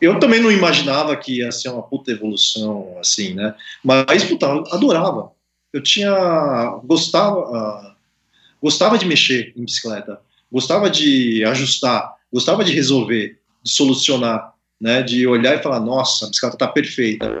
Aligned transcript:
eu 0.00 0.18
também 0.18 0.40
não 0.40 0.50
imaginava 0.50 1.16
que 1.16 1.38
ia 1.38 1.52
ser 1.52 1.68
uma 1.68 1.82
puta 1.82 2.10
evolução 2.10 2.96
assim, 2.98 3.34
né? 3.34 3.54
Mas, 3.84 4.24
puta, 4.24 4.46
eu 4.46 4.64
adorava. 4.72 5.32
Eu 5.72 5.82
tinha. 5.82 6.10
gostava. 6.84 7.38
Uh, 7.38 7.90
gostava 8.62 8.98
de 8.98 9.06
mexer 9.06 9.52
em 9.56 9.64
bicicleta, 9.64 10.20
gostava 10.52 10.90
de 10.90 11.44
ajustar, 11.44 12.14
gostava 12.32 12.62
de 12.62 12.72
resolver, 12.72 13.38
de 13.62 13.70
solucionar, 13.70 14.52
né? 14.80 15.02
De 15.02 15.26
olhar 15.26 15.58
e 15.58 15.62
falar, 15.62 15.80
nossa, 15.80 16.26
a 16.26 16.28
bicicleta 16.28 16.56
tá 16.56 16.68
perfeita. 16.68 17.40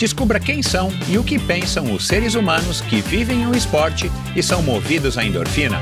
Descubra 0.00 0.40
quem 0.40 0.62
são 0.62 0.88
e 1.10 1.18
o 1.18 1.22
que 1.22 1.38
pensam 1.38 1.92
os 1.92 2.06
seres 2.06 2.34
humanos 2.34 2.80
que 2.80 3.02
vivem 3.02 3.46
o 3.46 3.54
esporte 3.54 4.10
e 4.34 4.42
são 4.42 4.62
movidos 4.62 5.18
à 5.18 5.22
endorfina. 5.22 5.78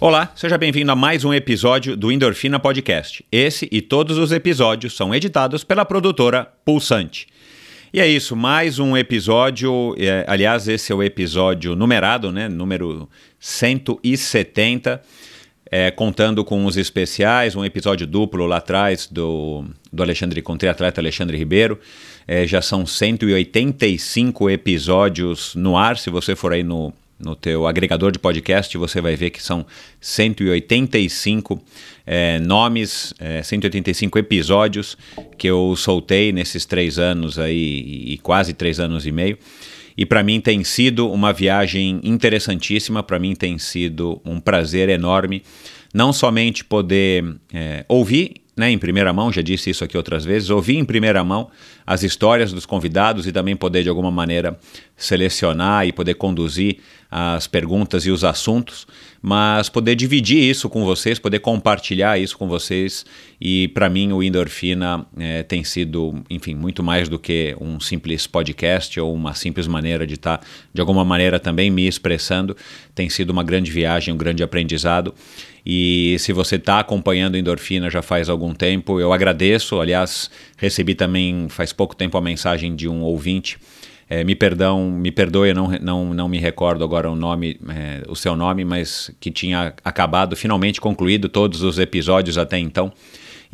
Olá, 0.00 0.32
seja 0.34 0.56
bem-vindo 0.56 0.90
a 0.90 0.96
mais 0.96 1.22
um 1.22 1.34
episódio 1.34 1.98
do 1.98 2.10
Endorfina 2.10 2.58
Podcast. 2.58 3.22
Esse 3.30 3.68
e 3.70 3.82
todos 3.82 4.16
os 4.16 4.32
episódios 4.32 4.96
são 4.96 5.14
editados 5.14 5.62
pela 5.62 5.84
produtora 5.84 6.50
Pulsante. 6.64 7.26
E 7.92 8.00
é 8.00 8.08
isso, 8.08 8.34
mais 8.34 8.78
um 8.78 8.96
episódio. 8.96 9.94
É, 9.98 10.24
aliás, 10.26 10.66
esse 10.66 10.90
é 10.90 10.94
o 10.94 11.02
episódio 11.02 11.76
numerado, 11.76 12.32
né? 12.32 12.48
Número 12.48 13.06
170 13.38 15.02
é, 15.76 15.90
contando 15.90 16.44
com 16.44 16.64
os 16.66 16.76
especiais, 16.76 17.56
um 17.56 17.64
episódio 17.64 18.06
duplo 18.06 18.46
lá 18.46 18.58
atrás 18.58 19.08
do, 19.10 19.64
do 19.92 20.04
Alexandre 20.04 20.40
o 20.40 20.70
atleta 20.70 21.00
Alexandre 21.00 21.36
Ribeiro. 21.36 21.80
É, 22.28 22.46
já 22.46 22.62
são 22.62 22.86
185 22.86 24.50
episódios 24.50 25.52
no 25.56 25.76
ar. 25.76 25.98
Se 25.98 26.10
você 26.10 26.36
for 26.36 26.52
aí 26.52 26.62
no, 26.62 26.92
no 27.18 27.34
teu 27.34 27.66
agregador 27.66 28.12
de 28.12 28.20
podcast, 28.20 28.78
você 28.78 29.00
vai 29.00 29.16
ver 29.16 29.30
que 29.30 29.42
são 29.42 29.66
185 30.00 31.60
é, 32.06 32.38
nomes, 32.38 33.12
é, 33.18 33.42
185 33.42 34.16
episódios 34.16 34.96
que 35.36 35.48
eu 35.48 35.74
soltei 35.74 36.30
nesses 36.30 36.64
três 36.64 37.00
anos 37.00 37.36
aí, 37.36 38.12
e 38.12 38.18
quase 38.18 38.52
três 38.52 38.78
anos 38.78 39.08
e 39.08 39.10
meio. 39.10 39.36
E 39.96 40.04
para 40.04 40.22
mim 40.22 40.40
tem 40.40 40.64
sido 40.64 41.10
uma 41.10 41.32
viagem 41.32 42.00
interessantíssima, 42.02 43.02
para 43.02 43.18
mim 43.18 43.34
tem 43.34 43.58
sido 43.58 44.20
um 44.24 44.40
prazer 44.40 44.88
enorme, 44.88 45.42
não 45.92 46.12
somente 46.12 46.64
poder 46.64 47.24
é, 47.52 47.84
ouvir 47.88 48.44
né, 48.56 48.70
em 48.70 48.78
primeira 48.78 49.12
mão, 49.12 49.32
já 49.32 49.42
disse 49.42 49.70
isso 49.70 49.82
aqui 49.82 49.96
outras 49.96 50.24
vezes, 50.24 50.48
ouvir 50.50 50.76
em 50.76 50.84
primeira 50.84 51.24
mão 51.24 51.50
as 51.86 52.02
histórias 52.02 52.52
dos 52.52 52.64
convidados 52.64 53.26
e 53.26 53.32
também 53.32 53.56
poder, 53.56 53.82
de 53.82 53.88
alguma 53.88 54.10
maneira, 54.10 54.58
selecionar 54.96 55.86
e 55.86 55.92
poder 55.92 56.14
conduzir 56.14 56.78
as 57.10 57.46
perguntas 57.46 58.06
e 58.06 58.10
os 58.10 58.24
assuntos, 58.24 58.86
mas 59.26 59.70
poder 59.70 59.94
dividir 59.94 60.36
isso 60.36 60.68
com 60.68 60.84
vocês, 60.84 61.18
poder 61.18 61.38
compartilhar 61.38 62.18
isso 62.18 62.36
com 62.36 62.46
vocês. 62.46 63.06
E 63.40 63.68
para 63.68 63.88
mim, 63.88 64.12
o 64.12 64.22
Endorfina 64.22 65.06
é, 65.16 65.42
tem 65.42 65.64
sido, 65.64 66.22
enfim, 66.28 66.54
muito 66.54 66.82
mais 66.82 67.08
do 67.08 67.18
que 67.18 67.56
um 67.58 67.80
simples 67.80 68.26
podcast 68.26 69.00
ou 69.00 69.14
uma 69.14 69.32
simples 69.32 69.66
maneira 69.66 70.06
de 70.06 70.12
estar, 70.12 70.36
tá, 70.36 70.46
de 70.74 70.78
alguma 70.78 71.06
maneira, 71.06 71.40
também 71.40 71.70
me 71.70 71.88
expressando. 71.88 72.54
Tem 72.94 73.08
sido 73.08 73.30
uma 73.30 73.42
grande 73.42 73.70
viagem, 73.70 74.12
um 74.12 74.18
grande 74.18 74.42
aprendizado. 74.42 75.14
E 75.64 76.16
se 76.18 76.30
você 76.30 76.56
está 76.56 76.80
acompanhando 76.80 77.38
Endorfina 77.38 77.88
já 77.88 78.02
faz 78.02 78.28
algum 78.28 78.52
tempo, 78.52 79.00
eu 79.00 79.10
agradeço. 79.10 79.80
Aliás, 79.80 80.30
recebi 80.58 80.94
também 80.94 81.48
faz 81.48 81.72
pouco 81.72 81.96
tempo 81.96 82.18
a 82.18 82.20
mensagem 82.20 82.76
de 82.76 82.86
um 82.86 83.00
ouvinte. 83.00 83.56
É, 84.08 84.22
me 84.22 84.34
perdão, 84.34 84.90
me 84.90 85.10
perdoe, 85.10 85.48
eu 85.48 85.54
não, 85.54 85.68
não, 85.80 86.14
não 86.14 86.28
me 86.28 86.38
recordo 86.38 86.84
agora 86.84 87.10
o 87.10 87.16
nome, 87.16 87.58
é, 87.68 88.02
o 88.08 88.14
seu 88.14 88.36
nome, 88.36 88.64
mas 88.64 89.10
que 89.18 89.30
tinha 89.30 89.74
acabado, 89.84 90.36
finalmente 90.36 90.80
concluído 90.80 91.28
todos 91.28 91.62
os 91.62 91.78
episódios 91.78 92.36
até 92.36 92.58
então. 92.58 92.92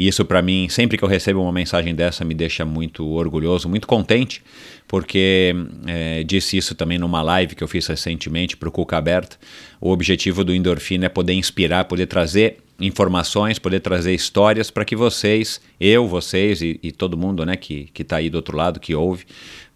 E 0.01 0.09
isso 0.09 0.25
para 0.25 0.41
mim, 0.41 0.67
sempre 0.71 0.97
que 0.97 1.05
eu 1.05 1.09
recebo 1.09 1.43
uma 1.43 1.53
mensagem 1.53 1.95
dessa, 1.95 2.25
me 2.25 2.33
deixa 2.33 2.65
muito 2.65 3.07
orgulhoso, 3.07 3.69
muito 3.69 3.87
contente, 3.87 4.43
porque 4.89 5.55
é, 5.87 6.25
disse 6.25 6.57
isso 6.57 6.75
também 6.75 6.99
numa 6.99 7.21
live 7.21 7.55
que 7.55 7.63
eu 7.63 7.69
fiz 7.69 7.87
recentemente 7.87 8.57
para 8.57 8.69
o 8.69 8.73
Cuca 8.73 8.97
Aberta. 8.97 9.37
O 9.79 9.91
objetivo 9.91 10.43
do 10.43 10.55
Endorfina 10.55 11.05
é 11.05 11.09
poder 11.11 11.35
inspirar, 11.35 11.85
poder 11.85 12.07
trazer 12.07 12.57
informações, 12.81 13.59
poder 13.59 13.81
trazer 13.81 14.15
histórias 14.15 14.71
para 14.71 14.87
que 14.87 14.97
vocês, 14.97 15.61
eu, 15.79 16.09
vocês 16.09 16.63
e, 16.63 16.81
e 16.83 16.91
todo 16.91 17.15
mundo 17.15 17.45
né, 17.45 17.57
que 17.57 17.91
está 17.99 18.17
aí 18.17 18.31
do 18.31 18.37
outro 18.37 18.57
lado, 18.57 18.81
que 18.81 18.95
ouve, 18.95 19.27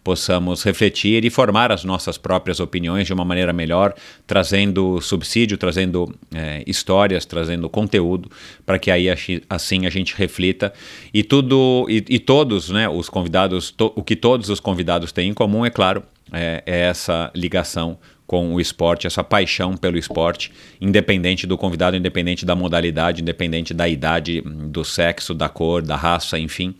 possamos 0.05 0.63
refletir 0.63 1.25
e 1.25 1.31
formar 1.31 1.71
as 1.71 1.83
nossas 1.83 2.15
próprias 2.15 2.59
opiniões 2.59 3.07
de 3.07 3.13
uma 3.13 3.25
maneira 3.25 3.51
melhor, 3.51 3.95
trazendo 4.27 5.01
subsídio, 5.01 5.57
trazendo 5.57 6.13
é, 6.31 6.63
histórias, 6.67 7.25
trazendo 7.25 7.67
conteúdo, 7.67 8.29
para 8.63 8.77
que 8.77 8.91
aí 8.91 9.07
assim 9.49 9.87
a 9.87 9.89
gente 9.89 10.15
reflita 10.15 10.71
e 11.11 11.23
tudo 11.23 11.87
e, 11.89 12.05
e 12.07 12.19
todos, 12.19 12.69
né, 12.69 12.87
os 12.87 13.09
convidados, 13.09 13.71
to, 13.71 13.91
o 13.95 14.03
que 14.03 14.15
todos 14.15 14.47
os 14.47 14.59
convidados 14.59 15.11
têm 15.11 15.31
em 15.31 15.33
comum, 15.33 15.65
é 15.65 15.71
claro, 15.71 16.03
é, 16.31 16.61
é 16.67 16.81
essa 16.81 17.31
ligação 17.33 17.97
com 18.27 18.53
o 18.53 18.61
esporte, 18.61 19.07
essa 19.07 19.23
paixão 19.23 19.75
pelo 19.75 19.97
esporte, 19.97 20.51
independente 20.79 21.47
do 21.47 21.57
convidado, 21.57 21.97
independente 21.97 22.45
da 22.45 22.55
modalidade, 22.55 23.23
independente 23.23 23.73
da 23.73 23.89
idade, 23.89 24.41
do 24.41 24.85
sexo, 24.85 25.33
da 25.33 25.49
cor, 25.49 25.81
da 25.81 25.95
raça, 25.95 26.37
enfim. 26.37 26.75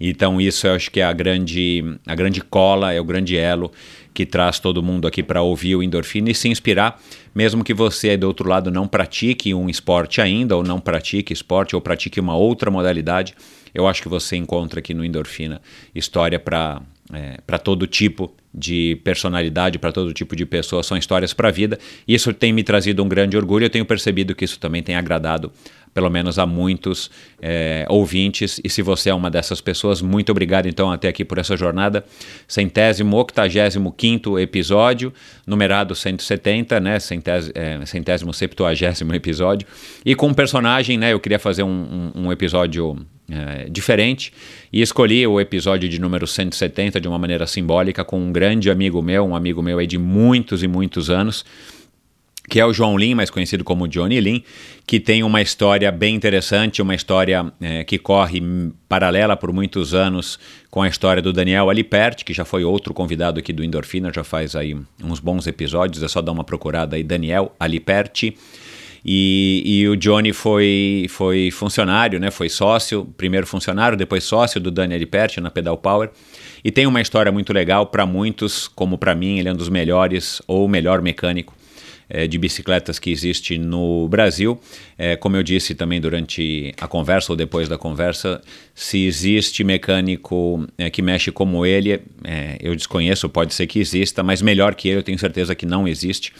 Então 0.00 0.40
isso 0.40 0.66
eu 0.66 0.74
acho 0.74 0.90
que 0.90 1.00
é 1.00 1.04
a 1.04 1.12
grande, 1.12 1.84
a 2.06 2.14
grande 2.14 2.40
cola, 2.40 2.92
é 2.92 3.00
o 3.00 3.04
grande 3.04 3.36
elo 3.36 3.72
que 4.14 4.26
traz 4.26 4.58
todo 4.58 4.82
mundo 4.82 5.06
aqui 5.06 5.22
para 5.22 5.42
ouvir 5.42 5.76
o 5.76 5.82
endorfina 5.82 6.30
e 6.30 6.34
se 6.34 6.48
inspirar, 6.48 7.00
mesmo 7.34 7.62
que 7.62 7.72
você 7.72 8.16
do 8.16 8.26
outro 8.26 8.48
lado 8.48 8.70
não 8.70 8.88
pratique 8.88 9.54
um 9.54 9.68
esporte 9.68 10.20
ainda, 10.20 10.56
ou 10.56 10.64
não 10.64 10.80
pratique 10.80 11.32
esporte, 11.32 11.76
ou 11.76 11.80
pratique 11.80 12.18
uma 12.18 12.36
outra 12.36 12.68
modalidade, 12.68 13.34
eu 13.72 13.86
acho 13.86 14.02
que 14.02 14.08
você 14.08 14.36
encontra 14.36 14.80
aqui 14.80 14.92
no 14.92 15.04
Endorfina 15.04 15.60
história 15.94 16.38
para 16.38 16.82
é, 17.12 17.38
para 17.46 17.58
todo 17.58 17.86
tipo 17.86 18.34
de 18.52 18.96
personalidade, 19.04 19.78
para 19.78 19.92
todo 19.92 20.12
tipo 20.12 20.34
de 20.34 20.44
pessoa, 20.44 20.82
são 20.82 20.96
histórias 20.96 21.32
para 21.32 21.48
a 21.48 21.50
vida. 21.50 21.78
E 22.06 22.14
isso 22.14 22.32
tem 22.32 22.52
me 22.52 22.62
trazido 22.62 23.02
um 23.02 23.08
grande 23.08 23.36
orgulho. 23.36 23.64
Eu 23.64 23.70
tenho 23.70 23.84
percebido 23.84 24.34
que 24.34 24.44
isso 24.44 24.58
também 24.58 24.82
tem 24.82 24.94
agradado, 24.94 25.52
pelo 25.98 26.10
menos 26.10 26.38
a 26.38 26.46
muitos 26.46 27.10
é, 27.42 27.84
ouvintes. 27.88 28.60
E 28.62 28.70
se 28.70 28.82
você 28.82 29.10
é 29.10 29.14
uma 29.14 29.28
dessas 29.28 29.60
pessoas, 29.60 30.00
muito 30.00 30.30
obrigado 30.30 30.68
então 30.68 30.92
até 30.92 31.08
aqui 31.08 31.24
por 31.24 31.38
essa 31.38 31.56
jornada. 31.56 32.04
Centésimo, 32.46 33.16
octagésimo 33.16 33.90
quinto 33.90 34.38
episódio, 34.38 35.12
numerado 35.44 35.96
170, 35.96 36.78
né? 36.78 37.00
Centésimo, 37.00 37.52
é, 37.56 37.84
centésimo 37.84 38.32
septuagésimo 38.32 39.12
episódio. 39.12 39.66
E 40.06 40.14
com 40.14 40.28
um 40.28 40.34
personagem, 40.34 40.96
né? 40.96 41.12
Eu 41.12 41.18
queria 41.18 41.40
fazer 41.40 41.64
um, 41.64 42.12
um, 42.14 42.26
um 42.26 42.32
episódio 42.32 42.96
é, 43.28 43.68
diferente 43.68 44.32
e 44.72 44.80
escolhi 44.80 45.26
o 45.26 45.40
episódio 45.40 45.88
de 45.88 46.00
número 46.00 46.28
170 46.28 47.00
de 47.00 47.08
uma 47.08 47.18
maneira 47.18 47.44
simbólica 47.44 48.04
com 48.04 48.20
um 48.20 48.30
grande 48.30 48.70
amigo 48.70 49.02
meu, 49.02 49.24
um 49.24 49.34
amigo 49.34 49.60
meu 49.60 49.80
aí 49.80 49.86
de 49.88 49.98
muitos 49.98 50.62
e 50.62 50.68
muitos 50.68 51.10
anos, 51.10 51.44
que 52.48 52.58
é 52.58 52.64
o 52.64 52.72
João 52.72 52.96
Lin, 52.96 53.14
mais 53.14 53.30
conhecido 53.30 53.62
como 53.62 53.86
Johnny 53.86 54.20
Lin, 54.20 54.42
que 54.86 54.98
tem 54.98 55.22
uma 55.22 55.42
história 55.42 55.92
bem 55.92 56.14
interessante, 56.14 56.80
uma 56.80 56.94
história 56.94 57.52
é, 57.60 57.84
que 57.84 57.98
corre 57.98 58.42
paralela 58.88 59.36
por 59.36 59.52
muitos 59.52 59.94
anos 59.94 60.38
com 60.70 60.82
a 60.82 60.88
história 60.88 61.20
do 61.20 61.32
Daniel 61.32 61.68
Aliperti, 61.68 62.24
que 62.24 62.32
já 62.32 62.44
foi 62.44 62.64
outro 62.64 62.94
convidado 62.94 63.38
aqui 63.38 63.52
do 63.52 63.62
Endorfina, 63.62 64.10
já 64.12 64.24
faz 64.24 64.56
aí 64.56 64.76
uns 65.02 65.20
bons 65.20 65.46
episódios, 65.46 66.02
é 66.02 66.08
só 66.08 66.22
dar 66.22 66.32
uma 66.32 66.44
procurada 66.44 66.96
aí, 66.96 67.02
Daniel 67.02 67.54
Aliperti. 67.60 68.36
E, 69.04 69.62
e, 69.64 69.88
o 69.88 69.96
Johnny 69.96 70.32
foi, 70.32 71.06
foi 71.08 71.50
funcionário, 71.50 72.18
né? 72.18 72.30
foi 72.30 72.48
sócio, 72.48 73.06
primeiro 73.16 73.46
funcionário, 73.46 73.96
depois 73.96 74.24
sócio 74.24 74.60
do 74.60 74.70
Daniel 74.70 75.06
Perti 75.06 75.40
na 75.40 75.50
Pedal 75.50 75.78
Power. 75.78 76.10
E 76.64 76.70
tem 76.70 76.86
uma 76.86 77.00
história 77.00 77.30
muito 77.30 77.52
legal 77.52 77.86
para 77.86 78.04
muitos, 78.04 78.66
como 78.66 78.98
para 78.98 79.14
mim, 79.14 79.38
ele 79.38 79.48
é 79.48 79.52
um 79.52 79.56
dos 79.56 79.68
melhores 79.68 80.42
ou 80.46 80.66
melhor 80.66 81.00
mecânico 81.00 81.54
é, 82.10 82.26
de 82.26 82.38
bicicletas 82.38 82.98
que 82.98 83.10
existe 83.10 83.58
no 83.58 84.08
Brasil. 84.08 84.60
É, 84.96 85.16
como 85.16 85.36
eu 85.36 85.42
disse 85.42 85.74
também 85.74 86.00
durante 86.00 86.74
a 86.80 86.86
conversa 86.86 87.32
ou 87.32 87.36
depois 87.36 87.68
da 87.68 87.78
conversa, 87.78 88.40
se 88.74 89.04
existe 89.04 89.64
mecânico 89.64 90.66
é, 90.76 90.90
que 90.90 91.02
mexe 91.02 91.30
como 91.30 91.64
ele, 91.64 92.00
eu 92.60 92.74
desconheço, 92.74 93.28
pode 93.28 93.54
ser 93.54 93.66
que 93.66 93.78
exista, 93.78 94.22
mas 94.22 94.42
melhor 94.42 94.74
que 94.74 94.88
ele 94.88 94.98
eu 94.98 95.02
tenho 95.02 95.18
certeza 95.18 95.54
que 95.54 95.64
não 95.64 95.86
existe. 95.86 96.32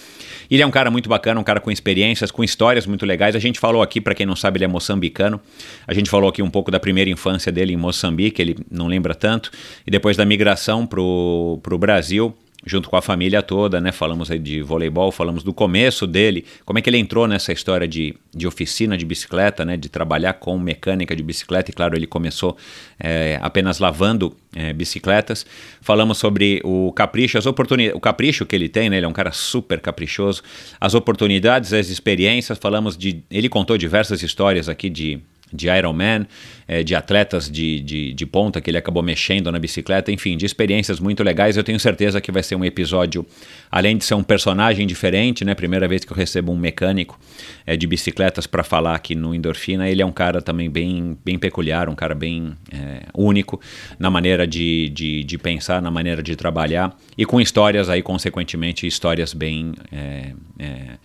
Ele 0.50 0.62
é 0.62 0.67
um 0.67 0.70
cara 0.70 0.91
muito 0.91 1.09
bacana, 1.09 1.38
um 1.38 1.44
cara 1.44 1.61
com 1.61 1.70
experiências, 1.70 2.31
com 2.31 2.43
histórias 2.43 2.87
muito 2.87 3.05
legais. 3.05 3.37
A 3.37 3.38
gente 3.38 3.59
falou 3.59 3.82
aqui, 3.82 4.00
para 4.00 4.15
quem 4.15 4.26
não 4.26 4.35
sabe, 4.35 4.59
ele 4.59 4.65
é 4.65 4.69
moçambicano. 4.69 5.41
A 5.87 5.94
gente 5.94 6.09
falou 6.09 6.29
aqui 6.29 6.43
um 6.43 6.50
pouco 6.50 6.70
da 6.70 6.81
primeira 6.81 7.11
infância 7.11 7.53
dele 7.53 7.73
em 7.73 7.76
Moçambique, 7.76 8.41
ele 8.41 8.56
não 8.70 8.87
lembra 8.87 9.15
tanto, 9.15 9.50
e 9.87 9.91
depois 9.91 10.17
da 10.17 10.25
migração 10.25 10.87
para 10.87 11.00
o 11.00 11.79
Brasil 11.79 12.35
junto 12.66 12.90
com 12.90 12.96
a 12.96 13.02
família 13.02 13.43
toda, 13.43 13.81
né? 13.81 13.93
Falamos 13.93 14.31
aí 14.31 14.38
de 14.38 14.60
voleibol, 14.62 15.12
falamos 15.12 15.43
do 15.43 15.55
começo 15.55 16.06
dele, 16.06 16.44
como 16.64 16.78
é 16.78 16.82
que 16.82 16.90
ele 16.90 16.99
entrou 16.99 17.26
nessa 17.26 17.52
história 17.52 17.87
de, 17.87 18.14
de 18.34 18.46
oficina 18.46 18.96
de 18.99 19.05
bicicleta, 19.05 19.64
né? 19.64 19.76
De 19.76 19.88
trabalhar 19.88 20.34
com 20.34 20.58
mecânica 20.58 21.14
de 21.14 21.22
bicicleta, 21.22 21.70
e 21.70 21.75
claro, 21.75 21.96
ele 21.96 22.06
começou 22.06 22.56
é, 22.99 23.38
apenas 23.40 23.78
lavando 23.78 24.37
é, 24.55 24.72
bicicletas. 24.72 25.46
Falamos 25.81 26.19
sobre 26.19 26.60
o 26.64 26.93
capricho, 26.93 27.38
as 27.38 27.46
oportunidades, 27.46 27.96
o 27.96 28.00
capricho 28.00 28.44
que 28.44 28.56
ele 28.56 28.69
tem, 28.69 28.90
né? 28.90 28.96
Ele 28.96 29.06
é 29.06 29.08
um 29.08 29.12
cara 29.12 29.32
super 29.32 29.81
caprichoso, 29.81 30.43
as 30.81 30.94
oportunidades, 30.94 31.72
as 31.72 31.88
experiências, 31.88 32.58
falamos 32.58 32.96
de... 32.96 33.22
Ele 33.31 33.49
contou 33.49 33.78
diversas 33.78 34.22
histórias 34.22 34.69
aqui 34.69 34.90
de 34.90 35.20
de 35.52 35.68
Ironman, 35.68 36.26
é, 36.66 36.82
de 36.82 36.94
atletas 36.94 37.50
de, 37.50 37.80
de, 37.80 38.12
de, 38.12 38.26
ponta 38.26 38.60
que 38.60 38.70
ele 38.70 38.76
acabou 38.76 39.02
mexendo 39.02 39.50
na 39.50 39.58
bicicleta, 39.58 40.12
enfim, 40.12 40.36
de 40.36 40.44
experiências 40.44 41.00
muito 41.00 41.22
legais. 41.22 41.56
Eu 41.56 41.64
tenho 41.64 41.80
certeza 41.80 42.20
que 42.20 42.30
vai 42.30 42.42
ser 42.42 42.56
um 42.56 42.64
episódio, 42.64 43.24
além 43.70 43.96
de 43.96 44.04
ser 44.04 44.14
um 44.14 44.22
personagem 44.22 44.86
diferente, 44.86 45.44
né? 45.44 45.54
Primeira 45.54 45.88
vez 45.88 46.04
que 46.04 46.12
eu 46.12 46.16
recebo 46.16 46.52
um 46.52 46.56
mecânico 46.56 47.18
é, 47.66 47.76
de 47.76 47.86
bicicletas 47.86 48.46
para 48.46 48.62
falar 48.62 48.94
aqui 48.94 49.14
no 49.14 49.34
Endorfina. 49.34 49.88
Ele 49.88 50.02
é 50.02 50.06
um 50.06 50.12
cara 50.12 50.42
também 50.42 50.68
bem, 50.68 51.16
bem 51.24 51.38
peculiar, 51.38 51.88
um 51.88 51.94
cara 51.94 52.14
bem 52.14 52.52
é, 52.70 53.04
único 53.14 53.60
na 53.98 54.10
maneira 54.10 54.46
de, 54.46 54.90
de, 54.90 55.24
de, 55.24 55.38
pensar, 55.38 55.80
na 55.80 55.90
maneira 55.90 56.22
de 56.22 56.36
trabalhar 56.36 56.94
e 57.16 57.24
com 57.24 57.40
histórias 57.40 57.88
aí, 57.88 58.02
consequentemente, 58.02 58.86
histórias 58.86 59.32
bem. 59.32 59.72
É, 59.90 60.32
é, 60.58 60.98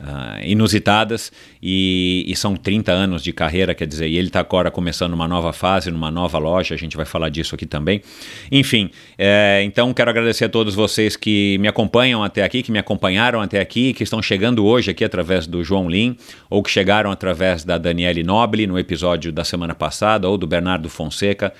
uh, 0.00 0.44
inusitadas 0.44 1.32
e, 1.62 2.24
e, 2.26 2.36
são 2.36 2.56
30 2.56 2.92
anos 2.92 3.22
de 3.22 3.32
carreira, 3.32 3.74
quer 3.74 3.86
dizer, 3.86 4.08
e 4.08 4.16
ele 4.16 4.28
está 4.28 4.40
agora 4.40 4.70
começando 4.70 5.14
uma 5.14 5.26
nova 5.26 5.52
fase, 5.52 5.90
numa 5.90 6.10
nova 6.10 6.38
loja, 6.38 6.74
a 6.74 6.78
gente 6.78 6.96
vai 6.96 7.06
falar 7.06 7.28
disso 7.28 7.54
aqui 7.54 7.66
também. 7.66 8.02
Enfim, 8.50 8.90
é, 9.18 9.62
então 9.64 9.92
quero 9.92 10.10
agradecer 10.10 10.44
a 10.44 10.48
todos 10.48 10.74
vocês 10.74 11.16
que 11.16 11.58
me 11.58 11.68
acompanham 11.68 12.22
até 12.22 12.42
aqui, 12.42 12.62
que 12.62 12.72
me 12.72 12.78
acompanharam 12.78 13.40
até 13.40 13.60
aqui, 13.60 13.92
que 13.92 14.02
estão 14.02 14.22
chegando 14.22 14.64
hoje 14.64 14.90
aqui 14.90 15.04
através 15.04 15.46
do 15.46 15.62
João 15.64 15.88
Lim, 15.88 16.16
ou 16.48 16.62
que 16.62 16.70
chegaram 16.70 17.10
através 17.10 17.64
da 17.64 17.78
Daniele 17.78 18.22
Noble 18.22 18.66
no 18.66 18.78
episódio 18.78 19.32
da 19.32 19.44
semana 19.44 19.74
passada, 19.74 20.28
ou 20.28 20.36
do 20.36 20.46
Bernardo 20.46 20.88
Fonseca 20.88 21.52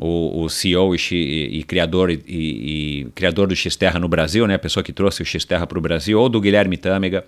o, 0.00 0.44
o 0.44 0.48
CEO 0.48 0.94
e, 0.94 1.58
e 1.58 1.62
criador 1.62 2.10
e, 2.10 2.22
e, 2.26 3.06
criador 3.14 3.46
do 3.46 3.54
Xterra 3.54 4.00
no 4.00 4.08
Brasil, 4.08 4.46
né, 4.46 4.54
a 4.54 4.58
pessoa 4.58 4.82
que 4.82 4.94
trouxe 4.94 5.22
o 5.22 5.26
Xterra 5.26 5.66
para 5.66 5.78
o 5.78 5.80
Brasil, 5.80 6.18
ou 6.18 6.26
do 6.26 6.40
Guilherme 6.40 6.78
Tâmega, 6.78 7.22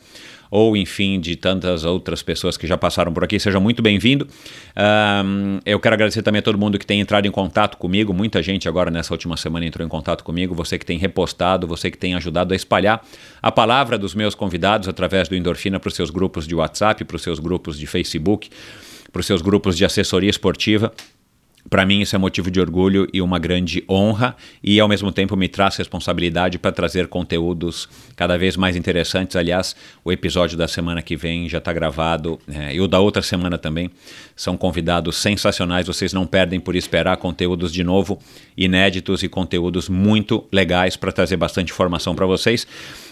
ou 0.53 0.77
enfim 0.77 1.19
de 1.19 1.35
tantas 1.35 1.83
outras 1.83 2.23
pessoas 2.23 2.59
que 2.59 2.67
já 2.67 2.77
passaram 2.77 3.11
por 3.11 3.25
aqui. 3.25 3.41
Seja 3.41 3.59
muito 3.59 3.81
bem-vindo. 3.81 4.29
Um, 5.25 5.59
eu 5.65 5.81
quero 5.81 5.95
agradecer 5.95 6.23
também 6.23 6.41
a 6.41 6.43
todo 6.43 6.59
mundo 6.59 6.79
que 6.79 6.85
tem 6.85 7.01
entrado 7.01 7.27
em 7.27 7.31
contato 7.31 7.79
comigo. 7.79 8.13
Muita 8.13 8.43
gente 8.43 8.69
agora 8.69 8.91
nessa 8.91 9.15
última 9.15 9.35
semana 9.39 9.65
entrou 9.65 9.85
em 9.87 9.89
contato 9.89 10.23
comigo. 10.23 10.55
Você 10.55 10.79
que 10.79 10.85
tem 10.85 10.99
repostado, 10.99 11.67
você 11.67 11.91
que 11.91 11.97
tem 11.97 12.15
ajudado 12.15 12.53
a 12.53 12.57
espalhar 12.57 13.03
a 13.41 13.51
palavra 13.51 13.97
dos 13.97 14.15
meus 14.15 14.35
convidados 14.35 14.89
através 14.89 15.27
do 15.27 15.35
Endorfina 15.35 15.81
para 15.81 15.89
os 15.89 15.95
seus 15.95 16.11
grupos 16.11 16.47
de 16.47 16.55
WhatsApp, 16.55 17.03
para 17.03 17.17
os 17.17 17.23
seus 17.23 17.39
grupos 17.39 17.79
de 17.79 17.87
Facebook, 17.87 18.51
para 19.11 19.21
os 19.21 19.27
seus 19.27 19.41
grupos 19.41 19.75
de 19.75 19.87
assessoria 19.87 20.29
esportiva. 20.29 20.93
Para 21.71 21.87
mim, 21.87 22.01
isso 22.01 22.15
é 22.15 22.19
motivo 22.19 22.51
de 22.51 22.61
orgulho 22.61 23.09
e 23.13 23.23
uma 23.23 23.39
grande 23.39 23.83
honra, 23.89 24.37
e 24.63 24.79
ao 24.79 24.89
mesmo 24.89 25.11
tempo 25.11 25.37
me 25.37 25.49
traz 25.49 25.77
responsabilidade 25.77 26.59
para 26.59 26.73
trazer 26.73 27.07
conteúdos 27.07 27.89
cada 28.15 28.37
vez 28.37 28.57
mais 28.57 28.77
interessantes. 28.77 29.37
Aliás, 29.37 29.75
o 30.05 30.13
episódio 30.13 30.59
da 30.59 30.69
semana 30.69 31.01
que 31.01 31.17
vem 31.17 31.49
já 31.49 31.59
está 31.59 31.73
gravado, 31.73 32.39
é, 32.49 32.75
e 32.75 32.81
o 32.81 32.87
da 32.87 32.99
outra 32.99 33.23
semana 33.23 33.57
também. 33.57 33.91
São 34.35 34.57
convidados 34.57 35.17
sensacionais, 35.17 35.87
vocês 35.87 36.13
não 36.13 36.27
perdem 36.27 36.59
por 36.59 36.75
esperar 36.75 37.17
conteúdos 37.17 37.73
de 37.73 37.85
novo, 37.85 38.19
inéditos 38.57 39.23
e 39.23 39.29
conteúdos 39.29 39.89
muito 39.89 40.47
legais 40.53 40.97
para 40.97 41.13
trazer 41.13 41.37
bastante 41.37 41.73
informação 41.73 42.15
para 42.15 42.27
vocês. 42.27 42.67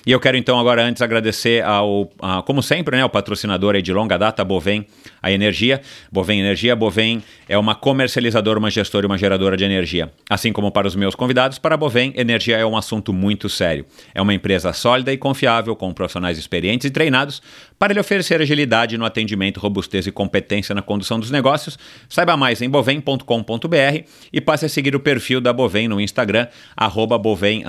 E 0.07 0.13
eu 0.13 0.21
quero 0.21 0.37
então 0.37 0.59
agora 0.59 0.83
antes 0.83 1.03
agradecer 1.03 1.63
ao, 1.63 2.11
a, 2.21 2.43
como 2.43 2.63
sempre, 2.63 2.97
né, 2.97 3.03
ao 3.03 3.11
patrocinador 3.11 3.75
aí 3.75 3.83
de 3.83 3.93
longa 3.93 4.17
data, 4.17 4.43
Bovem, 4.43 4.87
a 5.23 5.31
Energia. 5.31 5.83
Bovem 6.11 6.41
Energia, 6.41 6.75
Bovem 6.75 7.23
é 7.49 7.59
uma 7.59 7.75
comercializadora, 7.75 8.59
uma 8.59 8.71
gestora 8.71 9.05
e 9.05 9.09
uma 9.09 9.19
geradora 9.19 9.57
de 9.57 9.65
energia. 9.65 10.11
Assim 10.29 10.53
como 10.53 10.71
para 10.71 10.87
os 10.87 10.97
meus 10.97 11.15
convidados, 11.15 11.59
para 11.59 11.75
a 11.75 11.79
Bovem, 11.79 12.15
energia 12.17 12.57
é 12.57 12.65
um 12.65 12.77
assunto 12.77 13.13
muito 13.13 13.49
sério. 13.49 13.85
É 14.15 14.23
uma 14.23 14.33
empresa 14.33 14.73
sólida 14.73 15.13
e 15.13 15.19
confiável, 15.19 15.77
com 15.77 15.93
profissionais 15.93 16.39
experientes 16.39 16.87
e 16.87 16.91
treinados 16.91 17.43
para 17.81 17.95
lhe 17.95 17.99
oferecer 17.99 18.43
agilidade 18.43 18.99
no 18.99 19.07
atendimento, 19.07 19.59
robustez 19.59 20.07
e 20.07 20.13
competência 20.13 20.75
na 20.75 20.83
condução 20.83 21.19
dos 21.19 21.31
negócios. 21.31 21.79
Saiba 22.11 22.37
mais 22.37 22.61
em 22.61 22.69
bovem.com.br 22.69 24.05
e 24.31 24.39
passe 24.39 24.67
a 24.67 24.69
seguir 24.69 24.95
o 24.95 25.01
perfil 25.01 25.41
da 25.41 25.51
Bovem 25.51 25.89
no 25.89 25.99
Instagram, 25.99 26.47
arroba 26.77 27.17
Bovem 27.17 27.65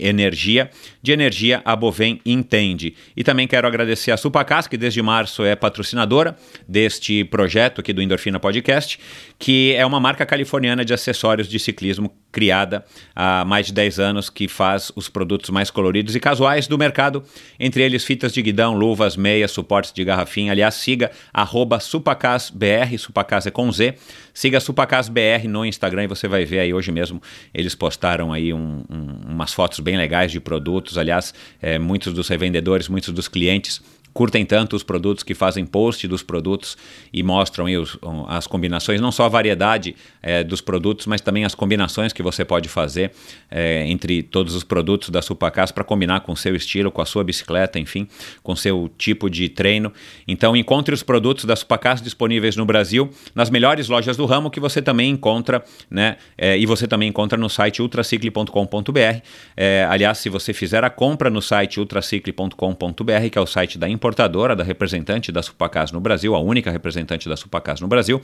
Energia. 0.00 0.68
De 1.00 1.12
energia 1.12 1.62
a 1.64 1.74
Bovem 1.74 2.20
entende. 2.26 2.94
E 3.16 3.24
também 3.24 3.48
quero 3.48 3.66
agradecer 3.66 4.10
a 4.10 4.18
Supacas, 4.18 4.66
que 4.66 4.76
desde 4.76 5.00
março 5.00 5.42
é 5.42 5.56
patrocinadora 5.56 6.36
deste 6.68 7.24
projeto 7.24 7.80
aqui 7.80 7.94
do 7.94 8.02
Endorfina 8.02 8.38
Podcast, 8.38 9.00
que 9.38 9.72
é 9.72 9.86
uma 9.86 9.98
marca 9.98 10.26
californiana 10.26 10.84
de 10.84 10.92
acessórios 10.92 11.48
de 11.48 11.58
ciclismo 11.58 12.12
criada 12.30 12.84
há 13.16 13.44
mais 13.44 13.66
de 13.66 13.72
10 13.72 13.98
anos, 13.98 14.28
que 14.28 14.46
faz 14.46 14.92
os 14.94 15.08
produtos 15.08 15.48
mais 15.48 15.70
coloridos 15.70 16.14
e 16.14 16.20
casuais 16.20 16.66
do 16.66 16.76
mercado, 16.76 17.24
entre 17.58 17.82
eles 17.82 18.04
fitas 18.04 18.32
de 18.32 18.42
guidão, 18.42 18.74
luvas, 18.74 19.16
meias, 19.16 19.37
suportes 19.46 19.92
de 19.92 20.02
garrafinha. 20.04 20.50
Aliás, 20.50 20.74
siga 20.74 21.10
arroba 21.32 21.78
supacasbr, 21.78 22.98
supacas 22.98 23.46
é 23.46 23.50
com 23.50 23.70
Z, 23.70 23.94
siga 24.34 24.58
supacasbr 24.58 25.46
no 25.46 25.64
Instagram 25.64 26.04
e 26.04 26.06
você 26.06 26.26
vai 26.26 26.44
ver 26.44 26.60
aí 26.60 26.74
hoje 26.74 26.90
mesmo, 26.90 27.22
eles 27.52 27.74
postaram 27.74 28.32
aí 28.32 28.52
um, 28.52 28.82
um, 28.90 29.32
umas 29.32 29.52
fotos 29.52 29.80
bem 29.80 29.96
legais 29.96 30.32
de 30.32 30.40
produtos, 30.40 30.98
aliás, 30.98 31.34
é, 31.60 31.78
muitos 31.78 32.12
dos 32.12 32.28
revendedores, 32.28 32.88
muitos 32.88 33.12
dos 33.12 33.28
clientes 33.28 33.80
curtem 34.12 34.44
tanto 34.44 34.74
os 34.74 34.82
produtos 34.82 35.22
que 35.22 35.34
fazem 35.34 35.64
post 35.64 36.06
dos 36.08 36.22
produtos 36.22 36.76
e 37.12 37.22
mostram 37.22 37.66
aí 37.66 37.76
os, 37.76 37.96
as 38.26 38.46
combinações, 38.46 39.00
não 39.00 39.12
só 39.12 39.26
a 39.26 39.28
variedade 39.28 39.94
é, 40.20 40.42
dos 40.42 40.60
produtos, 40.60 41.06
mas 41.06 41.20
também 41.20 41.44
as 41.44 41.54
combinações 41.54 42.12
que 42.12 42.22
você 42.22 42.44
pode 42.44 42.68
fazer 42.68 43.12
é, 43.50 43.86
entre 43.86 44.22
todos 44.22 44.54
os 44.54 44.64
produtos 44.64 45.10
da 45.10 45.22
Supacas 45.22 45.70
para 45.70 45.84
combinar 45.84 46.20
com 46.20 46.32
o 46.32 46.36
seu 46.36 46.56
estilo, 46.56 46.90
com 46.90 47.00
a 47.00 47.06
sua 47.06 47.22
bicicleta, 47.22 47.78
enfim, 47.78 48.08
com 48.42 48.56
seu 48.56 48.90
tipo 48.98 49.30
de 49.30 49.48
treino. 49.48 49.92
Então 50.26 50.56
encontre 50.56 50.94
os 50.94 51.02
produtos 51.02 51.44
da 51.44 51.54
Supacas 51.54 52.02
disponíveis 52.02 52.56
no 52.56 52.64
Brasil, 52.64 53.10
nas 53.34 53.50
melhores 53.50 53.88
lojas 53.88 54.16
do 54.16 54.26
ramo 54.26 54.50
que 54.50 54.58
você 54.58 54.82
também 54.82 55.10
encontra, 55.10 55.62
né? 55.88 56.16
É, 56.36 56.58
e 56.58 56.66
você 56.66 56.88
também 56.88 57.08
encontra 57.08 57.38
no 57.38 57.48
site 57.48 57.80
ultracicle.com.br. 57.80 59.20
É, 59.56 59.86
aliás, 59.88 60.18
se 60.18 60.28
você 60.28 60.52
fizer 60.52 60.82
a 60.82 60.90
compra 60.90 61.30
no 61.30 61.40
site 61.40 61.78
ultracicle.com.br, 61.78 63.28
que 63.30 63.38
é 63.38 63.40
o 63.40 63.46
site 63.46 63.78
da 63.78 63.88
importância 63.88 63.97
importadora, 63.98 64.54
da 64.54 64.62
representante 64.62 65.32
da 65.32 65.42
Supacas 65.42 65.90
no 65.90 66.00
Brasil, 66.00 66.34
a 66.36 66.40
única 66.40 66.70
representante 66.70 67.28
da 67.28 67.36
Supacas 67.36 67.80
no 67.80 67.88
Brasil, 67.88 68.22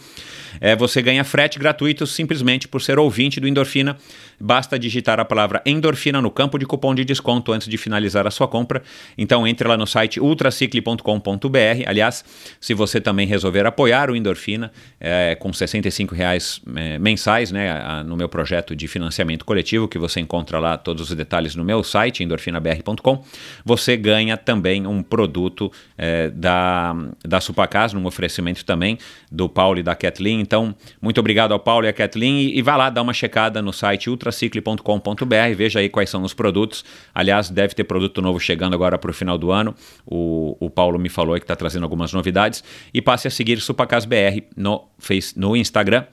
é, 0.60 0.76
você 0.76 1.02
ganha 1.02 1.24
frete 1.24 1.58
gratuito 1.58 2.06
simplesmente 2.06 2.68
por 2.68 2.80
ser 2.80 2.98
ouvinte 2.98 3.40
do 3.40 3.48
Endorfina. 3.48 3.98
Basta 4.40 4.78
digitar 4.78 5.20
a 5.20 5.24
palavra 5.24 5.62
endorfina 5.64 6.20
no 6.20 6.30
campo 6.30 6.58
de 6.58 6.66
cupom 6.66 6.94
de 6.94 7.04
desconto 7.04 7.52
antes 7.52 7.68
de 7.68 7.76
finalizar 7.76 8.26
a 8.26 8.30
sua 8.30 8.48
compra. 8.48 8.82
Então 9.16 9.46
entre 9.46 9.66
lá 9.66 9.76
no 9.76 9.86
site 9.86 10.20
ultracicle.com.br. 10.20 11.84
Aliás, 11.86 12.24
se 12.60 12.74
você 12.74 13.00
também 13.00 13.26
resolver 13.26 13.66
apoiar 13.66 14.10
o 14.10 14.16
Endorfina 14.16 14.72
é, 15.00 15.34
com 15.34 15.52
65 15.52 16.14
reais 16.14 16.60
é, 16.74 16.98
mensais 16.98 17.50
né, 17.50 17.70
a, 17.70 18.02
no 18.02 18.16
meu 18.16 18.28
projeto 18.28 18.74
de 18.74 18.88
financiamento 18.88 19.44
coletivo, 19.44 19.88
que 19.88 19.98
você 19.98 20.20
encontra 20.20 20.58
lá 20.58 20.76
todos 20.76 21.10
os 21.10 21.16
detalhes 21.16 21.54
no 21.54 21.64
meu 21.64 21.82
site, 21.82 22.22
endorfinabr.com, 22.22 23.24
você 23.64 23.96
ganha 23.96 24.36
também 24.36 24.86
um 24.86 25.02
produto 25.02 25.70
é, 25.96 26.30
da, 26.30 26.94
da 27.24 27.40
Supacas, 27.40 27.92
num 27.92 28.06
oferecimento 28.06 28.64
também 28.64 28.98
do 29.30 29.48
Paulo 29.48 29.78
e 29.78 29.82
da 29.82 29.94
Kathleen. 29.94 30.40
Então, 30.40 30.74
muito 31.00 31.18
obrigado 31.18 31.52
ao 31.52 31.58
Paulo 31.58 31.86
e 31.86 31.88
à 31.88 31.92
Kathleen 31.92 32.40
e, 32.40 32.58
e 32.58 32.62
vá 32.62 32.76
lá 32.76 32.90
dar 32.90 33.02
uma 33.02 33.12
checada 33.12 33.60
no 33.60 33.72
site 33.72 34.10
ultracicle.com.br, 34.24 35.56
veja 35.56 35.80
aí 35.80 35.88
quais 35.88 36.08
são 36.08 36.22
os 36.22 36.32
produtos. 36.32 36.84
Aliás, 37.14 37.50
deve 37.50 37.74
ter 37.74 37.84
produto 37.84 38.22
novo 38.22 38.40
chegando 38.40 38.74
agora 38.74 38.96
para 38.98 39.10
o 39.10 39.14
final 39.14 39.36
do 39.36 39.50
ano. 39.50 39.74
O, 40.06 40.56
o 40.58 40.70
Paulo 40.70 40.98
me 40.98 41.08
falou 41.08 41.34
que 41.36 41.42
está 41.42 41.56
trazendo 41.56 41.84
algumas 41.84 42.12
novidades. 42.12 42.64
E 42.92 43.02
passe 43.02 43.28
a 43.28 43.30
seguir 43.30 43.60
Supacas 43.60 44.04
BR 44.04 44.42
no, 44.56 44.88
face, 44.98 45.38
no 45.38 45.56
Instagram 45.56 46.04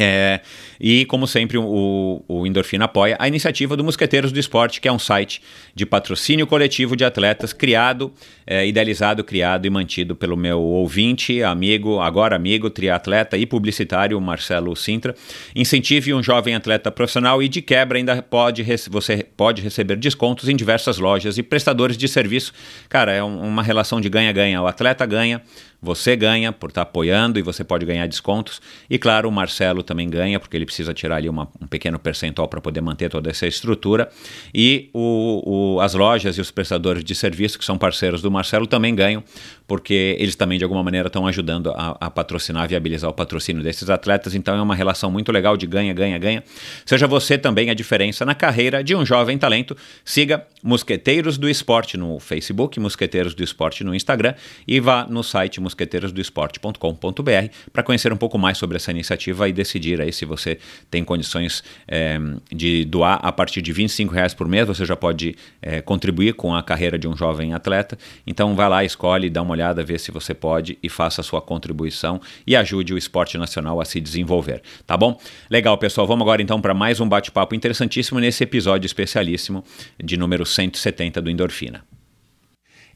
É, 0.00 0.40
e, 0.80 1.04
como 1.06 1.26
sempre, 1.26 1.58
o, 1.58 2.22
o 2.28 2.46
Endorfina 2.46 2.84
apoia 2.84 3.16
a 3.18 3.26
iniciativa 3.26 3.76
do 3.76 3.82
Mosqueteiros 3.82 4.30
do 4.30 4.38
Esporte, 4.38 4.80
que 4.80 4.86
é 4.86 4.92
um 4.92 4.98
site 4.98 5.42
de 5.74 5.84
patrocínio 5.84 6.46
coletivo 6.46 6.94
de 6.94 7.04
atletas 7.04 7.52
criado, 7.52 8.12
é, 8.46 8.64
idealizado, 8.64 9.24
criado 9.24 9.66
e 9.66 9.70
mantido 9.70 10.14
pelo 10.14 10.36
meu 10.36 10.60
ouvinte, 10.60 11.42
amigo, 11.42 11.98
agora 11.98 12.36
amigo, 12.36 12.70
triatleta 12.70 13.36
e 13.36 13.44
publicitário 13.44 14.20
Marcelo 14.20 14.76
Sintra. 14.76 15.16
Incentive 15.54 16.14
um 16.14 16.22
jovem 16.22 16.54
atleta 16.54 16.92
profissional 16.92 17.42
e, 17.42 17.48
de 17.48 17.60
quebra, 17.60 17.98
ainda 17.98 18.22
pode 18.22 18.64
você 18.88 19.26
pode 19.36 19.62
receber 19.62 19.96
descontos 19.96 20.48
em 20.48 20.54
diversas 20.54 20.98
lojas 20.98 21.38
e 21.38 21.42
prestadores 21.42 21.96
de 21.96 22.06
serviço. 22.06 22.52
Cara, 22.88 23.12
é 23.12 23.22
um, 23.22 23.40
uma 23.40 23.64
relação 23.64 24.00
de 24.00 24.08
ganha-ganha. 24.08 24.62
O 24.62 24.66
atleta 24.68 25.04
ganha, 25.04 25.42
você 25.80 26.16
ganha 26.16 26.52
por 26.52 26.70
estar 26.70 26.82
apoiando 26.82 27.38
e 27.38 27.42
você 27.42 27.62
pode 27.62 27.86
ganhar 27.86 28.06
descontos. 28.06 28.60
E 28.90 28.98
claro, 28.98 29.28
o 29.28 29.32
Marcelo 29.32 29.82
também 29.82 30.10
ganha, 30.10 30.40
porque 30.40 30.56
ele 30.56 30.66
precisa 30.66 30.92
tirar 30.92 31.16
ali 31.16 31.28
uma, 31.28 31.48
um 31.60 31.66
pequeno 31.66 31.98
percentual 31.98 32.48
para 32.48 32.60
poder 32.60 32.80
manter 32.80 33.08
toda 33.08 33.30
essa 33.30 33.46
estrutura. 33.46 34.10
E 34.52 34.90
o, 34.92 35.76
o, 35.76 35.80
as 35.80 35.94
lojas 35.94 36.36
e 36.36 36.40
os 36.40 36.50
prestadores 36.50 37.04
de 37.04 37.14
serviço, 37.14 37.58
que 37.58 37.64
são 37.64 37.78
parceiros 37.78 38.20
do 38.20 38.30
Marcelo, 38.30 38.66
também 38.66 38.94
ganham, 38.94 39.22
porque 39.68 40.16
eles 40.18 40.34
também 40.34 40.58
de 40.58 40.64
alguma 40.64 40.82
maneira 40.82 41.06
estão 41.06 41.26
ajudando 41.26 41.70
a, 41.70 41.96
a 42.00 42.10
patrocinar, 42.10 42.68
viabilizar 42.68 43.08
o 43.08 43.12
patrocínio 43.12 43.62
desses 43.62 43.88
atletas. 43.88 44.34
Então 44.34 44.56
é 44.56 44.62
uma 44.62 44.74
relação 44.74 45.12
muito 45.12 45.30
legal 45.30 45.56
de 45.56 45.66
ganha, 45.66 45.92
ganha, 45.94 46.18
ganha. 46.18 46.42
Seja 46.84 47.06
você 47.06 47.38
também 47.38 47.70
a 47.70 47.74
diferença 47.74 48.24
na 48.24 48.34
carreira 48.34 48.82
de 48.82 48.96
um 48.96 49.06
jovem 49.06 49.38
talento. 49.38 49.76
Siga 50.04 50.44
Mosqueteiros 50.60 51.38
do 51.38 51.48
Esporte 51.48 51.96
no 51.96 52.18
Facebook, 52.18 52.80
Mosqueteiros 52.80 53.32
do 53.32 53.44
Esporte 53.44 53.84
no 53.84 53.94
Instagram 53.94 54.34
e 54.66 54.80
vá 54.80 55.06
no 55.08 55.22
site 55.22 55.60
mosqueteirosdoesporte.com.br 55.68 57.48
para 57.72 57.82
conhecer 57.82 58.12
um 58.12 58.16
pouco 58.16 58.38
mais 58.38 58.58
sobre 58.58 58.76
essa 58.76 58.90
iniciativa 58.90 59.48
e 59.48 59.52
decidir 59.52 60.00
aí 60.00 60.12
se 60.12 60.24
você 60.24 60.58
tem 60.90 61.04
condições 61.04 61.62
é, 61.86 62.18
de 62.50 62.84
doar 62.84 63.20
a 63.22 63.30
partir 63.30 63.62
de 63.62 63.72
25 63.72 64.12
reais 64.12 64.34
por 64.34 64.48
mês, 64.48 64.66
você 64.66 64.84
já 64.84 64.96
pode 64.96 65.36
é, 65.62 65.80
contribuir 65.80 66.34
com 66.34 66.54
a 66.54 66.62
carreira 66.62 66.98
de 66.98 67.06
um 67.06 67.16
jovem 67.16 67.54
atleta. 67.54 67.98
Então 68.26 68.54
vai 68.54 68.68
lá, 68.68 68.84
escolhe, 68.84 69.30
dá 69.30 69.42
uma 69.42 69.52
olhada, 69.52 69.84
vê 69.84 69.98
se 69.98 70.10
você 70.10 70.34
pode 70.34 70.78
e 70.82 70.88
faça 70.88 71.20
a 71.20 71.24
sua 71.24 71.40
contribuição 71.40 72.20
e 72.46 72.56
ajude 72.56 72.94
o 72.94 72.98
esporte 72.98 73.36
nacional 73.36 73.80
a 73.80 73.84
se 73.84 74.00
desenvolver, 74.00 74.62
tá 74.86 74.96
bom? 74.96 75.20
Legal, 75.50 75.76
pessoal. 75.78 76.06
Vamos 76.06 76.22
agora 76.22 76.42
então 76.42 76.60
para 76.60 76.74
mais 76.74 77.00
um 77.00 77.08
bate-papo 77.08 77.54
interessantíssimo 77.54 78.18
nesse 78.18 78.42
episódio 78.44 78.86
especialíssimo 78.86 79.64
de 80.02 80.16
número 80.16 80.46
170 80.46 81.20
do 81.20 81.30
Endorfina. 81.30 81.97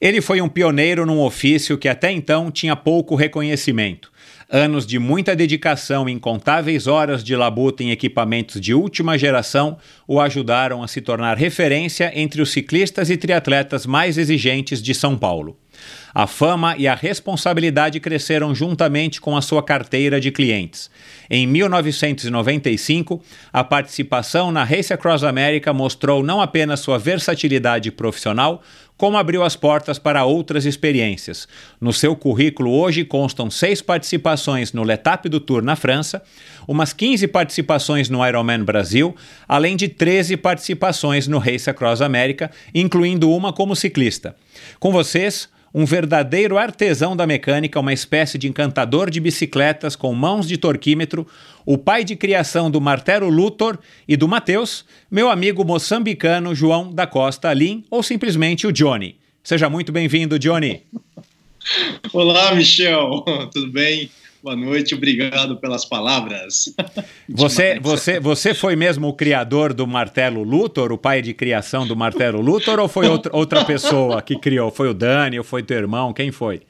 Ele 0.02 0.21
foi 0.21 0.40
um 0.40 0.49
pioneiro 0.49 1.06
num 1.06 1.21
ofício 1.21 1.78
que 1.78 1.88
até 1.88 2.11
então 2.11 2.50
tinha 2.50 2.75
pouco 2.75 3.14
reconhecimento. 3.14 4.11
Anos 4.50 4.85
de 4.85 4.99
muita 4.99 5.37
dedicação 5.37 6.09
e 6.09 6.12
incontáveis 6.12 6.88
horas 6.88 7.23
de 7.23 7.37
labuta 7.37 7.85
em 7.85 7.92
equipamentos 7.92 8.61
de 8.61 8.75
última 8.75 9.16
geração 9.16 9.78
o 10.06 10.21
ajudaram 10.21 10.82
a 10.82 10.88
se 10.88 11.00
tornar 11.00 11.38
referência 11.38 12.11
entre 12.16 12.42
os 12.42 12.50
ciclistas 12.50 13.11
e 13.11 13.16
triatletas 13.16 13.87
mais 13.87 14.18
exigentes 14.18 14.82
de 14.82 14.92
São 14.92 15.16
Paulo. 15.16 15.56
A 16.14 16.26
fama 16.26 16.76
e 16.76 16.87
a 16.87 16.94
responsabilidade 16.94 17.99
cresceram 17.99 18.54
juntamente 18.54 19.21
com 19.21 19.37
a 19.37 19.40
sua 19.40 19.62
carteira 19.62 20.21
de 20.21 20.30
clientes. 20.30 20.90
Em 21.30 21.47
1995, 21.47 23.23
a 23.52 23.64
participação 23.64 24.52
na 24.52 24.64
Race 24.64 24.92
Across 24.92 25.25
America 25.25 25.73
mostrou 25.73 26.23
não 26.23 26.40
apenas 26.40 26.80
sua 26.80 26.99
versatilidade 26.99 27.90
profissional, 27.90 28.62
como 29.02 29.16
abriu 29.16 29.42
as 29.42 29.56
portas 29.56 29.99
para 29.99 30.25
outras 30.25 30.64
experiências. 30.64 31.49
No 31.80 31.92
seu 31.92 32.14
currículo 32.14 32.71
hoje 32.71 33.04
constam 33.04 33.50
seis 33.50 33.82
participações 33.82 34.73
no 34.73 34.85
Letap 34.85 35.28
do 35.28 35.40
Tour 35.40 35.61
na 35.61 35.75
França, 35.75 36.23
umas 36.68 36.92
15 36.92 37.26
participações 37.26 38.09
no 38.09 38.25
Ironman 38.25 38.62
Brasil, 38.62 39.12
além 39.49 39.75
de 39.75 39.88
13 39.88 40.37
participações 40.37 41.26
no 41.26 41.38
Race 41.38 41.68
Across 41.68 42.00
America, 42.00 42.49
incluindo 42.73 43.28
uma 43.32 43.52
como 43.52 43.75
ciclista. 43.75 44.37
Com 44.78 44.92
vocês, 44.92 45.49
um 45.75 45.85
verdadeiro 45.85 46.59
artesão 46.59 47.16
da 47.16 47.26
mecânica, 47.26 47.80
uma 47.80 47.92
espécie 47.92 48.37
de 48.37 48.47
encantador 48.47 49.11
de 49.11 49.18
bicicletas 49.21 49.97
com 49.97 50.14
mãos 50.14 50.47
de 50.47 50.56
torquímetro, 50.56 51.26
o 51.64 51.78
pai 51.78 52.04
de 52.04 52.16
criação 52.16 52.71
do 52.71 52.81
Martelo 52.81 53.28
Luthor 53.28 53.78
e 54.07 54.16
do 54.16 54.28
Mateus, 54.28 54.85
meu 55.11 55.31
amigo 55.31 55.64
moçambicano 55.64 56.54
João 56.54 56.92
da 56.92 57.07
Costa 57.07 57.49
Alim, 57.49 57.85
ou 57.90 58.02
simplesmente 58.02 58.66
o 58.66 58.73
Johnny. 58.73 59.16
Seja 59.42 59.69
muito 59.69 59.92
bem-vindo, 59.92 60.38
Johnny. 60.38 60.83
Olá, 62.12 62.54
Michel, 62.54 63.25
tudo 63.52 63.71
bem? 63.71 64.11
Boa 64.42 64.56
noite, 64.56 64.92
obrigado 64.92 65.56
pelas 65.58 65.84
palavras. 65.84 66.75
Você, 67.28 67.78
você, 67.80 68.20
você 68.20 68.52
foi 68.52 68.75
mesmo 68.76 69.08
o 69.08 69.14
criador 69.14 69.72
do 69.72 69.87
martelo 69.87 70.42
Luthor, 70.42 70.92
o 70.92 70.99
pai 70.99 71.22
de 71.22 71.32
criação 71.32 71.87
do 71.87 71.96
martelo 71.96 72.40
Luthor, 72.40 72.78
ou 72.78 72.88
foi 72.88 73.06
outra, 73.06 73.34
outra 73.34 73.64
pessoa 73.64 74.20
que 74.20 74.37
criou? 74.38 74.70
Foi 74.70 74.88
o 74.88 74.94
Dani 74.94 75.38
ou 75.38 75.44
foi 75.44 75.62
teu 75.62 75.78
irmão? 75.78 76.12
Quem 76.12 76.30
foi? 76.30 76.62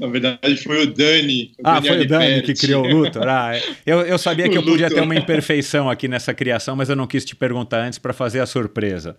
Na 0.00 0.08
verdade, 0.08 0.56
foi 0.56 0.82
o 0.82 0.92
Dani. 0.92 1.52
O 1.58 1.62
ah, 1.62 1.80
foi 1.80 2.00
o 2.00 2.08
Dani 2.08 2.42
que 2.42 2.54
criou 2.54 2.84
o 2.84 2.88
Luthor? 2.88 3.28
Ah, 3.28 3.56
é. 3.56 3.62
eu, 3.86 4.00
eu 4.00 4.18
sabia 4.18 4.48
que 4.50 4.58
eu 4.58 4.64
podia 4.64 4.88
ter 4.88 5.02
uma 5.02 5.14
imperfeição 5.14 5.88
aqui 5.88 6.08
nessa 6.08 6.34
criação, 6.34 6.74
mas 6.74 6.88
eu 6.88 6.96
não 6.96 7.06
quis 7.06 7.24
te 7.24 7.36
perguntar 7.36 7.82
antes 7.82 7.98
para 7.98 8.12
fazer 8.12 8.40
a 8.40 8.46
surpresa. 8.46 9.16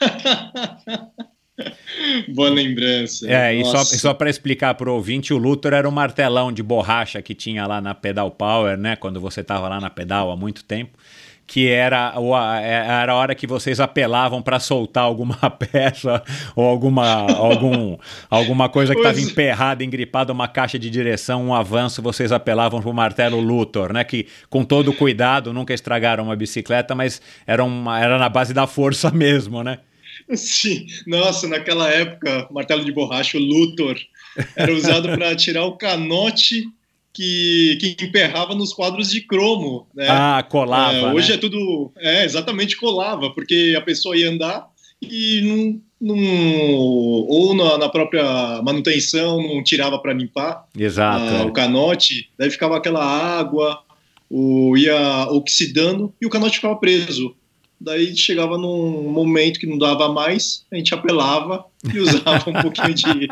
Boa 2.28 2.50
lembrança. 2.50 3.30
É, 3.30 3.54
e 3.54 3.64
só, 3.64 3.84
só 3.84 4.14
para 4.14 4.30
explicar 4.30 4.74
para 4.74 4.90
o 4.90 4.94
ouvinte, 4.94 5.34
o 5.34 5.38
Luthor 5.38 5.74
era 5.74 5.88
um 5.88 5.92
martelão 5.92 6.52
de 6.52 6.62
borracha 6.62 7.20
que 7.20 7.34
tinha 7.34 7.66
lá 7.66 7.80
na 7.80 7.94
Pedal 7.94 8.30
Power, 8.30 8.76
né? 8.76 8.96
Quando 8.96 9.20
você 9.20 9.40
estava 9.40 9.68
lá 9.68 9.80
na 9.80 9.90
pedal 9.90 10.30
há 10.30 10.36
muito 10.36 10.64
tempo. 10.64 10.98
Que 11.44 11.68
era, 11.68 12.14
era 12.62 13.12
a 13.12 13.16
hora 13.16 13.34
que 13.34 13.46
vocês 13.46 13.78
apelavam 13.78 14.40
para 14.40 14.58
soltar 14.58 15.04
alguma 15.04 15.36
peça 15.50 16.22
ou 16.56 16.64
alguma, 16.64 17.30
algum, 17.30 17.98
alguma 18.30 18.68
coisa 18.70 18.94
que 18.94 19.00
estava 19.00 19.20
emperrada, 19.20 19.84
engripada, 19.84 20.32
uma 20.32 20.48
caixa 20.48 20.78
de 20.78 20.88
direção, 20.88 21.44
um 21.44 21.54
avanço, 21.54 22.00
vocês 22.00 22.32
apelavam 22.32 22.80
para 22.80 22.88
o 22.88 22.94
martelo 22.94 23.38
Luthor, 23.38 23.92
né? 23.92 24.02
Que 24.02 24.28
com 24.48 24.64
todo 24.64 24.94
cuidado 24.94 25.52
nunca 25.52 25.74
estragaram 25.74 26.24
uma 26.24 26.36
bicicleta, 26.36 26.94
mas 26.94 27.20
era, 27.46 27.62
uma, 27.62 28.00
era 28.00 28.18
na 28.18 28.30
base 28.30 28.54
da 28.54 28.66
força 28.66 29.10
mesmo, 29.12 29.62
né? 29.62 29.80
Sim, 30.34 30.86
nossa, 31.06 31.48
naquela 31.48 31.90
época, 31.90 32.48
martelo 32.50 32.84
de 32.84 32.92
borracha, 32.92 33.38
o 33.38 33.40
Luthor, 33.40 33.96
era 34.56 34.72
usado 34.72 35.08
para 35.08 35.34
tirar 35.36 35.64
o 35.64 35.76
canote 35.76 36.64
que, 37.12 37.76
que 37.78 38.04
emperrava 38.04 38.54
nos 38.54 38.72
quadros 38.72 39.10
de 39.10 39.20
cromo. 39.20 39.86
Né? 39.94 40.06
Ah, 40.08 40.42
colava. 40.48 40.96
É, 40.96 41.12
hoje 41.12 41.30
né? 41.30 41.34
é 41.34 41.38
tudo. 41.38 41.92
É, 41.98 42.24
exatamente, 42.24 42.76
colava, 42.76 43.30
porque 43.30 43.74
a 43.76 43.80
pessoa 43.80 44.16
ia 44.16 44.30
andar 44.30 44.66
e 45.00 45.80
não. 46.00 46.14
não 46.14 46.16
ou 46.74 47.54
na, 47.54 47.78
na, 47.78 47.88
própria 47.88 48.62
manutenção 48.62 49.42
não 49.42 49.62
tirava 49.62 49.98
para 49.98 50.12
limpar 50.12 50.64
Exato, 50.78 51.24
ah, 51.24 51.44
o 51.44 51.52
canote, 51.52 52.30
daí 52.38 52.50
ficava 52.50 52.76
aquela 52.76 53.04
água, 53.04 53.82
o, 54.30 54.76
ia 54.76 55.26
oxidando 55.30 56.14
e 56.20 56.26
o 56.26 56.30
canote 56.30 56.56
ficava 56.56 56.76
preso. 56.76 57.34
Daí 57.84 58.16
chegava 58.16 58.56
num 58.56 59.10
momento 59.10 59.58
que 59.58 59.66
não 59.66 59.76
dava 59.76 60.08
mais, 60.12 60.64
a 60.72 60.76
gente 60.76 60.94
apelava 60.94 61.64
e 61.92 61.98
usava 61.98 62.48
um 62.48 62.52
pouquinho 62.52 62.94
de. 62.94 63.28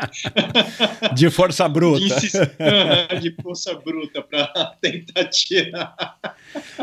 de 1.15 1.29
força 1.29 1.69
bruta. 1.69 2.19
De, 2.19 3.19
de 3.21 3.35
força 3.41 3.73
bruta 3.75 4.21
para 4.21 4.75
tentar 4.81 5.25
tirar. 5.25 5.95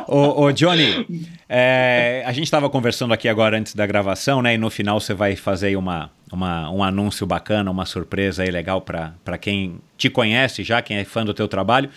Ô, 0.07 0.45
ô 0.45 0.53
Johnny, 0.53 1.29
é, 1.47 2.23
a 2.25 2.33
gente 2.33 2.45
estava 2.45 2.71
conversando 2.71 3.13
aqui 3.13 3.29
agora 3.29 3.59
antes 3.59 3.75
da 3.75 3.87
gravação, 3.87 4.41
né? 4.41 4.55
E 4.55 4.59
no 4.59 4.71
final 4.71 4.99
você 4.99 5.13
vai 5.13 5.37
fazer 5.37 5.77
uma, 5.77 6.11
uma, 6.33 6.71
um 6.71 6.83
anúncio 6.83 7.27
bacana, 7.27 7.71
uma 7.71 7.85
surpresa 7.85 8.45
aí 8.45 8.51
legal 8.51 8.81
para 8.81 9.39
quem 9.39 9.79
te 9.99 10.09
conhece 10.09 10.65
já, 10.65 10.81
quem 10.81 10.97
é 10.97 11.05
fã 11.05 11.23
do 11.23 11.35
teu 11.35 11.47
trabalho. 11.47 11.91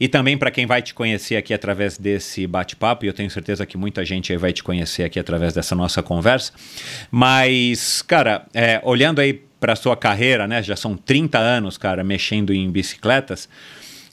E 0.00 0.06
também 0.08 0.38
para 0.38 0.50
quem 0.50 0.66
vai 0.66 0.80
te 0.80 0.94
conhecer 0.94 1.36
aqui 1.36 1.52
através 1.52 1.98
desse 1.98 2.46
bate-papo, 2.46 3.04
e 3.04 3.08
eu 3.08 3.12
tenho 3.12 3.30
certeza 3.30 3.66
que 3.66 3.76
muita 3.76 4.04
gente 4.04 4.36
vai 4.36 4.52
te 4.52 4.62
conhecer 4.62 5.04
aqui 5.04 5.18
através 5.18 5.54
dessa 5.54 5.74
nossa 5.74 6.02
conversa. 6.02 6.52
Mas, 7.10 8.02
cara, 8.02 8.46
é, 8.54 8.80
olhando 8.84 9.20
aí 9.20 9.32
para 9.58 9.74
sua 9.74 9.96
carreira, 9.96 10.46
né? 10.46 10.62
Já 10.62 10.76
são 10.76 10.96
30 10.96 11.38
anos, 11.38 11.76
cara, 11.76 12.04
mexendo 12.04 12.54
em 12.54 12.70
bicicletas. 12.70 13.48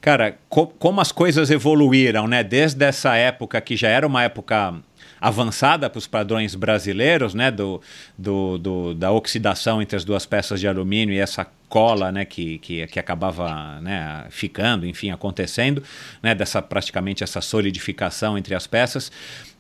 Cara, 0.02 0.38
co 0.50 0.68
como 0.68 1.02
as 1.02 1.12
coisas 1.12 1.50
evoluíram, 1.52 2.28
né? 2.28 2.44
Desde 2.44 2.84
essa 2.84 3.16
época 3.16 3.60
que 3.62 3.76
já 3.76 3.90
era 3.90 4.06
uma 4.06 4.24
época 4.24 4.76
avançada 5.20 5.90
para 5.90 5.98
os 5.98 6.06
padrões 6.06 6.54
brasileiros, 6.54 7.34
né, 7.34 7.50
do, 7.50 7.82
do, 8.18 8.58
do, 8.58 8.94
da 8.94 9.12
oxidação 9.12 9.82
entre 9.82 9.96
as 9.96 10.04
duas 10.04 10.26
peças 10.26 10.60
de 10.60 10.68
alumínio 10.68 11.16
e 11.16 11.20
essa 11.20 11.48
cola, 11.76 12.10
né, 12.10 12.24
que, 12.24 12.58
que, 12.60 12.88
que 12.88 12.98
acabava 12.98 13.82
né, 13.82 14.28
ficando, 14.30 14.88
enfim, 14.88 15.12
acontecendo, 15.12 15.84
né, 16.24 16.34
dessa 16.34 16.62
praticamente 16.62 17.22
essa 17.22 17.42
solidificação 17.42 18.38
entre 18.38 18.56
as 18.56 18.66
peças. 18.66 19.12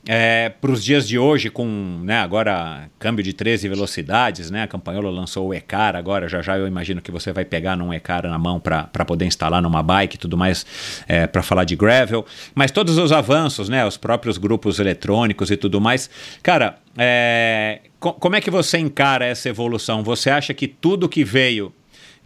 É, 0.07 0.47
para 0.47 0.71
os 0.71 0.81
dias 0.81 1.05
de 1.05 1.19
hoje, 1.19 1.49
com 1.49 1.99
né, 2.05 2.19
agora 2.19 2.89
câmbio 2.97 3.21
de 3.21 3.33
13 3.33 3.67
velocidades, 3.67 4.49
né, 4.49 4.63
a 4.63 4.67
Campanhola 4.67 5.09
lançou 5.09 5.49
o 5.49 5.53
Ecar 5.53 5.93
agora, 5.93 6.29
já 6.29 6.41
já 6.41 6.57
eu 6.57 6.65
imagino 6.65 7.01
que 7.01 7.11
você 7.11 7.33
vai 7.33 7.43
pegar 7.43 7.75
num 7.75 7.93
Ecar 7.93 8.25
na 8.25 8.39
mão 8.39 8.61
para 8.61 9.03
poder 9.03 9.25
instalar 9.25 9.61
numa 9.61 9.83
bike 9.83 10.15
e 10.15 10.19
tudo 10.19 10.37
mais 10.37 10.65
é, 11.09 11.27
para 11.27 11.43
falar 11.43 11.65
de 11.65 11.75
gravel, 11.75 12.25
mas 12.53 12.71
todos 12.71 12.97
os 12.97 13.11
avanços, 13.11 13.67
né, 13.67 13.85
os 13.85 13.97
próprios 13.97 14.37
grupos 14.37 14.79
eletrônicos 14.79 15.51
e 15.51 15.57
tudo 15.57 15.81
mais, 15.81 16.09
cara, 16.41 16.77
é, 16.97 17.81
co 17.99 18.13
como 18.13 18.37
é 18.37 18.41
que 18.41 18.49
você 18.49 18.77
encara 18.77 19.25
essa 19.25 19.49
evolução? 19.49 20.01
Você 20.01 20.29
acha 20.29 20.53
que 20.53 20.65
tudo 20.65 21.09
que 21.09 21.25
veio 21.25 21.73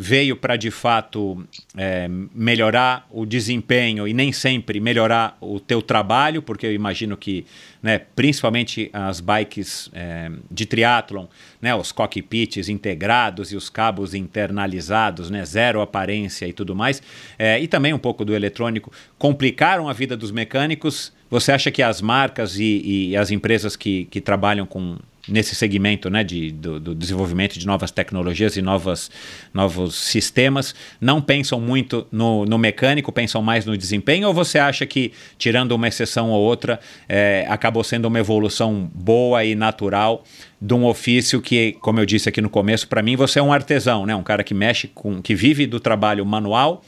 veio 0.02 0.38
para 0.38 0.56
de 0.56 0.72
fato 0.72 1.46
é, 1.76 2.08
melhorar 2.34 3.06
o 3.12 3.26
desempenho 3.26 4.08
e 4.08 4.14
nem 4.14 4.32
sempre 4.32 4.80
melhorar 4.80 5.38
o 5.42 5.60
teu 5.60 5.82
trabalho, 5.82 6.42
porque 6.42 6.66
eu 6.66 6.74
imagino 6.74 7.18
que, 7.18 7.46
né, 7.84 8.00
principalmente 8.16 8.90
as 8.94 9.20
bikes 9.20 9.90
é, 9.92 10.32
de 10.50 10.66
triatlon, 10.66 11.26
né, 11.62 11.76
os 11.76 11.92
cockpits 11.92 12.70
integrados 12.70 13.52
e 13.52 13.58
os 13.58 13.70
cabos 13.70 14.14
internalizados, 14.14 15.30
né, 15.30 15.44
zero 15.44 15.82
aparência 15.82 16.48
e 16.48 16.54
tudo 16.54 16.74
mais, 16.74 17.04
é, 17.38 17.60
e 17.60 17.68
também 17.68 17.94
um 17.94 18.00
pouco 18.00 18.24
do 18.24 18.34
eletrônico, 18.34 18.94
complicaram 19.18 19.90
a 19.90 19.94
vida 19.94 20.16
dos 20.16 20.32
mecânicos. 20.32 21.12
Você 21.30 21.52
acha 21.52 21.70
que 21.72 21.84
as 21.84 22.02
marcas 22.02 22.58
e, 22.58 23.10
e 23.10 23.18
as 23.18 23.32
empresas 23.32 23.76
que, 23.76 24.06
que 24.06 24.22
trabalham 24.22 24.66
com 24.66 24.98
nesse 25.30 25.56
segmento 25.56 26.10
né, 26.10 26.24
de, 26.24 26.52
do, 26.52 26.80
do, 26.80 26.96
desenvolvimento 26.96 27.58
de 27.58 27.66
novas 27.66 27.92
tecnologias 27.92 28.58
e 28.58 28.62
novas, 28.62 29.10
novos 29.54 29.96
sistemas, 29.96 30.76
não 31.00 31.22
pensam 31.22 31.60
muito 31.60 32.08
no, 32.12 32.46
no, 32.46 32.58
mecânico, 32.58 33.12
pensam 33.12 33.42
mais 33.42 33.66
no 33.66 33.78
desempenho? 33.78 34.28
Ou 34.28 34.34
você 34.34 34.60
acha 34.60 34.86
que, 34.86 35.12
tirando 35.38 35.72
uma 35.74 35.88
exceção 35.88 36.30
ou 36.32 36.42
outra, 36.42 36.80
é, 37.08 37.46
acabou 37.50 37.84
sendo 37.84 38.06
uma 38.06 38.20
evolução 38.20 38.90
boa 38.94 39.44
e 39.46 39.56
natural 39.56 40.24
de 40.62 40.74
um 40.74 40.86
ofício 40.86 41.42
que, 41.42 41.78
como 41.80 42.00
eu 42.00 42.06
disse 42.06 42.28
aqui 42.28 42.42
no 42.42 42.50
começo, 42.50 42.88
para 42.88 43.02
mim 43.02 43.16
você 43.16 43.40
é 43.40 43.44
um 43.44 43.54
artesão, 43.54 44.06
né? 44.06 44.16
um 44.16 44.24
cara 44.24 44.44
que 44.44 44.54
mexe 44.54 44.88
com, 44.88 45.22
que 45.22 45.34
vive 45.34 45.66
do 45.66 45.80
trabalho 45.80 46.26
manual 46.26 46.84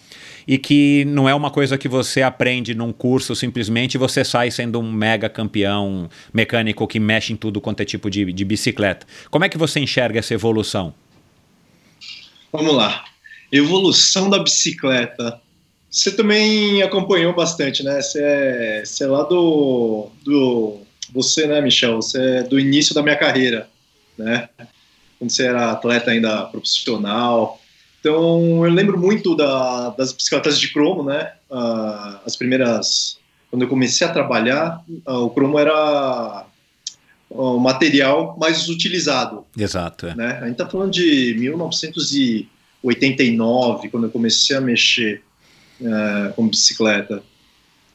e 0.48 0.57
que 0.57 1.05
não 1.05 1.27
é 1.27 1.33
uma 1.33 1.51
coisa 1.51 1.77
que 1.77 1.88
você 1.88 2.21
aprende 2.21 2.74
num 2.74 2.91
curso 2.91 3.36
simplesmente 3.36 3.95
e 3.95 3.98
você 3.98 4.24
sai 4.24 4.51
sendo 4.51 4.79
um 4.79 4.91
mega 4.91 5.29
campeão 5.29 6.10
mecânico 6.33 6.88
que 6.88 7.00
mexe 7.00 7.33
em 7.33 7.36
tudo 7.36 7.62
quanto 7.62 7.81
é 7.81 7.86
tipo 7.86 8.10
de, 8.10 8.31
de 8.31 8.45
bicicleta. 8.45 9.05
Como 9.29 9.45
é 9.45 9.50
que 9.50 9.57
você 9.57 9.79
enxerga 9.79 10.19
essa 10.19 10.33
evolução? 10.33 10.93
Vamos 12.51 12.75
lá. 12.75 13.05
Evolução 13.51 14.29
da 14.29 14.39
bicicleta. 14.39 15.39
Você 15.89 16.12
também 16.12 16.81
acompanhou 16.81 17.33
bastante, 17.33 17.83
né? 17.83 18.01
Você 18.01 18.21
é, 18.21 18.83
você 18.86 19.03
é 19.03 19.07
lá 19.07 19.24
do, 19.24 20.10
do. 20.24 20.79
Você, 21.13 21.45
né, 21.48 21.60
Michel? 21.62 21.98
Você 21.98 22.38
é 22.38 22.43
do 22.43 22.57
início 22.57 22.95
da 22.95 23.03
minha 23.03 23.17
carreira, 23.17 23.69
né? 24.17 24.48
Quando 25.19 25.29
você 25.29 25.45
era 25.45 25.71
atleta 25.71 26.12
ainda 26.12 26.45
profissional. 26.45 27.61
Então, 28.01 28.65
eu 28.65 28.72
lembro 28.72 29.00
muito 29.00 29.34
da, 29.36 29.91
das 29.91 30.12
bicicletas 30.12 30.60
de 30.60 30.74
cromo, 30.74 31.03
né? 31.03 31.34
Uh, 31.50 32.20
as 32.25 32.36
primeiras. 32.36 33.22
Quando 33.50 33.62
eu 33.62 33.67
comecei 33.67 34.05
a 34.08 34.12
trabalhar, 34.12 34.84
uh, 35.08 35.20
o 35.20 35.29
cromo 35.29 35.60
era 35.60 36.48
o 37.29 37.60
material 37.60 38.36
mais 38.39 38.67
utilizado. 38.70 39.46
Exato. 39.55 40.08
É. 40.08 40.15
Né? 40.15 40.39
A 40.41 40.46
gente 40.46 40.53
está 40.53 40.67
falando 40.67 40.91
de 40.91 41.36
1989, 41.38 43.89
quando 43.89 44.05
eu 44.05 44.10
comecei 44.10 44.55
a 44.55 44.62
mexer 44.62 45.22
uh, 45.79 46.34
com 46.34 46.48
bicicleta. 46.48 47.22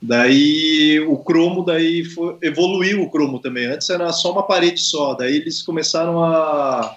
Daí 0.01 1.05
o 1.09 1.19
cromo 1.19 1.65
daí 1.65 2.05
foi, 2.05 2.37
evoluiu 2.43 3.03
o 3.03 3.11
cromo 3.11 3.41
também. 3.41 3.67
Antes 3.67 3.91
era 3.91 4.13
só 4.13 4.31
uma 4.31 4.45
parede 4.45 4.81
só. 4.81 5.15
Daí 5.15 5.35
eles 5.37 5.63
começaram 5.63 6.23
a 6.23 6.97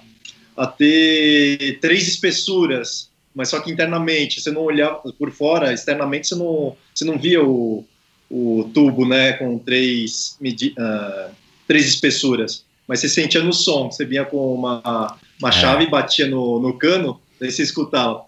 a 0.59 0.67
ter 0.67 1.79
três 1.79 2.05
espessuras, 2.05 3.09
mas 3.33 3.47
só 3.47 3.61
que 3.61 3.71
internamente, 3.71 4.41
você 4.41 4.51
não 4.51 4.63
olhava 4.63 5.01
por 5.17 5.31
fora, 5.31 5.71
externamente 5.71 6.27
você 6.27 6.35
não, 6.35 6.75
você 6.93 7.05
não 7.05 7.17
via 7.17 7.41
o, 7.41 7.85
o 8.29 8.69
tubo, 8.73 9.07
né, 9.07 9.33
com 9.33 9.57
três, 9.57 10.37
uh, 10.41 11.33
três 11.65 11.87
espessuras, 11.87 12.65
mas 12.85 12.99
você 12.99 13.07
sentia 13.07 13.41
no 13.41 13.53
som, 13.53 13.89
você 13.89 14.03
vinha 14.03 14.25
com 14.25 14.53
uma, 14.53 15.17
uma 15.39 15.49
é. 15.49 15.51
chave 15.53 15.85
e 15.85 15.89
batia 15.89 16.27
no, 16.27 16.59
no 16.59 16.73
cano, 16.77 17.21
daí 17.39 17.49
você 17.49 17.63
escutava, 17.63 18.25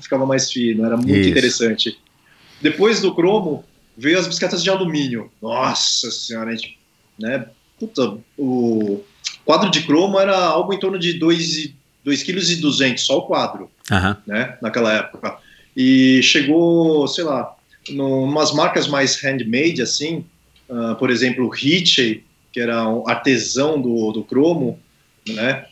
ficava 0.00 0.24
mais 0.24 0.52
fino, 0.52 0.86
era 0.86 0.96
muito 0.96 1.10
Isso. 1.10 1.28
interessante. 1.28 1.98
Depois 2.62 3.00
do 3.00 3.12
cromo, 3.12 3.64
veio 3.98 4.16
as 4.16 4.28
bicicletas 4.28 4.62
de 4.62 4.70
alumínio. 4.70 5.28
Nossa 5.42 6.08
senhora, 6.12 6.50
a 6.50 6.54
gente, 6.54 6.78
né, 7.18 7.46
puta, 7.80 8.16
o 8.38 9.02
quadro 9.50 9.68
de 9.68 9.82
cromo 9.82 10.16
era 10.20 10.38
algo 10.38 10.72
em 10.72 10.78
torno 10.78 10.96
de 10.96 11.18
2,2 11.18 12.24
kg, 12.24 12.98
só 12.98 13.18
o 13.18 13.22
quadro, 13.22 13.68
uhum. 13.90 14.14
né, 14.24 14.56
naquela 14.62 14.94
época. 14.94 15.38
E 15.76 16.22
chegou, 16.22 17.08
sei 17.08 17.24
lá, 17.24 17.52
umas 17.90 18.52
marcas 18.54 18.86
mais 18.86 19.20
handmade, 19.20 19.82
assim, 19.82 20.24
uh, 20.68 20.94
por 20.94 21.10
exemplo, 21.10 21.46
o 21.46 21.48
Ritchie, 21.48 22.22
que 22.52 22.60
era 22.60 22.88
um 22.88 23.08
artesão 23.08 23.82
do, 23.82 24.12
do 24.12 24.22
cromo, 24.22 24.78
né, 25.28 25.64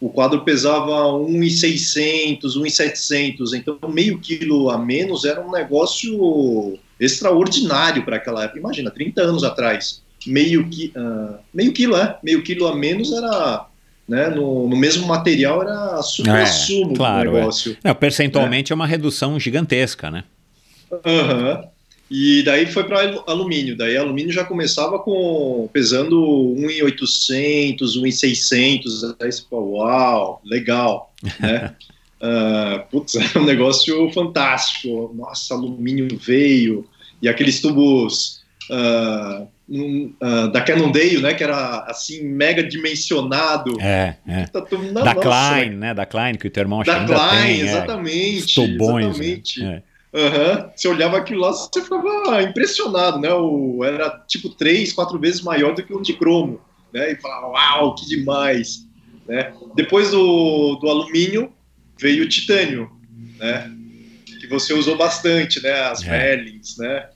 o 0.00 0.08
quadro 0.08 0.40
pesava 0.40 1.16
1,600, 1.16 2.56
1,700, 2.56 3.52
então 3.52 3.78
meio 3.90 4.18
quilo 4.18 4.70
a 4.70 4.76
menos 4.76 5.24
era 5.24 5.40
um 5.40 5.52
negócio 5.52 6.76
extraordinário 6.98 8.04
para 8.04 8.16
aquela 8.16 8.42
época. 8.42 8.58
Imagina, 8.58 8.90
30 8.90 9.22
anos 9.22 9.44
atrás 9.44 10.02
meio, 10.26 10.68
qui, 10.68 10.92
uh, 10.96 11.38
meio 11.52 11.72
quilo, 11.72 11.96
é, 11.96 12.18
meio 12.22 12.42
quilo 12.42 12.66
a 12.66 12.74
menos 12.74 13.12
era 13.12 13.66
né, 14.08 14.28
no, 14.28 14.68
no, 14.68 14.76
mesmo 14.76 15.06
material 15.06 15.62
era 15.62 16.02
super 16.02 16.34
é, 16.34 16.46
sumo 16.46 16.94
claro, 16.94 17.30
do 17.30 17.36
é. 17.36 17.40
negócio. 17.40 17.76
É. 17.84 17.88
Não, 17.88 17.94
percentualmente 17.94 18.72
é. 18.72 18.74
é. 18.74 18.76
uma 18.76 18.86
redução 18.86 19.38
gigantesca, 19.38 20.10
né? 20.10 20.24
Uhum. 20.90 21.68
E 22.10 22.42
daí 22.42 22.66
foi 22.66 22.82
para 22.82 23.22
alumínio. 23.28 23.76
Daí 23.76 23.96
alumínio 23.96 24.32
já 24.32 24.44
começava 24.44 24.98
com 24.98 25.70
pesando 25.72 26.56
1,800, 26.58 27.96
1,600. 27.96 29.04
Aí 29.20 29.30
você 29.30 29.44
fala, 29.48 29.62
uau, 29.62 30.42
legal, 30.44 31.14
né? 31.38 31.76
uh, 32.20 32.90
putz, 32.90 33.14
é 33.14 33.38
um 33.38 33.44
negócio 33.44 34.10
fantástico. 34.10 35.14
Nossa, 35.16 35.54
alumínio 35.54 36.08
veio 36.18 36.84
e 37.22 37.28
aqueles 37.28 37.60
tubos 37.60 38.40
uh, 38.70 39.46
uh, 39.70 40.48
da 40.50 40.60
Cannondale, 40.60 41.22
né, 41.22 41.34
que 41.34 41.44
era 41.44 41.84
assim 41.86 42.24
mega 42.24 42.62
dimensionado. 42.62 43.80
É, 43.80 44.16
é. 44.26 44.46
Tá 44.46 44.60
da 44.60 45.14
nossa, 45.14 45.14
Klein, 45.14 45.70
né? 45.70 45.94
Da 45.94 46.04
Klein 46.04 46.34
que 46.34 46.46
o 46.46 46.50
teu 46.50 46.62
irmão 46.62 46.82
Da 46.82 47.04
Klein, 47.04 47.46
tem, 47.46 47.60
é. 47.60 47.64
exatamente. 47.64 48.60
É, 48.60 48.66
tubões, 48.66 49.06
exatamente. 49.06 49.60
Né? 49.60 49.82
Uhum. 50.12 50.70
Você 50.74 50.88
olhava 50.88 51.18
aquilo 51.18 51.40
lá, 51.40 51.52
você 51.52 51.80
ficava 51.80 52.42
impressionado, 52.42 53.20
né? 53.20 53.32
O, 53.32 53.84
era 53.84 54.10
tipo 54.26 54.48
três, 54.48 54.92
quatro 54.92 55.18
vezes 55.18 55.40
maior 55.40 55.74
do 55.74 55.84
que 55.84 55.94
um 55.94 56.02
de 56.02 56.14
cromo, 56.14 56.60
né? 56.92 57.12
E 57.12 57.16
falava, 57.16 57.46
uau, 57.48 57.94
que 57.94 58.06
demais, 58.06 58.88
né? 59.26 59.52
Depois 59.76 60.10
do, 60.10 60.76
do 60.76 60.88
alumínio 60.88 61.52
veio 61.96 62.24
o 62.24 62.28
titânio, 62.28 62.90
né? 63.38 63.70
Que 64.40 64.48
você 64.48 64.74
usou 64.74 64.96
bastante, 64.96 65.62
né? 65.62 65.72
As 65.82 66.02
é. 66.02 66.44
né? 66.78 67.08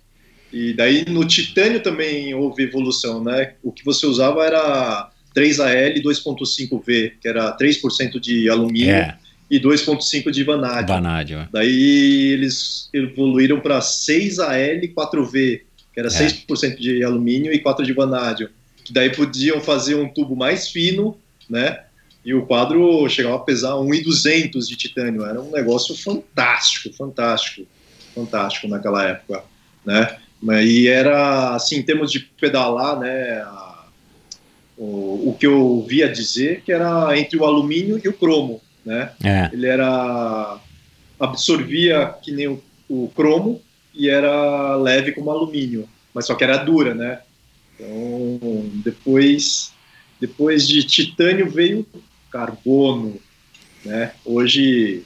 E 0.55 0.73
daí 0.73 1.05
no 1.09 1.27
titânio 1.27 1.83
também 1.83 2.33
houve 2.33 2.63
evolução, 2.63 3.23
né? 3.23 3.55
O 3.61 3.73
que 3.73 3.85
você 3.85 4.07
usava 4.07 4.45
era 4.45 5.11
3AL 5.37 6.01
2.5V, 6.01 7.15
que 7.21 7.27
era 7.27 7.57
3% 7.59 8.21
de 8.21 8.49
alumínio 8.49 8.95
é. 8.95 9.19
e 9.51 9.59
2.5 9.59 10.31
de 10.31 10.45
vanádio. 10.45 10.95
Vanádio. 10.95 11.39
É. 11.39 11.49
Daí 11.53 12.29
eles 12.33 12.89
evoluíram 12.95 13.59
para 13.59 13.81
6AL 13.81 14.95
4V, 14.95 15.63
que 15.93 15.99
era 15.99 16.07
é. 16.07 16.11
6% 16.11 16.77
de 16.77 17.03
alumínio 17.03 17.53
e 17.53 17.59
4 17.59 17.85
de 17.85 17.93
vanádio. 17.93 18.49
Que 18.85 18.93
daí 18.93 19.11
podiam 19.11 19.61
fazer 19.61 19.97
um 19.97 20.09
tubo 20.09 20.37
mais 20.37 20.69
fino, 20.69 21.19
né? 21.51 21.81
E 22.25 22.33
o 22.33 22.47
quadro 22.47 23.09
chegava 23.09 23.35
a 23.35 23.41
pesar 23.41 23.73
1.200 23.73 24.69
de 24.69 24.77
titânio. 24.77 25.25
Era 25.25 25.43
um 25.43 25.51
negócio 25.51 25.97
fantástico, 25.97 26.95
fantástico, 26.95 27.67
fantástico 28.15 28.69
naquela 28.69 29.05
época, 29.05 29.43
né? 29.85 30.17
E 30.53 30.89
era, 30.89 31.55
assim, 31.55 31.77
em 31.77 31.83
termos 31.83 32.13
de 32.13 32.21
pedalar, 32.21 32.99
né, 32.99 33.41
a, 33.43 33.87
o, 34.77 35.31
o 35.31 35.37
que 35.39 35.47
eu 35.47 35.59
ouvia 35.59 36.09
dizer 36.09 36.63
que 36.63 36.73
era 36.73 37.17
entre 37.19 37.39
o 37.39 37.45
alumínio 37.45 38.01
e 38.03 38.09
o 38.09 38.13
cromo, 38.13 38.61
né? 38.85 39.13
É. 39.23 39.51
Ele 39.53 39.67
era 39.67 40.59
absorvia 41.19 42.15
que 42.23 42.33
nem 42.33 42.49
o, 42.49 42.63
o, 42.89 43.11
cromo 43.15 43.63
e 43.95 44.09
era 44.09 44.77
leve 44.77 45.13
como 45.13 45.31
alumínio, 45.31 45.89
mas 46.13 46.27
só 46.27 46.35
que 46.35 46.45
era 46.45 46.59
dura, 46.59 46.95
né? 46.95 47.21
Então, 47.75 48.71
depois 48.85 49.73
depois 50.21 50.67
de 50.67 50.83
titânio 50.85 51.51
veio 51.51 51.87
carbono, 52.31 53.19
né? 53.85 54.13
Hoje 54.25 55.05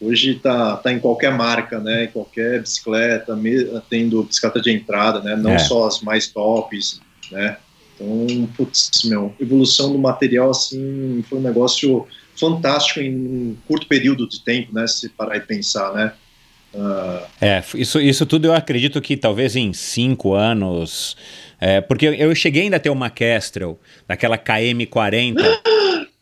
Hoje 0.00 0.34
tá, 0.34 0.76
tá 0.76 0.92
em 0.92 0.98
qualquer 0.98 1.32
marca, 1.32 1.80
né? 1.80 2.04
Em 2.04 2.08
qualquer 2.08 2.60
bicicleta, 2.60 3.38
tendo 3.88 4.22
bicicleta 4.24 4.60
de 4.60 4.70
entrada, 4.70 5.20
né? 5.20 5.36
Não 5.36 5.52
É. 5.52 5.58
só 5.58 5.86
as 5.86 6.00
mais 6.00 6.26
tops, 6.28 7.00
né? 7.30 7.56
Então, 7.94 8.48
putz, 8.56 8.90
meu, 9.04 9.34
evolução 9.40 9.92
do 9.92 9.98
material, 9.98 10.50
assim, 10.50 11.22
foi 11.28 11.38
um 11.38 11.42
negócio 11.42 12.06
fantástico 12.38 13.00
em 13.00 13.14
um 13.16 13.56
curto 13.64 13.86
período 13.86 14.28
de 14.28 14.42
tempo, 14.44 14.74
né? 14.74 14.86
Se 14.86 15.08
parar 15.10 15.36
e 15.36 15.40
pensar, 15.40 15.92
né? 15.94 16.12
Ah, 16.74 17.28
É, 17.40 17.62
isso, 17.76 18.00
isso 18.00 18.26
tudo 18.26 18.46
eu 18.46 18.54
acredito 18.54 19.00
que 19.00 19.16
talvez 19.16 19.54
em 19.54 19.72
cinco 19.72 20.34
anos. 20.34 21.16
é, 21.60 21.80
porque 21.80 22.06
eu- 22.06 22.14
eu 22.14 22.34
cheguei 22.34 22.62
ainda 22.64 22.76
a 22.76 22.80
ter 22.80 22.90
uma 22.90 23.08
Kestrel, 23.08 23.78
daquela 24.08 24.36
KM40, 24.36 25.40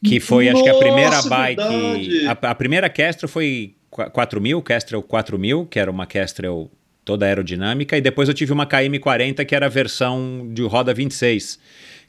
que 0.05 0.19
foi 0.21 0.49
acho 0.49 0.63
que 0.63 0.69
a 0.69 0.75
primeira 0.75 1.17
Nossa, 1.17 1.29
bike. 1.29 2.27
A, 2.27 2.51
a 2.51 2.55
primeira 2.55 2.89
Kestrel 2.89 3.29
foi 3.29 3.75
qu- 3.91 4.11
4000, 4.11 4.61
Kestrel 4.63 5.03
4000, 5.03 5.67
que 5.67 5.79
era 5.79 5.91
uma 5.91 6.07
Kestrel 6.07 6.71
toda 7.05 7.27
aerodinâmica, 7.27 7.97
e 7.97 8.01
depois 8.01 8.29
eu 8.29 8.35
tive 8.35 8.53
uma 8.53 8.65
KM40 8.67 9.45
que 9.45 9.55
era 9.55 9.67
a 9.67 9.69
versão 9.69 10.49
de 10.53 10.63
roda 10.63 10.95
26. 10.95 11.59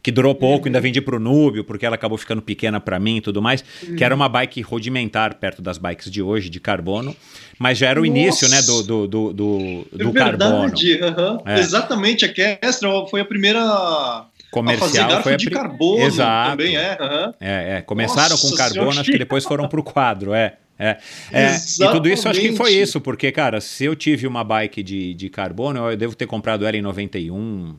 Que 0.03 0.11
durou 0.11 0.35
pouco, 0.35 0.67
ainda 0.67 0.81
vendi 0.81 0.99
pro 0.99 1.17
Núbio, 1.17 1.63
porque 1.63 1.85
ela 1.85 1.95
acabou 1.95 2.17
ficando 2.17 2.41
pequena 2.41 2.77
para 2.81 2.99
mim 2.99 3.17
e 3.17 3.21
tudo 3.21 3.41
mais. 3.41 3.63
Que 3.97 4.03
era 4.03 4.13
uma 4.13 4.27
bike 4.27 4.61
rudimentar 4.61 5.35
perto 5.35 5.61
das 5.61 5.77
bikes 5.77 6.11
de 6.11 6.21
hoje, 6.21 6.49
de 6.49 6.59
carbono. 6.59 7.15
Mas 7.57 7.77
já 7.77 7.87
era 7.87 8.01
o 8.01 8.05
Nossa. 8.05 8.17
início, 8.19 8.49
né, 8.49 8.61
do, 8.63 8.83
do, 8.83 9.07
do, 9.07 9.33
do, 9.33 9.87
é 9.93 10.03
do 10.03 10.13
carbono. 10.13 10.61
verdade, 10.61 11.01
aham. 11.01 11.41
É. 11.45 11.59
exatamente. 11.59 12.25
A 12.25 12.33
Kestrel 12.33 13.07
foi 13.07 13.21
a 13.21 13.25
primeira 13.25 13.61
a 13.61 14.25
fazer 14.43 14.49
Comercial 14.51 15.07
garfo 15.07 15.23
foi 15.23 15.33
a 15.33 15.37
de 15.37 15.49
carbono 15.49 16.03
Exato. 16.03 16.51
também, 16.51 16.75
é. 16.75 16.97
aham. 16.99 17.33
É, 17.39 17.77
é, 17.77 17.81
começaram 17.81 18.31
Nossa 18.31 18.49
com 18.49 18.55
carbono, 18.55 18.99
acho 18.99 19.11
que 19.11 19.17
depois 19.17 19.43
foram 19.45 19.67
pro 19.67 19.81
quadro, 19.81 20.33
é. 20.33 20.57
É, 20.77 20.97
é, 21.31 21.55
e 21.55 21.91
tudo 21.91 22.09
isso 22.09 22.27
acho 22.27 22.41
que 22.41 22.55
foi 22.55 22.73
isso, 22.73 22.99
porque, 22.99 23.31
cara, 23.31 23.61
se 23.61 23.85
eu 23.85 23.95
tive 23.95 24.25
uma 24.25 24.43
bike 24.43 24.81
de, 24.81 25.13
de 25.13 25.29
carbono, 25.29 25.91
eu 25.91 25.95
devo 25.95 26.15
ter 26.15 26.25
comprado 26.25 26.65
ela 26.65 26.75
em 26.75 26.81
91, 26.81 27.75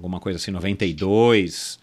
alguma 0.00 0.18
coisa 0.18 0.36
assim, 0.38 0.50
92. 0.50 1.78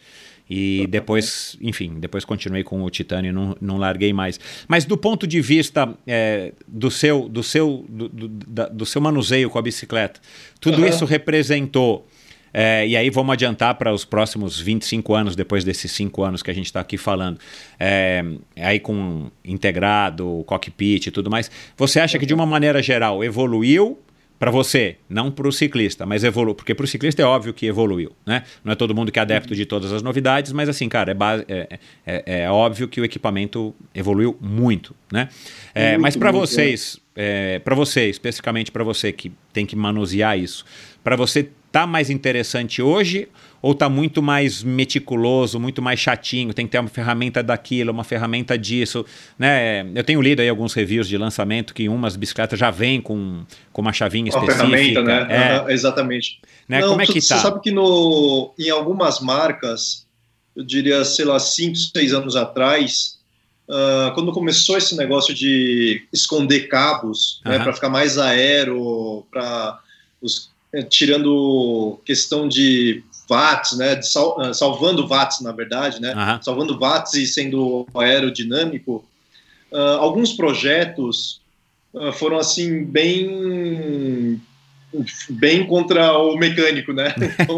E 0.49 0.88
depois, 0.88 1.58
enfim, 1.62 1.99
depois 1.99 2.23
continuei 2.23 2.63
com 2.63 2.82
o 2.82 2.89
titânio 2.89 3.30
e 3.30 3.32
não, 3.34 3.56
não 3.60 3.77
larguei 3.77 4.13
mais. 4.13 4.39
Mas 4.67 4.86
do 4.86 4.97
ponto 4.97 5.27
de 5.27 5.41
vista 5.41 5.93
é, 6.08 6.53
do, 6.65 6.89
seu, 6.89 7.27
do, 7.27 7.43
seu, 7.43 7.86
do, 7.89 8.08
do, 8.08 8.27
da- 8.30 8.69
do 8.69 8.86
seu 8.86 9.01
manuseio 9.01 9.49
com 9.49 9.60
a 9.60 9.62
bicicleta, 9.62 10.21
tudo 10.62 10.77
Aham. 10.77 10.88
isso 10.88 11.03
representou 11.06 12.08
é, 12.53 12.88
e 12.88 12.95
aí 12.95 13.10
vamos 13.10 13.34
adiantar 13.34 13.75
para 13.75 13.93
os 13.93 14.06
próximos 14.06 14.58
25 14.60 15.13
anos, 15.13 15.36
depois 15.36 15.65
desses 15.65 15.91
5 15.91 16.23
anos 16.23 16.41
que 16.41 16.49
a 16.49 16.53
gente 16.53 16.67
está 16.67 16.80
aqui 16.80 16.97
falando. 16.97 17.38
É, 17.77 18.23
aí 18.56 18.80
com 18.80 19.30
integrado, 19.43 20.43
cockpit 20.47 21.08
e 21.08 21.12
tudo 21.12 21.30
mais. 21.30 21.51
Você 21.75 21.99
acha 21.99 22.17
que 22.17 22.25
de 22.25 22.34
uma 22.34 22.45
maneira 22.45 22.82
geral 22.82 23.21
evoluiu 23.21 23.99
para 24.39 24.52
você, 24.52 24.97
não 25.10 25.32
para 25.32 25.47
o 25.47 25.52
ciclista, 25.52 26.06
mas 26.06 26.23
evoluiu, 26.23 26.54
porque 26.54 26.76
para 26.76 26.84
o 26.84 26.88
ciclista 26.88 27.21
é 27.21 27.26
óbvio 27.26 27.54
que 27.54 27.65
evoluiu, 27.65 28.12
né? 28.26 28.43
Não 28.63 28.71
é 28.71 28.76
todo 28.76 28.93
mundo 28.93 29.12
que 29.12 29.17
é 29.17 29.21
adepto 29.21 29.56
de 29.56 29.65
todas 29.65 29.91
as 29.91 30.02
novidades, 30.04 30.52
mas 30.52 30.69
assim, 30.69 30.88
cara, 30.88 31.12
é, 31.12 31.13
base- 31.13 31.45
é, 31.47 31.80
é- 32.06 32.23
é 32.43 32.52
óbvio 32.52 32.88
que 32.88 33.02
o 33.02 33.06
equipamento 33.06 33.73
evoluiu 33.95 34.38
muito, 34.39 34.95
né? 35.12 35.30
É, 35.73 35.91
Muito, 35.91 36.02
mas 36.04 36.15
para 36.15 36.32
vocês, 36.32 37.00
é, 37.15 37.60
para 37.60 37.73
você, 37.76 38.10
especificamente 38.10 38.71
para 38.71 38.84
você 38.84 39.12
que 39.12 39.32
tem 39.52 39.65
que 39.65 39.76
manusear 39.76 40.38
isso, 40.38 40.63
para 41.04 41.15
você 41.15 41.50
tá 41.71 41.88
mais 41.88 42.10
interessante 42.10 42.82
hoje 42.82 43.28
ou 43.62 43.74
tá 43.74 43.89
muito 43.89 44.22
mais 44.22 44.63
meticuloso, 44.63 45.60
muito 45.60 45.82
mais 45.82 46.00
chatinho, 46.00 46.54
tem 46.54 46.65
que 46.65 46.72
ter 46.72 46.80
uma 46.80 46.89
ferramenta 46.89 47.41
daquilo, 47.41 47.91
uma 47.91 48.04
ferramenta 48.04 48.58
disso, 48.58 49.06
né? 49.38 49.86
Eu 49.96 50.04
tenho 50.04 50.22
lido 50.22 50.41
aí 50.41 50.50
alguns 50.50 50.74
reviews 50.74 51.08
de 51.08 51.17
lançamento 51.17 51.74
que 51.74 51.89
umas 51.89 52.15
bicicletas 52.15 52.58
já 52.60 52.70
vêm 52.72 53.02
com, 53.02 53.43
com 53.74 53.82
uma 53.82 53.93
chavinha 53.93 54.32
Uma 54.32 54.43
específica. 54.43 54.67
ferramenta, 54.70 55.02
né? 55.04 55.28
É, 55.30 55.58
Aham, 55.58 55.72
exatamente. 55.72 56.39
né? 56.67 56.82
Não, 56.82 56.89
Como 56.89 57.02
é 57.02 57.06
que 57.06 57.22
Você 57.22 57.34
tá? 57.34 57.39
sabe 57.41 57.62
que 57.62 57.72
no, 57.72 58.54
em 58.60 58.70
algumas 58.70 59.20
marcas, 59.20 60.06
eu 60.56 60.63
diria, 60.63 61.04
sei 61.04 61.26
lá, 61.26 61.39
5, 61.39 61.76
6 61.76 62.13
anos 62.13 62.36
atrás, 62.36 63.17
ah, 63.70 64.12
quando 64.15 64.32
começou 64.32 64.78
esse 64.78 64.96
negócio 64.96 65.34
de 65.34 66.06
esconder 66.13 66.67
cabos, 66.67 67.41
né, 67.46 67.56
Aham. 67.56 67.63
para 67.63 67.74
ficar 67.74 67.89
mais 67.89 68.17
aero, 68.17 69.26
para 69.30 69.80
tirando 70.89 72.00
questão 72.06 72.48
de 72.48 73.04
watts, 73.29 73.77
né, 73.77 74.01
sal- 74.01 74.39
ah, 74.39 74.53
salvando 74.53 75.07
watts, 75.07 75.41
na 75.41 75.51
verdade, 75.51 76.01
né, 76.01 76.13
Aham. 76.13 76.39
salvando 76.41 76.77
watts 76.79 77.13
e 77.13 77.25
sendo 77.27 77.85
aerodinâmico, 77.95 79.03
ah, 79.73 79.97
alguns 79.99 80.33
projetos 80.33 81.41
ah, 81.95 82.11
foram 82.11 82.37
assim 82.37 82.83
bem 82.83 84.41
bem 85.29 85.67
contra 85.67 86.17
o 86.17 86.37
mecânico, 86.37 86.93
né? 86.93 87.13
Então 87.39 87.57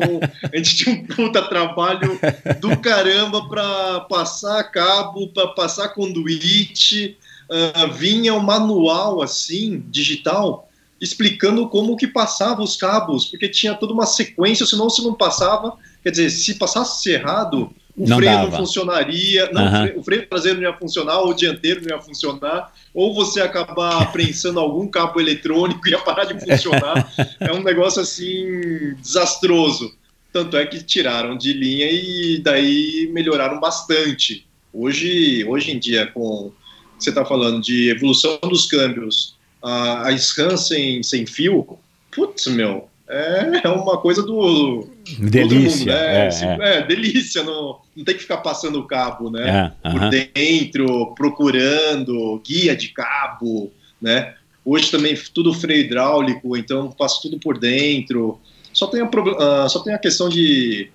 a 0.52 0.58
gente 0.58 0.76
tinha 0.76 0.96
um 0.96 1.06
puta 1.06 1.42
trabalho 1.44 2.20
do 2.60 2.76
caramba 2.78 3.48
para 3.48 4.02
passar 4.02 4.64
cabo, 4.64 5.28
para 5.30 5.48
passar 5.50 5.90
conduíte, 5.90 7.18
ah, 7.50 7.86
vinha 7.86 8.34
um 8.34 8.42
manual 8.42 9.22
assim 9.22 9.84
digital 9.88 10.69
explicando 11.02 11.68
como 11.70 11.96
que 11.96 12.08
passava 12.08 12.62
os 12.62 12.76
cabos, 12.76 13.26
porque 13.26 13.48
tinha 13.50 13.74
toda 13.74 13.94
uma 13.94 14.06
sequência, 14.06 14.66
senão 14.66 14.90
se 14.90 15.02
não 15.04 15.14
passava, 15.14 15.74
quer 16.04 16.12
dizer, 16.12 16.30
se 16.30 16.56
passasse 16.56 17.10
errado, 17.12 17.72
o 17.98 18.08
Não 18.08 18.18
freio 18.18 18.32
dava. 18.32 18.50
não 18.52 18.58
funcionaria, 18.58 19.50
não, 19.52 19.62
Aham. 19.62 19.70
o 19.78 19.82
freio- 19.86 20.00
o 20.00 20.04
freio 20.04 20.28
traseiro 20.30 20.62
não 20.62 20.70
ia 20.70 20.78
funcionar, 20.78 21.22
o 21.22 21.34
dianteiro 21.34 21.82
não 21.82 21.96
ia 21.98 22.02
funcionar, 22.02 22.74
ou 22.94 23.14
você 23.14 23.40
ia 23.40 23.46
acabar 23.46 24.10
prensando 24.14 24.60
algum 24.60 24.88
cabo 24.88 25.20
eletrônico 25.20 25.88
e 25.88 25.92
ia 25.92 26.00
parar 26.00 26.26
de 26.26 26.40
funcionar. 26.40 27.12
é 27.40 27.52
um 27.54 27.62
negócio 27.64 28.02
assim 28.02 28.94
desastroso. 29.02 29.94
Tanto 30.32 30.56
é 30.58 30.66
que 30.66 30.84
tiraram 30.84 31.36
de 31.38 31.52
linha 31.54 31.88
e 31.92 32.40
daí 32.44 33.10
melhoraram 33.12 33.60
bastante. 33.60 34.46
Hoje, 34.72 35.44
hoje 35.46 35.72
em 35.72 35.80
dia, 35.80 36.06
com 36.08 36.52
você 37.00 37.10
está 37.10 37.26
falando 37.26 37.62
de 37.62 37.90
evolução 37.90 38.38
dos 38.44 38.66
câmbios, 38.68 39.36
a, 39.62 40.08
a 40.08 40.18
scan 40.18 40.58
sem, 40.58 41.04
sem 41.04 41.26
fio, 41.26 41.78
putz, 42.12 42.48
meu, 42.48 42.90
é, 43.10 43.62
é 43.64 43.70
uma 43.70 43.98
coisa 43.98 44.22
do, 44.22 44.88
Delícia. 45.18 45.80
mundo, 45.80 45.86
né? 45.88 46.28
é, 46.28 46.30
é. 46.30 46.78
é, 46.78 46.86
delícia, 46.86 47.44
não, 47.44 47.80
não 47.96 48.06
tem 48.06 48.14
que 48.14 48.22
ficar 48.22 48.38
passando 48.38 48.80
o 48.80 48.86
cabo, 48.86 49.32
né? 49.32 49.74
É, 49.84 49.90
Por 49.90 50.00
aham. 50.00 50.10
dentro, 50.10 51.14
procurando, 51.16 52.40
guia 52.46 52.76
de 52.76 52.90
cabo, 52.90 53.72
né? 54.00 54.36
Hoje 54.64 54.92
também 54.92 55.18
tudo 55.34 55.54
freio 55.54 55.86
hidráulico, 55.86 56.56
então 56.56 56.94
faço 56.96 57.24
tudo 57.24 57.40
por 57.40 57.58
dentro. 57.58 58.40
Só 58.72 58.86
tem 58.86 59.02
a, 59.02 59.10
ah, 59.40 59.68
só 59.68 59.80
tem 59.80 59.94
a 59.94 59.98
questão 59.98 60.30
de, 60.30 60.92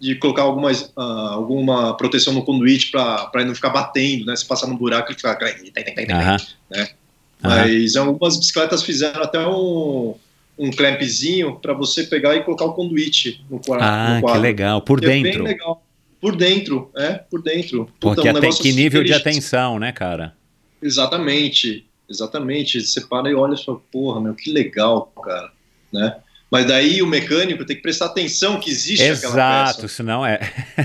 de 0.00 0.14
colocar 0.14 0.42
algumas, 0.42 0.90
ah, 0.96 1.32
alguma 1.32 1.94
proteção 1.98 2.32
no 2.32 2.42
conduíte 2.42 2.90
para 2.90 3.44
não 3.44 3.54
ficar 3.54 3.68
batendo, 3.68 4.24
né? 4.24 4.34
Se 4.34 4.46
passar 4.46 4.66
no 4.68 4.78
buraco, 4.78 5.12
ele 5.12 5.18
fica. 5.18 5.36
Aham. 6.14 6.36
né? 6.70 6.88
Mas 7.42 7.94
algumas 7.96 8.36
bicicletas 8.36 8.82
fizeram 8.82 9.22
até 9.22 9.46
um, 9.46 10.14
um 10.58 10.70
clampzinho 10.70 11.56
para 11.60 11.72
você 11.72 12.04
pegar 12.04 12.34
e 12.36 12.42
colocar 12.42 12.64
o 12.64 12.72
conduíte 12.72 13.44
no, 13.48 13.60
qua- 13.60 13.78
Ah, 13.80 14.08
no 14.10 14.14
que 14.16 14.22
quadro. 14.22 14.40
legal. 14.42 14.82
Por 14.82 14.98
Que 15.00 15.06
é 15.06 15.08
dentro. 15.10 15.44
bem 15.44 15.52
legal. 15.52 15.82
Por 16.20 16.34
dentro, 16.34 16.90
é, 16.96 17.12
por 17.14 17.40
dentro. 17.42 17.88
Porque 18.00 18.26
um 18.26 18.30
até 18.30 18.40
negócio 18.40 18.62
que 18.62 18.72
nível 18.72 19.04
de 19.04 19.12
atenção, 19.12 19.78
né, 19.78 19.92
cara? 19.92 20.34
Exatamente, 20.82 21.86
exatamente. 22.10 22.80
Você 22.80 23.00
para 23.02 23.30
e 23.30 23.34
olha 23.34 23.54
e 23.54 23.64
fala, 23.64 23.78
porra, 23.92 24.20
meu, 24.20 24.34
que 24.34 24.50
legal, 24.52 25.12
cara, 25.24 25.52
né? 25.92 26.16
Mas 26.50 26.66
daí 26.66 27.02
o 27.02 27.06
mecânico 27.06 27.64
tem 27.64 27.76
que 27.76 27.82
prestar 27.82 28.06
atenção 28.06 28.58
que 28.58 28.70
existe 28.70 29.02
aquela 29.04 29.32
Exato, 29.34 29.82
peça. 29.82 29.88
senão 29.88 30.24
é. 30.24 30.40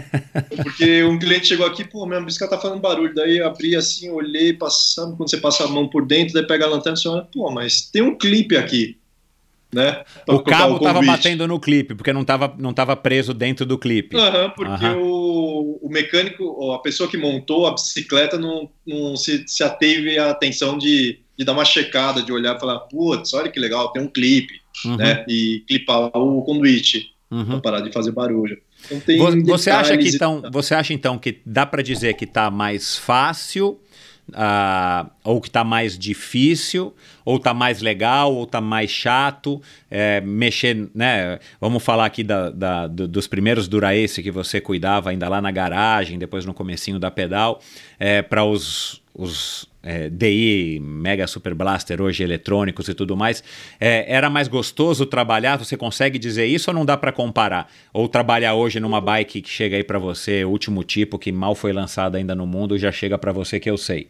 Porque 0.61 1.03
um 1.03 1.17
cliente 1.17 1.47
chegou 1.47 1.65
aqui, 1.65 1.85
pô, 1.85 2.05
minha 2.05 2.19
bicicleta 2.19 2.57
tá 2.57 2.61
fazendo 2.61 2.81
barulho. 2.81 3.15
Daí 3.15 3.37
eu 3.37 3.47
abri 3.47 3.75
assim, 3.75 4.09
olhei, 4.09 4.51
passando, 4.51 5.15
quando 5.15 5.29
você 5.29 5.37
passa 5.37 5.63
a 5.63 5.67
mão 5.67 5.87
por 5.87 6.05
dentro, 6.05 6.33
daí 6.33 6.45
pega 6.45 6.65
a 6.65 6.69
lanterna 6.69 6.97
e 6.97 7.01
você 7.01 7.07
olha, 7.07 7.27
pô, 7.31 7.49
mas 7.49 7.81
tem 7.89 8.01
um 8.01 8.17
clipe 8.17 8.57
aqui, 8.57 8.97
né? 9.73 10.03
O 10.27 10.39
cabo 10.39 10.79
tava 10.79 10.99
conduíte. 10.99 11.15
batendo 11.17 11.47
no 11.47 11.59
clipe, 11.59 11.95
porque 11.95 12.11
não 12.11 12.25
tava, 12.25 12.53
não 12.57 12.73
tava 12.73 12.95
preso 12.97 13.33
dentro 13.33 13.65
do 13.65 13.77
clipe. 13.77 14.17
Aham, 14.17 14.49
porque. 14.49 14.85
O, 14.85 15.79
o 15.81 15.89
mecânico, 15.89 16.43
ou 16.43 16.73
a 16.73 16.81
pessoa 16.81 17.09
que 17.09 17.17
montou 17.17 17.67
a 17.67 17.71
bicicleta 17.71 18.37
não, 18.37 18.69
não 18.85 19.15
se, 19.15 19.45
se 19.47 19.63
ateve 19.63 20.19
a 20.19 20.29
atenção 20.29 20.77
de, 20.77 21.22
de 21.37 21.43
dar 21.45 21.53
uma 21.53 21.65
checada, 21.65 22.21
de 22.21 22.31
olhar 22.31 22.55
e 22.55 22.59
falar, 22.59 22.79
putz, 22.81 23.33
olha 23.33 23.49
que 23.49 23.59
legal, 23.59 23.91
tem 23.91 24.01
um 24.01 24.07
clipe, 24.07 24.61
Uhum, 24.85 24.97
né? 24.97 25.23
E 25.29 25.63
clipar 25.67 26.09
o 26.17 26.41
conduíte 26.41 27.11
uhum. 27.29 27.45
para 27.45 27.59
parar 27.61 27.79
de 27.81 27.91
fazer 27.91 28.11
barulho. 28.11 28.57
Então 28.85 28.99
tem 28.99 29.17
Vo- 29.19 29.43
Você 29.45 29.69
acha 29.69 29.95
que 29.95 30.09
então, 30.09 30.41
você 30.51 30.73
acha 30.73 30.93
então 30.93 31.17
que 31.17 31.39
dá 31.45 31.63
para 31.65 31.83
dizer 31.83 32.15
que 32.15 32.25
tá 32.25 32.49
mais 32.49 32.97
fácil 32.97 33.79
ah, 34.33 35.11
ou 35.23 35.39
que 35.41 35.49
tá 35.51 35.63
mais 35.63 35.97
difícil 35.97 36.93
ou 37.25 37.37
tá 37.39 37.53
mais 37.53 37.81
legal, 37.81 38.33
ou 38.33 38.45
tá 38.47 38.59
mais 38.59 38.89
chato? 38.89 39.61
É, 39.91 40.21
mexer, 40.21 40.89
né? 40.95 41.39
Vamos 41.61 41.83
falar 41.83 42.05
aqui 42.05 42.23
da, 42.23 42.49
da, 42.49 42.87
do, 42.87 43.07
dos 43.07 43.27
primeiros 43.27 43.67
Durace 43.67 44.23
que 44.23 44.31
você 44.31 44.59
cuidava 44.59 45.09
ainda 45.11 45.29
lá 45.29 45.39
na 45.41 45.51
garagem, 45.51 46.17
depois 46.17 46.45
no 46.45 46.53
comecinho 46.53 46.97
da 46.99 47.11
pedal, 47.11 47.61
é, 47.99 48.21
para 48.21 48.43
os, 48.43 49.02
os 49.13 49.67
é, 49.83 50.09
DI, 50.09 50.79
Mega 50.81 51.27
Super 51.27 51.53
Blaster, 51.53 52.01
hoje 52.01 52.23
eletrônicos 52.23 52.87
e 52.87 52.93
tudo 52.93 53.15
mais, 53.15 53.43
é, 53.79 54.05
era 54.11 54.29
mais 54.29 54.47
gostoso 54.47 55.05
trabalhar? 55.05 55.57
Você 55.57 55.77
consegue 55.77 56.17
dizer 56.17 56.45
isso 56.45 56.71
ou 56.71 56.73
não 56.73 56.85
dá 56.85 56.97
para 56.97 57.11
comparar? 57.11 57.71
Ou 57.93 58.07
trabalhar 58.07 58.55
hoje 58.55 58.79
numa 58.79 58.99
bike 58.99 59.41
que 59.41 59.49
chega 59.49 59.75
aí 59.75 59.83
para 59.83 59.99
você, 59.99 60.43
último 60.45 60.83
tipo, 60.83 61.19
que 61.19 61.31
mal 61.31 61.53
foi 61.53 61.73
lançada 61.73 62.17
ainda 62.17 62.33
no 62.33 62.47
mundo, 62.47 62.77
já 62.77 62.91
chega 62.91 63.17
para 63.17 63.31
você 63.31 63.59
que 63.59 63.69
eu 63.69 63.77
sei? 63.77 64.09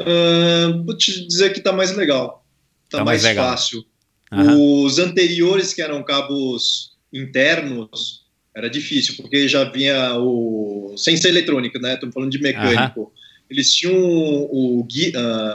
Uh, 0.00 0.82
vou 0.84 0.96
te 0.96 1.26
dizer 1.26 1.52
que 1.52 1.60
tá 1.60 1.72
mais 1.72 1.94
legal. 1.94 2.44
Tá, 2.88 2.98
Tá 2.98 3.04
mais, 3.04 3.22
mais 3.22 3.34
legal. 3.34 3.50
fácil. 3.50 3.84
Aham. 4.32 4.56
Os 4.56 4.98
anteriores, 4.98 5.74
que 5.74 5.82
eram 5.82 6.02
cabos 6.02 6.92
internos, 7.12 8.22
era 8.56 8.68
difícil, 8.68 9.14
porque 9.16 9.46
já 9.46 9.64
vinha 9.64 10.16
o. 10.18 10.94
Sem 10.96 11.16
ser 11.16 11.28
eletrônico, 11.28 11.78
né? 11.78 11.94
Estamos 11.94 12.14
falando 12.14 12.30
de 12.30 12.40
mecânico. 12.40 13.12
Eles 13.52 13.72
tinham 13.72 13.94
o 13.94 14.86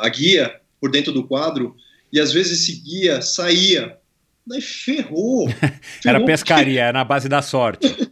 a 0.02 0.10
guia 0.10 0.62
por 0.80 0.92
dentro 0.92 1.12
do 1.12 1.28
quadro, 1.28 1.76
e 2.14 2.20
às 2.20 2.32
vezes 2.32 2.62
esse 2.62 2.80
guia 2.80 3.22
saía. 3.22 3.98
Daí 4.46 4.62
ferrou. 4.62 5.50
Era 6.06 6.20
Ferrou 6.20 6.26
pescaria, 6.26 6.84
era 6.84 6.94
na 6.94 7.04
base 7.04 7.28
da 7.28 7.42
sorte. 7.42 7.94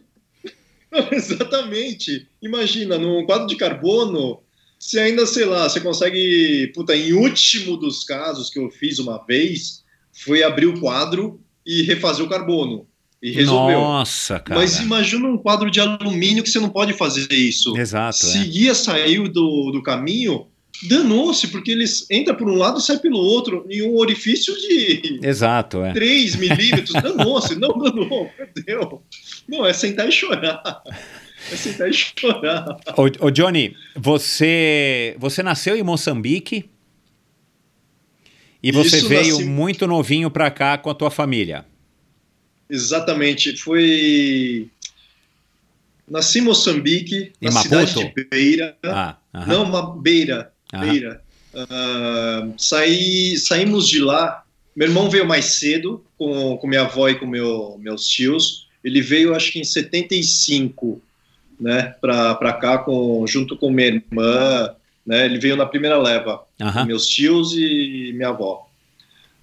Exatamente. 1.12 2.28
Imagina, 2.42 2.98
num 2.98 3.24
quadro 3.24 3.46
de 3.46 3.56
carbono, 3.56 4.42
se 4.78 4.98
ainda, 4.98 5.24
sei 5.24 5.44
lá, 5.44 5.68
você 5.68 5.80
consegue. 5.80 6.72
Puta, 6.74 6.94
em 6.94 7.12
último 7.12 7.76
dos 7.76 8.04
casos 8.04 8.50
que 8.50 8.58
eu 8.58 8.70
fiz 8.70 8.98
uma 8.98 9.24
vez, 9.24 9.84
foi 10.12 10.42
abrir 10.42 10.66
o 10.66 10.78
quadro 10.80 11.40
e 11.64 11.82
refazer 11.82 12.24
o 12.24 12.28
carbono. 12.28 12.86
E 13.26 13.32
resolveu. 13.32 13.80
Nossa, 13.80 14.38
cara. 14.38 14.60
Mas 14.60 14.78
imagina 14.78 15.26
um 15.26 15.36
quadro 15.36 15.68
de 15.68 15.80
alumínio 15.80 16.44
que 16.44 16.48
você 16.48 16.60
não 16.60 16.68
pode 16.68 16.92
fazer 16.92 17.26
isso. 17.32 17.76
Exato. 17.76 18.18
Se 18.24 18.68
é. 18.68 18.72
saiu 18.72 19.28
do, 19.28 19.72
do 19.72 19.82
caminho, 19.82 20.46
danou-se, 20.88 21.48
porque 21.48 21.72
eles 21.72 22.06
entra 22.08 22.32
por 22.34 22.48
um 22.48 22.54
lado 22.54 22.78
e 22.78 22.82
sai 22.82 22.98
pelo 23.00 23.18
outro, 23.18 23.66
em 23.68 23.82
um 23.82 23.96
orifício 23.96 24.54
de 24.54 25.18
Exato, 25.24 25.82
é. 25.84 25.92
3 25.92 26.36
milímetros. 26.38 26.92
Danou-se, 26.92 27.56
não 27.58 27.76
danou, 27.76 28.30
perdeu. 28.36 29.02
Não, 29.48 29.66
é 29.66 29.72
sentar 29.72 30.08
e 30.08 30.12
chorar. 30.12 30.62
É 31.50 31.56
sentar 31.56 31.90
e 31.90 31.92
chorar. 31.92 32.78
Ô, 32.96 33.26
ô, 33.26 33.30
Johnny, 33.32 33.74
você, 33.96 35.16
você 35.18 35.42
nasceu 35.42 35.76
em 35.76 35.82
Moçambique 35.82 36.70
e 38.62 38.70
você 38.70 38.98
Isso, 38.98 39.08
veio 39.08 39.34
nasci- 39.38 39.44
muito 39.44 39.84
novinho 39.88 40.30
pra 40.30 40.48
cá 40.48 40.78
com 40.78 40.90
a 40.90 40.94
tua 40.94 41.10
família. 41.10 41.64
Exatamente. 42.68 43.56
Foi. 43.56 44.68
Nasci 46.08 46.38
em 46.38 46.42
Moçambique, 46.42 47.32
Em 47.42 47.46
na 47.46 47.50
Maputo? 47.52 47.86
cidade 47.86 48.14
de 48.14 48.24
Beira. 48.30 48.76
Ah, 48.84 49.16
aham. 49.34 49.46
Não, 49.46 49.62
uma 49.64 49.96
Beira. 49.96 50.52
Aham. 50.72 50.86
Beira. 50.88 51.22
Ah, 51.54 52.48
saí, 52.58 53.36
saímos 53.36 53.88
de 53.88 54.00
lá. 54.00 54.44
Meu 54.74 54.88
irmão 54.88 55.08
veio 55.08 55.26
mais 55.26 55.46
cedo, 55.46 56.04
com, 56.18 56.56
com 56.58 56.66
minha 56.66 56.82
avó 56.82 57.08
e 57.08 57.14
com 57.18 57.26
meu, 57.26 57.76
meus 57.80 58.06
tios. 58.06 58.68
Ele 58.84 59.00
veio, 59.00 59.34
acho 59.34 59.50
que 59.50 59.58
em 59.58 59.64
75, 59.64 61.00
né, 61.58 61.94
para 62.00 62.52
cá, 62.52 62.78
com, 62.78 63.26
junto 63.26 63.56
com 63.56 63.70
minha 63.70 63.88
irmã. 63.88 64.74
Né, 65.04 65.24
ele 65.24 65.38
veio 65.38 65.56
na 65.56 65.64
primeira 65.64 65.96
leva, 65.98 66.44
meus 66.84 67.06
tios 67.06 67.52
e 67.56 68.12
minha 68.14 68.28
avó. 68.28 68.65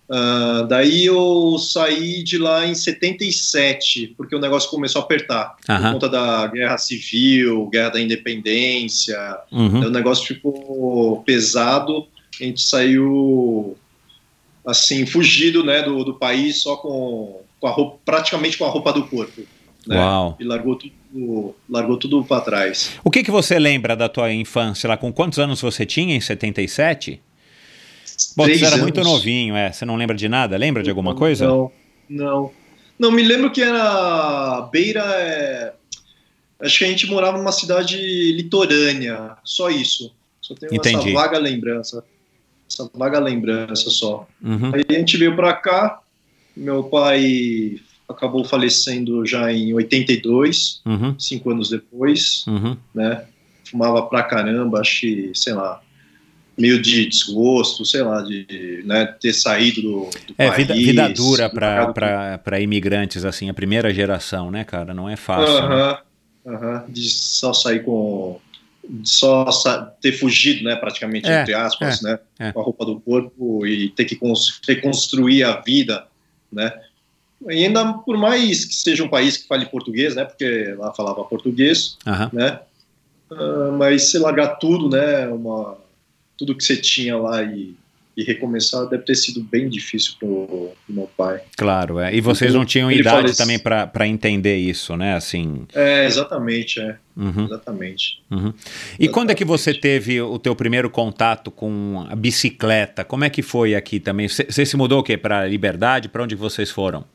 Ah, 0.09 0.65
daí 0.67 1.05
eu 1.05 1.57
saí 1.57 2.23
de 2.23 2.37
lá 2.37 2.67
em 2.67 2.75
77, 2.75 4.13
porque 4.17 4.35
o 4.35 4.39
negócio 4.39 4.69
começou 4.69 5.01
a 5.01 5.03
apertar. 5.05 5.55
Por 5.65 5.71
Aham. 5.71 5.93
conta 5.93 6.09
da 6.09 6.47
guerra 6.47 6.77
civil, 6.77 7.67
guerra 7.69 7.89
da 7.89 8.01
independência, 8.01 9.17
Uhum. 9.51 9.85
o 9.85 9.89
negócio 9.89 10.25
ficou 10.25 11.21
pesado, 11.23 12.05
a 12.39 12.43
gente 12.43 12.61
saiu 12.61 13.77
assim, 14.65 15.05
fugido 15.05 15.63
né, 15.63 15.81
do, 15.81 16.03
do 16.03 16.13
país 16.13 16.61
só 16.61 16.75
com, 16.77 17.41
com 17.59 17.67
a 17.67 17.71
roupa, 17.71 17.97
praticamente 18.05 18.57
com 18.57 18.65
a 18.65 18.69
roupa 18.69 18.93
do 18.93 19.03
corpo. 19.07 19.41
Né? 19.85 19.97
Uau. 19.97 20.37
E 20.39 20.43
largou 20.45 20.77
tudo, 20.77 21.55
largou 21.69 21.97
tudo 21.97 22.23
para 22.23 22.41
trás. 22.41 22.91
O 23.03 23.11
que, 23.11 23.23
que 23.23 23.31
você 23.31 23.59
lembra 23.59 23.95
da 23.95 24.07
tua 24.07 24.31
infância 24.31 24.87
lá? 24.87 24.95
Com 24.95 25.11
quantos 25.11 25.39
anos 25.39 25.61
você 25.61 25.85
tinha 25.85 26.15
em 26.15 26.21
77? 26.21 27.19
Bom, 28.35 28.45
você 28.45 28.57
era 28.65 28.67
anos. 28.75 28.81
muito 28.81 29.01
novinho, 29.03 29.55
é. 29.55 29.71
Você 29.71 29.85
não 29.85 29.95
lembra 29.95 30.15
de 30.15 30.27
nada? 30.29 30.57
Lembra 30.57 30.81
de 30.83 30.89
alguma 30.89 31.15
coisa? 31.15 31.47
Não, 31.47 31.71
não. 32.09 32.51
Não, 32.99 33.11
me 33.11 33.23
lembro 33.23 33.51
que 33.51 33.61
era 33.61 34.61
Beira. 34.71 35.01
é, 35.03 35.73
Acho 36.61 36.79
que 36.79 36.85
a 36.85 36.87
gente 36.87 37.07
morava 37.07 37.37
numa 37.37 37.51
cidade 37.51 37.97
litorânea, 38.33 39.35
só 39.43 39.69
isso. 39.69 40.13
Só 40.41 40.53
tenho 40.55 40.73
Entendi. 40.75 41.09
essa 41.09 41.11
vaga 41.13 41.37
lembrança. 41.37 42.03
Essa 42.69 42.89
vaga 42.93 43.19
lembrança 43.19 43.89
só. 43.89 44.27
Uhum. 44.41 44.71
Aí 44.73 44.83
a 44.89 44.93
gente 44.93 45.17
veio 45.17 45.35
para 45.35 45.53
cá. 45.53 45.99
Meu 46.55 46.83
pai 46.83 47.79
acabou 48.07 48.45
falecendo 48.45 49.25
já 49.25 49.51
em 49.51 49.73
82, 49.73 50.81
Uhum. 50.85 51.19
cinco 51.19 51.49
anos 51.51 51.69
depois, 51.69 52.45
Uhum. 52.47 52.77
né? 52.93 53.25
Fumava 53.69 54.03
pra 54.03 54.21
caramba, 54.23 54.79
acho 54.79 55.01
que, 55.01 55.31
sei 55.33 55.53
lá, 55.53 55.81
meio 56.57 56.81
de 56.81 57.07
desgosto, 57.07 57.85
sei 57.85 58.01
lá, 58.03 58.21
de 58.21 58.83
né, 58.85 59.05
ter 59.19 59.33
saído 59.33 59.81
do, 59.81 60.09
do 60.27 60.35
É, 60.37 60.47
país. 60.49 60.67
vida, 60.67 60.73
vida 60.73 61.09
dura 61.09 61.49
para 61.49 62.59
imigrantes, 62.61 63.25
assim, 63.25 63.49
a 63.49 63.53
primeira 63.53 63.93
geração, 63.93 64.51
né, 64.51 64.63
cara? 64.63 64.93
Não 64.93 65.09
é 65.09 65.15
fácil. 65.15 65.67
né? 65.67 65.75
Aham, 65.75 65.97
aham, 66.47 66.85
de 66.89 67.09
só 67.09 67.53
sair 67.53 67.83
com. 67.83 68.39
de 68.87 69.09
só 69.09 69.45
ter 70.01 70.11
fugido, 70.11 70.63
né, 70.63 70.75
praticamente, 70.75 71.27
É, 71.29 71.41
entre 71.41 71.53
aspas, 71.53 72.01
né, 72.01 72.19
é. 72.39 72.51
com 72.51 72.59
a 72.59 72.63
roupa 72.63 72.85
do 72.85 72.99
corpo 72.99 73.65
e 73.65 73.89
ter 73.89 74.05
que 74.05 74.15
cons- 74.15 74.59
reconstruir 74.67 75.43
a 75.43 75.59
vida, 75.61 76.05
né. 76.51 76.71
E 77.49 77.65
ainda 77.65 77.93
por 77.93 78.15
mais 78.17 78.63
que 78.63 78.73
seja 78.75 79.03
um 79.03 79.09
país 79.09 79.35
que 79.37 79.47
fale 79.47 79.65
português, 79.65 80.15
né, 80.15 80.23
porque 80.23 80.75
lá 80.77 80.93
falava 80.93 81.23
português, 81.25 81.97
Aham. 82.05 82.29
né, 82.31 82.59
ah, 83.31 83.71
mas 83.77 84.11
se 84.11 84.19
largar 84.19 84.55
tudo, 84.59 84.89
né, 84.89 85.27
uma, 85.27 85.77
tudo 86.37 86.55
que 86.55 86.63
você 86.63 86.77
tinha 86.77 87.17
lá 87.17 87.43
e, 87.43 87.75
e 88.15 88.23
recomeçar 88.23 88.85
deve 88.87 89.03
ter 89.03 89.15
sido 89.15 89.41
bem 89.41 89.67
difícil 89.69 90.13
pro, 90.19 90.71
pro 90.85 90.95
meu 90.95 91.09
pai. 91.17 91.41
Claro, 91.57 91.99
é. 91.99 92.13
E 92.15 92.21
vocês 92.21 92.53
não 92.53 92.65
tinham 92.65 92.91
idade 92.91 93.35
também 93.35 93.57
para 93.59 94.07
entender 94.07 94.57
isso, 94.57 94.95
né? 94.95 95.15
Assim. 95.15 95.65
É, 95.73 96.05
exatamente, 96.05 96.79
é, 96.79 96.97
uhum. 97.17 97.45
exatamente. 97.45 98.21
E 98.99 99.07
quando 99.07 99.31
é 99.31 99.35
que 99.35 99.45
você 99.45 99.73
teve 99.73 100.21
o 100.21 100.37
teu 100.37 100.55
primeiro 100.55 100.89
contato 100.89 101.49
com 101.49 102.05
a 102.09 102.15
bicicleta? 102.15 103.03
Como 103.03 103.23
é 103.23 103.29
que 103.29 103.41
foi 103.41 103.75
aqui 103.75 103.99
também? 103.99 104.27
Você 104.27 104.45
você 104.49 104.65
se 104.65 104.77
mudou 104.77 104.99
o 104.99 105.03
quê? 105.03 105.17
Para 105.17 105.47
Liberdade? 105.47 106.09
Para 106.09 106.23
onde 106.23 106.35
vocês 106.35 106.69
foram? 106.69 107.05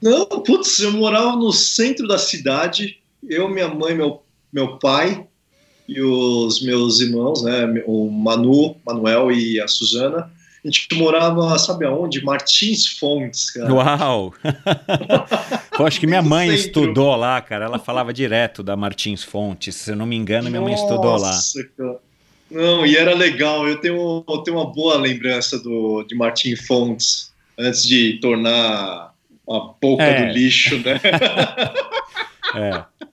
Não, 0.00 0.26
putz, 0.26 0.78
eu 0.78 0.92
morava 0.92 1.36
no 1.36 1.52
centro 1.52 2.06
da 2.06 2.18
cidade, 2.18 2.98
eu, 3.28 3.48
minha 3.48 3.68
mãe, 3.68 3.96
meu, 3.96 4.22
meu 4.52 4.78
pai 4.78 5.26
e 5.88 6.00
os 6.02 6.60
meus 6.62 7.00
irmãos, 7.00 7.42
né, 7.42 7.82
o 7.86 8.10
Manu, 8.10 8.76
Manuel 8.84 9.32
e 9.32 9.60
a 9.60 9.66
Suzana. 9.66 10.30
A 10.64 10.68
gente 10.68 10.92
morava, 10.96 11.56
sabe 11.58 11.86
aonde? 11.86 12.22
Martins 12.22 12.86
Fontes, 12.86 13.50
cara. 13.50 13.72
Uau! 13.72 14.34
Eu 15.78 15.86
acho 15.86 16.00
que 16.00 16.06
minha 16.06 16.20
mãe 16.20 16.52
estudou 16.52 17.14
lá, 17.14 17.40
cara. 17.40 17.66
Ela 17.66 17.78
falava 17.78 18.12
direto 18.12 18.62
da 18.62 18.76
Martins 18.76 19.22
Fontes. 19.22 19.76
Se 19.76 19.92
eu 19.92 19.96
não 19.96 20.04
me 20.04 20.16
engano, 20.16 20.50
minha 20.50 20.60
mãe 20.60 20.74
estudou 20.74 21.12
lá. 21.16 21.28
Nossa, 21.30 21.64
cara. 21.76 21.96
Não, 22.50 22.84
e 22.84 22.96
era 22.96 23.14
legal. 23.14 23.68
Eu 23.68 23.80
tenho, 23.80 24.24
eu 24.28 24.38
tenho 24.38 24.56
uma 24.56 24.66
boa 24.66 24.96
lembrança 24.98 25.58
do, 25.60 26.02
de 26.02 26.16
Martin 26.16 26.56
Fontes 26.56 27.32
antes 27.56 27.84
de 27.86 28.18
tornar 28.20 29.12
a 29.48 29.58
boca 29.80 30.02
É. 30.02 30.26
do 30.26 30.32
lixo, 30.32 30.76
né? 30.78 31.00
É. 32.56 32.82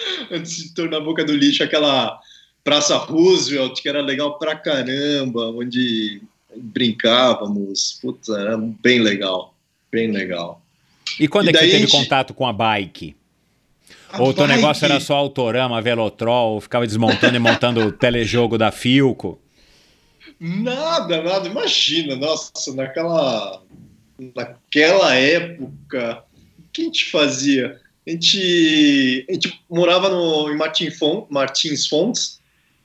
antes 0.30 0.56
de 0.56 0.74
tornar 0.74 0.98
a 0.98 1.00
boca 1.00 1.24
do 1.24 1.34
lixo 1.36 1.62
aquela 1.62 2.18
Praça 2.64 2.96
Roosevelt, 2.96 3.80
que 3.80 3.88
era 3.88 4.00
legal 4.00 4.38
pra 4.38 4.54
caramba, 4.56 5.50
onde 5.50 6.20
brincávamos. 6.56 7.98
Putz, 8.02 8.28
era 8.28 8.56
bem 8.56 9.00
legal. 9.00 9.54
Bem 9.90 10.10
legal. 10.10 10.60
E 11.18 11.26
quando 11.26 11.46
E 11.46 11.50
é 11.50 11.52
que 11.52 11.58
você 11.58 11.70
teve 11.70 11.86
gente- 11.86 11.90
contato 11.92 12.34
com 12.34 12.46
a 12.46 12.52
bike? 12.52 13.16
A 14.10 14.22
Ou 14.22 14.30
o 14.30 14.34
teu 14.34 14.46
negócio 14.46 14.84
era 14.84 15.00
só 15.00 15.16
Autorama, 15.16 15.80
Velotrol, 15.82 16.60
ficava 16.60 16.86
desmontando 16.86 17.36
e 17.36 17.38
montando 17.38 17.80
o 17.80 17.92
telejogo 17.92 18.56
da 18.58 18.70
Filco? 18.70 19.40
Nada, 20.40 21.22
nada. 21.22 21.48
Imagina, 21.48 22.16
nossa, 22.16 22.74
naquela, 22.74 23.62
naquela 24.34 25.14
época, 25.14 26.22
o 26.58 26.62
que 26.72 26.82
a 26.82 26.84
gente 26.84 27.10
fazia? 27.10 27.80
A 28.08 28.10
gente, 28.10 29.26
a 29.28 29.32
gente 29.34 29.60
morava 29.68 30.08
no, 30.08 30.50
em 30.50 30.56
Martin 30.56 30.90
Fon- 30.90 31.26
Martins 31.28 31.86
Fontes, 31.86 32.40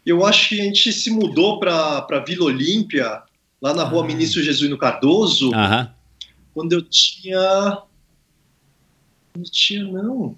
e 0.06 0.10
eu 0.10 0.26
acho 0.26 0.50
que 0.50 0.60
a 0.60 0.64
gente 0.66 0.92
se 0.92 1.10
mudou 1.10 1.62
para 1.62 2.20
Vila 2.28 2.44
Olímpia 2.44 3.22
lá 3.62 3.74
na 3.74 3.86
rua 3.86 4.04
Ah. 4.04 4.08
Ministro 4.08 4.44
Jesuíno 4.44 4.78
Cardoso, 4.78 5.54
Aham. 5.56 5.94
quando 6.54 6.74
eu 6.74 6.82
tinha. 6.82 7.40
Não 9.36 9.44
tinha, 9.50 9.84
não. 9.86 10.38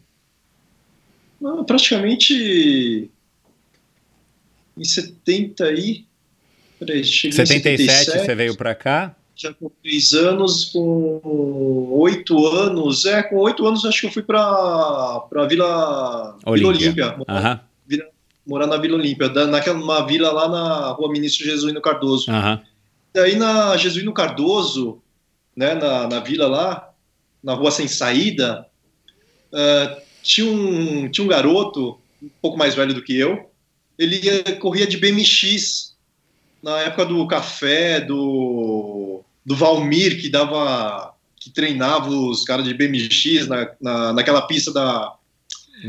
Não, 1.42 1.66
praticamente. 1.66 3.10
Em 4.78 4.84
70 4.84 5.66
aí. 5.66 6.06
Peraí, 6.78 7.04
cheguei 7.04 7.30
em 7.42 7.46
77 7.46 8.12
você 8.20 8.36
veio 8.36 8.56
pra 8.56 8.76
cá? 8.76 9.16
Já 9.36 9.54
com 9.54 9.70
três 9.84 10.14
anos, 10.14 10.66
com 10.66 11.20
oito 12.00 12.48
anos, 12.48 13.06
é, 13.06 13.22
com 13.24 13.36
oito 13.38 13.66
anos 13.68 13.84
acho 13.86 14.02
que 14.02 14.08
eu 14.08 14.12
fui 14.12 14.24
pra, 14.24 15.20
pra 15.30 15.46
Vila 15.46 16.38
Vila 16.54 16.70
Olímpia. 16.70 16.70
Olímpia, 16.70 17.16
morar, 17.28 17.70
morar 18.48 18.68
na 18.68 18.78
Vila 18.78 18.96
Olímpia, 18.98 19.28
da- 19.30 19.48
naquela 19.48 19.78
uma 19.78 20.06
vila 20.06 20.32
lá 20.32 20.48
na 20.48 20.88
rua 20.92 21.12
Ministro 21.12 21.46
Jesuíno 21.46 21.82
Cardoso. 21.82 22.32
Aham. 22.32 22.62
Daí 23.14 23.36
na 23.36 23.76
Jesuíno 23.78 24.14
Cardoso, 24.14 25.02
né, 25.56 25.74
na, 25.76 26.08
na 26.08 26.20
vila 26.20 26.48
lá, 26.48 26.90
na 27.44 27.54
rua 27.54 27.72
sem 27.72 27.88
saída, 27.88 28.66
ah, 29.54 29.98
tinha, 30.24 30.50
um, 30.50 31.10
tinha 31.10 31.24
um 31.26 31.30
garoto, 31.30 31.98
um 32.22 32.30
pouco 32.42 32.58
mais 32.58 32.74
velho 32.76 32.94
do 32.94 33.02
que 33.04 33.18
eu, 33.18 33.50
ele 34.00 34.20
ia- 34.24 34.56
corria 34.60 34.88
de 34.88 34.98
BMX 34.98 35.94
na 36.62 36.80
época 36.80 37.06
do 37.06 37.26
café, 37.28 38.02
do, 38.02 39.22
do 39.46 39.56
Valmir, 39.56 40.20
que 40.22 40.30
dava. 40.30 41.14
que 41.40 41.50
treinava 41.52 42.10
os 42.10 42.44
caras 42.44 42.66
de 42.66 42.74
BMX 42.74 43.48
na, 43.48 43.70
na, 43.80 44.14
naquela 44.14 44.42
pista 44.48 44.74
da, 44.74 45.14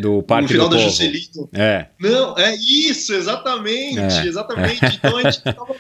Do 0.00 0.12
no 0.16 0.22
Parque 0.22 0.48
final 0.52 0.68
do 0.68 0.76
da. 0.76 0.82
Juscelino. 0.82 1.48
É. 1.52 1.86
Não, 1.98 2.36
é 2.36 2.54
isso, 2.56 3.14
exatamente, 3.14 3.98
É. 3.98 4.26
exatamente. 4.26 4.80
Então 4.96 5.16
a 5.16 5.30
gente 5.30 5.42
tava 5.42 5.74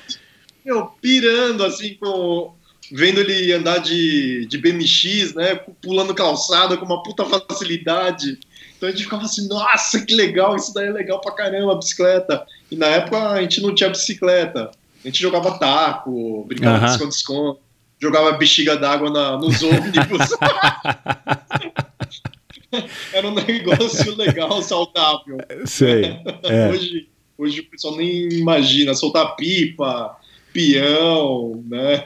meu, 0.64 0.86
pirando, 1.00 1.64
assim, 1.64 1.94
com. 1.94 2.54
Vendo 2.90 3.20
ele 3.20 3.52
andar 3.52 3.78
de, 3.78 4.46
de 4.46 4.58
BMX, 4.58 5.34
né? 5.34 5.56
Pulando 5.82 6.14
calçada 6.14 6.76
com 6.76 6.84
uma 6.86 7.02
puta 7.02 7.24
facilidade. 7.24 8.38
Então 8.76 8.88
a 8.88 8.92
gente 8.92 9.04
ficava 9.04 9.24
assim, 9.24 9.48
nossa, 9.48 10.00
que 10.04 10.14
legal, 10.14 10.54
isso 10.54 10.72
daí 10.72 10.86
é 10.86 10.92
legal 10.92 11.20
pra 11.20 11.32
caramba, 11.32 11.72
a 11.72 11.76
bicicleta. 11.76 12.46
E 12.70 12.76
na 12.76 12.86
época 12.86 13.30
a 13.30 13.42
gente 13.42 13.60
não 13.60 13.74
tinha 13.74 13.90
bicicleta. 13.90 14.70
A 15.04 15.08
gente 15.08 15.20
jogava 15.20 15.58
taco, 15.58 16.44
brincava 16.46 16.76
Aham. 16.76 16.86
de 16.86 16.92
esconde-esconde, 16.92 17.58
jogava 18.00 18.32
bexiga 18.32 18.76
d'água 18.76 19.10
nos 19.38 19.62
ônibus. 19.62 20.28
Era 23.12 23.28
um 23.28 23.34
negócio 23.34 24.14
legal, 24.16 24.60
saudável. 24.62 25.38
Sei. 25.64 26.16
É. 26.42 26.68
Hoje, 26.70 27.08
hoje 27.38 27.60
o 27.60 27.70
pessoal 27.70 27.96
nem 27.96 28.28
imagina 28.32 28.94
soltar 28.94 29.34
pipa, 29.36 30.16
peão, 30.52 31.64
né? 31.68 32.04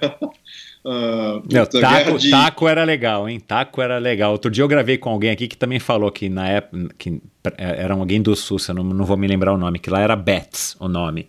Ah, 0.85 1.41
Meu, 1.51 1.67
taco, 1.67 2.19
de- 2.19 2.31
taco 2.31 2.69
era 2.69 2.85
legal, 2.85 3.29
hein? 3.29 3.39
Taco 3.41 3.83
era 3.83 3.99
legal. 3.99 4.33
Outro 4.33 4.51
dia 4.51 4.63
eu 4.63 4.69
gravei 4.69 4.97
com 4.97 5.11
alguém 5.11 5.31
aqui 5.31 5.47
que 5.49 5.57
também 5.57 5.79
falou 5.79 6.11
que 6.11 6.29
na 6.29 6.49
época 6.49 6.89
que 6.97 7.21
era 7.59 7.95
alguém 7.95 8.23
do 8.23 8.35
sul, 8.37 8.59
eu 8.69 8.75
não, 8.75 8.85
não 8.85 9.05
vou 9.05 9.17
me 9.17 9.27
lembrar 9.27 9.53
o 9.53 9.59
nome, 9.59 9.79
que 9.79 9.91
lá 9.91 10.01
era 10.01 10.17
Bets 10.17 10.77
o 10.79 10.89
nome. 10.89 11.29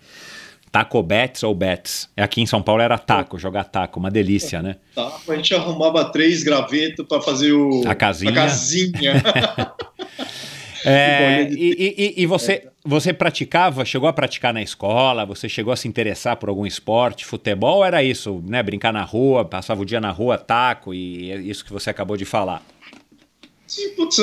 Taco 0.72 1.04
Bets 1.04 1.44
ou 1.44 1.54
Bets? 1.54 2.10
Aqui 2.16 2.42
em 2.42 2.46
São 2.46 2.62
Paulo 2.62 2.82
era 2.82 2.98
taco, 2.98 3.38
jogar 3.38 3.66
taco, 3.66 4.00
uma 4.00 4.10
delícia, 4.10 4.62
né? 4.62 4.78
Tá, 4.96 5.12
a 5.28 5.36
gente 5.36 5.54
arrumava 5.54 6.06
três 6.06 6.44
gravetos 6.44 7.06
para 7.06 7.22
fazer 7.22 7.52
o, 7.52 7.84
A 7.86 7.94
casinha. 7.94 8.32
a 8.32 8.36
casinha. 8.36 9.24
É, 10.84 11.48
e 11.52 11.94
e- 12.18 12.24
e- 12.24 12.26
você, 12.26 12.68
você 12.84 13.14
praticava, 13.14 13.86
chegou 13.86 14.10
a 14.10 14.14
praticar 14.14 14.52
na 14.52 14.64
escola? 14.64 15.24
Você 15.28 15.48
chegou 15.48 15.72
a 15.72 15.76
se 15.76 15.88
interessar 15.88 16.38
por 16.38 16.50
algum 16.50 16.66
esporte, 16.66 17.24
futebol? 17.24 17.86
Era 17.86 18.02
isso, 18.04 18.44
né? 18.48 18.64
Brincar 18.64 18.92
na 18.92 19.04
rua, 19.04 19.46
passava 19.46 19.82
o 19.82 19.86
dia 19.86 20.02
na 20.02 20.10
rua, 20.10 20.40
taco 20.40 20.92
e 20.92 21.32
é 21.32 21.36
isso 21.36 21.64
que 21.64 21.72
você 21.72 21.92
acabou 21.92 22.18
de 22.18 22.26
falar. 22.26 22.64
Sim, 23.72 23.90
putz, 23.96 24.20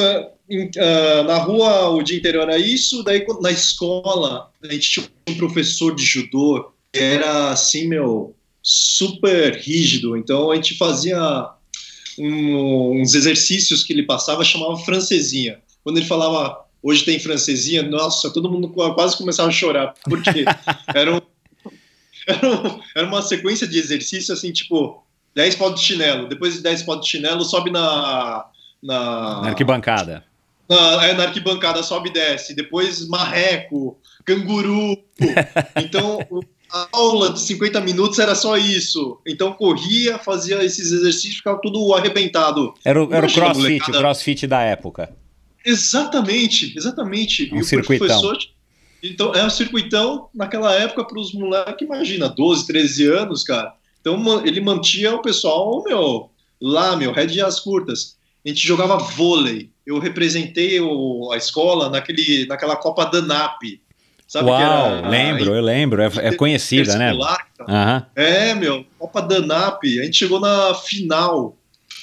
em- 0.50 0.70
ah, 0.78 1.22
na 1.22 1.38
rua 1.38 1.88
o 1.88 2.02
dia 2.02 2.18
inteiro 2.18 2.42
era 2.42 2.58
isso, 2.58 3.02
daí 3.02 3.24
na 3.40 3.50
escola 3.50 4.50
a 4.62 4.70
gente 4.70 4.90
tinha 4.90 5.06
um 5.26 5.34
professor 5.38 5.94
de 5.94 6.04
judô 6.04 6.70
que 6.92 6.98
era 6.98 7.48
assim, 7.50 7.88
meu, 7.88 8.34
super 8.62 9.56
rígido, 9.56 10.18
então 10.18 10.50
a 10.50 10.54
gente 10.54 10.76
fazia 10.76 11.48
um- 12.18 13.00
uns 13.00 13.14
exercícios 13.14 13.82
que 13.82 13.94
ele 13.94 14.02
passava, 14.02 14.44
chamava 14.44 14.76
francesinha. 14.84 15.62
Quando 15.82 15.96
ele 15.96 16.04
falava, 16.06 16.66
hoje 16.82 17.02
tem 17.06 17.18
francesinha, 17.18 17.82
nossa, 17.82 18.30
todo 18.30 18.50
mundo 18.50 18.68
quase 18.68 19.16
começava 19.16 19.48
a 19.48 19.52
chorar, 19.52 19.94
porque 20.04 20.44
era, 20.94 21.14
um- 21.16 21.20
era, 22.26 22.50
um- 22.50 22.80
era 22.94 23.06
uma 23.06 23.22
sequência 23.22 23.66
de 23.66 23.78
exercícios 23.78 24.28
assim, 24.28 24.52
tipo, 24.52 25.02
10 25.34 25.54
pau 25.54 25.72
de 25.72 25.80
chinelo, 25.80 26.28
depois 26.28 26.52
de 26.52 26.60
10 26.60 26.82
pau 26.82 27.00
de 27.00 27.08
chinelo, 27.08 27.44
sobe 27.46 27.70
na 27.70 28.44
na, 28.82 29.40
Na 29.42 29.48
arquibancada. 29.48 30.24
na, 30.68 31.06
é, 31.06 31.12
na 31.14 31.24
arquibancada, 31.24 31.82
sobe 31.82 32.10
e 32.10 32.12
desce. 32.12 32.54
Depois 32.54 33.06
marreco, 33.08 33.98
canguru. 34.24 34.96
Então, 35.76 36.18
a 36.70 36.86
aula 36.92 37.32
de 37.32 37.40
50 37.40 37.80
minutos 37.80 38.18
era 38.18 38.34
só 38.34 38.56
isso. 38.56 39.18
Então, 39.26 39.52
corria, 39.52 40.18
fazia 40.18 40.62
esses 40.62 40.92
exercícios, 40.92 41.36
ficava 41.36 41.58
tudo 41.62 41.94
arrebentado. 41.94 42.74
Era, 42.84 43.02
o- 43.04 43.12
era 43.12 43.26
o 43.26 43.32
crossfit, 43.32 43.90
o 43.90 43.92
crossfit 43.92 44.46
da 44.46 44.60
época. 44.62 45.10
Exatamente, 45.64 46.74
exatamente. 46.76 47.50
Um 47.52 47.58
e 47.58 47.60
o 47.60 47.64
circuitão. 47.64 48.20
Então, 49.02 49.32
é 49.34 49.44
um 49.44 49.50
circuitão 49.50 50.28
naquela 50.34 50.74
época 50.74 51.04
para 51.04 51.18
os 51.20 51.32
moleques, 51.32 51.86
imagina, 51.86 52.28
12, 52.28 52.66
13 52.66 53.06
anos, 53.06 53.44
cara. 53.44 53.72
Então, 54.00 54.44
ele 54.44 54.60
mantinha 54.60 55.14
o 55.14 55.22
pessoal, 55.22 55.82
meu, 55.84 56.30
lá, 56.60 56.96
meu, 56.96 57.12
rédeas 57.12 57.60
curtas. 57.60 58.17
A 58.44 58.48
gente 58.48 58.66
jogava 58.66 58.96
vôlei. 58.98 59.70
Eu 59.86 59.98
representei 59.98 60.80
o- 60.80 61.30
a 61.32 61.36
escola 61.36 61.88
naquele, 61.88 62.46
naquela 62.46 62.76
Copa 62.76 63.04
Danap. 63.06 63.58
Sabe 64.26 64.44
que 64.46 64.50
Uau, 64.52 64.60
era- 64.98 65.08
lembro, 65.08 65.54
eu 65.54 65.62
lembro. 65.62 66.02
É, 66.02 66.10
é 66.28 66.34
conhecida, 66.34 66.96
né? 66.98 67.12
Aham. 67.66 68.06
É, 68.14 68.54
meu, 68.54 68.84
Copa 68.98 69.22
Danap. 69.22 69.82
A 69.84 70.04
gente 70.04 70.16
chegou 70.18 70.38
na 70.40 70.74
final. 70.74 71.56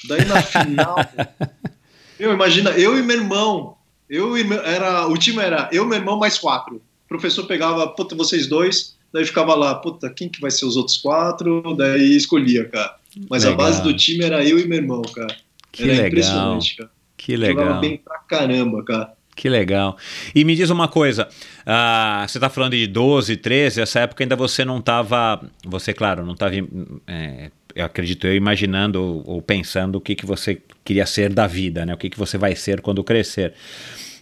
Daí 0.08 0.26
na 0.26 0.42
final. 0.42 0.96
meu, 2.20 2.34
imagina, 2.34 2.72
eu 2.72 2.98
e 2.98 3.04
meu 3.04 3.18
irmão. 3.18 3.76
Eu 4.10 4.38
e 4.38 4.44
meu, 4.44 4.60
era, 4.64 5.08
o 5.08 5.18
time 5.18 5.40
era 5.42 5.70
eu, 5.72 5.86
meu 5.86 5.98
irmão, 5.98 6.18
mais 6.18 6.38
quatro. 6.38 6.76
O 6.78 7.08
professor 7.08 7.46
pegava, 7.46 7.88
puta, 7.88 8.16
vocês 8.16 8.48
dois. 8.48 8.96
Daí 9.14 9.24
ficava 9.26 9.56
lá, 9.56 9.74
puta, 9.76 10.10
quem 10.10 10.28
que 10.28 10.42
vai 10.42 10.52
ser 10.52 10.66
os 10.66 10.76
outros 10.76 10.98
quatro? 10.98 11.76
Daí 11.78 12.16
escolhia, 12.16 12.68
cara. 12.68 12.96
Mas 13.30 13.44
Legal. 13.44 13.60
a 13.60 13.64
base 13.64 13.82
do 13.82 13.96
time 13.96 14.24
era 14.26 14.44
eu 14.44 14.60
e 14.60 14.68
meu 14.68 14.78
irmão, 14.78 15.02
cara. 15.04 15.36
Que 15.76 15.84
era 15.84 15.92
legal. 15.92 16.08
impressionante, 16.08 16.76
cara. 16.78 16.90
Que 17.18 17.38
Jogava 17.38 17.60
legal. 17.62 17.82
bem 17.82 17.98
pra 17.98 18.20
caramba, 18.20 18.84
cara. 18.84 19.14
Que 19.36 19.50
legal. 19.50 19.98
E 20.34 20.46
me 20.46 20.56
diz 20.56 20.70
uma 20.70 20.88
coisa, 20.88 21.28
ah, 21.66 22.26
você 22.26 22.38
está 22.38 22.50
falando 22.50 22.72
de 22.72 22.88
12, 22.88 23.36
13, 23.36 23.82
essa 23.82 24.00
época 24.00 24.24
ainda 24.24 24.36
você 24.36 24.64
não 24.64 24.80
estava, 24.80 25.42
você, 25.66 25.94
claro, 25.94 26.26
não 26.26 26.34
estava, 26.34 26.56
eu 26.56 27.86
acredito 27.86 28.26
eu, 28.26 28.36
imaginando 28.36 29.04
ou, 29.04 29.24
ou 29.26 29.42
pensando 29.42 29.98
o 29.98 30.02
que, 30.02 30.16
que 30.16 30.26
você 30.26 30.62
queria 30.86 31.06
ser 31.06 31.34
da 31.34 31.48
vida, 31.48 31.86
né? 31.86 31.94
O 31.94 31.98
que, 31.98 32.10
que 32.10 32.18
você 32.18 32.38
vai 32.38 32.56
ser 32.56 32.80
quando 32.80 33.04
crescer. 33.04 33.54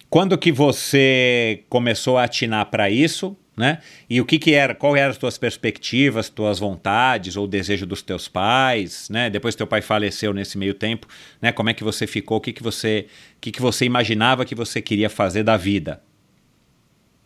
Quando 0.09 0.37
que 0.37 0.51
você 0.51 1.63
começou 1.69 2.17
a 2.17 2.23
atinar 2.23 2.65
para 2.71 2.89
isso, 2.89 3.37
né? 3.55 3.81
E 4.09 4.19
o 4.19 4.25
que 4.25 4.39
que 4.39 4.53
era, 4.53 4.73
qual 4.73 4.95
eram 4.95 5.11
as 5.11 5.17
tuas 5.17 5.37
perspectivas, 5.37 6.29
tuas 6.29 6.59
vontades 6.59 7.35
ou 7.37 7.47
desejo 7.47 7.85
dos 7.85 8.01
teus 8.01 8.27
pais, 8.27 9.07
né? 9.09 9.29
Depois 9.29 9.55
teu 9.55 9.67
pai 9.67 9.81
faleceu 9.81 10.33
nesse 10.33 10.57
meio 10.57 10.73
tempo, 10.73 11.07
né? 11.41 11.51
Como 11.51 11.69
é 11.69 11.73
que 11.73 11.83
você 11.83 12.07
ficou? 12.07 12.37
O 12.37 12.41
que 12.41 12.51
que 12.51 12.63
você, 12.63 13.07
o 13.37 13.41
que 13.41 13.51
que 13.51 13.61
você 13.61 13.85
imaginava 13.85 14.45
que 14.45 14.55
você 14.55 14.81
queria 14.81 15.09
fazer 15.09 15.43
da 15.43 15.55
vida? 15.55 16.01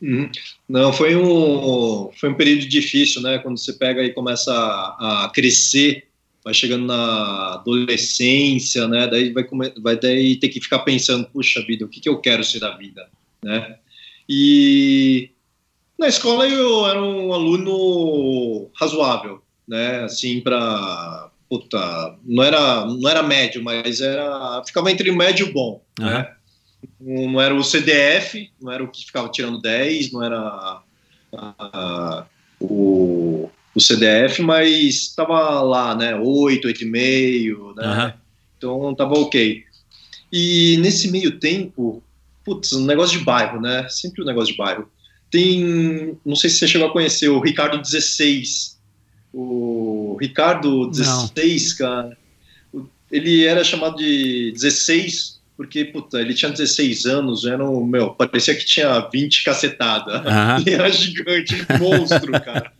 Uhum. 0.01 0.29
Não, 0.69 0.93
foi 0.93 1.15
um, 1.15 2.11
foi 2.13 2.29
um 2.29 2.35
período 2.35 2.67
difícil, 2.67 3.21
né? 3.21 3.39
Quando 3.39 3.57
você 3.57 3.73
pega 3.73 4.03
e 4.03 4.13
começa 4.13 4.53
a, 4.53 5.25
a 5.25 5.29
crescer, 5.29 6.07
vai 6.43 6.53
chegando 6.53 6.85
na 6.85 7.55
adolescência, 7.55 8.87
né? 8.87 9.07
Daí 9.07 9.31
vai, 9.31 9.45
vai 9.81 9.99
daí 9.99 10.35
ter 10.35 10.49
que 10.49 10.61
ficar 10.61 10.79
pensando, 10.79 11.27
puxa 11.29 11.63
vida, 11.65 11.85
o 11.85 11.87
que, 11.87 11.99
que 11.99 12.09
eu 12.09 12.19
quero 12.19 12.43
ser 12.43 12.59
da 12.59 12.75
vida, 12.77 13.07
né? 13.43 13.77
E 14.29 15.31
na 15.97 16.07
escola 16.07 16.47
eu 16.47 16.87
era 16.87 17.01
um 17.01 17.33
aluno 17.33 18.69
razoável, 18.79 19.41
né? 19.67 20.03
Assim, 20.03 20.41
para 20.41 21.29
puta, 21.49 22.17
não 22.25 22.43
era, 22.43 22.85
não 22.85 23.09
era 23.09 23.23
médio, 23.23 23.63
mas 23.63 24.01
era 24.01 24.61
ficava 24.65 24.91
entre 24.91 25.11
médio 25.11 25.47
e 25.47 25.51
bom, 25.51 25.81
né? 25.97 26.33
não 26.99 27.39
era 27.39 27.55
o 27.55 27.63
CDF, 27.63 28.51
não 28.61 28.71
era 28.71 28.83
o 28.83 28.87
que 28.87 29.05
ficava 29.05 29.29
tirando 29.29 29.61
10, 29.61 30.11
não 30.11 30.23
era 30.23 30.81
ah, 31.33 32.25
o, 32.59 33.49
o 33.73 33.79
CDF, 33.79 34.41
mas 34.41 34.95
estava 34.95 35.61
lá, 35.61 35.95
né, 35.95 36.15
8, 36.15 36.67
8,5, 36.67 37.75
né, 37.75 37.85
Aham. 37.85 38.13
então 38.57 38.91
estava 38.91 39.13
ok. 39.13 39.63
E 40.31 40.77
nesse 40.77 41.09
meio 41.09 41.39
tempo, 41.39 42.03
putz, 42.43 42.73
um 42.73 42.85
negócio 42.85 43.17
de 43.17 43.23
bairro, 43.23 43.61
né, 43.61 43.87
sempre 43.89 44.21
um 44.21 44.25
negócio 44.25 44.51
de 44.53 44.57
bairro. 44.57 44.89
Tem, 45.29 46.17
não 46.25 46.35
sei 46.35 46.49
se 46.49 46.57
você 46.57 46.67
chegou 46.67 46.87
a 46.87 46.91
conhecer 46.93 47.27
o 47.29 47.39
Ricardo 47.39 47.81
16, 47.81 48.77
O 49.33 50.17
Ricardo 50.19 50.89
16, 50.89 51.73
cara, 51.73 52.17
o- 52.73 52.85
ele 53.11 53.45
era 53.45 53.63
chamado 53.63 53.97
de 53.97 54.51
16 54.53 55.37
porque, 55.55 55.85
puta, 55.85 56.21
ele 56.21 56.33
tinha 56.35 56.51
16 56.51 57.05
anos, 57.05 57.43
era 57.45 57.63
um, 57.67 57.83
meu, 57.83 58.11
parecia 58.11 58.55
que 58.55 58.63
tinha 58.63 58.99
20 59.11 59.43
cacetada. 59.43 60.21
Ele 60.61 60.75
era 60.75 60.87
gigante, 60.91 61.55
monstro, 61.79 62.31
cara. 62.39 62.71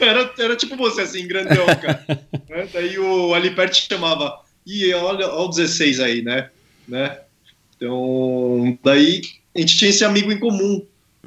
Era, 0.00 0.32
era 0.38 0.56
tipo 0.56 0.74
você, 0.76 1.02
assim, 1.02 1.26
grandão, 1.26 1.66
cara. 1.66 2.02
Né? 2.48 2.68
Daí 2.72 2.98
o 2.98 3.34
Alipert 3.34 3.86
chamava, 3.86 4.34
e 4.66 4.92
olha, 4.94 5.26
olha 5.28 5.44
o 5.44 5.48
16 5.48 6.00
aí, 6.00 6.22
né? 6.22 6.48
né? 6.88 7.18
Então, 7.76 8.78
daí 8.82 9.20
a 9.54 9.60
gente 9.60 9.76
tinha 9.76 9.90
esse 9.90 10.04
amigo 10.04 10.32
em 10.32 10.38
comum. 10.38 10.84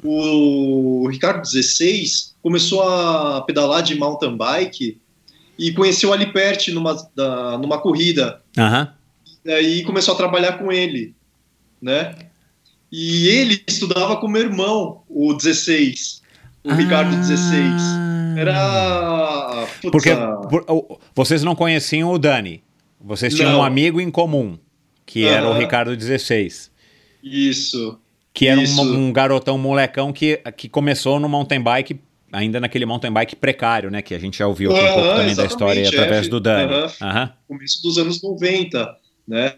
O 0.08 1.08
Ricardo 1.08 1.42
16 1.42 2.34
começou 2.42 2.82
a 2.82 3.40
pedalar 3.42 3.82
de 3.82 3.94
mountain 3.96 4.36
bike 4.36 4.98
e 5.58 5.72
conheceu 5.72 6.10
o 6.10 6.12
Alipert 6.12 6.68
numa, 6.68 6.94
da- 7.14 7.58
numa 7.58 7.78
corrida. 7.78 8.40
Aham. 8.56 8.92
Daí 9.44 9.82
começou 9.84 10.14
a 10.14 10.16
trabalhar 10.16 10.58
com 10.58 10.70
ele, 10.72 11.14
né? 11.80 12.14
E 12.90 13.26
ele 13.28 13.62
estudava 13.66 14.16
com 14.16 14.28
meu 14.28 14.42
irmão, 14.42 15.02
o 15.08 15.32
16, 15.34 16.22
o 16.64 16.72
Ricardo 16.72 17.14
16. 17.16 17.82
Era. 18.38 19.66
Porque 19.90 20.10
ah, 20.10 20.36
por- 20.48 20.98
vocês 21.14 21.42
não 21.42 21.54
conheciam 21.54 22.10
o 22.12 22.18
Dani. 22.18 22.62
Vocês 23.00 23.34
tinham 23.34 23.52
Não. 23.52 23.60
um 23.60 23.62
amigo 23.62 24.00
em 24.00 24.10
comum, 24.10 24.58
que 25.04 25.24
era 25.26 25.48
o. 25.48 25.56
Ricardo 25.58 25.96
16. 25.96 26.70
Isso. 27.22 27.98
Que 28.36 28.46
era 28.48 28.60
um, 28.60 28.80
um 29.08 29.12
garotão 29.12 29.56
molecão 29.56 30.12
que, 30.12 30.36
que 30.58 30.68
começou 30.68 31.18
no 31.18 31.26
mountain 31.26 31.58
bike, 31.60 31.98
ainda 32.30 32.60
naquele 32.60 32.84
mountain 32.84 33.10
bike 33.10 33.34
precário, 33.34 33.90
né? 33.90 34.02
Que 34.02 34.14
a 34.14 34.18
gente 34.18 34.36
já 34.38 34.46
ouviu 34.46 34.70
aqui 34.70 34.84
um 34.84 34.92
pouco 34.92 35.08
também 35.14 35.34
da 35.34 35.44
história 35.46 35.80
é, 35.82 35.88
através 35.88 36.28
do 36.28 36.38
Dani. 36.38 36.70
aham. 36.72 36.92
Aham. 37.00 37.32
começo 37.48 37.82
dos 37.82 37.96
anos 37.96 38.22
90, 38.22 38.94
né? 39.26 39.54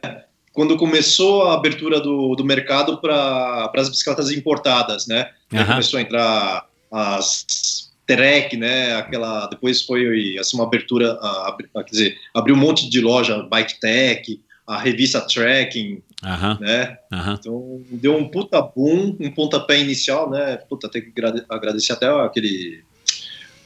Quando 0.53 0.76
começou 0.76 1.43
a 1.49 1.55
abertura 1.55 2.01
do, 2.01 2.37
do 2.37 2.45
mercado 2.45 3.01
para 3.01 3.68
as 3.74 3.89
bicicletas 3.89 4.31
importadas, 4.31 5.09
né? 5.09 5.29
Aí 5.53 5.59
Aham. 5.59 5.66
começou 5.72 5.99
a 5.99 6.03
entrar 6.03 6.66
as 6.93 7.89
Trek, 8.07 8.57
né? 8.57 8.95
Aquela 8.95 9.47
depois 9.49 9.83
foi 9.83 10.39
assim 10.39 10.57
uma 10.57 10.64
abertura, 10.64 11.18
a- 11.20 11.55
a- 11.74 11.85
quer 11.85 11.91
dizer, 11.91 12.16
abriu 12.35 12.55
um 12.55 12.59
monte 12.59 12.89
de 12.89 13.01
loja, 13.01 13.43
Bike 13.51 13.79
Tech, 13.81 14.41
a 14.69 14.79
revista 14.79 15.21
Trekking, 15.23 16.03
Aham. 16.23 16.59
né? 16.61 16.99
Aham. 17.11 17.37
Então 17.41 17.81
deu 17.91 18.14
um 18.16 18.29
puta 18.29 18.61
boom, 18.61 19.16
um 19.19 19.31
pontapé 19.31 19.81
inicial, 19.81 20.29
né? 20.31 20.59
Puta, 20.69 20.89
tem 20.91 21.01
que 21.01 21.09
agrade- 21.09 21.43
agradecer 21.49 21.93
até 21.95 22.07
aquele 22.07 22.85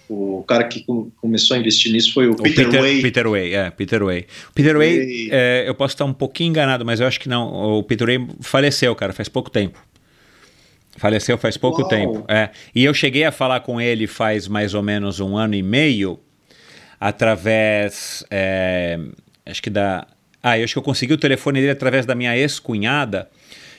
o 0.08 0.44
cara 0.46 0.64
que 0.64 0.84
com- 0.84 1.10
começou 1.22 1.56
a 1.56 1.58
investir 1.60 1.90
nisso 1.90 2.12
foi 2.12 2.28
o, 2.28 2.32
O 2.32 2.42
Peter, 2.42 2.70
Way. 2.70 3.00
Peter 3.02 3.28
Way, 3.28 3.54
é, 3.54 3.70
Peter 3.70 4.04
Way. 4.04 4.26
Peter 4.54 4.76
Way, 4.76 4.98
Way. 4.98 5.28
é, 5.32 5.64
eu 5.66 5.74
posso 5.74 5.94
estar 5.94 6.04
um 6.04 6.12
pouquinho 6.12 6.50
enganado, 6.50 6.84
mas 6.84 7.00
eu 7.00 7.06
acho 7.06 7.18
que 7.18 7.28
não. 7.28 7.50
O 7.78 7.82
Peter 7.82 8.06
Way 8.06 8.28
faleceu, 8.40 8.94
cara, 8.94 9.12
faz 9.12 9.28
pouco 9.28 9.50
tempo. 9.50 9.78
Faleceu 10.98 11.38
faz 11.38 11.56
pouco 11.56 11.80
Uau. 11.80 11.88
tempo. 11.88 12.24
É. 12.28 12.50
E 12.74 12.84
eu 12.84 12.92
cheguei 12.92 13.24
a 13.24 13.32
falar 13.32 13.60
com 13.60 13.80
ele 13.80 14.06
faz 14.06 14.46
mais 14.46 14.74
ou 14.74 14.82
menos 14.82 15.18
um 15.18 15.36
ano 15.36 15.54
e 15.54 15.62
meio, 15.62 16.20
através. 17.00 18.24
é, 18.30 18.98
acho 19.46 19.62
que 19.62 19.70
da. 19.70 20.06
Ah, 20.42 20.58
eu 20.58 20.64
acho 20.64 20.72
que 20.74 20.78
eu 20.78 20.82
consegui 20.82 21.12
o 21.12 21.18
telefone 21.18 21.60
dele 21.60 21.72
através 21.72 22.04
da 22.04 22.14
minha 22.14 22.36
ex-cunhada, 22.36 23.28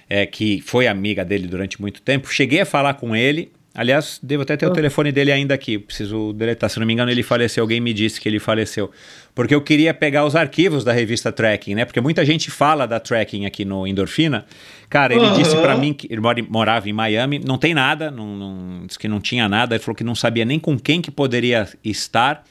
é, 0.09 0.25
que 0.25 0.61
foi 0.61 0.87
amiga 0.87 1.25
dele 1.25 1.47
durante 1.47 1.81
muito 1.81 2.01
tempo. 2.01 2.27
Cheguei 2.31 2.61
a 2.61 2.65
falar 2.65 2.93
com 2.95 3.15
ele. 3.15 3.51
Aliás, 3.75 4.19
devo 4.21 4.43
até 4.43 4.55
ter 4.55 4.67
o 4.67 4.69
telefone 4.71 5.11
dele 5.11 5.31
ainda 5.31 5.55
aqui. 5.55 5.79
Preciso 5.79 6.31
deletar. 6.33 6.69
Se 6.69 6.79
não 6.79 6.85
me 6.85 6.93
engano, 6.93 7.09
ele 7.09 7.23
faleceu. 7.23 7.63
Alguém 7.63 7.79
me 7.81 7.91
disse 7.91 8.21
que 8.21 8.29
ele 8.29 8.39
faleceu. 8.39 8.91
Porque 9.33 9.55
eu 9.55 9.61
queria 9.61 9.91
pegar 9.95 10.25
os 10.25 10.35
arquivos 10.35 10.83
da 10.83 10.93
revista 10.93 11.31
Tracking, 11.31 11.73
né? 11.73 11.83
Porque 11.83 11.99
muita 11.99 12.23
gente 12.23 12.51
fala 12.51 12.85
da 12.85 12.99
Tracking 12.99 13.47
aqui 13.47 13.65
no 13.65 13.87
Endorfina. 13.87 14.45
Cara, 14.87 15.15
ele 15.15 15.25
Aham. 15.25 15.33
disse 15.41 15.55
pra 15.57 15.75
mim 15.75 15.91
que 15.91 16.05
ele 16.07 16.21
mora- 16.21 16.45
morava 16.47 16.87
em 16.87 16.93
Miami. 16.93 17.39
Não 17.39 17.57
tem 17.57 17.73
nada. 17.73 18.11
Não, 18.11 18.27
não- 18.37 18.85
disse 18.85 18.99
que 18.99 19.07
não 19.07 19.19
tinha 19.19 19.49
nada. 19.49 19.73
Ele 19.73 19.83
falou 19.83 19.95
que 19.95 20.03
não 20.03 20.13
sabia 20.13 20.45
nem 20.45 20.59
com 20.59 20.77
quem 20.77 21.01
que 21.01 21.09
poderia 21.09 21.67
estar. 21.83 22.45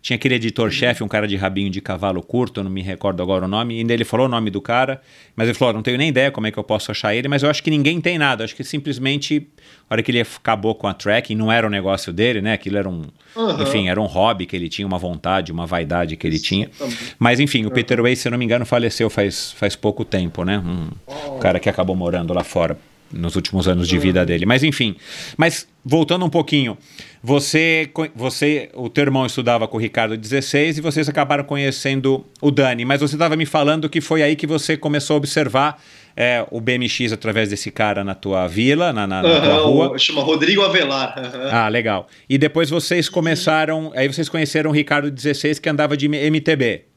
Tinha 0.00 0.14
aquele 0.16 0.36
editor-chefe, 0.36 1.02
um 1.02 1.08
cara 1.08 1.26
de 1.26 1.36
rabinho 1.36 1.70
de 1.70 1.80
cavalo 1.80 2.22
curto, 2.22 2.60
eu 2.60 2.64
não 2.64 2.70
me 2.70 2.82
recordo 2.82 3.22
agora 3.22 3.44
o 3.44 3.48
nome, 3.48 3.74
e 3.74 3.78
ainda 3.80 3.92
ele 3.92 4.04
falou 4.04 4.26
o 4.26 4.28
nome 4.28 4.48
do 4.50 4.60
cara, 4.60 5.00
mas 5.34 5.48
ele 5.48 5.54
falou: 5.58 5.72
"Ó, 5.72 5.76
não 5.76 5.82
tenho 5.82 5.98
nem 5.98 6.08
ideia 6.08 6.30
como 6.30 6.46
é 6.46 6.50
que 6.50 6.58
eu 6.58 6.64
posso 6.64 6.90
achar 6.90 7.14
ele, 7.14 7.26
mas 7.28 7.42
eu 7.42 7.50
acho 7.50 7.62
que 7.62 7.70
ninguém 7.70 8.00
tem 8.00 8.16
nada. 8.18 8.44
Acho 8.44 8.54
que 8.54 8.62
simplesmente, 8.64 9.46
a 9.90 9.94
hora 9.94 10.02
que 10.02 10.10
ele 10.10 10.20
acabou 10.20 10.74
com 10.74 10.86
a 10.86 10.94
tracking, 10.94 11.34
não 11.34 11.50
era 11.50 11.66
o 11.66 11.70
negócio 11.70 12.12
dele, 12.12 12.40
né? 12.40 12.52
Aquilo 12.52 12.78
era 12.78 12.88
um. 12.88 13.02
Aham. 13.36 13.62
Enfim, 13.62 13.88
era 13.88 14.00
um 14.00 14.06
hobby 14.06 14.46
que 14.46 14.54
ele 14.56 14.68
tinha, 14.68 14.86
uma 14.86 14.98
vontade, 14.98 15.50
uma 15.52 15.66
vaidade 15.66 16.16
que 16.16 16.26
ele 16.26 16.38
tinha. 16.38 16.66
Exatamente. 16.74 17.16
Mas 17.18 17.40
enfim, 17.40 17.66
o 17.66 17.70
Peter 17.70 18.00
Way, 18.00 18.16
se 18.16 18.28
eu 18.28 18.30
não 18.32 18.38
me 18.38 18.44
engano, 18.44 18.64
faleceu 18.64 19.10
faz, 19.10 19.52
faz 19.52 19.74
pouco 19.76 20.04
tempo, 20.04 20.44
né? 20.44 20.58
Um 20.58 20.88
Oh. 21.06 21.38
cara 21.38 21.58
que 21.60 21.68
acabou 21.68 21.94
morando 21.96 22.32
lá 22.32 22.44
fora 22.44 22.78
nos 23.12 23.36
últimos 23.36 23.66
anos 23.66 23.88
de 23.88 23.98
vida 23.98 24.24
dele. 24.26 24.44
Mas 24.44 24.62
enfim, 24.62 24.94
mas 25.36 25.66
voltando 25.84 26.24
um 26.24 26.28
pouquinho, 26.30 26.76
você, 27.22 27.90
você, 28.14 28.68
o 28.74 28.88
teu 28.88 29.02
irmão 29.02 29.26
estudava 29.26 29.66
com 29.66 29.76
o 29.76 29.80
Ricardo 29.80 30.16
16 30.16 30.78
e 30.78 30.80
vocês 30.80 31.08
acabaram 31.08 31.44
conhecendo 31.44 32.24
o 32.40 32.50
Dani, 32.50 32.84
mas 32.84 33.00
você 33.00 33.14
estava 33.16 33.36
me 33.36 33.46
falando 33.46 33.88
que 33.88 34.00
foi 34.00 34.22
aí 34.22 34.36
que 34.36 34.46
você 34.46 34.76
começou 34.76 35.14
a 35.14 35.16
observar 35.18 35.82
é, 36.16 36.44
o 36.50 36.60
BMX 36.60 37.12
através 37.12 37.48
desse 37.48 37.70
cara 37.70 38.02
na 38.02 38.14
tua 38.14 38.46
vila, 38.48 38.92
na, 38.92 39.06
na, 39.06 39.22
na 39.22 39.40
tua 39.40 39.52
Aham, 39.54 39.62
rua. 39.66 39.98
chama 39.98 40.22
Rodrigo 40.22 40.62
Avelar. 40.62 41.14
aham. 41.18 41.48
Ah, 41.50 41.68
legal. 41.68 42.08
E 42.28 42.36
depois 42.38 42.70
vocês 42.70 43.08
começaram, 43.08 43.92
aí 43.94 44.06
vocês 44.06 44.28
conheceram 44.28 44.70
o 44.70 44.72
Ricardo 44.72 45.10
16 45.10 45.58
que 45.58 45.68
andava 45.68 45.96
de 45.96 46.08
MTB. 46.08 46.87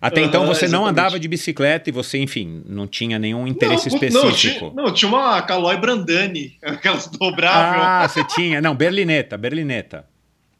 Até 0.00 0.22
então 0.22 0.46
você 0.46 0.66
não 0.66 0.80
exatamente. 0.84 0.90
andava 0.90 1.20
de 1.20 1.28
bicicleta 1.28 1.90
e 1.90 1.92
você, 1.92 2.16
enfim, 2.18 2.62
não 2.66 2.86
tinha 2.86 3.18
nenhum 3.18 3.46
interesse 3.46 3.88
Não, 3.90 3.94
específico. 3.96 4.24
Não 4.26 4.32
tinha, 4.32 4.72
não, 4.84 4.92
tinha 4.94 5.08
uma 5.10 5.42
Caloi 5.42 5.76
Brandani, 5.76 6.56
aquelas 6.64 7.06
dobrável, 7.08 7.82
Ah, 7.82 8.08
você 8.08 8.24
tinha. 8.24 8.60
Não, 8.62 8.74
Berlineta, 8.74 9.36
Berlineta. 9.36 10.06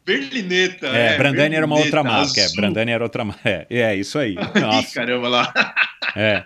berlineta. 0.05 0.87
É, 0.87 1.17
Brandani 1.17 1.55
era 1.55 1.65
uma 1.65 1.75
berlineta, 1.75 1.97
outra 1.99 2.11
marca. 2.17 2.41
É. 2.41 2.49
Brandani 2.55 2.91
era 2.91 3.03
outra 3.03 3.23
marca. 3.25 3.49
É, 3.49 3.65
é 3.75 3.95
isso 3.95 4.19
aí. 4.19 4.35
Nossa, 4.59 4.93
caramba 4.93 5.27
lá. 5.27 5.53
é. 6.15 6.43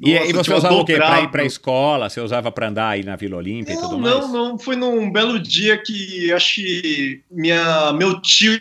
E, 0.00 0.14
Nossa, 0.14 0.26
e 0.26 0.32
você 0.32 0.54
usava 0.54 0.74
o 0.74 0.84
quê? 0.84 0.94
Pra 0.94 1.20
ir 1.22 1.30
pra 1.30 1.44
escola? 1.44 2.08
Você 2.08 2.20
usava 2.20 2.52
pra 2.52 2.68
andar 2.68 2.90
aí 2.90 3.02
na 3.02 3.16
Vila 3.16 3.38
Olímpia 3.38 3.72
e 3.72 3.74
Não, 3.76 3.82
tudo 3.82 3.98
mais? 3.98 4.14
não, 4.14 4.28
não. 4.50 4.58
Foi 4.58 4.76
num 4.76 5.10
belo 5.10 5.40
dia 5.40 5.76
que 5.76 6.32
acho 6.32 6.54
que 6.56 7.22
minha, 7.28 7.92
meu 7.92 8.20
tio 8.20 8.60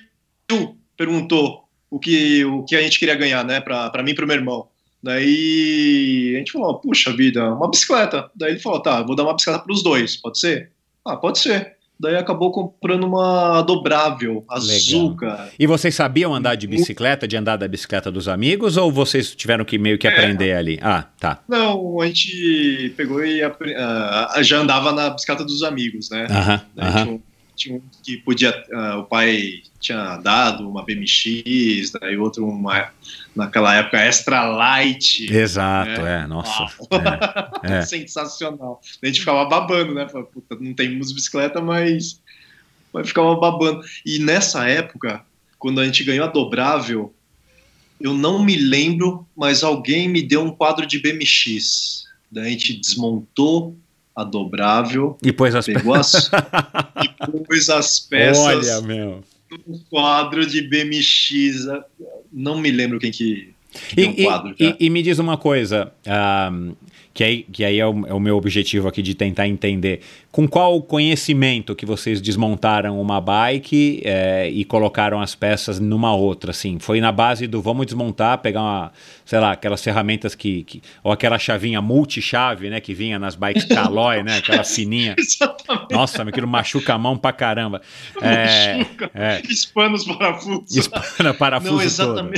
perguntou 0.98 1.64
o 1.92 2.00
que, 2.00 2.44
o 2.46 2.64
que 2.64 2.76
a 2.76 2.82
gente 2.82 2.98
queria 2.98 3.16
ganhar, 3.16 3.44
né? 3.44 3.60
Pra, 3.60 3.90
pra 3.90 4.02
mim 4.02 4.12
e 4.12 4.16
pro 4.16 4.26
meu 4.26 4.38
irmão. 4.38 4.68
Daí 5.04 6.34
a 6.36 6.40
gente 6.40 6.52
falou, 6.54 6.80
puxa 6.80 7.12
vida, 7.12 7.54
uma 7.54 7.70
bicicleta. 7.70 8.30
Daí 8.36 8.52
ele 8.52 8.60
falou, 8.60 8.82
tá, 8.82 9.02
vou 9.04 9.16
dar 9.16 9.24
uma 9.24 9.34
bicicleta 9.36 9.64
pros 9.64 9.84
dois, 9.84 10.16
pode 10.16 10.40
ser? 10.40 10.72
Ah, 11.06 11.18
pode 11.18 11.40
ser. 11.40 11.74
Daí 12.00 12.16
acabou 12.16 12.52
comprando 12.52 13.04
uma 13.04 13.62
dobrável, 13.62 14.44
azul, 14.50 15.16
cara. 15.16 15.52
E 15.60 15.68
vocês 15.68 15.94
sabiam 15.94 16.34
andar 16.34 16.56
de 16.56 16.66
bicicleta, 16.66 17.28
de 17.28 17.38
andar 17.38 17.58
da 17.58 17.68
bicicleta 17.68 18.12
dos 18.12 18.28
amigos, 18.28 18.76
ou 18.76 18.92
vocês 18.92 19.36
tiveram 19.36 19.64
que 19.64 19.78
meio 19.78 20.00
que 20.00 20.08
É. 20.08 20.12
aprender 20.12 20.54
ali? 20.54 20.80
Ah, 20.82 21.06
tá. 21.20 21.44
Não, 21.48 22.02
a 22.02 22.08
gente 22.08 22.92
pegou 22.98 23.24
e 23.24 23.44
ah, 23.44 24.34
já 24.42 24.58
andava 24.60 24.92
na 24.92 25.12
bicicleta 25.12 25.44
dos 25.44 25.62
amigos, 25.62 26.10
né? 26.10 26.26
Aham, 26.30 26.62
tinha, 27.04 27.12
um, 27.14 27.22
tinha 27.62 27.78
um 27.78 27.82
que 28.04 28.18
podia. 28.18 28.52
ah, 28.74 28.98
o 28.98 29.04
pai 29.06 29.62
tinha 29.80 30.18
dado 30.18 30.68
uma 30.70 30.84
BMX, 30.84 31.92
daí 32.00 32.18
outro 32.18 32.46
uma. 32.48 32.92
Naquela 33.36 33.76
época 33.76 33.98
extra 34.00 34.44
light. 34.44 35.32
Exato, 35.32 36.02
É. 36.02 36.24
é, 36.24 36.28
nossa. 36.28 36.66
É, 37.64 37.78
é. 37.78 37.82
Sensacional. 37.86 38.82
A 39.02 39.06
gente 39.06 39.20
ficava 39.20 39.46
babando, 39.46 39.94
né? 39.94 40.06
Puta, 40.06 40.58
não 40.60 40.74
temos 40.74 41.12
bicicleta, 41.12 41.62
mas. 41.62 42.22
Mas 42.94 43.08
ficava 43.08 43.36
babando. 43.36 43.82
E 44.06 44.20
nessa 44.20 44.68
época, 44.68 45.24
quando 45.58 45.80
a 45.80 45.86
gente 45.86 46.04
ganhou 46.04 46.26
a 46.26 46.30
dobrável, 46.30 47.14
eu 48.00 48.14
não 48.14 48.44
me 48.44 48.58
lembro, 48.58 49.26
mas 49.36 49.64
alguém 49.64 50.10
me 50.10 50.22
deu 50.22 50.44
um 50.44 50.52
quadro 50.52 50.86
de 50.86 51.00
BMX. 51.00 52.06
Daí 52.30 52.48
a 52.48 52.50
gente 52.50 52.74
desmontou 52.74 53.78
a 54.22 54.24
dobrável, 54.24 55.18
E 55.24 55.32
pôs 55.32 55.54
as 55.56 55.66
pegou 55.66 55.94
as, 55.94 56.32
e 57.04 57.40
pôs 57.46 57.70
as 57.70 58.00
peças 58.00 58.44
Olha, 58.44 58.82
meu. 58.82 59.24
quadro 59.90 60.46
de 60.46 60.62
BMX. 60.62 61.66
Não 62.32 62.58
me 62.58 62.72
lembro 62.72 63.00
quem 63.00 63.12
que, 63.12 63.54
que 63.61 63.61
E, 63.98 64.02
e- 64.02 64.24
quadro. 64.26 64.56
e- 64.60 64.76
e 64.80 64.90
me 64.90 65.02
diz 65.02 65.18
uma 65.20 65.38
coisa, 65.38 65.92
ah, 66.08 66.52
que 67.14 67.24
aí, 67.26 67.44
que 67.52 67.64
aí 67.66 67.78
é, 67.80 67.86
o, 67.86 68.08
é 68.08 68.14
o 68.14 68.20
meu 68.22 68.38
objetivo 68.38 68.88
aqui 68.88 69.02
de 69.02 69.14
tentar 69.14 69.46
entender. 69.48 70.00
Com 70.32 70.48
qual 70.48 70.82
conhecimento 70.82 71.76
que 71.76 71.86
vocês 71.86 72.22
desmontaram 72.22 73.02
uma 73.02 73.20
bike 73.20 74.02
é, 74.06 74.50
e 74.50 74.64
colocaram 74.64 75.20
as 75.20 75.36
peças 75.36 75.78
numa 75.78 76.16
outra, 76.16 76.52
assim? 76.52 76.80
Foi 76.80 77.02
na 77.02 77.12
base 77.12 77.48
do 77.48 77.62
vamos 77.62 77.86
desmontar, 77.86 78.38
pegar 78.38 78.62
uma, 78.62 78.92
sei 79.26 79.40
lá, 79.40 79.52
aquelas 79.52 79.84
ferramentas 79.84 80.36
que, 80.36 80.64
que 80.64 80.82
ou 81.04 81.12
aquela 81.12 81.38
chavinha 81.38 81.82
multi-chave, 81.82 82.70
né, 82.70 82.80
que 82.80 82.94
vinha 82.94 83.20
nas 83.20 83.36
bikes 83.36 83.66
Caloi, 83.68 84.24
né, 84.24 84.38
aquela 84.38 84.64
fininha. 84.64 85.14
Exatamente. 85.18 85.92
Nossa, 85.94 86.24
aquilo 86.24 86.48
machuca 86.48 86.94
a 86.94 86.98
mão 86.98 87.18
pra 87.18 87.34
caramba. 87.34 87.82
É, 88.22 88.78
Machuca. 88.78 89.12
é. 89.14 89.42
Espana 89.50 89.96
os 89.96 90.06
parafusos. 90.06 90.76
Espana 90.78 91.34
parafuso 91.34 92.06
Não, 92.08 92.16
todo. 92.16 92.32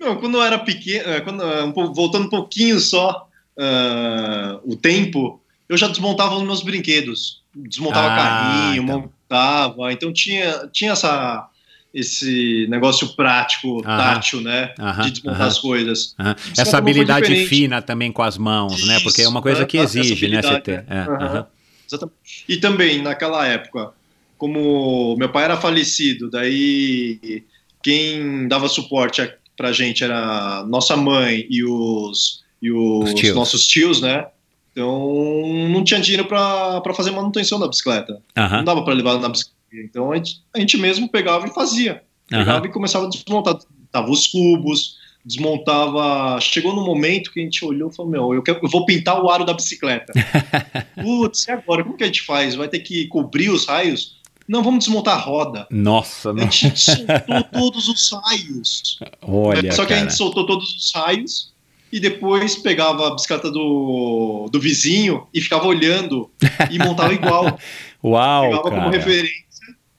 Não, 0.00 0.16
quando 0.16 0.36
eu 0.38 0.42
era 0.42 0.58
pequeno, 0.58 1.08
eh, 1.08 1.20
quando, 1.20 1.72
pouco- 1.72 1.94
voltando 1.94 2.26
um 2.26 2.30
pouquinho 2.30 2.78
só 2.80 3.26
ah, 3.58 4.60
o 4.64 4.76
tempo, 4.76 5.42
eu 5.68 5.76
já 5.76 5.88
desmontava 5.88 6.36
os 6.36 6.42
meus 6.44 6.62
brinquedos. 6.62 7.42
Desmontava 7.54 8.08
Ah, 8.08 8.14
carrinho, 8.14 8.82
então. 8.84 9.00
montava. 9.00 9.92
Então 9.92 10.12
tinha, 10.12 10.68
tinha 10.72 10.92
essa, 10.92 11.48
esse 11.92 12.66
negócio 12.70 13.16
prático, 13.16 13.82
Aham. 13.84 13.96
tátil, 13.96 14.40
né? 14.40 14.72
Aham, 14.78 15.02
de 15.02 15.10
desmontar 15.10 15.40
aham. 15.40 15.48
as 15.48 15.58
coisas. 15.58 16.14
Essa 16.56 16.78
habilidade 16.78 17.34
fina 17.46 17.82
também 17.82 18.12
com 18.12 18.22
as 18.22 18.38
mãos, 18.38 18.86
né? 18.86 19.00
Porque 19.00 19.22
é 19.22 19.28
uma 19.28 19.42
coisa 19.42 19.66
que 19.66 19.76
Isso, 19.78 19.98
exige, 19.98 20.28
né? 20.28 20.40
Você 20.40 20.60
ter. 20.60 20.84
É, 20.88 21.00
Aham. 21.00 21.24
aham. 21.24 21.46
Exatamente. 21.88 22.18
E 22.48 22.56
também, 22.58 23.02
naquela 23.02 23.46
época, 23.46 23.92
como 24.36 25.16
meu 25.16 25.30
pai 25.30 25.44
era 25.44 25.56
falecido, 25.56 26.30
daí 26.30 27.44
quem 27.82 28.46
dava 28.46 28.68
suporte 28.68 29.22
a- 29.22 29.32
pra 29.58 29.72
gente 29.72 30.02
era 30.02 30.64
nossa 30.66 30.96
mãe 30.96 31.46
e 31.50 31.62
os, 31.64 32.42
e 32.62 32.72
os, 32.72 33.08
Os 33.10 33.14
tios. 33.14 33.34
nossos 33.34 33.66
tios, 33.66 34.00
né? 34.00 34.26
Então 34.72 35.42
não 35.70 35.82
tinha 35.84 36.00
dinheiro 36.00 36.24
pra 36.26 36.80
fazer 36.94 37.10
manutenção 37.10 37.58
da 37.60 37.68
bicicleta. 37.68 38.22
Não 38.58 38.64
dava 38.64 38.82
pra 38.84 38.94
levar 38.94 39.18
na 39.18 39.28
bicicleta. 39.28 39.58
Então 39.74 40.12
a 40.12 40.16
gente, 40.16 40.40
a 40.54 40.60
gente 40.60 40.76
mesmo 40.78 41.08
pegava 41.10 41.46
e 41.46 41.52
fazia. 41.52 42.02
Pegava 42.30 42.66
e 42.66 42.70
começava 42.70 43.06
a 43.06 43.10
desmontar. 43.10 43.58
Tava 43.90 44.10
os 44.10 44.26
cubos, 44.28 44.96
desmontava. 45.24 46.40
Chegou 46.40 46.74
no 46.74 46.84
momento 46.84 47.32
que 47.32 47.40
a 47.40 47.42
gente 47.42 47.64
olhou 47.64 47.90
e 47.90 47.94
falou: 47.94 48.10
Meu, 48.10 48.34
eu, 48.34 48.42
quero- 48.42 48.60
eu 48.62 48.68
vou 48.68 48.84
pintar 48.86 49.22
o 49.22 49.28
aro 49.30 49.44
da 49.44 49.52
bicicleta. 49.54 50.12
Putz, 51.02 51.46
e 51.48 51.50
agora? 51.50 51.82
Como 51.82 51.96
que 51.96 52.04
a 52.04 52.06
gente 52.06 52.22
faz? 52.22 52.54
Vai 52.54 52.68
ter 52.68 52.80
que 52.80 53.06
cobrir 53.08 53.50
os 53.50 53.66
raios? 53.66 54.17
Não, 54.48 54.62
vamos 54.62 54.84
desmontar 54.84 55.14
a 55.16 55.20
roda. 55.20 55.66
Nossa, 55.70 56.30
A 56.30 56.32
não. 56.32 56.50
gente 56.50 56.80
soltou 56.80 57.42
todos 57.52 57.88
os 57.88 58.10
raios. 58.12 58.98
olha, 59.22 59.72
Só 59.72 59.84
que 59.84 59.92
a 59.92 59.98
gente 59.98 60.14
soltou 60.14 60.46
todos 60.46 60.74
os 60.74 60.92
raios 60.92 61.52
e 61.92 62.00
depois 62.00 62.56
pegava 62.56 63.08
a 63.08 63.14
bicicleta 63.14 63.50
do, 63.50 64.48
do 64.50 64.58
vizinho 64.60 65.26
e 65.34 65.40
ficava 65.40 65.66
olhando 65.66 66.30
e 66.70 66.78
montava 66.78 67.12
igual. 67.12 67.58
Uau, 68.02 68.42
pegava 68.44 68.62
como 68.62 68.76
cara. 68.76 68.90
referência 68.90 69.38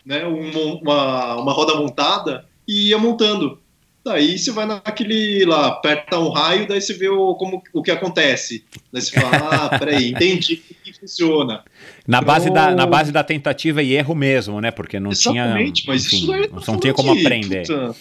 né, 0.06 0.26
um- 0.26 0.80
uma, 0.82 1.36
uma 1.36 1.54
roda 1.54 1.76
montada 1.76 2.46
e 2.68 2.90
ia 2.90 2.98
montando. 2.98 3.60
Daí 4.04 4.40
você 4.40 4.50
vai 4.52 4.66
naquele 4.66 5.46
lá, 5.46 5.68
aperta 5.68 6.18
um 6.18 6.30
raio, 6.30 6.68
daí 6.68 6.82
você 6.82 6.94
vê 6.94 7.10
o, 7.10 7.36
como, 7.36 7.62
o 7.74 7.84
que 7.84 7.92
acontece. 7.92 8.64
Daí 8.92 9.02
você 9.02 9.12
fala, 9.20 9.38
ah, 9.66 9.78
peraí, 9.78 10.10
entendi 10.14 10.62
funciona. 11.00 11.64
Na 12.08 12.22
base, 12.22 12.50
da, 12.52 12.66
Então- 12.66 12.76
na 12.76 12.86
base 12.86 13.12
da 13.12 13.24
tentativa 13.24 13.82
e 13.84 13.94
erro 13.94 14.14
mesmo, 14.16 14.60
né? 14.62 14.72
Porque 14.72 15.00
não 15.00 15.12
Exatamente, 15.12 15.84
tinha. 15.84 15.94
mas 15.94 16.06
enfim, 16.06 16.18
isso 16.18 16.34
eu 16.36 16.48
tô 16.62 16.72
não 16.74 16.80
tinha 16.80 16.94
como 16.94 17.14
que, 17.16 17.22
aprender. 17.26 17.62
puta, 17.68 17.96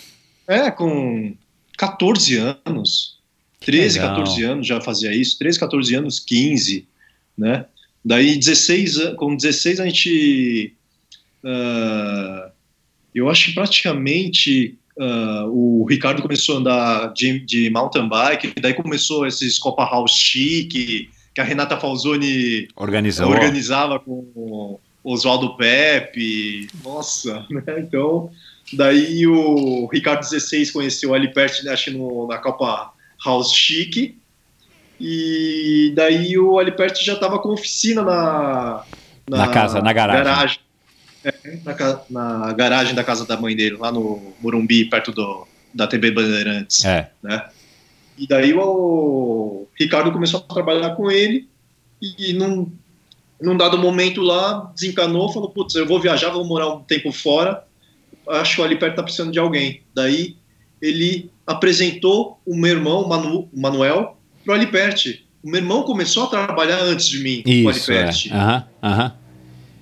é, 0.46 0.70
com 0.70 1.34
14 1.76 2.36
anos, 2.36 3.18
13, 3.60 3.98
legal. 3.98 4.16
14 4.16 4.42
anos 4.44 4.66
já 4.66 4.80
fazia 4.80 5.12
isso, 5.14 5.38
13, 5.38 5.58
14 5.60 5.94
anos, 5.94 6.18
15, 6.20 6.86
né? 7.36 7.66
Daí 8.04 8.36
16, 8.36 8.98
an- 8.98 9.14
com 9.16 9.34
16 9.36 9.80
a 9.80 9.84
gente, 9.86 10.74
ah, 11.44 12.50
eu 13.14 13.28
acho 13.28 13.46
que 13.46 13.52
praticamente 13.52 14.76
ah, 15.00 15.44
o 15.48 15.86
Ricardo 15.88 16.22
começou 16.22 16.56
a 16.56 16.58
andar 16.58 17.12
de, 17.12 17.38
de 17.40 17.70
mountain 17.70 18.08
bike, 18.08 18.52
daí 18.60 18.74
começou 18.74 19.26
esses 19.26 19.58
Copa 19.58 19.84
House 19.84 20.12
chique, 20.12 21.08
que 21.38 21.42
a 21.42 21.44
Renata 21.44 21.76
Falzoni 21.78 22.66
Organizou. 22.74 23.30
organizava 23.30 24.00
com 24.00 24.26
o 24.34 24.80
Oswaldo 25.04 25.56
Pepe, 25.56 26.66
nossa, 26.82 27.46
né? 27.48 27.62
Então, 27.78 28.28
daí 28.72 29.24
o 29.24 29.86
Ricardo 29.86 30.18
16 30.18 30.72
conheceu 30.72 31.14
ali 31.14 31.32
perto, 31.32 31.64
né, 31.64 31.72
acho 31.72 31.92
que 31.92 31.96
no, 31.96 32.26
na 32.26 32.38
Copa 32.38 32.92
House 33.24 33.52
Chic, 33.52 34.16
e 35.00 35.92
daí 35.94 36.36
o 36.36 36.58
Alipert 36.58 37.00
já 37.04 37.12
estava 37.12 37.38
com 37.38 37.50
oficina 37.50 38.02
na, 38.02 38.82
Na 39.30 39.46
casa, 39.46 39.80
na 39.80 39.92
garagem. 39.92 40.58
É, 41.22 41.32
na, 41.64 42.00
na 42.10 42.52
garagem 42.52 42.96
da 42.96 43.04
casa 43.04 43.24
da 43.24 43.36
mãe 43.36 43.54
dele, 43.54 43.76
lá 43.76 43.92
no 43.92 44.34
Morumbi, 44.40 44.86
perto 44.86 45.12
do, 45.12 45.46
da 45.72 45.86
TV 45.86 46.10
Bandeirantes 46.10 46.84
É. 46.84 47.10
né? 47.22 47.48
E 48.18 48.26
daí 48.26 48.52
o 48.52 49.66
Ricardo 49.78 50.10
começou 50.10 50.40
a 50.40 50.54
trabalhar 50.54 50.90
com 50.96 51.10
ele 51.10 51.48
e 52.00 52.32
num, 52.32 52.70
num 53.40 53.56
dado 53.56 53.78
momento 53.78 54.20
lá 54.20 54.72
desencanou, 54.74 55.32
falou, 55.32 55.50
putz, 55.50 55.74
eu 55.74 55.86
vou 55.86 56.00
viajar, 56.00 56.30
vou 56.30 56.44
morar 56.44 56.68
um 56.68 56.82
tempo 56.82 57.12
fora, 57.12 57.64
acho 58.28 58.56
que 58.56 58.60
o 58.60 58.64
Aliperto 58.64 58.96
tá 58.96 59.02
precisando 59.02 59.32
de 59.32 59.38
alguém. 59.38 59.82
Daí 59.94 60.36
ele 60.82 61.30
apresentou 61.46 62.40
o 62.44 62.56
meu 62.56 62.76
irmão, 62.76 63.02
o 63.02 63.08
Manu, 63.08 63.48
o 63.52 63.60
Manuel, 63.60 64.16
pro 64.44 64.54
Aliperte. 64.54 65.24
O 65.42 65.48
meu 65.48 65.60
irmão 65.60 65.82
começou 65.82 66.24
a 66.24 66.26
trabalhar 66.26 66.80
antes 66.82 67.08
de 67.08 67.20
mim, 67.20 67.42
com 67.42 67.50
o 67.50 67.70
Isso, 67.70 67.92
é. 67.92 67.98
Aliperte. 67.98 68.32
Aham, 68.32 68.64
aham. 68.82 69.14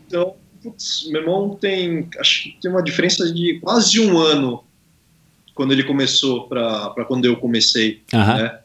Então, 0.07 0.35
putz, 0.63 1.09
meu 1.09 1.23
irmão 1.23 1.57
tem, 1.61 2.09
acho 2.19 2.45
que 2.45 2.59
tem 2.61 2.71
uma 2.71 2.83
diferença 2.83 3.33
de 3.33 3.59
quase 3.61 3.99
um 4.01 4.19
ano 4.19 4.63
quando 5.57 5.73
ele 5.73 5.83
começou 5.83 6.47
para 6.47 7.05
quando 7.09 7.25
eu 7.25 7.37
comecei 7.39 8.03
Aham. 8.15 8.37
né? 8.37 8.59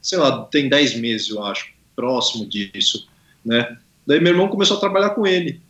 Sei 0.00 0.16
lá, 0.18 0.44
tem 0.44 0.68
10 0.68 0.96
meses, 1.00 1.30
eu 1.30 1.42
acho, 1.42 1.72
próximo 1.96 2.46
disso, 2.46 3.08
né? 3.44 3.76
Daí 4.06 4.20
meu 4.20 4.32
irmão 4.32 4.46
começou 4.46 4.76
a 4.76 4.80
trabalhar 4.80 5.10
com 5.10 5.26
ele. 5.26 5.60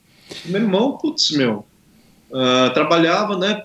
Meu 0.45 0.61
irmão, 0.61 0.99
putz, 0.99 1.31
meu, 1.31 1.65
ah, 2.35 2.71
trabalhava, 2.75 3.39
né? 3.39 3.65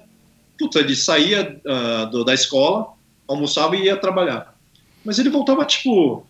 Putz, 0.58 0.76
ele 0.78 0.96
saía 0.96 1.60
ah, 1.68 2.06
do- 2.06 2.24
da 2.24 2.34
escola, 2.34 2.94
almoçava 3.28 3.76
e 3.76 3.86
ia 3.86 3.98
trabalhar. 3.98 4.56
Mas 5.04 5.18
ele 5.20 5.30
voltava, 5.30 5.66
tipo, 5.66 6.26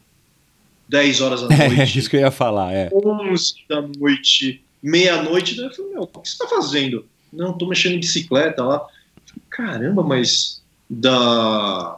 10 0.87 1.21
horas 1.21 1.41
da 1.41 1.47
É 1.53 1.67
noite, 1.69 1.99
isso 1.99 2.09
que 2.09 2.15
eu 2.15 2.21
ia 2.21 2.31
falar, 2.31 2.73
é. 2.73 2.89
11 2.93 3.55
da 3.69 3.81
noite, 3.81 4.63
meia-noite. 4.81 5.55
Daí 5.55 5.65
eu 5.65 5.73
falei, 5.73 5.91
meu, 5.91 6.01
o 6.03 6.07
que 6.07 6.29
você 6.29 6.37
tá 6.37 6.47
fazendo? 6.47 7.05
Não, 7.31 7.53
tô 7.53 7.67
mexendo 7.67 7.93
em 7.93 7.99
bicicleta 7.99 8.63
lá. 8.63 8.87
Caramba, 9.65 10.03
mas 10.03 10.61
da 10.89 11.97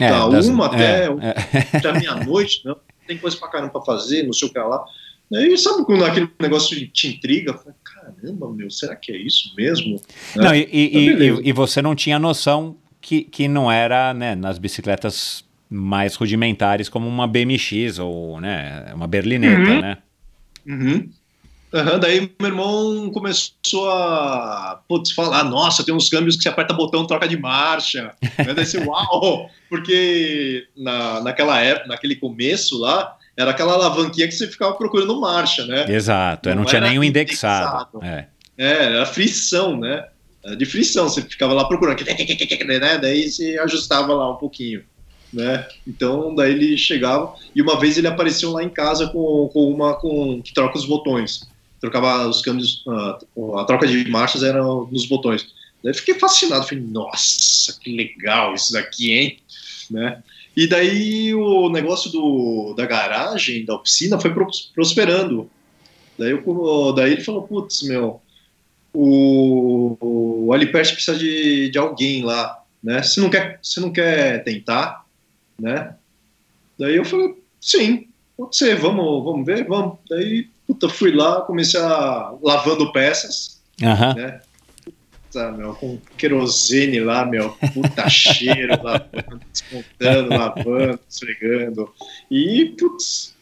É, 0.00 0.08
Da 0.10 0.28
das- 0.28 0.46
uma 0.46 0.66
até- 0.66 1.06
é, 1.06 1.08
até 1.76 1.92
meia-noite, 1.98 2.62
não, 2.64 2.76
tem 3.06 3.18
coisa 3.18 3.36
pra 3.36 3.48
caramba 3.48 3.72
pra 3.72 3.82
fazer, 3.82 4.22
não 4.22 4.32
sei 4.32 4.48
o 4.48 4.52
que 4.52 4.58
lá. 4.58 4.82
Aí 5.34 5.56
sabe 5.58 5.84
quando 5.84 6.04
aquele 6.04 6.28
negócio 6.40 6.76
te 6.88 7.08
intriga? 7.08 7.58
Caramba, 7.82 8.52
meu, 8.52 8.70
será 8.70 8.94
que 8.94 9.10
é 9.12 9.16
isso 9.16 9.54
mesmo? 9.56 10.00
Não, 10.36 10.50
Né? 10.50 10.58
e, 10.60 10.62
e- 10.72 11.08
Então, 11.08 11.40
e- 11.42 11.48
e 11.48 11.52
você 11.52 11.80
não 11.82 11.94
tinha 11.94 12.18
noção 12.18 12.76
que, 13.00 13.22
que 13.22 13.48
não 13.48 13.70
era 13.72 14.12
né, 14.14 14.34
nas 14.34 14.58
bicicletas 14.58 15.44
mais 15.68 16.14
rudimentares 16.14 16.88
como 16.88 17.08
uma 17.08 17.26
BMX 17.26 17.98
ou 17.98 18.40
né, 18.40 18.92
uma 18.94 19.06
berlineta, 19.06 19.70
Uhum. 19.70 19.80
né? 19.80 19.98
Uhum. 20.66 21.10
Aham, 21.74 21.98
daí 21.98 22.30
meu 22.38 22.50
irmão 22.50 23.10
começou 23.10 23.90
a 23.90 24.82
putz, 24.86 25.10
falar, 25.12 25.44
nossa, 25.44 25.82
tem 25.82 25.94
uns 25.94 26.10
câmbios 26.10 26.36
que 26.36 26.42
você 26.42 26.50
aperta 26.50 26.74
botão, 26.74 27.06
troca 27.06 27.26
de 27.26 27.36
marcha. 27.38 28.14
Né? 28.38 28.52
Daí 28.54 28.66
você, 28.66 28.78
uau! 28.78 29.48
Porque 29.70 30.66
na, 30.76 31.22
naquela 31.22 31.58
época, 31.60 31.88
naquele 31.88 32.16
começo 32.16 32.78
lá, 32.78 33.16
era 33.34 33.52
aquela 33.52 33.72
alavanquinha 33.72 34.28
que 34.28 34.34
você 34.34 34.46
ficava 34.46 34.74
procurando 34.74 35.18
marcha, 35.18 35.64
né? 35.64 35.86
Exato, 35.88 36.50
eu 36.50 36.54
não, 36.54 36.62
Não 36.62 36.68
tinha 36.68 36.82
nenhum 36.82 37.02
indexado. 37.02 37.88
indexado. 37.96 38.04
É. 38.04 38.28
É, 38.58 38.84
era 38.84 39.06
frição, 39.06 39.78
né? 39.78 40.06
Era 40.44 40.54
de 40.56 40.66
frição, 40.66 41.08
você 41.08 41.22
ficava 41.22 41.54
lá 41.54 41.64
procurando, 41.64 42.04
né? 42.04 42.98
Daí 42.98 43.30
você 43.30 43.58
ajustava 43.58 44.12
lá 44.12 44.30
um 44.30 44.36
pouquinho, 44.36 44.82
né? 45.32 45.66
Então, 45.86 46.34
daí 46.34 46.52
ele 46.52 46.76
chegava 46.76 47.34
e 47.54 47.62
uma 47.62 47.80
vez 47.80 47.96
ele 47.96 48.08
apareceu 48.08 48.50
lá 48.52 48.62
em 48.62 48.68
casa 48.68 49.06
com, 49.08 49.48
com 49.50 49.72
uma 49.72 49.94
com 49.94 50.42
que 50.42 50.52
troca 50.52 50.76
os 50.76 50.84
botões. 50.84 51.50
Trocava 51.82 52.28
os 52.28 52.40
câmbios, 52.40 52.84
a, 52.88 53.18
a 53.60 53.64
troca 53.64 53.88
de 53.88 54.08
marchas 54.08 54.44
era 54.44 54.62
nos 54.62 55.04
botões. 55.04 55.52
Daí 55.82 55.92
fiquei 55.92 56.14
fascinado, 56.14 56.64
falei, 56.66 56.84
nossa, 56.84 57.76
que 57.80 57.94
legal 57.94 58.54
isso 58.54 58.72
daqui, 58.72 59.10
hein? 59.10 59.38
Né? 59.90 60.22
E 60.56 60.68
daí 60.68 61.34
o 61.34 61.68
negócio 61.68 62.08
do, 62.12 62.72
da 62.76 62.86
garagem, 62.86 63.64
da 63.64 63.74
oficina, 63.74 64.20
foi 64.20 64.32
pros- 64.32 64.70
prosperando. 64.72 65.50
Daí, 66.16 66.30
eu, 66.30 66.92
daí 66.94 67.12
ele 67.14 67.20
falou, 67.24 67.42
putz, 67.42 67.82
meu, 67.82 68.22
o, 68.94 69.96
o 70.46 70.52
Alipert 70.52 70.92
precisa 70.92 71.18
de, 71.18 71.68
de 71.68 71.78
alguém 71.78 72.22
lá, 72.22 72.62
né? 72.80 73.02
Você 73.02 73.20
não 73.20 73.28
quer, 73.28 73.58
você 73.60 73.80
não 73.80 73.90
quer 73.90 74.44
tentar, 74.44 75.04
né? 75.58 75.96
Daí 76.78 76.94
eu 76.94 77.04
falei, 77.04 77.34
sim, 77.60 78.06
pode 78.36 78.56
ser, 78.56 78.76
vamos, 78.76 79.24
vamos 79.24 79.44
ver, 79.44 79.66
vamos. 79.66 79.98
Daí, 80.08 80.48
puta, 80.72 80.88
fui 80.88 81.12
lá, 81.12 81.40
comecei 81.42 81.80
a 81.80 82.32
lavando 82.42 82.92
peças, 82.92 83.60
né? 83.80 84.40
Puta, 85.30 85.52
meu, 85.52 85.74
com 85.74 85.98
querosene 86.16 87.00
lá, 87.00 87.24
meu, 87.24 87.50
puta 87.72 88.08
cheiro, 88.10 88.78
lavando, 88.82 89.40
desmontando, 89.52 90.28
lavando, 90.30 91.00
esfregando. 91.08 91.90
E, 92.30 92.66
putz, 92.78 93.34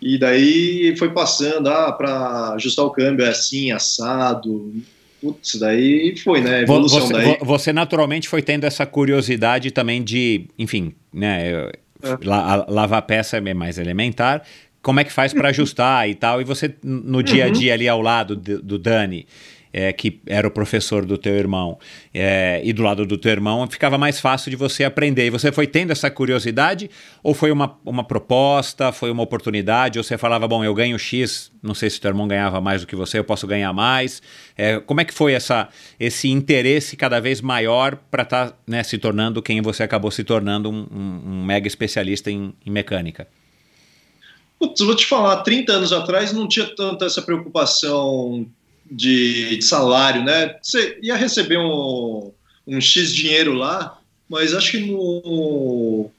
e 0.00 0.18
daí 0.18 0.94
foi 0.98 1.10
passando, 1.10 1.68
ah, 1.68 1.90
para 1.92 2.52
ajustar 2.54 2.84
o 2.84 2.90
câmbio 2.90 3.24
é 3.24 3.30
assim, 3.30 3.70
assado. 3.72 4.74
Putz, 5.22 5.54
daí 5.58 6.14
foi, 6.18 6.40
né? 6.42 6.58
Vo- 6.66 6.74
Evolução 6.74 7.00
Você, 7.00 7.12
daí. 7.14 7.24
vo- 7.38 7.44
você 7.46 7.72
naturalmente 7.72 8.28
foi 8.28 8.42
tendo 8.42 8.64
essa 8.64 8.84
curiosidade 8.84 9.70
também 9.70 10.04
de, 10.04 10.46
enfim, 10.58 10.94
né, 11.12 11.50
eu- 11.50 11.72
É. 12.02 12.18
la- 12.22 12.52
a- 12.54 12.66
lavar 12.68 13.00
peça 13.02 13.38
é 13.38 13.54
mais 13.54 13.78
elementar. 13.78 14.42
Como 14.86 15.00
é 15.00 15.04
que 15.04 15.12
faz 15.12 15.34
para 15.34 15.48
ajustar 15.48 16.08
e 16.08 16.14
tal? 16.14 16.40
E 16.40 16.44
você, 16.44 16.72
no 16.84 17.20
dia 17.20 17.44
a 17.44 17.46
Uhum. 17.48 17.52
dia 17.52 17.74
ali 17.74 17.88
ao 17.88 18.00
lado 18.00 18.36
de- 18.36 18.58
do 18.58 18.78
Dani, 18.78 19.26
é, 19.72 19.92
que 19.92 20.20
era 20.26 20.46
o 20.46 20.50
professor 20.50 21.04
do 21.04 21.18
teu 21.18 21.34
irmão, 21.34 21.76
é, 22.14 22.60
e 22.64 22.72
do 22.72 22.82
lado 22.84 23.04
do 23.04 23.18
teu 23.18 23.32
irmão, 23.32 23.66
ficava 23.68 23.98
mais 23.98 24.20
fácil 24.20 24.48
de 24.48 24.56
você 24.56 24.84
aprender. 24.84 25.26
E 25.26 25.30
você 25.30 25.50
foi 25.50 25.66
tendo 25.66 25.90
essa 25.90 26.08
curiosidade? 26.08 26.88
Ou 27.22 27.34
foi 27.34 27.50
uma, 27.50 27.76
uma 27.84 28.04
proposta, 28.04 28.92
foi 28.92 29.10
uma 29.10 29.22
oportunidade? 29.24 29.98
Ou 29.98 30.04
você 30.04 30.16
falava, 30.16 30.46
bom, 30.46 30.62
eu 30.64 30.72
ganho 30.72 30.96
X, 30.98 31.50
não 31.62 31.74
sei 31.74 31.90
se 31.90 32.00
teu 32.00 32.10
irmão 32.10 32.28
ganhava 32.28 32.60
mais 32.60 32.80
do 32.82 32.86
que 32.86 32.94
você, 32.94 33.18
eu 33.18 33.24
posso 33.24 33.44
ganhar 33.46 33.72
mais. 33.72 34.22
É, 34.56 34.78
como 34.78 35.00
é 35.00 35.04
que 35.04 35.12
foi 35.12 35.32
essa, 35.32 35.68
esse 35.98 36.28
interesse 36.28 36.96
cada 36.96 37.18
vez 37.20 37.40
maior 37.40 37.96
para 38.10 38.22
estar 38.22 38.56
se 38.84 38.96
tornando 38.98 39.42
quem 39.42 39.60
você 39.60 39.82
acabou 39.82 40.12
se 40.12 40.22
tornando, 40.22 40.70
um, 40.70 40.86
um- 40.90 41.22
um 41.32 41.44
mega 41.44 41.66
especialista 41.66 42.30
em, 42.30 42.54
em 42.64 42.70
mecânica? 42.70 43.26
Putz, 44.58 44.80
vou 44.80 44.94
te 44.94 45.06
falar, 45.06 45.42
30 45.42 45.72
anos 45.72 45.92
atrás 45.92 46.32
não 46.32 46.48
tinha 46.48 46.66
tanta 46.74 47.04
essa 47.04 47.20
preocupação 47.20 48.46
de, 48.90 49.56
de 49.56 49.64
salário, 49.64 50.24
né? 50.24 50.56
Você 50.62 50.98
ia 51.02 51.16
receber 51.16 51.58
um, 51.58 52.32
um 52.66 52.80
X 52.80 53.14
dinheiro 53.14 53.52
lá, 53.52 53.98
mas 54.28 54.54
acho 54.54 54.72
que 54.72 54.78
no, 54.78 56.10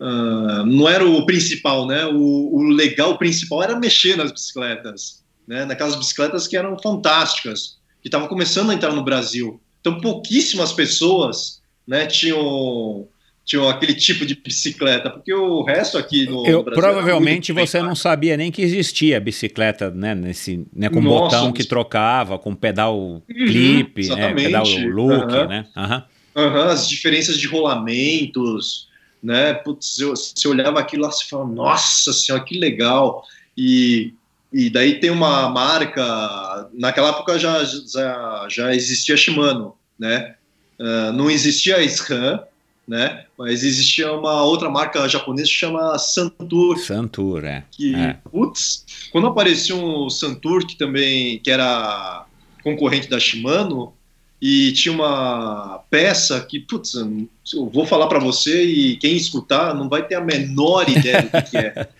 ah, 0.00 0.64
não 0.66 0.88
era 0.88 1.06
o 1.06 1.24
principal, 1.24 1.86
né? 1.86 2.06
O, 2.06 2.56
o 2.56 2.62
legal 2.62 3.18
principal 3.18 3.62
era 3.62 3.78
mexer 3.78 4.16
nas 4.16 4.30
bicicletas, 4.30 5.22
né? 5.46 5.64
Naquelas 5.64 5.96
bicicletas 5.96 6.46
que 6.46 6.56
eram 6.56 6.78
fantásticas, 6.78 7.78
que 8.02 8.08
estavam 8.08 8.28
começando 8.28 8.70
a 8.70 8.74
entrar 8.74 8.92
no 8.92 9.04
Brasil. 9.04 9.60
Então, 9.80 10.00
pouquíssimas 10.00 10.72
pessoas, 10.72 11.62
né, 11.86 12.06
tinham 12.06 13.08
tinham 13.46 13.68
aquele 13.68 13.94
tipo 13.94 14.26
de 14.26 14.34
bicicleta, 14.34 15.08
porque 15.08 15.32
o 15.32 15.62
resto 15.62 15.96
aqui 15.96 16.26
no, 16.26 16.44
Eu, 16.44 16.64
Brasil 16.64 16.82
provavelmente 16.82 17.52
você 17.52 17.80
não 17.80 17.94
sabia 17.94 18.36
nem 18.36 18.50
que 18.50 18.60
existia 18.60 19.20
bicicleta, 19.20 19.88
né? 19.88 20.16
Nesse, 20.16 20.66
né 20.74 20.90
com 20.90 21.00
Nossa, 21.00 21.36
botão 21.36 21.52
que 21.52 21.62
trocava, 21.62 22.40
com 22.40 22.56
pedal 22.56 23.22
clipe, 23.28 24.08
né? 24.08 24.34
Pedal 24.34 24.66
look, 24.88 25.32
Aham. 25.32 25.46
né? 25.46 25.66
Aham. 25.76 26.04
Aham, 26.34 26.66
as 26.66 26.88
diferenças 26.88 27.38
de 27.38 27.46
rolamentos, 27.46 28.88
né? 29.22 29.54
Putz, 29.54 29.96
eu, 30.00 30.10
você 30.10 30.48
olhava 30.48 30.80
aquilo 30.80 31.04
lá 31.04 31.10
e 31.10 31.28
falava, 31.28 31.48
nossa 31.48 32.12
senhora, 32.12 32.44
que 32.44 32.58
legal. 32.58 33.24
E, 33.56 34.12
e 34.52 34.68
daí 34.68 34.98
tem 34.98 35.10
uma 35.10 35.48
marca, 35.48 36.68
naquela 36.74 37.10
época 37.10 37.38
já, 37.38 37.62
já, 37.64 38.46
já 38.50 38.74
existia 38.74 39.16
Shimano, 39.16 39.74
né? 39.96 40.34
Ah, 40.78 41.12
não 41.12 41.30
existia 41.30 41.76
a 41.76 41.82
SRAM, 41.82 42.40
né? 42.86 43.24
Mas 43.38 43.64
existia 43.64 44.12
uma 44.12 44.42
outra 44.44 44.70
marca 44.70 45.08
japonesa 45.08 45.48
que 45.48 45.54
chama 45.54 45.98
Santur, 45.98 46.78
Santur, 46.78 47.44
é. 47.44 47.64
que, 47.70 47.94
É. 47.94 48.16
putz, 48.30 48.84
quando 49.10 49.26
apareceu 49.26 49.82
o 49.82 50.08
Santur, 50.10 50.66
que 50.66 50.76
também 50.76 51.38
que 51.40 51.50
era 51.50 52.24
concorrente 52.62 53.08
da 53.08 53.18
Shimano, 53.18 53.92
e 54.40 54.70
tinha 54.72 54.94
uma 54.94 55.80
peça 55.90 56.40
que, 56.40 56.60
putz, 56.60 56.94
eu 56.94 57.70
vou 57.72 57.86
falar 57.86 58.06
para 58.06 58.18
você 58.18 58.64
e 58.64 58.96
quem 58.98 59.16
escutar 59.16 59.74
não 59.74 59.88
vai 59.88 60.06
ter 60.06 60.14
a 60.16 60.20
menor 60.20 60.88
ideia 60.88 61.22
do 61.22 61.30
que, 61.30 61.42
que 61.42 61.56
é. 61.56 61.88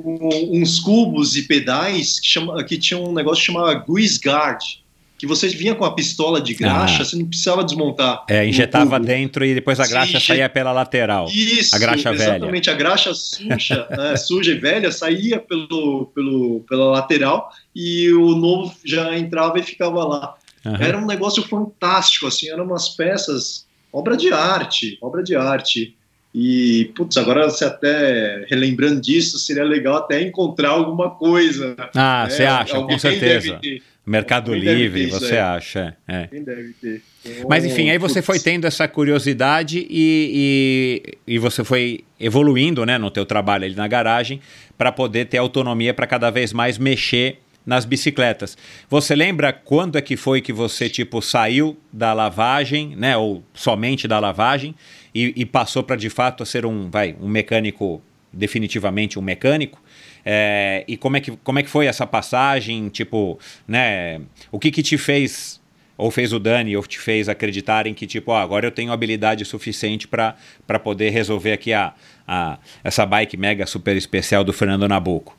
Um- 0.00 0.60
uns 0.62 0.78
cubos 0.78 1.34
e 1.36 1.42
pedais 1.42 2.20
que, 2.20 2.26
chama, 2.28 2.62
que 2.62 2.78
tinha 2.78 2.98
um 3.00 3.12
negócio 3.12 3.40
que 3.40 3.46
chamava 3.52 3.74
Grease 3.74 4.20
Guard, 4.24 4.62
que 5.18 5.26
você 5.26 5.48
vinha 5.48 5.74
com 5.74 5.84
a 5.84 5.92
pistola 5.92 6.40
de 6.40 6.54
graxa, 6.54 7.02
Ah. 7.02 7.04
você 7.04 7.16
não 7.16 7.26
precisava 7.26 7.64
desmontar. 7.64 8.24
É, 8.30 8.46
injetava 8.46 9.00
dentro 9.00 9.44
e 9.44 9.52
depois 9.54 9.80
a 9.80 9.86
graxa 9.86 10.16
inje- 10.16 10.26
saía 10.26 10.48
pela 10.48 10.70
lateral. 10.70 11.26
Isso, 11.26 11.74
A 11.74 11.78
graxa 11.78 12.12
velha. 12.12 12.36
exatamente. 12.36 12.70
A 12.70 12.74
graxa 12.74 13.12
suja, 13.12 13.86
né, 13.90 14.16
suja 14.16 14.52
e 14.52 14.58
velha 14.58 14.92
saía 14.92 15.40
pelo, 15.40 16.06
pelo, 16.14 16.60
pela 16.68 16.84
lateral 16.92 17.50
e 17.74 18.10
o 18.12 18.36
novo 18.36 18.72
já 18.84 19.18
entrava 19.18 19.58
e 19.58 19.62
ficava 19.64 20.04
lá. 20.04 20.34
Aham. 20.64 20.78
Era 20.80 20.98
um 20.98 21.06
negócio 21.06 21.42
fantástico, 21.42 22.26
assim, 22.26 22.48
eram 22.50 22.64
umas 22.64 22.88
peças, 22.90 23.66
obra 23.92 24.16
de 24.16 24.32
arte, 24.32 24.98
obra 25.02 25.22
de 25.22 25.34
arte. 25.34 25.94
E, 26.34 26.92
putz, 26.94 27.16
agora 27.16 27.48
você 27.48 27.64
até, 27.64 28.44
relembrando 28.50 29.00
disso, 29.00 29.38
seria 29.38 29.64
legal 29.64 29.96
até 29.96 30.20
encontrar 30.22 30.70
alguma 30.70 31.10
coisa. 31.10 31.74
Ah, 31.96 32.24
né? 32.24 32.30
você 32.30 32.44
acha, 32.44 32.74
com 32.74 32.80
Alguém 32.82 32.98
certeza. 32.98 33.52
deve 33.54 33.82
Mercado 34.08 34.52
deve 34.52 34.74
Livre, 34.74 35.06
você 35.06 35.34
aí. 35.34 35.38
acha. 35.38 35.96
É. 36.06 36.22
alguém 36.22 36.42
deve 36.42 36.72
ter. 36.80 37.02
Então, 37.24 37.48
Mas 37.48 37.64
enfim, 37.64 37.90
aí 37.90 37.98
você 37.98 38.22
foi 38.22 38.40
tendo 38.40 38.66
essa 38.66 38.88
curiosidade 38.88 39.86
e, 39.90 41.02
e, 41.26 41.34
e 41.34 41.38
você 41.38 41.62
foi 41.62 42.04
evoluindo 42.18 42.86
né, 42.86 42.96
no 42.96 43.10
teu 43.10 43.26
trabalho 43.26 43.64
ali 43.64 43.74
na 43.74 43.86
garagem 43.86 44.40
para 44.76 44.90
poder 44.90 45.26
ter 45.26 45.38
autonomia 45.38 45.92
para 45.92 46.06
cada 46.06 46.30
vez 46.30 46.52
mais 46.52 46.78
mexer 46.78 47.38
nas 47.66 47.84
bicicletas. 47.84 48.56
Você 48.88 49.14
lembra 49.14 49.52
quando 49.52 49.98
é 49.98 50.00
que 50.00 50.16
foi 50.16 50.40
que 50.40 50.54
você 50.54 50.88
tipo 50.88 51.20
saiu 51.20 51.76
da 51.92 52.14
lavagem, 52.14 52.96
né, 52.96 53.14
ou 53.14 53.42
somente 53.52 54.08
da 54.08 54.18
lavagem 54.18 54.74
e, 55.14 55.34
e 55.36 55.44
passou 55.44 55.82
para 55.82 55.96
de 55.96 56.08
fato 56.08 56.42
a 56.42 56.46
ser 56.46 56.64
um, 56.64 56.88
vai, 56.88 57.14
um 57.20 57.28
mecânico 57.28 58.02
definitivamente 58.32 59.18
um 59.18 59.22
mecânico? 59.22 59.78
É, 60.24 60.84
e 60.86 60.96
como 60.96 61.16
é, 61.16 61.20
que, 61.20 61.36
como 61.38 61.58
é 61.58 61.62
que 61.62 61.70
foi 61.70 61.86
essa 61.86 62.06
passagem? 62.06 62.88
Tipo, 62.88 63.38
né? 63.66 64.20
O 64.50 64.58
que 64.58 64.70
que 64.70 64.82
te 64.82 64.98
fez 64.98 65.60
ou 65.98 66.12
fez 66.12 66.32
o 66.32 66.38
Dani, 66.38 66.76
ou 66.76 66.86
te 66.86 67.00
fez 67.00 67.28
acreditarem 67.28 67.92
que, 67.92 68.06
tipo, 68.06 68.30
ó, 68.30 68.36
agora 68.36 68.64
eu 68.64 68.70
tenho 68.70 68.92
habilidade 68.92 69.44
suficiente 69.44 70.06
para 70.06 70.78
poder 70.78 71.10
resolver 71.10 71.52
aqui 71.52 71.72
a, 71.72 71.92
a, 72.26 72.56
essa 72.84 73.04
bike 73.04 73.36
mega 73.36 73.66
super 73.66 73.96
especial 73.96 74.44
do 74.44 74.52
Fernando 74.52 74.86
Nabuco. 74.86 75.36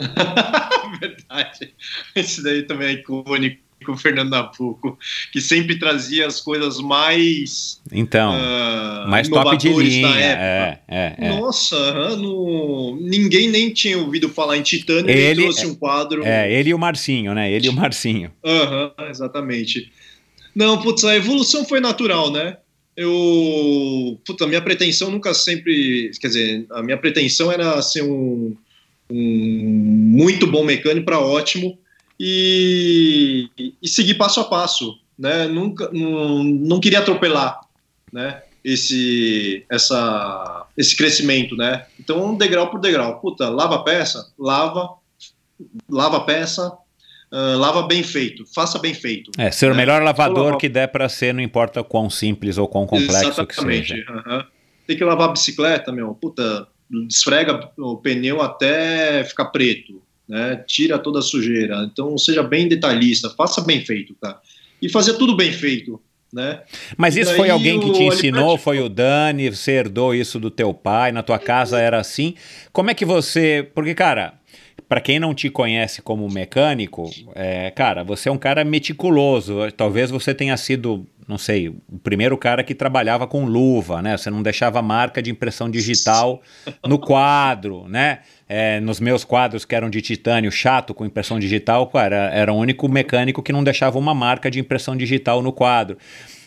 Verdade. 0.98 1.74
Esse 2.16 2.42
daí 2.42 2.62
também 2.62 2.88
é 2.88 2.92
icônico, 2.92 3.60
o 3.88 3.96
Fernando 3.96 4.30
Nabuco, 4.30 4.98
que 5.32 5.40
sempre 5.40 5.78
trazia 5.78 6.26
as 6.26 6.40
coisas 6.40 6.80
mais. 6.80 7.80
Então, 7.92 8.32
ah, 8.34 9.06
mais 9.08 9.28
top 9.28 9.56
de 9.56 9.68
linha. 9.72 10.08
da 10.08 10.16
época. 10.18 10.80
É, 10.88 10.96
é, 10.96 11.14
é. 11.18 11.28
Nossa, 11.30 12.16
no- 12.16 12.98
ninguém 13.00 13.48
nem 13.48 13.72
tinha 13.72 13.96
ouvido 13.98 14.28
falar 14.28 14.56
em 14.56 14.62
Titânio 14.62 15.08
e 15.10 15.12
Ele- 15.18 15.42
trouxe 15.42 15.66
um 15.66 15.74
quadro. 15.74 16.24
É, 16.26 16.52
ele 16.52 16.70
e 16.70 16.74
o 16.74 16.78
Marcinho, 16.78 17.32
né? 17.34 17.50
Ele 17.50 17.66
e 17.66 17.70
o 17.70 17.72
Marcinho. 17.72 18.30
Aham, 18.44 18.92
exatamente. 19.08 19.90
Não, 20.54 20.82
putz, 20.82 21.04
a 21.04 21.14
evolução 21.16 21.64
foi 21.64 21.78
natural, 21.80 22.32
né? 22.32 22.56
Eu. 22.96 24.20
Puta, 24.26 24.44
a 24.44 24.48
minha 24.48 24.60
pretensão 24.60 25.10
nunca 25.10 25.32
sempre. 25.32 26.10
Quer 26.20 26.26
dizer, 26.26 26.66
a 26.72 26.82
minha 26.82 26.96
pretensão 26.98 27.50
era 27.52 27.80
ser 27.82 28.02
um, 28.02 28.54
um 29.10 29.68
muito 30.12 30.46
bom 30.46 30.64
mecânico 30.64 31.06
para 31.06 31.18
ótimo 31.20 31.78
e, 32.22 33.48
e 33.82 33.88
seguir 33.88 34.14
passo 34.14 34.40
a 34.40 34.44
passo, 34.44 34.94
né? 35.18 35.46
Nunca, 35.48 35.88
não, 35.90 36.44
não 36.44 36.78
queria 36.78 36.98
atropelar, 36.98 37.58
né? 38.12 38.42
Esse, 38.62 39.64
essa, 39.70 40.66
esse 40.76 40.94
crescimento, 40.94 41.56
né? 41.56 41.86
Então, 41.98 42.36
degrau 42.36 42.70
por 42.70 42.78
degrau. 42.78 43.18
Puta, 43.18 43.48
lava 43.48 43.76
a 43.76 43.82
peça, 43.82 44.30
lava, 44.38 44.90
lava 45.88 46.18
a 46.18 46.20
peça, 46.20 46.70
ah, 47.32 47.56
lava 47.56 47.84
bem 47.84 48.02
feito, 48.02 48.44
faça 48.54 48.78
bem 48.78 48.92
feito. 48.92 49.30
É, 49.38 49.50
ser 49.50 49.70
o 49.70 49.74
É. 49.74 49.76
melhor 49.76 50.02
lavador 50.02 50.58
que 50.58 50.68
der 50.68 50.88
para 50.88 51.08
ser, 51.08 51.32
não 51.32 51.40
importa 51.40 51.82
quão 51.82 52.10
simples 52.10 52.58
ou 52.58 52.68
quão 52.68 52.86
complexo 52.86 53.46
que 53.46 53.52
Exatamente. 53.54 53.88
seja. 53.88 54.04
aham. 54.10 54.44
Tem 54.86 54.96
que 54.96 55.04
lavar 55.04 55.28
a 55.30 55.32
bicicleta, 55.32 55.90
meu. 55.92 56.12
Puta, 56.14 56.66
esfrega 57.08 57.70
o 57.78 57.96
pneu 57.96 58.42
até 58.42 59.22
ficar 59.24 59.46
preto, 59.46 60.02
né? 60.30 60.62
Tira 60.64 60.96
toda 60.96 61.18
a 61.18 61.22
sujeira. 61.22 61.82
Então, 61.92 62.16
seja 62.16 62.40
bem 62.40 62.68
detalhista, 62.68 63.28
faça 63.30 63.60
bem 63.60 63.84
feito, 63.84 64.14
cara. 64.22 64.38
E 64.80 64.88
fazer 64.88 65.14
tudo 65.14 65.36
bem 65.36 65.52
feito, 65.52 66.00
né? 66.32 66.60
Mas 66.96 67.16
isso 67.16 67.34
foi 67.34 67.50
alguém 67.50 67.80
que 67.80 67.90
te 67.90 68.04
ensinou? 68.04 68.56
Foi 68.56 68.80
o 68.80 68.88
Dani? 68.88 69.50
Você 69.50 69.72
herdou 69.72 70.14
isso 70.14 70.38
do 70.38 70.48
teu 70.48 70.72
pai? 70.72 71.10
Na 71.10 71.24
tua 71.24 71.38
casa 71.38 71.80
era 71.80 71.98
assim? 71.98 72.34
Como 72.72 72.90
é 72.90 72.94
que 72.94 73.04
você. 73.04 73.68
Porque, 73.74 73.92
cara, 73.92 74.34
para 74.88 75.00
quem 75.00 75.18
não 75.18 75.34
te 75.34 75.50
conhece 75.50 76.00
como 76.00 76.28
mecânico, 76.30 77.10
é, 77.34 77.70
cara, 77.72 78.04
você 78.04 78.28
é 78.28 78.32
um 78.32 78.38
cara 78.38 78.64
meticuloso. 78.64 79.58
Talvez 79.76 80.12
você 80.12 80.32
tenha 80.32 80.56
sido, 80.56 81.04
não 81.26 81.38
sei, 81.38 81.68
o 81.68 81.98
primeiro 82.02 82.38
cara 82.38 82.62
que 82.62 82.74
trabalhava 82.74 83.26
com 83.26 83.44
luva, 83.44 84.00
né? 84.00 84.16
Você 84.16 84.30
não 84.30 84.42
deixava 84.42 84.80
marca 84.80 85.20
de 85.20 85.30
impressão 85.30 85.68
digital 85.68 86.40
no 86.86 86.98
quadro, 86.98 87.88
né? 87.88 88.20
É, 88.52 88.80
nos 88.80 88.98
meus 88.98 89.22
quadros 89.22 89.64
que 89.64 89.76
eram 89.76 89.88
de 89.88 90.02
titânio 90.02 90.50
chato 90.50 90.92
com 90.92 91.06
impressão 91.06 91.38
digital, 91.38 91.86
cara, 91.86 92.32
era 92.34 92.52
o 92.52 92.56
único 92.56 92.88
mecânico 92.88 93.44
que 93.44 93.52
não 93.52 93.62
deixava 93.62 93.96
uma 93.96 94.12
marca 94.12 94.50
de 94.50 94.58
impressão 94.58 94.96
digital 94.96 95.40
no 95.40 95.52
quadro. 95.52 95.96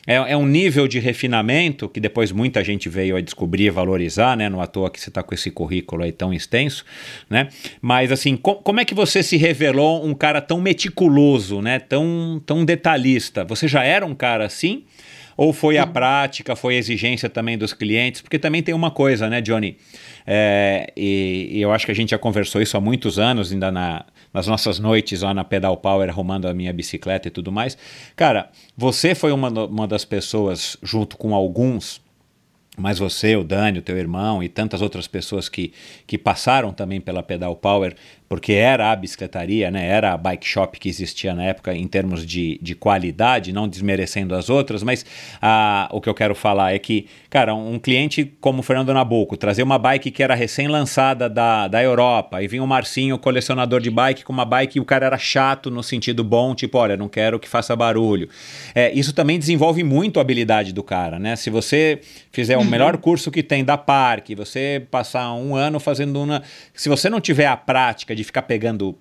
É, 0.05 0.15
é, 0.15 0.35
um 0.35 0.45
nível 0.45 0.85
de 0.85 0.99
refinamento 0.99 1.87
que 1.87 2.01
depois 2.01 2.29
muita 2.33 2.61
gente 2.61 2.89
veio 2.89 3.15
a 3.15 3.21
descobrir 3.21 3.67
e 3.67 3.69
valorizar, 3.69 4.35
né? 4.35 4.49
Não 4.49 4.59
à 4.59 4.67
toa 4.67 4.91
que 4.91 4.99
você 4.99 5.09
está 5.09 5.23
com 5.23 5.33
esse 5.33 5.49
currículo 5.49 6.03
aí 6.03 6.11
tão 6.11 6.33
extenso, 6.33 6.83
né? 7.29 7.47
Mas 7.81 8.11
assim, 8.11 8.35
com, 8.35 8.55
como 8.55 8.81
é 8.81 8.85
que 8.85 8.93
você 8.93 9.23
se 9.23 9.37
revelou 9.37 10.05
um 10.05 10.13
cara 10.13 10.41
tão 10.41 10.59
meticuloso, 10.59 11.61
né? 11.61 11.79
Tão, 11.79 12.43
tão 12.45 12.65
detalhista? 12.65 13.45
Você 13.45 13.65
já 13.65 13.81
era 13.81 14.05
um 14.05 14.13
cara 14.13 14.45
assim? 14.45 14.83
Ou 15.37 15.51
foi 15.53 15.77
a 15.77 15.87
prática, 15.87 16.55
foi 16.55 16.75
a 16.75 16.77
exigência 16.77 17.29
também 17.29 17.57
dos 17.57 17.73
clientes? 17.73 18.21
Porque 18.21 18.37
também 18.37 18.61
tem 18.61 18.75
uma 18.75 18.91
coisa, 18.91 19.29
né, 19.29 19.41
Johnny? 19.41 19.77
É, 20.25 20.91
e, 20.95 21.49
e, 21.51 21.61
eu 21.61 21.71
acho 21.71 21.85
que 21.85 21.91
a 21.91 21.95
gente 21.95 22.11
já 22.11 22.17
conversou 22.17 22.61
isso 22.61 22.77
há 22.77 22.81
muitos 22.81 23.19
anos, 23.19 23.51
ainda 23.51 23.71
na, 23.71 24.05
nas 24.33 24.47
nossas 24.47 24.79
noites 24.79 25.21
lá 25.21 25.33
na 25.33 25.43
Pedal 25.43 25.77
Power, 25.77 26.09
arrumando 26.09 26.47
a 26.47 26.53
minha 26.53 26.71
bicicleta 26.71 27.27
e 27.27 27.31
tudo 27.31 27.51
mais. 27.51 27.77
Cara, 28.15 28.49
você 28.75 29.13
foi 29.13 29.31
uma, 29.31 29.49
uma 29.49 29.87
das 29.87 30.05
pessoas, 30.05 30.77
junto 30.81 31.17
com 31.17 31.35
alguns, 31.35 32.01
mas 32.75 32.97
você, 32.97 33.35
o 33.35 33.43
Dani, 33.43 33.79
o 33.79 33.81
teu 33.83 33.97
irmão 33.97 34.41
e 34.41 34.49
tantas 34.49 34.81
outras 34.81 35.07
pessoas 35.07 35.47
que, 35.47 35.73
que 36.07 36.17
passaram 36.17 36.73
também 36.73 36.99
pela 36.99 37.21
Pedal 37.21 37.55
Power, 37.55 37.95
porque 38.33 38.53
era 38.53 38.91
a 38.91 38.95
bicicletaria, 38.95 39.69
né? 39.69 39.87
era 39.87 40.11
a 40.11 40.17
bike 40.17 40.47
shop 40.47 40.79
que 40.79 40.89
existia 40.89 41.35
na 41.35 41.43
época 41.43 41.71
em 41.71 41.87
termos 41.87 42.25
de, 42.25 42.57
de 42.63 42.73
qualidade, 42.73 43.53
não 43.53 43.67
desmerecendo 43.67 44.33
as 44.33 44.49
outras, 44.49 44.81
mas 44.81 45.05
ah, 45.39 45.87
o 45.91 46.01
que 46.01 46.09
eu 46.09 46.15
quero 46.15 46.33
falar 46.33 46.73
é 46.73 46.79
que, 46.79 47.05
cara, 47.29 47.53
um 47.53 47.77
cliente 47.77 48.33
como 48.41 48.61
o 48.61 48.63
Fernando 48.63 48.91
Nabuco, 48.91 49.37
trazer 49.37 49.61
uma 49.61 49.77
bike 49.77 50.09
que 50.09 50.23
era 50.23 50.33
recém-lançada 50.33 51.29
da, 51.29 51.67
da 51.67 51.83
Europa, 51.83 52.41
e 52.41 52.47
vinha 52.47 52.63
o 52.63 52.65
Marcinho, 52.65 53.19
colecionador 53.19 53.79
de 53.79 53.91
bike, 53.91 54.23
com 54.23 54.33
uma 54.33 54.45
bike 54.45 54.79
e 54.79 54.81
o 54.81 54.85
cara 54.85 55.05
era 55.05 55.17
chato 55.19 55.69
no 55.69 55.83
sentido 55.83 56.23
bom, 56.23 56.55
tipo, 56.55 56.79
olha, 56.79 56.97
não 56.97 57.07
quero 57.07 57.39
que 57.39 57.47
faça 57.47 57.75
barulho. 57.75 58.27
É, 58.73 58.91
isso 58.93 59.13
também 59.13 59.37
desenvolve 59.37 59.83
muito 59.83 60.17
a 60.17 60.23
habilidade 60.23 60.73
do 60.73 60.81
cara, 60.81 61.19
né? 61.19 61.35
Se 61.35 61.51
você 61.51 62.01
fizer 62.31 62.57
o 62.57 62.61
uhum. 62.61 62.65
melhor 62.65 62.97
curso 62.97 63.29
que 63.29 63.43
tem 63.43 63.63
da 63.63 63.77
Parque, 63.77 64.33
você 64.33 64.81
passar 64.89 65.31
um 65.35 65.55
ano 65.55 65.79
fazendo 65.79 66.19
uma... 66.19 66.41
Se 66.73 66.89
você 66.89 67.11
não 67.11 67.21
tiver 67.21 67.45
a 67.45 67.55
prática 67.55 68.15
de 68.15 68.22
de 68.23 68.25
ficar 68.25 68.43
pegando 68.43 68.97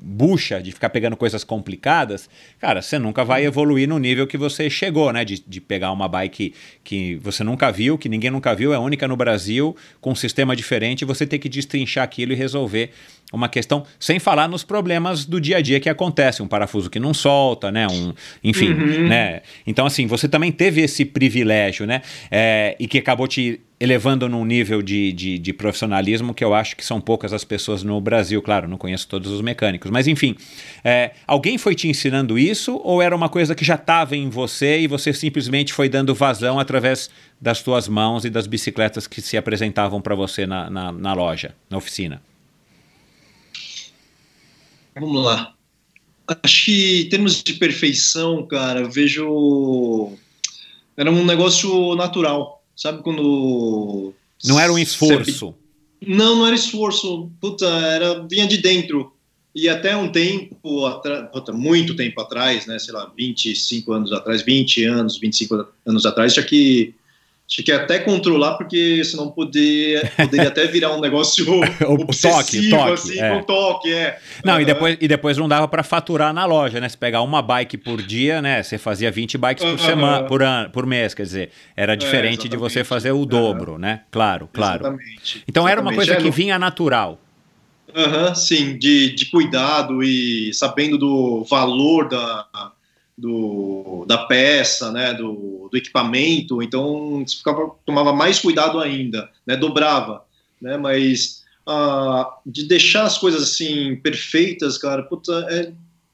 bucha, 0.00 0.62
de 0.62 0.70
ficar 0.70 0.90
pegando 0.90 1.16
coisas 1.16 1.42
complicadas, 1.42 2.30
cara, 2.60 2.80
você 2.80 2.98
nunca 2.98 3.24
vai 3.24 3.44
evoluir 3.44 3.88
no 3.88 3.98
nível 3.98 4.26
que 4.26 4.36
você 4.36 4.70
chegou, 4.70 5.12
né? 5.12 5.24
De, 5.24 5.42
de 5.44 5.60
pegar 5.60 5.90
uma 5.90 6.06
bike 6.06 6.54
que 6.84 7.16
você 7.16 7.42
nunca 7.42 7.72
viu, 7.72 7.98
que 7.98 8.08
ninguém 8.08 8.30
nunca 8.30 8.54
viu, 8.54 8.72
é 8.72 8.78
única 8.78 9.08
no 9.08 9.16
Brasil, 9.16 9.76
com 10.00 10.12
um 10.12 10.14
sistema 10.14 10.54
diferente, 10.54 11.04
você 11.04 11.26
tem 11.26 11.38
que 11.38 11.48
destrinchar 11.48 12.04
aquilo 12.04 12.32
e 12.32 12.36
resolver 12.36 12.90
uma 13.32 13.48
questão, 13.48 13.84
sem 14.00 14.18
falar 14.18 14.48
nos 14.48 14.64
problemas 14.64 15.24
do 15.24 15.40
dia 15.40 15.58
a 15.58 15.60
dia 15.60 15.78
que 15.78 15.88
acontecem, 15.88 16.44
um 16.44 16.48
parafuso 16.48 16.88
que 16.88 16.98
não 16.98 17.12
solta, 17.12 17.70
né? 17.70 17.86
Um, 17.86 18.14
enfim, 18.42 18.72
uhum. 18.72 19.08
né? 19.08 19.42
Então, 19.66 19.84
assim, 19.84 20.06
você 20.06 20.26
também 20.26 20.50
teve 20.50 20.80
esse 20.80 21.04
privilégio, 21.04 21.86
né? 21.86 22.00
É, 22.30 22.74
e 22.80 22.88
que 22.88 22.98
acabou 22.98 23.28
te 23.28 23.60
elevando 23.80 24.28
num 24.28 24.44
nível 24.44 24.82
de, 24.82 25.12
de, 25.12 25.38
de, 25.38 25.52
profissionalismo 25.52 26.34
que 26.34 26.42
eu 26.42 26.52
acho 26.52 26.74
que 26.74 26.84
são 26.84 27.00
poucas 27.00 27.32
as 27.32 27.44
pessoas 27.44 27.84
no 27.84 28.00
Brasil, 28.00 28.42
claro, 28.42 28.66
não 28.66 28.76
conheço 28.76 29.06
todos 29.06 29.30
os 29.30 29.40
mecânicos, 29.40 29.88
mas 29.88 30.08
enfim, 30.08 30.34
é, 30.82 31.12
alguém 31.24 31.56
foi 31.56 31.76
te 31.76 31.86
ensinando 31.86 32.36
isso 32.36 32.80
ou 32.82 33.00
era 33.00 33.14
uma 33.14 33.28
coisa 33.28 33.54
que 33.54 33.64
já 33.64 33.76
estava 33.76 34.16
em 34.16 34.28
você 34.28 34.80
e 34.80 34.88
você 34.88 35.12
simplesmente 35.12 35.72
foi 35.72 35.88
dando 35.88 36.12
vazão 36.12 36.58
através 36.58 37.08
das 37.40 37.62
tuas 37.62 37.86
mãos 37.86 38.24
e 38.24 38.30
das 38.30 38.48
bicicletas 38.48 39.06
que 39.06 39.20
se 39.20 39.36
apresentavam 39.36 40.00
para 40.00 40.16
você 40.16 40.44
na, 40.44 40.68
na, 40.68 40.90
na 40.90 41.12
loja, 41.12 41.54
na 41.70 41.78
oficina? 41.78 42.20
Vamos 45.00 45.24
lá. 45.24 45.54
Acho 46.42 46.64
que 46.66 47.02
em 47.02 47.08
termos 47.08 47.42
de 47.42 47.54
perfeição, 47.54 48.46
cara, 48.46 48.80
eu 48.80 48.90
vejo. 48.90 50.12
Era 50.96 51.10
um 51.10 51.24
negócio 51.24 51.94
natural. 51.94 52.62
Sabe 52.76 53.02
quando. 53.02 54.12
Não 54.44 54.60
era 54.60 54.72
um 54.72 54.78
esforço. 54.78 55.54
Não, 56.06 56.36
não 56.36 56.46
era 56.46 56.54
esforço. 56.54 57.30
Puta, 57.40 57.66
era, 57.66 58.26
vinha 58.28 58.46
de 58.46 58.58
dentro. 58.58 59.12
E 59.54 59.68
até 59.68 59.96
um 59.96 60.12
tempo, 60.12 60.86
atrás, 60.86 61.28
muito 61.52 61.96
tempo 61.96 62.20
atrás, 62.20 62.66
né, 62.66 62.78
sei 62.78 62.94
lá, 62.94 63.10
25 63.16 63.92
anos 63.92 64.12
atrás, 64.12 64.42
20 64.42 64.84
anos, 64.84 65.18
25 65.18 65.66
anos 65.84 66.06
atrás, 66.06 66.32
tinha 66.32 66.44
que 66.44 66.94
tinha 67.48 67.64
que 67.64 67.72
até 67.72 67.98
controlar, 67.98 68.58
porque 68.58 69.02
senão 69.02 69.30
poder, 69.30 70.12
poderia 70.14 70.48
até 70.48 70.66
virar 70.66 70.94
um 70.94 71.00
negócio 71.00 71.46
o 71.88 72.06
toque, 72.06 72.68
toque, 72.68 72.92
assim, 72.92 73.18
é. 73.18 73.42
toque, 73.42 73.90
é. 73.90 74.18
Não, 74.44 74.56
uhum. 74.56 74.60
e, 74.60 74.64
depois, 74.66 74.98
e 75.00 75.08
depois 75.08 75.38
não 75.38 75.48
dava 75.48 75.66
para 75.66 75.82
faturar 75.82 76.34
na 76.34 76.44
loja, 76.44 76.78
né? 76.78 76.86
Se 76.90 76.98
pegar 76.98 77.22
uma 77.22 77.40
bike 77.40 77.78
por 77.78 78.02
dia, 78.02 78.42
né? 78.42 78.62
Você 78.62 78.76
fazia 78.76 79.10
20 79.10 79.38
bikes 79.38 79.64
por 79.64 79.70
uhum. 79.70 79.78
semana, 79.78 80.26
por, 80.26 80.42
ano, 80.42 80.68
por 80.68 80.84
mês, 80.84 81.14
quer 81.14 81.22
dizer, 81.22 81.50
era 81.74 81.94
é, 81.94 81.96
diferente 81.96 82.48
é, 82.48 82.50
de 82.50 82.56
você 82.58 82.84
fazer 82.84 83.12
o 83.12 83.24
dobro, 83.24 83.72
uhum. 83.72 83.78
né? 83.78 84.02
Claro, 84.10 84.46
claro. 84.52 84.82
Exatamente. 84.82 85.42
Então 85.48 85.62
exatamente. 85.66 85.72
era 85.72 85.80
uma 85.80 85.94
coisa 85.94 86.12
é, 86.12 86.16
que 86.16 86.30
vinha 86.30 86.58
natural. 86.58 87.18
Uhum, 87.96 88.34
sim, 88.34 88.76
de, 88.76 89.14
de 89.14 89.24
cuidado 89.24 90.02
e 90.02 90.52
sabendo 90.52 90.98
do 90.98 91.46
valor 91.48 92.10
da 92.10 92.46
do, 93.18 94.04
da 94.06 94.16
peça, 94.16 94.92
né, 94.92 95.12
do, 95.12 95.68
do 95.70 95.76
equipamento, 95.76 96.62
então 96.62 97.24
ficava, 97.28 97.72
tomava 97.84 98.12
mais 98.12 98.38
cuidado 98.38 98.78
ainda, 98.78 99.28
né, 99.44 99.56
dobrava, 99.56 100.24
né, 100.62 100.76
mas 100.76 101.42
ah, 101.66 102.38
de 102.46 102.64
deixar 102.64 103.04
as 103.04 103.18
coisas 103.18 103.42
assim 103.42 103.96
perfeitas, 103.96 104.78
cara, 104.78 105.02
puta, 105.02 105.32
é, 105.50 105.72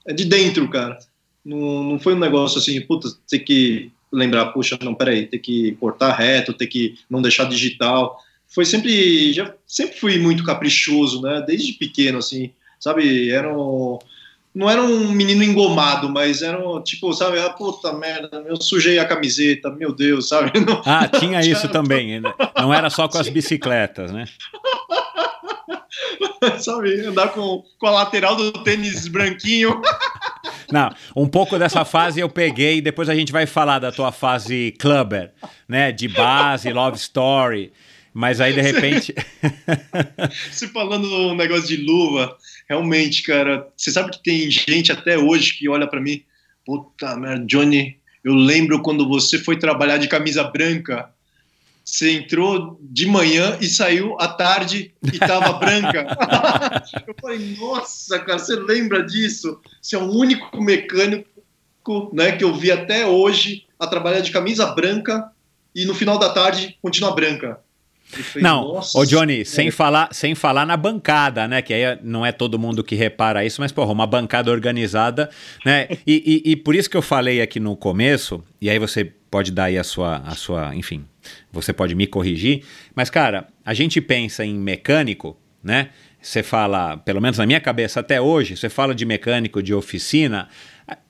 é 0.09 0.15
de 0.15 0.25
dentro, 0.25 0.69
cara. 0.71 0.99
Não, 1.45 1.85
não 1.85 1.99
foi 1.99 2.15
um 2.15 2.19
negócio 2.19 2.59
assim, 2.59 2.81
puta, 2.81 3.09
ter 3.29 3.41
que 3.41 3.93
lembrar, 4.11 4.47
puxa, 4.47 4.79
não, 4.83 4.95
peraí, 4.95 5.27
ter 5.27 5.39
que 5.39 5.73
cortar 5.73 6.15
reto, 6.15 6.55
ter 6.55 6.67
que 6.67 6.95
não 7.11 7.21
deixar 7.21 7.45
digital. 7.45 8.19
Foi 8.49 8.65
sempre, 8.65 9.33
já 9.33 9.55
sempre 9.67 9.99
fui 9.99 10.19
muito 10.19 10.43
caprichoso, 10.43 11.21
né, 11.21 11.45
desde 11.47 11.75
pequeno, 11.75 12.19
assim, 12.19 12.51
sabe, 12.81 13.31
era 13.31 13.55
um 13.55 13.99
não 14.55 14.71
era 14.71 14.81
um 14.81 15.11
menino 15.11 15.43
engomado, 15.43 16.09
mas 16.09 16.41
era 16.41 16.59
um, 16.67 16.81
tipo, 16.81 17.13
sabe, 17.13 17.41
ah, 17.41 17.51
puta 17.51 17.93
merda, 17.93 18.45
eu 18.47 18.57
sujei 18.61 19.01
a 19.01 19.05
camiseta, 19.05 19.69
meu 19.69 19.93
Deus, 19.93 20.29
sabe? 20.29 20.53
Não, 20.65 20.81
ah, 20.87 21.09
tinha 21.09 21.41
isso 21.41 21.69
também, 21.69 22.21
né? 22.21 22.33
não 22.57 22.73
era 22.73 22.89
só 22.89 23.09
com 23.09 23.19
as 23.19 23.29
bicicletas, 23.31 24.13
né? 24.13 24.27
sabe, 26.61 27.05
andar 27.05 27.29
com, 27.29 27.65
com 27.79 27.87
a 27.87 27.91
lateral 27.91 28.37
do 28.37 28.53
tênis 28.63 29.09
branquinho. 29.09 29.83
Não, 30.71 30.91
um 31.17 31.27
pouco 31.27 31.59
dessa 31.59 31.85
fase 31.85 32.21
eu 32.21 32.29
peguei, 32.29 32.81
depois 32.81 33.09
a 33.09 33.15
gente 33.15 33.33
vai 33.33 33.47
falar 33.47 33.79
da 33.79 33.91
tua 33.91 34.13
fase 34.13 34.73
clubber, 34.79 35.33
né, 35.69 35.91
de 35.91 36.09
base, 36.09 36.73
love 36.73 36.97
story, 36.97 37.73
mas 38.15 38.41
aí 38.41 38.53
de 38.53 38.61
repente... 38.61 39.13
Você 40.51 40.69
falando 40.69 41.05
um 41.07 41.35
negócio 41.35 41.67
de 41.67 41.77
luva, 41.77 42.37
realmente, 42.69 43.23
cara, 43.25 43.69
você 43.77 43.91
sabe 43.91 44.13
que 44.13 44.23
tem 44.23 44.51
gente 44.51 44.93
até 44.93 45.19
hoje 45.19 45.59
que 45.59 45.69
olha 45.69 45.87
para 45.87 46.01
mim, 46.01 46.23
puta 46.65 47.17
merda, 47.17 47.45
Johnny, 47.45 47.99
eu 48.23 48.33
lembro 48.33 48.81
quando 48.81 49.09
você 49.09 49.39
foi 49.39 49.59
trabalhar 49.59 49.99
de 49.99 50.09
camisa 50.09 50.45
branca, 50.45 51.11
você 51.85 52.13
entrou 52.13 52.79
de 52.81 53.07
manhã 53.07 53.59
e 53.61 53.67
saiu 53.67 54.17
à 54.19 54.29
tarde 54.29 54.95
e 55.03 55.19
tava 55.19 55.53
branca. 55.55 56.07
eu 57.07 57.15
falei, 57.21 57.57
nossa, 57.59 58.19
cara, 58.21 58.39
você 58.39 58.55
lembra 58.57 59.03
disso? 59.03 59.61
Você 59.83 59.97
é 59.97 59.99
o 59.99 60.11
único 60.11 60.63
mecânico 60.63 61.29
né, 62.13 62.33
que 62.33 62.45
eu 62.45 62.55
vi 62.55 62.71
até 62.71 63.07
hoje 63.07 63.67
a 63.79 63.87
trabalhar 63.87 64.21
de 64.21 64.31
camisa 64.31 64.67
branca 64.67 65.31
e 65.75 65.85
no 65.85 65.95
final 65.95 66.19
da 66.19 66.31
tarde 66.31 66.79
continua 66.81 67.15
branca. 67.15 67.61
Não, 68.41 68.81
o 68.95 69.05
Johnny, 69.05 69.45
sem 69.45 69.71
falar, 69.71 70.09
sem 70.13 70.35
falar 70.35 70.67
na 70.67 70.77
bancada, 70.77 71.47
né? 71.49 71.63
Que 71.63 71.73
aí 71.73 71.99
não 72.03 72.25
é 72.25 72.33
todo 72.33 72.59
mundo 72.59 72.85
que 72.85 72.95
repara 72.95 73.45
isso, 73.45 73.61
mas, 73.61 73.73
porra, 73.73 73.93
uma 73.93 74.07
bancada 74.07 74.51
organizada, 74.51 75.31
né? 75.65 75.89
E, 76.07 76.43
e, 76.45 76.53
e, 76.53 76.57
por 76.57 76.75
isso 76.75 76.91
que 76.91 76.97
eu 76.97 77.03
falei 77.03 77.41
aqui 77.41 77.59
no 77.59 77.75
começo, 77.75 78.45
e 78.61 78.69
aí 78.69 78.79
você 78.79 79.05
pode 79.05 79.51
dar 79.51 79.65
aí 79.65 79.79
a 79.79 79.85
sua, 79.85 80.19
a 80.19 80.35
sua, 80.35 80.75
enfim, 80.77 81.05
você 81.51 81.73
pode 81.73 81.95
me 81.95 82.07
corrigir, 82.07 82.63
mas, 82.95 83.09
cara, 83.09 83.49
a 83.65 83.73
gente 83.73 84.01
pensa 84.01 84.45
em 84.45 84.55
mecânico, 84.55 85.37
né? 85.63 85.89
Você 86.21 86.43
fala, 86.43 86.97
pelo 86.99 87.21
menos 87.21 87.39
na 87.39 87.47
minha 87.47 87.61
cabeça 87.61 88.01
até 88.01 88.21
hoje, 88.21 88.57
você 88.57 88.69
fala 88.69 88.95
de 88.95 89.05
mecânico 89.05 89.63
de 89.63 89.75
oficina, 89.75 90.49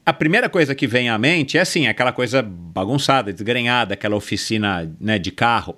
a 0.06 0.12
primeira 0.12 0.48
coisa 0.48 0.74
que 0.74 0.86
vem 0.86 1.08
à 1.08 1.18
mente 1.18 1.56
é 1.56 1.60
assim, 1.60 1.86
aquela 1.86 2.12
coisa 2.12 2.42
bagunçada, 2.42 3.32
desgrenhada, 3.32 3.94
aquela 3.94 4.16
oficina 4.16 4.92
né, 5.00 5.18
de 5.18 5.30
carro 5.30 5.76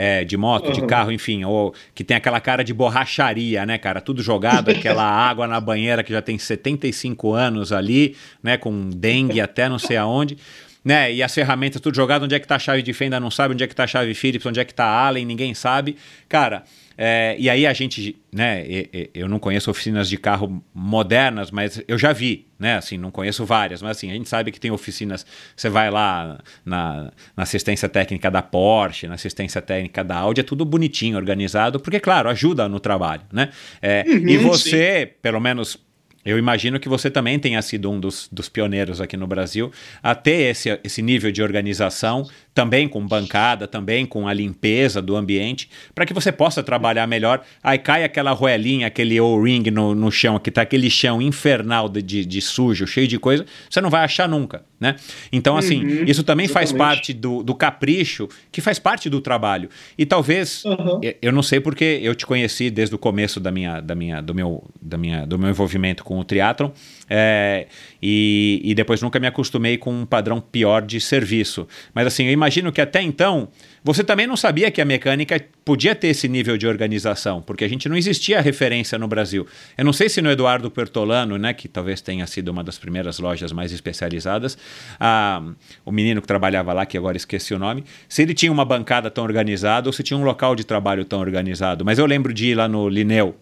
é, 0.00 0.24
de 0.24 0.36
moto, 0.36 0.66
uhum. 0.66 0.72
de 0.72 0.86
carro, 0.86 1.10
enfim, 1.10 1.42
ou 1.42 1.74
que 1.92 2.04
tem 2.04 2.16
aquela 2.16 2.40
cara 2.40 2.62
de 2.62 2.72
borracharia, 2.72 3.66
né, 3.66 3.76
cara? 3.78 4.00
Tudo 4.00 4.22
jogado, 4.22 4.70
aquela 4.70 5.02
água 5.02 5.44
na 5.48 5.60
banheira 5.60 6.04
que 6.04 6.12
já 6.12 6.22
tem 6.22 6.38
75 6.38 7.32
anos 7.32 7.72
ali, 7.72 8.14
né, 8.40 8.56
com 8.56 8.90
dengue 8.90 9.40
até 9.40 9.68
não 9.68 9.76
sei 9.76 9.96
aonde. 9.96 10.38
né? 10.84 11.12
E 11.12 11.20
as 11.20 11.34
ferramentas 11.34 11.80
tudo 11.80 11.96
jogado, 11.96 12.26
onde 12.26 12.34
é 12.36 12.38
que 12.38 12.46
tá 12.46 12.54
a 12.54 12.58
chave 12.60 12.80
de 12.80 12.92
fenda, 12.92 13.18
não 13.18 13.30
sabe, 13.30 13.54
onde 13.54 13.64
é 13.64 13.66
que 13.66 13.74
tá 13.74 13.82
a 13.82 13.86
chave 13.88 14.14
Phillips, 14.14 14.46
onde 14.46 14.60
é 14.60 14.64
que 14.64 14.72
tá 14.72 14.84
a 14.84 15.06
Allen, 15.08 15.26
ninguém 15.26 15.52
sabe. 15.52 15.96
Cara, 16.28 16.62
é, 16.98 17.36
e 17.38 17.48
aí 17.48 17.64
a 17.64 17.72
gente, 17.72 18.16
né? 18.32 18.64
e- 18.66 18.90
e- 18.92 19.10
Eu 19.14 19.28
não 19.28 19.38
conheço 19.38 19.70
oficinas 19.70 20.08
de 20.08 20.16
carro 20.16 20.60
modernas, 20.74 21.50
mas 21.52 21.80
eu 21.86 21.96
já 21.96 22.12
vi, 22.12 22.46
né? 22.58 22.76
Assim, 22.76 22.98
não 22.98 23.10
conheço 23.12 23.44
várias, 23.44 23.80
mas 23.80 23.96
assim, 23.96 24.10
a 24.10 24.14
gente 24.14 24.28
sabe 24.28 24.50
que 24.50 24.58
tem 24.58 24.72
oficinas. 24.72 25.24
Você 25.56 25.68
vai 25.68 25.90
lá 25.90 26.40
na, 26.64 27.12
na 27.36 27.42
assistência 27.44 27.88
técnica 27.88 28.30
da 28.30 28.42
Porsche, 28.42 29.06
na 29.06 29.14
assistência 29.14 29.62
técnica 29.62 30.02
da 30.02 30.16
Audi, 30.16 30.40
é 30.40 30.44
tudo 30.44 30.64
bonitinho, 30.64 31.16
organizado, 31.16 31.78
porque, 31.78 32.00
claro, 32.00 32.28
ajuda 32.28 32.68
no 32.68 32.80
trabalho, 32.80 33.22
né? 33.32 33.50
É, 33.80 34.04
e 34.08 34.36
Uhum, 34.36 34.42
você, 34.42 35.12
pelo 35.22 35.38
menos 35.40 35.78
eu 36.24 36.36
imagino 36.36 36.78
que 36.78 36.88
você 36.90 37.10
também 37.10 37.38
tenha 37.38 37.62
sido 37.62 37.90
um 37.90 37.98
dos, 37.98 38.28
dos 38.30 38.48
pioneiros 38.50 39.00
aqui 39.00 39.16
no 39.16 39.26
Brasil 39.26 39.72
a 40.02 40.14
ter 40.14 40.50
esse, 40.50 40.78
esse 40.84 41.00
nível 41.00 41.30
de 41.32 41.40
organização, 41.42 42.28
também 42.58 42.88
com 42.88 43.06
bancada, 43.06 43.68
também 43.68 44.04
com 44.04 44.26
a 44.26 44.34
limpeza 44.34 45.00
do 45.00 45.14
ambiente, 45.14 45.70
para 45.94 46.04
que 46.04 46.12
você 46.12 46.32
possa 46.32 46.60
trabalhar 46.60 47.06
melhor. 47.06 47.40
Aí 47.62 47.78
cai 47.78 48.02
aquela 48.02 48.32
roelinha, 48.32 48.88
aquele 48.88 49.20
O-ring 49.20 49.70
no, 49.70 49.94
no 49.94 50.10
chão, 50.10 50.40
que 50.40 50.50
tá 50.50 50.62
aquele 50.62 50.90
chão 50.90 51.22
infernal 51.22 51.88
de, 51.88 52.02
de, 52.02 52.24
de 52.24 52.40
sujo, 52.40 52.84
cheio 52.84 53.06
de 53.06 53.16
coisa, 53.16 53.46
você 53.70 53.80
não 53.80 53.90
vai 53.90 54.02
achar 54.02 54.28
nunca, 54.28 54.64
né? 54.80 54.96
Então, 55.32 55.56
assim, 55.56 55.84
Uhum, 55.84 56.04
isso 56.04 56.24
também 56.24 56.48
faz 56.48 56.70
exatamente. 56.70 56.96
parte 56.96 57.12
do, 57.12 57.44
do 57.44 57.54
capricho, 57.54 58.28
que 58.50 58.60
faz 58.60 58.80
parte 58.80 59.08
do 59.08 59.20
trabalho. 59.20 59.68
E 59.96 60.04
talvez 60.04 60.64
eu- 61.00 61.14
eu 61.22 61.32
não 61.32 61.44
sei 61.44 61.60
porque 61.60 62.00
eu 62.02 62.12
te 62.12 62.26
conheci 62.26 62.70
desde 62.70 62.92
o 62.92 62.98
começo 62.98 63.38
da 63.38 63.52
minha, 63.52 63.80
da 63.80 63.94
minha, 63.94 64.20
do, 64.20 64.34
meu, 64.34 64.64
da 64.82 64.98
minha, 64.98 65.24
do 65.24 65.38
meu 65.38 65.48
envolvimento 65.50 66.02
com 66.02 66.18
o 66.18 66.24
triatlon 66.24 66.70
é, 67.08 67.66
e, 68.02 68.60
e 68.64 68.74
depois 68.74 69.02
nunca 69.02 69.18
me 69.18 69.26
acostumei 69.26 69.76
com 69.76 69.92
um 69.92 70.06
padrão 70.06 70.40
pior 70.40 70.82
de 70.82 71.00
serviço. 71.00 71.66
Mas 71.94 72.06
assim, 72.06 72.26
eu 72.26 72.32
imagino 72.32 72.70
que 72.70 72.80
até 72.80 73.02
então 73.02 73.48
você 73.82 74.04
também 74.04 74.26
não 74.26 74.36
sabia 74.36 74.70
que 74.70 74.80
a 74.80 74.84
mecânica 74.84 75.42
podia 75.64 75.94
ter 75.94 76.08
esse 76.08 76.28
nível 76.28 76.58
de 76.58 76.66
organização, 76.66 77.40
porque 77.40 77.64
a 77.64 77.68
gente 77.68 77.88
não 77.88 77.96
existia 77.96 78.40
referência 78.40 78.98
no 78.98 79.08
Brasil. 79.08 79.46
Eu 79.76 79.84
não 79.84 79.92
sei 79.92 80.08
se 80.08 80.20
no 80.20 80.30
Eduardo 80.30 80.70
Pertolano, 80.70 81.38
né, 81.38 81.52
que 81.52 81.68
talvez 81.68 82.00
tenha 82.00 82.26
sido 82.26 82.48
uma 82.48 82.62
das 82.62 82.78
primeiras 82.78 83.18
lojas 83.18 83.52
mais 83.52 83.72
especializadas, 83.72 84.58
ah, 84.98 85.42
o 85.84 85.92
menino 85.92 86.20
que 86.20 86.26
trabalhava 86.26 86.72
lá, 86.72 86.84
que 86.84 86.98
agora 86.98 87.16
esqueci 87.16 87.54
o 87.54 87.58
nome, 87.58 87.84
se 88.08 88.22
ele 88.22 88.34
tinha 88.34 88.52
uma 88.52 88.64
bancada 88.64 89.10
tão 89.10 89.24
organizada 89.24 89.88
ou 89.88 89.92
se 89.92 90.02
tinha 90.02 90.18
um 90.18 90.24
local 90.24 90.54
de 90.54 90.64
trabalho 90.64 91.04
tão 91.04 91.20
organizado. 91.20 91.84
Mas 91.84 91.98
eu 91.98 92.06
lembro 92.06 92.34
de 92.34 92.48
ir 92.48 92.54
lá 92.54 92.68
no 92.68 92.88
Lineu, 92.88 93.36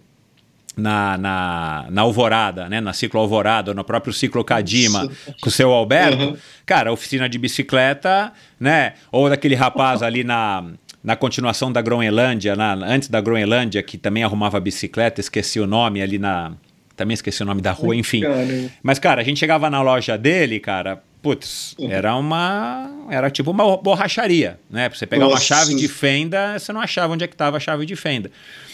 na, 0.76 1.16
na, 1.16 1.86
na 1.90 2.02
Alvorada, 2.02 2.68
né? 2.68 2.80
na 2.80 2.92
Ciclo 2.92 3.18
Alvorada, 3.20 3.72
no 3.72 3.82
próprio 3.82 4.12
Ciclo 4.12 4.44
Cadima, 4.44 5.10
com 5.40 5.48
o 5.48 5.50
seu 5.52 5.72
Alberto, 5.72 6.22
Uhum. 6.22 6.36
cara, 6.66 6.92
oficina 6.92 7.28
de 7.28 7.38
bicicleta, 7.38 8.32
né? 8.60 8.92
Ou 9.10 9.28
daquele 9.30 9.54
rapaz 9.54 10.02
ali 10.02 10.22
na, 10.22 10.64
na 11.02 11.16
continuação 11.16 11.72
da 11.72 11.80
Groenlândia, 11.80 12.54
na, 12.54 12.74
antes 12.74 13.08
da 13.08 13.20
Groenlândia, 13.20 13.82
que 13.82 13.96
também 13.96 14.22
arrumava 14.22 14.60
bicicleta, 14.60 15.20
esqueci 15.20 15.58
o 15.60 15.66
nome 15.66 16.02
ali 16.02 16.18
na. 16.18 16.52
Também 16.94 17.12
esqueci 17.14 17.42
o 17.42 17.46
nome 17.46 17.60
da 17.60 17.72
rua, 17.72 17.94
enfim. 17.94 18.22
Cara, 18.22 18.46
Mas, 18.82 18.98
cara, 18.98 19.20
a 19.20 19.24
gente 19.24 19.38
chegava 19.38 19.68
na 19.68 19.82
loja 19.82 20.16
dele, 20.16 20.58
cara, 20.58 21.02
putz, 21.22 21.74
Uhum. 21.78 21.90
era 21.90 22.16
uma. 22.16 22.90
Era 23.10 23.30
tipo 23.30 23.50
uma 23.50 23.76
borracharia, 23.76 24.58
né? 24.70 24.88
Pra 24.88 24.98
você 24.98 25.06
pegar 25.06 25.24
uma 25.26 25.32
Nossa. 25.32 25.44
chave 25.44 25.74
de 25.74 25.88
fenda, 25.88 26.58
você 26.58 26.72
não 26.72 26.80
achava 26.80 27.12
onde 27.12 27.22
é 27.22 27.26
que 27.26 27.36
tava 27.36 27.58
a 27.58 27.60
chave 27.60 27.84
de 27.84 27.94
fenda, 27.96 28.30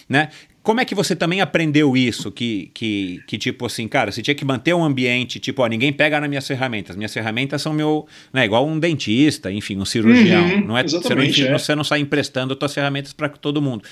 né? 0.08 0.28
Como 0.62 0.80
é 0.80 0.84
que 0.84 0.94
você 0.94 1.16
também 1.16 1.40
aprendeu 1.40 1.96
isso? 1.96 2.30
Que, 2.30 2.70
que, 2.72 3.20
que 3.26 3.36
tipo 3.36 3.66
assim, 3.66 3.88
cara, 3.88 4.12
você 4.12 4.22
tinha 4.22 4.34
que 4.34 4.44
manter 4.44 4.72
um 4.72 4.84
ambiente, 4.84 5.40
tipo, 5.40 5.60
ó, 5.60 5.66
ninguém 5.66 5.92
pega 5.92 6.20
nas 6.20 6.28
minhas 6.28 6.46
ferramentas. 6.46 6.94
Minhas 6.94 7.12
ferramentas 7.12 7.60
são 7.60 7.72
meu. 7.72 8.06
Né, 8.32 8.44
igual 8.44 8.66
um 8.66 8.78
dentista, 8.78 9.50
enfim, 9.50 9.76
um 9.76 9.84
cirurgião. 9.84 10.44
Uhum, 10.44 10.66
não 10.66 10.78
é, 10.78 10.84
você, 10.84 11.14
não, 11.14 11.22
é. 11.22 11.58
você 11.58 11.74
não 11.74 11.82
sai 11.82 12.00
emprestando 12.00 12.56
suas 12.56 12.72
ferramentas 12.72 13.12
para 13.12 13.28
todo 13.28 13.60
mundo. 13.60 13.82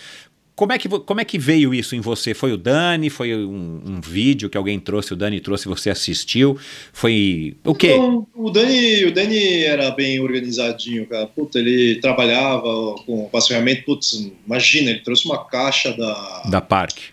Como 0.61 0.72
é, 0.74 0.78
que, 0.78 0.90
como 0.90 1.20
é 1.22 1.24
que 1.24 1.38
veio 1.38 1.72
isso 1.72 1.96
em 1.96 2.02
você? 2.02 2.34
Foi 2.34 2.52
o 2.52 2.58
Dani? 2.58 3.08
Foi 3.08 3.34
um, 3.34 3.80
um 3.82 3.98
vídeo 4.02 4.50
que 4.50 4.58
alguém 4.58 4.78
trouxe, 4.78 5.14
o 5.14 5.16
Dani 5.16 5.40
trouxe, 5.40 5.66
você 5.66 5.88
assistiu? 5.88 6.58
Foi 6.92 7.56
o 7.64 7.74
quê? 7.74 7.92
Então, 7.94 8.26
o 8.34 8.50
Dani, 8.50 9.06
o 9.06 9.11
Dani 9.11 9.62
era 9.64 9.90
bem 9.90 10.20
organizadinho, 10.20 11.06
cara. 11.06 11.26
Puta, 11.28 11.58
ele 11.58 11.94
trabalhava 12.02 12.61
com, 13.06 13.26
com 13.30 13.36
as 13.38 13.48
ferramentas. 13.48 13.84
Putz, 13.86 14.30
imagina, 14.46 14.90
ele 14.90 15.00
trouxe 15.00 15.24
uma 15.24 15.42
caixa 15.46 15.96
da, 15.96 16.42
Da 16.50 16.61
Parque. 16.61 17.04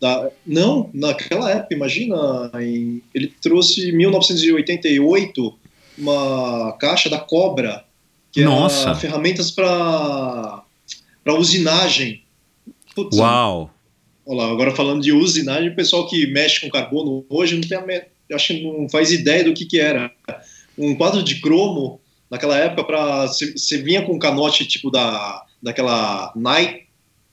da- 0.00 0.28
Não, 0.44 0.90
naquela 0.92 1.52
época, 1.52 1.76
imagina. 1.76 2.50
em- 2.60 3.00
ele 3.14 3.32
trouxe 3.40 3.90
em 3.90 3.96
1988 3.96 5.54
uma 5.96 6.72
caixa 6.80 7.08
da 7.08 7.18
Cobra, 7.20 7.84
que 8.32 8.42
Nossa. 8.42 8.88
era 8.90 8.94
ferramentas 8.96 9.52
para 9.52 10.64
para 11.22 11.34
usinagem. 11.34 12.22
Putz, 12.98 13.16
Uau! 13.16 13.70
Olha 14.26 14.38
lá, 14.38 14.50
agora 14.50 14.74
falando 14.74 15.00
de 15.02 15.12
usinagem, 15.12 15.70
o 15.70 15.76
pessoal 15.76 16.08
que 16.08 16.26
mexe 16.26 16.60
com 16.60 16.68
carbono 16.68 17.24
hoje 17.28 17.54
não 17.54 17.62
tem 17.62 17.78
a 17.78 18.34
acho 18.34 18.48
que 18.48 18.62
não 18.64 18.88
faz 18.88 19.12
ideia 19.12 19.44
do 19.44 19.54
que, 19.54 19.64
que 19.64 19.78
era. 19.78 20.10
Um 20.76 20.96
quadro 20.96 21.22
de 21.22 21.40
cromo, 21.40 22.00
naquela 22.28 22.58
época, 22.58 22.82
para 22.82 23.26
você 23.26 23.78
vinha 23.78 24.02
com 24.02 24.14
um 24.14 24.18
canote 24.18 24.66
tipo 24.66 24.90
da, 24.90 25.44
daquela 25.62 26.34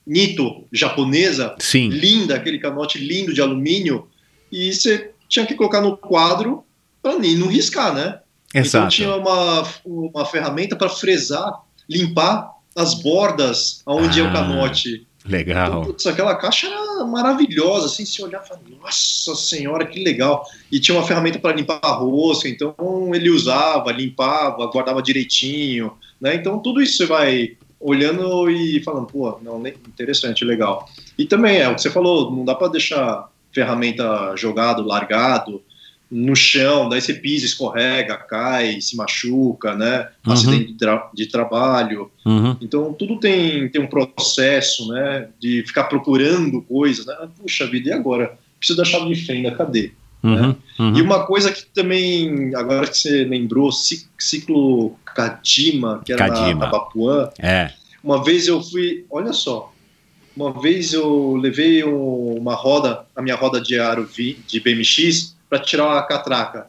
Nito 0.05 0.65
japonesa, 0.71 1.55
Sim. 1.57 1.89
linda, 1.89 2.35
aquele 2.35 2.59
canote 2.59 2.99
lindo 2.99 3.33
de 3.33 3.41
alumínio, 3.41 4.07
e 4.51 4.71
você 4.71 5.09
tinha 5.27 5.47
que 5.47 5.55
colocar 5.55 5.81
no 5.81 5.97
quadro 5.97 6.63
para 7.01 7.17
não 7.17 7.47
riscar, 7.47 7.91
né? 7.91 8.19
Então 8.49 8.61
Exato. 8.61 8.89
tinha 8.89 9.15
uma, 9.15 9.67
uma 9.83 10.25
ferramenta 10.25 10.75
para 10.75 10.89
fresar, 10.89 11.51
limpar 11.89 12.51
as 12.75 12.93
bordas 12.93 13.81
onde 13.87 14.19
é 14.19 14.23
Ah. 14.23 14.29
o 14.29 14.31
canote. 14.31 15.07
Legal. 15.27 15.85
Putz, 15.85 16.05
aquela 16.05 16.35
caixa 16.35 16.67
era 16.67 17.03
maravilhosa, 17.03 17.87
assim, 17.87 18.05
se 18.05 18.21
olhar 18.23 18.43
e 18.43 18.47
falar, 18.47 18.61
nossa 18.79 19.35
senhora, 19.35 19.85
que 19.85 20.03
legal. 20.03 20.45
E 20.71 20.79
tinha 20.79 20.95
uma 20.95 21.05
ferramenta 21.05 21.39
para 21.39 21.55
limpar 21.55 21.79
a 21.81 21.93
rosca, 21.93 22.47
então 22.47 22.75
ele 23.13 23.29
usava, 23.29 23.91
limpava, 23.91 24.67
guardava 24.67 25.01
direitinho, 25.01 25.93
né? 26.21 26.35
Então 26.35 26.59
tudo 26.59 26.81
isso 26.81 26.97
você 26.97 27.05
vai 27.07 27.57
olhando 27.79 28.49
e 28.49 28.81
falando, 28.83 29.07
pô, 29.07 29.39
não, 29.41 29.65
interessante, 29.65 30.45
legal. 30.45 30.87
E 31.17 31.25
também 31.25 31.57
é 31.57 31.69
o 31.69 31.75
que 31.75 31.81
você 31.81 31.89
falou, 31.89 32.31
não 32.31 32.45
dá 32.45 32.53
para 32.53 32.67
deixar 32.67 33.29
ferramenta 33.51 34.35
jogado, 34.35 34.83
largado 34.83 35.61
no 36.17 36.35
chão, 36.35 36.87
daí 36.87 37.01
você 37.01 37.13
pisa, 37.13 37.45
escorrega, 37.45 38.15
cai, 38.15 38.79
se 38.79 38.95
machuca, 38.95 39.75
né? 39.75 40.07
Uhum. 40.25 40.33
Acidente 40.33 40.65
de, 40.71 40.77
tra- 40.77 41.09
de 41.13 41.25
trabalho. 41.27 42.09
Uhum. 42.25 42.55
Então, 42.61 42.93
tudo 42.93 43.19
tem, 43.19 43.67
tem 43.69 43.81
um 43.81 43.87
processo, 43.87 44.87
né, 44.87 45.27
de 45.39 45.63
ficar 45.67 45.85
procurando 45.85 46.61
coisas, 46.61 47.05
né? 47.05 47.15
Puxa 47.41 47.67
vida, 47.67 47.89
e 47.89 47.93
agora? 47.93 48.37
Preciso 48.59 48.77
da 48.77 48.85
chave 48.85 49.13
de 49.13 49.21
fenda, 49.25 49.51
cadê? 49.51 49.91
Uhum. 50.23 50.55
Uhum. 50.79 50.97
E 50.97 51.01
uma 51.01 51.25
coisa 51.27 51.51
que 51.51 51.65
também, 51.65 52.55
agora 52.55 52.87
que 52.87 52.97
você 52.97 53.23
lembrou, 53.25 53.71
ci- 53.71 54.07
ciclo 54.17 54.95
Kadima, 55.05 56.01
que 56.05 56.13
era 56.13 56.27
na 56.27 56.33
Kadima. 56.33 56.59
Tabapuã, 56.61 57.29
É. 57.39 57.71
uma 58.03 58.23
vez 58.23 58.47
eu 58.47 58.61
fui, 58.61 59.05
olha 59.09 59.33
só, 59.33 59.71
uma 60.35 60.51
vez 60.61 60.93
eu 60.93 61.35
levei 61.35 61.83
um- 61.83 62.37
uma 62.37 62.55
roda, 62.55 63.05
a 63.15 63.21
minha 63.21 63.35
roda 63.35 63.61
de 63.61 63.77
aro 63.79 64.05
vi- 64.05 64.37
de 64.47 64.59
BMX, 64.59 65.34
para 65.55 65.59
tirar 65.63 65.97
a 65.97 66.03
catraca, 66.03 66.67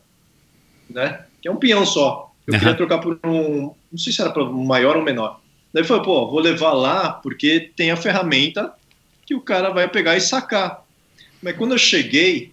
né? 0.89 1.25
Que 1.43 1.49
é 1.49 1.51
um 1.51 1.57
peão 1.57 1.85
só. 1.85 2.33
Eu 2.47 2.55
Aham. 2.55 2.61
queria 2.61 2.77
trocar 2.77 2.99
por 2.99 3.19
um, 3.25 3.75
não 3.91 3.99
sei 3.99 4.13
se 4.13 4.21
era 4.21 4.31
para 4.31 4.45
um 4.45 4.65
maior 4.65 4.97
ou 4.97 5.03
menor. 5.03 5.41
Daí 5.75 5.83
foi, 5.83 6.01
pô, 6.03 6.31
vou 6.31 6.39
levar 6.39 6.73
lá 6.73 7.11
porque 7.11 7.73
tem 7.77 7.91
a 7.91 7.97
ferramenta 7.97 8.73
que 9.27 9.35
o 9.35 9.41
cara 9.41 9.71
vai 9.71 9.89
pegar 9.89 10.17
e 10.17 10.21
sacar. 10.21 10.85
Mas 11.43 11.57
quando 11.57 11.73
eu 11.73 11.79
cheguei, 11.79 12.53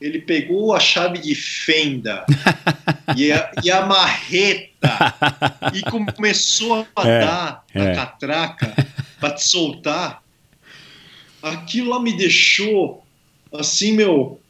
ele 0.00 0.18
pegou 0.20 0.74
a 0.74 0.80
chave 0.80 1.18
de 1.18 1.34
fenda 1.34 2.24
e, 3.14 3.30
a, 3.30 3.52
e 3.62 3.70
a 3.70 3.84
marreta 3.84 5.14
e 5.74 5.82
começou 6.16 6.86
a 6.96 7.06
É, 7.06 7.20
dar 7.20 7.64
é. 7.74 7.82
a 7.82 7.94
catraca 7.94 8.74
para 9.20 9.34
te 9.34 9.46
soltar. 9.46 10.22
Aquilo 11.42 11.90
lá 11.90 12.00
me 12.00 12.16
deixou 12.16 13.04
assim, 13.52 13.92
meu, 13.92 14.40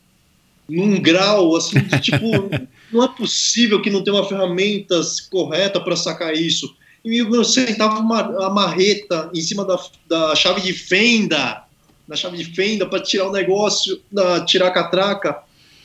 num 0.76 1.00
grau 1.00 1.56
assim 1.56 1.80
de 1.80 2.00
tipo, 2.00 2.50
não 2.92 3.04
é 3.04 3.08
possível 3.08 3.80
que 3.82 3.90
não 3.90 4.02
tenha 4.02 4.16
uma 4.16 4.28
ferramenta 4.28 5.00
correta 5.30 5.80
para 5.80 5.96
sacar 5.96 6.34
isso. 6.34 6.74
E 7.04 7.18
eu 7.18 7.44
sentava 7.44 7.98
uma 7.98 8.46
a 8.46 8.50
marreta 8.50 9.30
em 9.34 9.40
cima 9.40 9.64
da, 9.64 9.78
da 10.08 10.34
chave 10.36 10.60
de 10.60 10.72
fenda, 10.72 11.64
na 12.06 12.14
chave 12.14 12.36
de 12.36 12.44
fenda 12.44 12.86
para 12.86 13.00
tirar 13.00 13.28
o 13.28 13.32
negócio, 13.32 14.00
da, 14.12 14.44
tirar 14.44 14.68
a 14.68 14.70
catraca, 14.70 15.38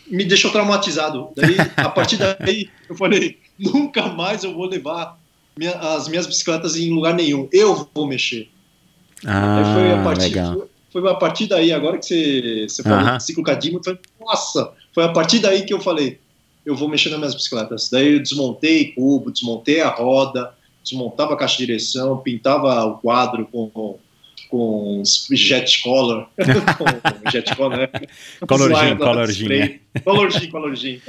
me 0.08 0.26
deixou 0.26 0.52
traumatizado. 0.52 1.30
Daí, 1.36 1.56
a 1.78 1.90
partir 1.90 2.18
daí, 2.18 2.70
eu 2.90 2.96
falei, 2.96 3.38
nunca 3.58 4.08
mais 4.08 4.44
eu 4.44 4.54
vou 4.54 4.66
levar 4.68 5.18
minha- 5.58 5.78
as 5.78 6.08
minhas 6.08 6.28
bicicletas 6.28 6.76
em 6.76 6.92
lugar 6.94 7.14
nenhum. 7.14 7.48
Eu 7.52 7.88
vou 7.94 8.06
mexer. 8.08 8.50
Ah, 9.26 9.74
foi 9.74 9.92
a 9.92 10.04
partir, 10.04 10.24
legal. 10.26 10.68
Foi, 11.02 11.12
a 11.12 11.16
partir 11.16 11.48
daí, 11.48 11.74
agora 11.74 11.98
que 11.98 12.06
você, 12.06 12.66
você 12.70 12.82
falou 12.82 13.18
de 13.18 13.24
ciclo 13.24 13.44
cadímico, 13.44 13.80
eu 13.80 13.84
falei, 13.84 14.00
nossa, 14.18 14.72
foi 14.94 15.04
a 15.04 15.10
partir 15.10 15.40
daí 15.40 15.66
que 15.66 15.74
eu 15.74 15.82
falei, 15.82 16.20
eu 16.66 16.74
vou 16.74 16.88
mexer 16.88 17.10
nas 17.10 17.20
minhas 17.20 17.36
bicicletas. 17.36 17.90
Daí 17.90 18.14
eu 18.14 18.20
desmontei 18.22 18.94
cubo, 18.94 19.30
desmontei 19.30 19.82
a 19.82 19.90
roda, 19.90 20.54
desmontava 20.82 21.34
a 21.34 21.38
caixa 21.38 21.58
de 21.58 21.66
direção, 21.66 22.20
pintava 22.20 22.86
o 22.86 22.98
quadro 23.00 23.46
com, 23.52 24.00
com 24.50 25.04
jet 25.34 25.84
color. 25.84 26.30
com 26.40 27.30
jet 27.30 27.56
color, 27.58 27.78
né? 27.78 27.90
Colorzinho, 28.48 28.98
colorzinho. 28.98 29.80
Colorzinho, 30.02 30.52
colorzinho. 30.52 31.02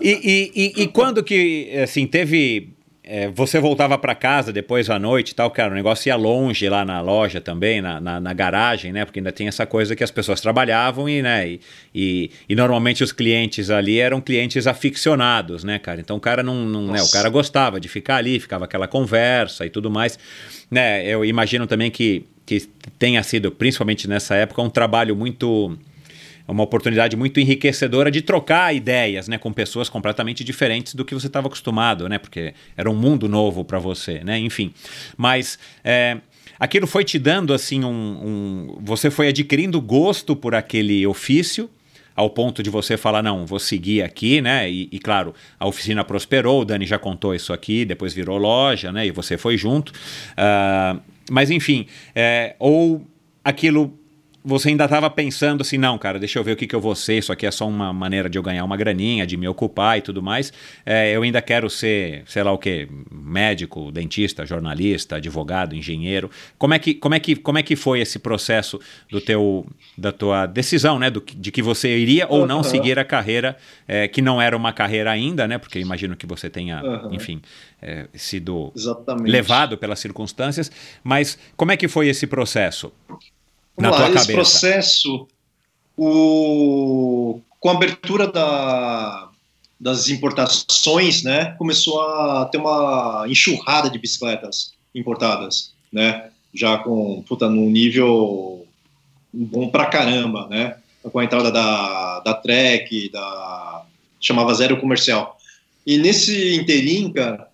E, 0.00 0.10
e, 0.10 0.52
e, 0.54 0.82
e 0.84 0.86
quando 0.86 1.24
que, 1.24 1.76
assim, 1.82 2.06
teve... 2.06 2.68
é, 3.10 3.26
você 3.26 3.58
voltava 3.58 3.96
para 3.96 4.14
casa 4.14 4.52
depois 4.52 4.90
à 4.90 4.98
noite 4.98 5.30
e 5.30 5.34
tal, 5.34 5.50
cara, 5.50 5.72
o 5.72 5.74
negócio 5.74 6.10
ia 6.10 6.14
longe 6.14 6.68
lá 6.68 6.84
na 6.84 7.00
loja 7.00 7.40
também, 7.40 7.80
na, 7.80 7.98
na, 7.98 8.20
na 8.20 8.34
garagem, 8.34 8.92
né? 8.92 9.06
Porque 9.06 9.18
ainda 9.18 9.32
tem 9.32 9.48
essa 9.48 9.64
coisa 9.64 9.96
que 9.96 10.04
as 10.04 10.10
pessoas 10.10 10.42
trabalhavam 10.42 11.08
e, 11.08 11.22
né? 11.22 11.48
E, 11.48 11.60
e, 11.94 12.30
e 12.46 12.54
normalmente 12.54 13.02
os 13.02 13.10
clientes 13.10 13.70
ali 13.70 13.98
eram 13.98 14.20
clientes 14.20 14.66
aficionados, 14.66 15.64
né, 15.64 15.78
cara? 15.78 16.02
Então 16.02 16.18
o 16.18 16.20
cara 16.20 16.42
não, 16.42 16.66
não 16.66 16.92
né? 16.92 17.02
O 17.02 17.10
cara 17.10 17.30
gostava 17.30 17.80
de 17.80 17.88
ficar 17.88 18.16
ali, 18.16 18.38
ficava 18.38 18.66
aquela 18.66 18.86
conversa 18.86 19.64
e 19.64 19.70
tudo 19.70 19.90
mais, 19.90 20.18
né? 20.70 21.02
Eu 21.06 21.24
imagino 21.24 21.66
também 21.66 21.90
que, 21.90 22.26
que 22.44 22.68
tenha 22.98 23.22
sido, 23.22 23.50
principalmente 23.50 24.06
nessa 24.06 24.34
época, 24.34 24.60
um 24.60 24.68
trabalho 24.68 25.16
muito 25.16 25.78
uma 26.52 26.62
oportunidade 26.62 27.16
muito 27.16 27.38
enriquecedora 27.38 28.10
de 28.10 28.22
trocar 28.22 28.74
ideias, 28.74 29.28
né, 29.28 29.36
com 29.36 29.52
pessoas 29.52 29.88
completamente 29.88 30.42
diferentes 30.42 30.94
do 30.94 31.04
que 31.04 31.14
você 31.14 31.26
estava 31.26 31.46
acostumado, 31.46 32.08
né, 32.08 32.18
porque 32.18 32.54
era 32.76 32.90
um 32.90 32.94
mundo 32.94 33.28
novo 33.28 33.64
para 33.64 33.78
você, 33.78 34.24
né, 34.24 34.38
enfim. 34.38 34.72
Mas 35.16 35.58
é, 35.84 36.18
aquilo 36.58 36.86
foi 36.86 37.04
te 37.04 37.18
dando 37.18 37.52
assim 37.52 37.84
um, 37.84 37.90
um, 37.90 38.78
você 38.80 39.10
foi 39.10 39.28
adquirindo 39.28 39.80
gosto 39.80 40.34
por 40.34 40.54
aquele 40.54 41.06
ofício 41.06 41.70
ao 42.16 42.28
ponto 42.28 42.64
de 42.64 42.70
você 42.70 42.96
falar, 42.96 43.22
não, 43.22 43.46
vou 43.46 43.60
seguir 43.60 44.02
aqui, 44.02 44.40
né? 44.40 44.68
E, 44.68 44.88
e, 44.90 44.98
claro, 44.98 45.32
a 45.56 45.68
oficina 45.68 46.02
prosperou, 46.02 46.62
o 46.62 46.64
Dani 46.64 46.84
já 46.84 46.98
contou 46.98 47.32
isso 47.32 47.52
aqui, 47.52 47.84
depois 47.84 48.12
virou 48.12 48.36
loja, 48.36 48.90
né? 48.90 49.06
E 49.06 49.12
você 49.12 49.38
foi 49.38 49.56
junto. 49.56 49.92
Uh, 50.32 51.00
mas 51.30 51.48
enfim, 51.48 51.86
é, 52.16 52.56
ou 52.58 53.06
aquilo 53.44 53.96
você 54.44 54.68
ainda 54.70 54.84
estava 54.84 55.10
pensando 55.10 55.60
assim, 55.62 55.76
não, 55.76 55.98
cara, 55.98 56.18
deixa 56.18 56.38
eu 56.38 56.44
ver 56.44 56.52
o 56.52 56.56
que, 56.56 56.66
que 56.66 56.74
eu 56.74 56.80
vou 56.80 56.94
ser, 56.94 57.18
isso 57.18 57.32
aqui 57.32 57.44
é 57.46 57.50
só 57.50 57.66
uma 57.68 57.92
maneira 57.92 58.30
de 58.30 58.38
eu 58.38 58.42
ganhar 58.42 58.64
uma 58.64 58.76
graninha, 58.76 59.26
de 59.26 59.36
me 59.36 59.46
ocupar 59.48 59.98
e 59.98 60.00
tudo 60.00 60.22
mais. 60.22 60.52
É, 60.86 61.14
eu 61.14 61.22
ainda 61.22 61.42
quero 61.42 61.68
ser, 61.68 62.22
sei 62.26 62.42
lá 62.42 62.52
o 62.52 62.58
quê, 62.58 62.88
médico, 63.10 63.90
dentista, 63.92 64.46
jornalista, 64.46 65.16
advogado, 65.16 65.74
engenheiro. 65.74 66.30
Como 66.56 66.72
é 66.74 66.78
que, 66.78 66.94
como 66.94 67.14
é 67.14 67.20
que, 67.20 67.36
como 67.36 67.58
é 67.58 67.62
que 67.62 67.76
foi 67.76 68.00
esse 68.00 68.18
processo 68.18 68.80
do 69.10 69.20
teu, 69.20 69.66
da 69.96 70.12
tua 70.12 70.46
decisão, 70.46 70.98
né, 70.98 71.10
do, 71.10 71.20
de 71.20 71.50
que 71.50 71.60
você 71.62 71.96
iria 71.98 72.26
ou 72.28 72.46
não 72.46 72.58
Uhum. 72.58 72.62
seguir 72.64 72.98
a 72.98 73.04
carreira, 73.04 73.56
é, 73.86 74.08
que 74.08 74.22
não 74.22 74.40
era 74.40 74.56
uma 74.56 74.72
carreira 74.72 75.10
ainda, 75.10 75.46
né, 75.46 75.58
porque 75.58 75.78
eu 75.78 75.82
imagino 75.82 76.16
que 76.16 76.26
você 76.26 76.48
tenha, 76.48 76.82
Uhum. 76.82 77.14
enfim, 77.14 77.40
é, 77.82 78.06
sido 78.14 78.72
Exatamente. 78.74 79.30
levado 79.30 79.76
pelas 79.76 79.98
circunstâncias, 79.98 80.70
mas 81.04 81.38
como 81.56 81.70
é 81.72 81.76
que 81.76 81.86
foi 81.88 82.08
esse 82.08 82.26
processo? 82.26 82.92
Na 83.78 83.90
Vamos 83.90 83.90
lá, 83.90 84.06
tua 84.06 84.16
esse 84.16 84.26
cabeça? 84.26 84.32
processo, 84.32 85.28
o, 85.96 87.40
com 87.60 87.70
a 87.70 87.72
abertura 87.72 88.26
da, 88.26 89.28
das 89.78 90.08
importações, 90.08 91.22
né, 91.22 91.54
começou 91.58 92.00
a 92.02 92.46
ter 92.46 92.58
uma 92.58 93.24
enxurrada 93.28 93.88
de 93.88 93.98
bicicletas 93.98 94.74
importadas, 94.94 95.72
né, 95.92 96.30
já 96.52 96.78
com, 96.78 97.22
puta, 97.22 97.48
num 97.48 97.70
nível 97.70 98.66
bom 99.32 99.68
pra 99.68 99.86
caramba, 99.86 100.48
né, 100.48 100.76
com 101.02 101.18
a 101.18 101.24
entrada 101.24 101.50
da, 101.50 102.20
da 102.20 102.34
Trek, 102.34 103.10
da, 103.10 103.84
chamava 104.20 104.54
Zero 104.54 104.80
Comercial. 104.80 105.38
E 105.86 105.96
nesse 105.96 106.54
interim, 106.54 107.12
cara, 107.12 107.48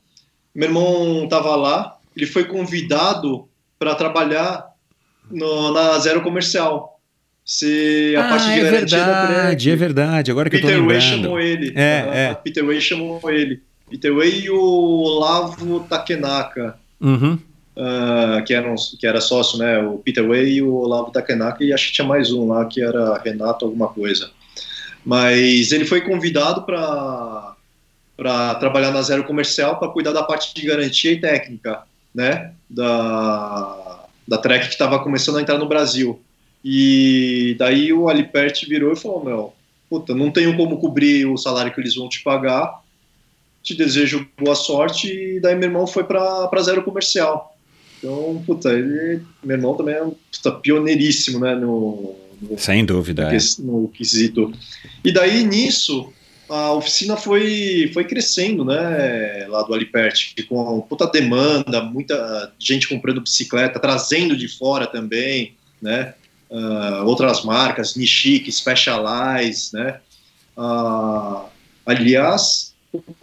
meu 0.55 0.69
irmão 0.69 1.29
tava 1.29 1.55
lá, 1.55 1.99
ele 2.17 2.27
foi 2.27 2.45
convidado 2.45 3.49
para 3.79 3.95
trabalhar 3.95 4.74
no, 5.31 5.73
na 5.73 5.99
Zero 5.99 6.23
Comercial. 6.23 6.99
Se 7.45 8.15
a 8.17 8.23
parte 8.29 8.47
de 8.47 8.61
é 8.61 8.63
garantia 8.71 8.99
da 8.99 9.27
verdade, 9.27 9.71
é 9.71 9.77
verdade. 9.77 10.31
Agora 10.31 10.49
que 10.49 10.57
eu 10.57 10.61
tô 10.63 10.67
Peter 10.67 10.83
Way 10.83 10.99
lembrando. 10.99 11.23
chamou 11.23 11.41
ele. 11.41 11.73
É, 11.77 12.01
Ah, 12.09 12.15
é. 12.15 12.35
Peter 12.35 12.65
Way 12.65 12.81
chamou 12.81 13.21
ele. 13.31 13.61
Peter 13.91 14.15
Way 14.15 14.41
e 14.45 14.51
o 14.51 14.59
Olavo 14.63 15.81
Takenaka, 15.81 16.79
Uhum. 17.01 17.39
ah, 17.77 18.43
que, 18.47 18.55
era 18.55 18.71
um- 18.73 18.75
que 18.99 19.07
era 19.07 19.21
sócio, 19.21 19.59
né? 19.59 19.79
O 19.81 19.99
Peter 19.99 20.27
Way 20.27 20.53
e 20.55 20.63
o 20.63 20.73
Olavo 20.75 21.11
Takenaka, 21.13 21.63
e 21.63 21.71
acho 21.73 21.89
que 21.89 21.93
tinha 21.93 22.07
mais 22.09 22.33
um 22.33 22.49
lá, 22.49 22.65
que 22.65 22.81
era 22.83 23.19
Renato 23.19 23.67
alguma 23.67 23.89
coisa. 23.89 24.31
Mas 25.05 25.71
ele 25.71 25.85
foi 25.85 26.01
convidado 26.01 26.63
para 26.63 27.51
para 28.17 28.55
trabalhar 28.55 28.93
na 28.93 29.03
Zero 29.03 29.25
Comercial 29.25 29.77
para 29.81 29.89
cuidar 29.89 30.13
da 30.13 30.23
parte 30.23 30.55
de 30.55 30.65
garantia 30.65 31.11
e 31.11 31.21
técnica, 31.21 31.83
né? 32.15 32.53
Da, 32.71 34.04
da 34.27 34.39
Trek 34.39 34.67
que 34.67 34.73
estava 34.73 34.99
começando 34.99 35.37
a 35.37 35.43
entrar 35.43 35.59
no 35.59 35.69
Brasil. 35.69 36.21
E 36.65 37.55
daí 37.59 37.93
o 37.93 38.09
Alipert 38.09 38.67
virou 38.67 38.93
e 38.93 38.97
falou: 38.97 39.25
Meu, 39.25 39.53
puta, 39.89 40.15
não 40.15 40.31
tenho 40.31 40.57
como 40.57 40.79
cobrir 40.79 41.27
o 41.27 41.37
salário 41.37 41.73
que 41.73 41.81
eles 41.81 41.95
vão 41.95 42.09
te 42.09 42.23
pagar, 42.23 42.83
te 43.63 43.75
desejo 43.75 44.27
boa 44.39 44.55
sorte. 44.55 45.09
E 45.09 45.41
daí 45.41 45.55
meu 45.55 45.69
irmão 45.69 45.87
foi 45.87 46.05
para 46.05 46.63
Zero 46.63 46.83
Comercial. 46.83 47.55
Então, 47.99 48.43
puta, 48.47 48.71
ele, 48.71 49.23
meu 49.43 49.57
irmão 49.57 49.75
também 49.75 49.95
é 49.95 50.05
puta, 50.33 50.53
pioneiríssimo, 50.53 51.39
né? 51.41 51.55
No, 51.55 52.15
no, 52.41 52.59
Sem 52.59 52.85
dúvida. 52.85 53.31
no, 53.31 53.37
é. 53.37 53.39
no 53.59 53.89
quesito. 53.89 54.53
E 55.05 55.13
daí 55.13 55.45
nisso 55.45 56.13
a 56.49 56.73
oficina 56.73 57.17
foi, 57.17 57.91
foi 57.93 58.05
crescendo, 58.05 58.65
né, 58.65 59.47
lá 59.49 59.63
do 59.63 59.75
Alipert, 59.75 60.35
com 60.49 60.81
puta 60.83 61.07
demanda, 61.07 61.83
muita 61.83 62.53
gente 62.59 62.89
comprando 62.89 63.21
bicicleta, 63.21 63.79
trazendo 63.79 64.37
de 64.37 64.49
fora 64.49 64.87
também, 64.87 65.55
né, 65.81 66.15
ah, 66.51 67.03
outras 67.05 67.45
marcas, 67.45 67.97
Nishik, 67.97 68.51
Specialized, 68.51 69.73
né, 69.73 70.01
Ah, 70.57 71.47
aliás, 71.85 72.75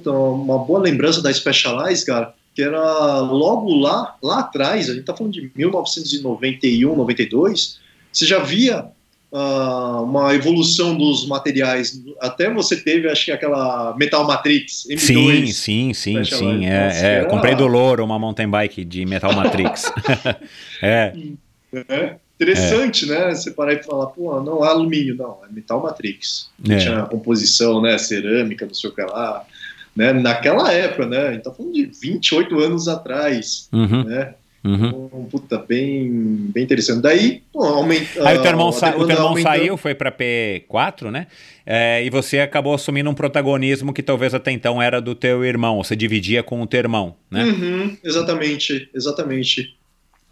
uma 0.06 0.60
boa 0.60 0.80
lembrança 0.80 1.22
da 1.22 1.34
Specialized, 1.34 2.06
cara, 2.06 2.34
que 2.54 2.62
era 2.62 3.20
logo 3.20 3.74
lá, 3.76 4.18
lá 4.22 4.40
atrás, 4.40 4.90
a 4.90 4.94
gente 4.94 5.06
tá 5.06 5.16
falando 5.16 5.34
de 5.34 5.50
1991, 5.56 6.96
92, 6.96 7.80
você 8.12 8.26
já 8.26 8.40
via 8.40 8.92
ah, 9.34 10.02
uma 10.02 10.34
evolução 10.36 10.96
dos 10.98 11.26
materiais. 11.28 12.02
Até 12.20 12.52
você 12.54 12.76
teve, 12.76 13.10
acho 13.10 13.26
que 13.26 13.32
aquela 13.32 13.96
Metal 13.98 14.26
Matrix 14.26 14.86
M2. 14.90 15.00
Sim, 15.00 15.46
sim, 15.54 15.94
sim, 15.94 16.24
sim. 16.26 16.66
É, 16.66 16.86
Nossa, 16.86 17.06
é. 17.06 17.14
era- 17.16 17.26
Comprei 17.30 17.56
do 17.56 17.66
Louro 17.68 18.04
uma 18.04 18.20
mountain 18.20 18.50
bike 18.50 18.84
de 18.84 19.06
Metal 19.06 19.34
Matrix. 19.34 19.92
é, 20.84 21.14
É, 21.88 22.16
interessante, 22.36 23.06
né? 23.06 23.34
Você 23.34 23.52
parar 23.52 23.74
e 23.74 23.84
falar, 23.84 24.08
pô, 24.08 24.42
não 24.42 24.66
é 24.66 24.68
alumínio, 24.70 25.16
não, 25.16 25.38
é 25.48 25.54
Metal 25.54 25.82
Matrix. 25.82 26.50
É. 26.70 26.78
Tinha 26.78 27.04
composição, 27.04 27.82
né? 27.82 27.98
Cerâmica, 27.98 28.66
não 28.66 28.74
sei 28.74 28.90
o 28.90 28.94
que 28.94 29.02
lá. 29.02 29.46
Né? 29.96 30.12
Naquela 30.14 30.72
época, 30.74 31.06
né? 31.06 31.28
A 31.28 31.32
gente 31.34 31.44
tá 31.44 31.52
falando 31.52 31.74
de 31.74 31.86
28 31.86 32.60
anos 32.60 32.88
atrás, 32.88 33.70
uhum, 33.74 34.04
né? 34.04 34.36
Uhum. 34.64 35.10
Um, 35.14 35.26
puta, 35.26 35.58
bem, 35.58 36.10
bem 36.54 36.64
interessante. 36.64 37.02
Daí, 37.02 37.44
aumenta. 37.54 38.28
Aí 38.28 38.38
o 38.38 38.42
teu 38.42 38.52
irmão, 38.52 38.72
sa- 38.72 38.96
o 38.96 39.06
teu 39.06 39.16
irmão 39.16 39.36
saiu, 39.38 39.78
foi 39.78 39.94
pra 39.96 40.12
P4, 40.12 41.10
né? 41.12 41.28
É, 41.66 42.04
e 42.04 42.10
você 42.10 42.40
acabou 42.40 42.74
assumindo 42.74 43.10
um 43.10 43.14
protagonismo 43.14 43.94
que 43.94 44.02
talvez 44.04 44.34
até 44.34 44.52
então 44.52 44.82
era 44.82 45.00
do 45.02 45.14
teu 45.16 45.44
irmão. 45.46 45.84
Você 45.84 45.96
dividia 45.96 46.42
com 46.44 46.62
o 46.62 46.68
teu 46.68 46.80
irmão, 46.80 47.16
né? 47.30 47.44
Uhum, 47.46 47.98
exatamente, 48.04 48.90
exatamente. 48.94 49.76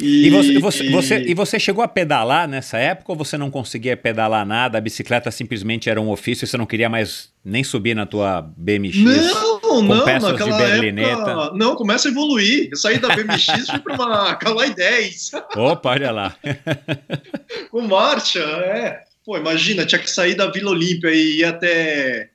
E 0.01 0.29
você, 0.29 0.59
você, 0.59 0.89
você- 0.89 1.23
e 1.27 1.33
você 1.33 1.59
chegou 1.59 1.83
a 1.83 1.87
pedalar 1.87 2.47
nessa 2.47 2.77
época 2.77 3.11
ou 3.11 3.17
você 3.17 3.37
não 3.37 3.51
conseguia 3.51 3.97
pedalar 3.97 4.45
nada? 4.45 4.77
A 4.77 4.81
bicicleta 4.81 5.29
simplesmente 5.31 5.89
era 5.89 5.99
um 5.99 6.09
ofício 6.09 6.45
e 6.45 6.47
você 6.47 6.57
não 6.57 6.65
queria 6.65 6.89
mais 6.89 7.29
nem 7.43 7.63
subir 7.63 7.95
na 7.95 8.05
tua 8.05 8.41
BMX? 8.55 8.97
Não, 8.97 9.81
não, 9.83 10.05
peças 10.05 10.37
de 10.37 10.51
berlineta. 10.51 11.11
época. 11.31 11.51
Não, 11.55 11.75
começa 11.75 12.07
a 12.07 12.11
evoluir. 12.11 12.69
Eu 12.71 12.77
saí 12.77 12.97
da 12.97 13.09
BMX 13.15 13.47
e 13.49 13.65
fui 13.71 13.79
para 13.79 13.95
uma 13.95 14.35
Caloi 14.35 14.73
10 14.73 15.31
Opa, 15.55 15.89
olha 15.89 16.11
lá. 16.11 16.35
com 17.71 17.81
marcha. 17.81 18.39
É. 18.39 18.99
Pô, 19.25 19.37
imagina, 19.37 19.85
tinha 19.85 19.99
que 19.99 20.09
sair 20.09 20.33
da 20.35 20.47
Vila 20.49 20.71
Olímpia 20.71 21.11
e 21.11 21.39
ir 21.39 21.45
até 21.45 22.29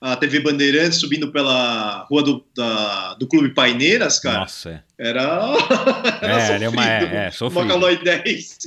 a 0.00 0.16
TV 0.16 0.40
Bandeirantes 0.40 0.98
subindo 0.98 1.30
pela 1.30 2.06
rua 2.10 2.22
do, 2.22 2.44
da- 2.56 3.14
do 3.14 3.26
Clube 3.26 3.52
Paineiras, 3.54 4.18
cara. 4.18 4.40
Nossa, 4.40 4.82
é. 4.98 5.08
Era. 5.08 5.54
É, 6.22 6.52
era 6.54 6.70
uma- 6.70 6.82
sofrido. 6.82 7.14
é, 7.14 7.26
é, 7.26 7.30
sofrido. 7.30 7.60
Uma 7.62 7.68
Caloi 7.68 7.96
10. 8.02 8.58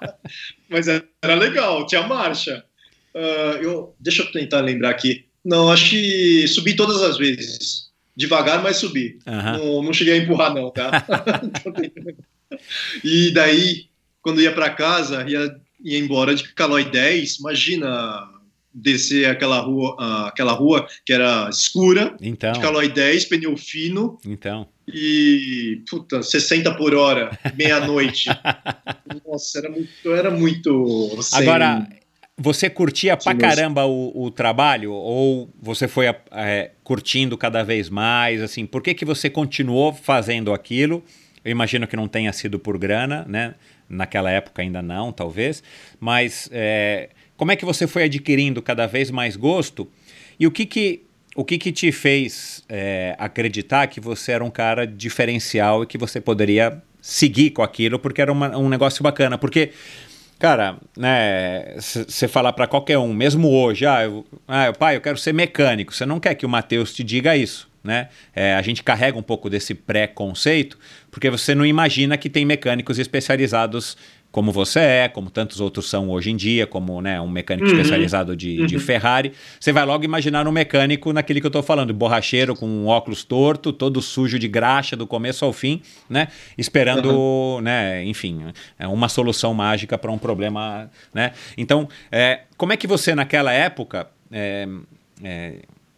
Mas 0.70 0.88
era 0.88 1.34
legal, 1.34 1.86
tinha 1.86 2.06
marcha. 2.06 2.64
Ah, 3.14 3.58
eu, 3.60 3.94
deixa 4.00 4.22
eu 4.22 4.32
tentar 4.32 4.60
lembrar 4.60 4.90
aqui. 4.90 5.26
Não, 5.44 5.70
acho 5.70 5.90
que 5.90 6.46
subi 6.48 6.74
todas 6.74 7.02
as 7.02 7.18
vezes. 7.18 7.90
Devagar, 8.16 8.62
mas 8.62 8.76
subi. 8.76 9.18
Aham. 9.26 9.58
Não, 9.58 9.82
não 9.82 9.92
cheguei 9.92 10.14
a 10.14 10.16
empurrar, 10.18 10.54
não, 10.54 10.70
tá? 10.70 10.90
e 13.02 13.30
daí, 13.32 13.86
quando 14.20 14.40
ia 14.40 14.52
para 14.52 14.70
casa, 14.70 15.24
ia, 15.28 15.54
ia 15.82 15.98
embora 15.98 16.34
de 16.34 16.44
Calói 16.52 16.84
10, 16.84 17.38
imagina, 17.38 18.28
descer 18.74 19.26
aquela 19.28 19.60
rua, 19.60 19.96
ah, 19.98 20.28
aquela 20.28 20.52
rua 20.52 20.86
que 21.04 21.12
era 21.12 21.48
escura, 21.50 22.16
Então, 22.20 22.52
de 22.52 22.60
calói 22.60 22.88
10, 22.88 23.26
pneu 23.26 23.56
fino 23.56 24.18
então. 24.26 24.66
e 24.88 25.82
puta, 25.90 26.22
60 26.22 26.74
por 26.74 26.94
hora, 26.94 27.38
meia-noite. 27.56 28.28
Nossa, 29.26 29.58
era 29.58 29.70
muito. 29.70 30.12
Era 30.12 30.30
muito 30.30 31.22
sem- 31.22 31.38
Agora, 31.40 31.86
você 32.36 32.68
curtia 32.70 33.16
pra 33.16 33.34
caramba 33.34 33.84
o, 33.84 34.24
o 34.24 34.30
trabalho 34.30 34.92
ou 34.92 35.50
você 35.60 35.86
foi 35.86 36.06
é, 36.32 36.70
curtindo 36.82 37.36
cada 37.36 37.62
vez 37.62 37.88
mais? 37.88 38.40
Assim, 38.42 38.66
por 38.66 38.82
que, 38.82 38.94
que 38.94 39.04
você 39.04 39.28
continuou 39.30 39.92
fazendo 39.92 40.52
aquilo? 40.52 41.02
Eu 41.44 41.50
imagino 41.50 41.86
que 41.86 41.96
não 41.96 42.08
tenha 42.08 42.32
sido 42.32 42.58
por 42.58 42.78
grana, 42.78 43.24
né? 43.28 43.54
Naquela 43.88 44.30
época 44.30 44.62
ainda 44.62 44.80
não, 44.80 45.12
talvez. 45.12 45.62
Mas 46.00 46.48
é, 46.52 47.10
como 47.42 47.50
é 47.50 47.56
que 47.56 47.64
você 47.64 47.88
foi 47.88 48.04
adquirindo 48.04 48.62
cada 48.62 48.86
vez 48.86 49.10
mais 49.10 49.34
gosto? 49.34 49.88
E 50.38 50.46
o 50.46 50.50
que 50.52 50.64
que, 50.64 51.02
o 51.34 51.44
que, 51.44 51.58
que 51.58 51.72
te 51.72 51.90
fez 51.90 52.62
é, 52.68 53.16
acreditar 53.18 53.88
que 53.88 53.98
você 53.98 54.30
era 54.30 54.44
um 54.44 54.48
cara 54.48 54.86
diferencial 54.86 55.82
e 55.82 55.86
que 55.88 55.98
você 55.98 56.20
poderia 56.20 56.80
seguir 57.00 57.50
com 57.50 57.60
aquilo 57.60 57.98
porque 57.98 58.22
era 58.22 58.30
uma- 58.30 58.56
um 58.56 58.68
negócio 58.68 59.02
bacana? 59.02 59.36
Porque 59.36 59.72
Cara, 60.38 60.76
né, 60.96 61.74
você 61.78 62.26
falar 62.26 62.52
para 62.52 62.66
qualquer 62.66 62.98
um, 62.98 63.12
mesmo 63.12 63.48
hoje, 63.48 63.86
ah, 63.86 64.02
eu, 64.04 64.24
ah, 64.46 64.72
pai, 64.72 64.96
eu 64.96 65.00
quero 65.00 65.16
ser 65.16 65.32
mecânico. 65.32 65.94
Você 65.94 66.04
não 66.04 66.18
quer 66.18 66.34
que 66.34 66.44
o 66.44 66.48
Matheus 66.48 66.92
te 66.92 67.04
diga 67.04 67.36
isso, 67.36 67.68
né? 67.82 68.08
É, 68.34 68.54
a 68.54 68.62
gente 68.62 68.82
carrega 68.82 69.16
um 69.16 69.22
pouco 69.22 69.48
desse 69.48 69.72
pré-conceito, 69.72 70.76
porque 71.12 71.30
você 71.30 71.54
não 71.54 71.64
imagina 71.64 72.16
que 72.16 72.28
tem 72.28 72.44
mecânicos 72.44 72.98
especializados 72.98 73.96
como 74.32 74.50
você 74.50 74.80
é, 74.80 75.08
como 75.08 75.30
tantos 75.30 75.60
outros 75.60 75.88
são 75.88 76.08
hoje 76.08 76.30
em 76.30 76.36
dia, 76.36 76.66
como 76.66 77.00
né, 77.02 77.20
um 77.20 77.28
mecânico 77.28 77.68
Uhum. 77.68 77.74
especializado 77.74 78.34
de, 78.34 78.66
de 78.66 78.78
Ferrari. 78.78 79.32
Você 79.60 79.72
vai 79.72 79.84
logo 79.84 80.04
imaginar 80.04 80.48
um 80.48 80.50
mecânico 80.50 81.12
naquele 81.12 81.38
que 81.38 81.46
eu 81.46 81.50
estou 81.50 81.62
falando, 81.62 81.92
borracheiro 81.92 82.56
com 82.56 82.66
um 82.66 82.86
óculos 82.86 83.22
torto, 83.22 83.72
todo 83.72 84.00
sujo 84.00 84.38
de 84.38 84.48
graxa 84.48 84.96
do 84.96 85.06
começo 85.06 85.44
ao 85.44 85.52
fim, 85.52 85.82
né? 86.08 86.28
Esperando, 86.56 87.60
né, 87.62 88.02
enfim, 88.04 88.42
é 88.78 88.88
uma 88.88 89.08
solução 89.08 89.52
mágica 89.52 89.98
para 89.98 90.10
um 90.10 90.18
problema, 90.18 90.90
né? 91.12 91.32
Então, 91.56 91.86
é, 92.10 92.40
como 92.56 92.72
é 92.72 92.76
que 92.76 92.86
você 92.86 93.14
naquela 93.14 93.52
época, 93.52 94.08
é, 94.30 94.66
é, 95.22 95.56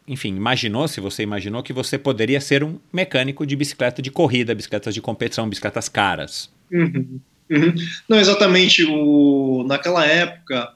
enfim, 0.09 0.35
imaginou, 0.35 0.89
se 0.89 1.01
você 1.01 1.23
imaginou 1.23 1.63
que 1.63 1.73
você 1.73 1.97
poderia 1.97 2.41
ser 2.41 2.65
um 2.65 2.79
mecânico 2.93 3.47
de 3.47 3.55
bicicleta 3.55 4.03
de 4.03 4.11
corrida, 4.11 4.55
bicicletas 4.55 4.93
de 4.93 5.01
competição, 5.01 5.49
bicicletas 5.49 5.89
caras? 5.89 6.51
Uhum, 6.73 7.21
uhum. 7.51 7.75
Não, 8.09 8.19
exatamente. 8.19 8.85
O, 8.85 9.65
naquela 9.67 10.05
época, 10.05 10.75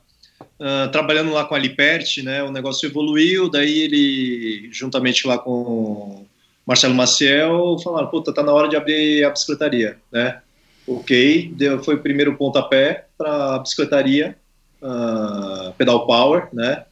ah, 0.61 0.89
trabalhando 0.91 1.33
lá 1.33 1.45
com 1.45 1.55
a 1.55 1.59
Liperti, 1.59 2.23
né, 2.23 2.43
o 2.43 2.51
negócio 2.51 2.87
evoluiu, 2.87 3.49
daí 3.49 3.79
ele, 3.79 4.69
juntamente 4.73 5.27
lá 5.27 5.39
com 5.39 6.27
Marcelo 6.67 6.95
Maciel, 6.95 7.77
falaram, 7.83 8.09
puta, 8.09 8.33
tá 8.33 8.43
na 8.43 8.53
hora 8.53 8.69
de 8.69 8.77
abrir 8.77 9.25
a 9.25 9.31
bicicletaria, 9.31 9.97
né? 10.11 10.41
Ok, 10.87 11.53
deu, 11.55 11.83
foi 11.85 11.95
o 11.95 12.03
primeiro 12.03 12.37
pontapé 12.37 13.07
para 13.17 13.55
a 13.55 13.59
bicicletaria, 13.61 14.37
ah, 14.83 15.73
Pedal 15.79 16.07
Power, 16.07 16.49
né? 16.53 16.85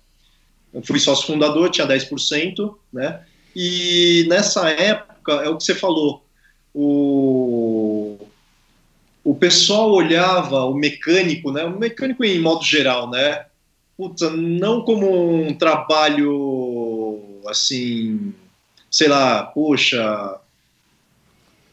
Eu 0.72 0.82
fui 0.82 1.00
sócio 1.00 1.26
fundador, 1.26 1.70
tinha 1.70 1.86
10%, 1.86 2.74
né? 2.92 3.20
E 3.54 4.26
nessa 4.28 4.68
época, 4.70 5.32
é 5.42 5.48
o 5.48 5.56
que 5.56 5.64
você 5.64 5.74
falou, 5.74 6.24
o, 6.72 7.35
o 9.26 9.34
pessoal 9.34 9.90
olhava 9.90 10.64
o 10.66 10.72
mecânico, 10.72 11.50
né? 11.50 11.64
O 11.64 11.76
mecânico 11.76 12.24
em 12.24 12.38
modo 12.38 12.64
geral, 12.64 13.10
né? 13.10 13.46
Puta, 13.96 14.30
não 14.30 14.82
como 14.82 15.48
um 15.48 15.52
trabalho 15.52 17.42
assim, 17.48 18.32
sei 18.88 19.08
lá, 19.08 19.42
poxa, 19.42 20.38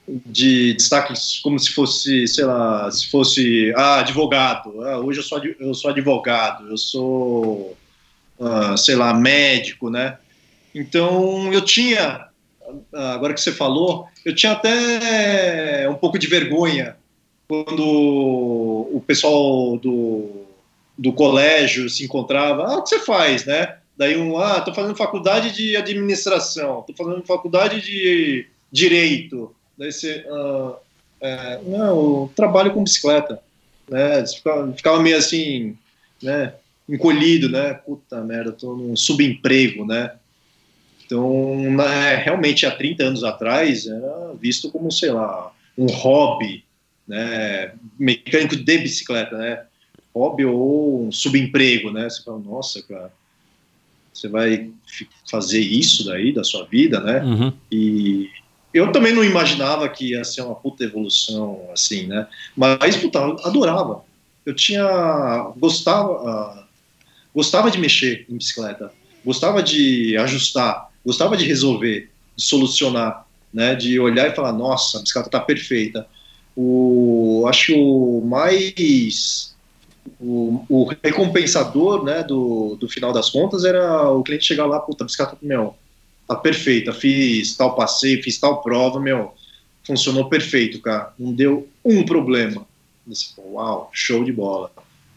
de 0.08 0.74
destaque 0.74 1.14
como 1.43 1.60
se 1.60 1.70
fosse, 1.70 2.28
sei 2.28 2.43
lá, 2.43 2.89
se 2.89 3.12
fosse 3.12 3.72
ah, 3.76 3.99
advogado. 3.99 4.82
Ah, 4.82 4.97
hoje 4.97 5.20
eu 5.20 5.24
sou, 5.24 5.39
eu 5.60 5.76
sou 5.76 5.91
advogado, 5.91 6.68
eu 6.68 6.78
sou, 6.78 7.78
ah, 8.41 8.76
sei 8.76 8.95
lá, 8.95 9.14
médico, 9.14 9.91
né? 9.91 10.18
Então 10.74 11.54
eu 11.54 11.62
tinha, 11.62 12.30
ah, 12.95 13.14
agora 13.14 13.32
que 13.32 13.41
você 13.41 13.51
falou, 13.51 14.08
eu 14.26 14.34
tinha 14.34 14.54
até 14.54 15.88
um 15.88 15.95
pouco 15.95 16.18
de 16.18 16.26
vergonha 16.26 16.97
quando 17.64 17.86
o 17.86 19.04
pessoal 19.06 19.78
do, 19.78 20.45
do 20.97 21.14
colégio 21.14 21.88
se 21.89 22.04
encontrava. 22.04 22.64
Ah, 22.64 22.78
o 22.78 22.82
que 22.82 22.89
você 22.89 22.99
faz, 22.99 23.45
né? 23.45 23.78
Daí 23.95 24.18
um, 24.18 24.38
ah, 24.38 24.60
tô 24.62 24.74
fazendo 24.74 24.95
faculdade 24.95 25.51
de 25.51 25.76
administração, 25.76 26.84
tô 26.88 26.93
fazendo 26.95 27.24
faculdade 27.24 27.82
de 27.82 28.47
direito. 28.72 29.56
Daí 29.78 29.91
você, 29.91 30.26
ah, 30.28 30.76
é, 31.22 31.60
não, 31.66 32.30
trabalho 32.36 32.74
com 32.74 32.84
bicicleta, 32.84 33.39
né? 33.88 34.26
Ficava, 34.26 34.74
ficava 34.74 34.99
meio 34.99 35.18
assim, 35.18 35.78
né? 36.22 36.56
Encolhido, 36.89 37.49
né? 37.49 37.76
Puta 37.76 38.22
merda, 38.22 38.51
tô 38.51 38.76
num 38.76 38.95
subemprego, 38.95 39.86
né? 39.86 40.12
Então, 41.06 41.70
na- 41.72 42.16
realmente, 42.16 42.66
há 42.66 42.72
30 42.72 43.04
anos 43.04 43.24
atrás, 43.24 43.86
era 43.86 44.34
visto 44.39 44.72
como, 44.72 44.91
sei 44.91 45.12
lá, 45.12 45.51
um 45.78 45.86
hobby, 45.86 46.62
né? 47.08 47.74
Mecânico 47.99 48.56
de 48.56 48.78
bicicleta, 48.78 49.38
né? 49.38 49.64
Hobby 50.16 50.45
ou 50.45 51.08
um 51.08 51.12
subemprego, 51.12 51.91
né? 51.91 52.10
Você 52.10 52.24
fala, 52.24 52.39
nossa, 52.39 52.82
cara, 52.84 53.12
você 54.14 54.28
vai 54.28 54.72
fazer 55.30 55.60
isso 55.60 56.06
daí 56.06 56.32
da 56.32 56.43
sua 56.43 56.66
vida, 56.66 56.99
né? 56.99 57.24
Uhum. 57.24 57.54
E 57.72 58.30
eu 58.74 58.91
também 58.91 59.14
não 59.14 59.24
imaginava 59.24 59.88
que 59.89 60.12
ia 60.12 60.24
ser 60.24 60.41
uma 60.41 60.56
puta 60.56 60.84
evolução 60.84 61.62
assim, 61.72 62.08
né? 62.08 62.28
Mas, 62.56 62.95
puta, 62.97 63.20
eu 63.20 63.38
adorava. 63.43 64.04
Eu 64.45 64.56
tinha. 64.56 64.84
Gostava. 65.58 66.30
ah, 66.30 66.64
gostava 67.34 67.72
de 67.72 67.78
mexer 67.78 68.26
em 68.30 68.38
bicicleta. 68.38 68.91
Gostava 69.26 69.62
de 69.62 70.18
ajustar. 70.18 70.89
Gostava 71.06 71.36
de 71.36 71.45
resolver, 71.45 72.10
de 72.36 72.43
solucionar, 72.43 73.26
né? 73.54 73.76
De 73.76 73.99
olhar 73.99 74.30
e 74.30 74.36
falar, 74.36 74.54
nossa, 74.54 74.97
a 74.97 75.01
bicicleta 75.01 75.30
tá 75.30 75.39
perfeita. 75.39 76.08
O, 76.56 77.45
acho 77.47 77.76
o 77.76 78.24
mais. 78.26 79.54
O, 80.20 80.66
o 80.70 80.84
recompensador, 81.04 82.04
né, 82.04 82.24
do, 82.24 82.76
do 82.76 82.88
final 82.88 83.14
das 83.14 83.30
contas 83.30 83.64
era 83.64 84.10
o 84.12 84.24
cliente 84.24 84.45
chegar 84.45 84.66
lá, 84.66 84.80
puta, 84.80 85.06
bicicleta, 85.06 85.38
meu, 85.41 85.76
tá 86.28 86.36
perfeita, 86.36 86.93
fiz 86.93 87.56
tal 87.56 87.76
passeio, 87.76 88.22
fiz 88.22 88.38
tal 88.38 88.62
prova, 88.62 88.99
meu, 88.99 89.34
funcionou 89.84 90.30
perfeito, 90.30 90.82
cara, 90.82 91.14
não 91.18 91.34
deu 91.34 91.68
um 91.84 92.04
problema. 92.04 92.66
Falou, 93.36 93.54
uau, 93.54 93.89
show 93.93 94.24
de 94.24 94.32
bola, 94.32 94.72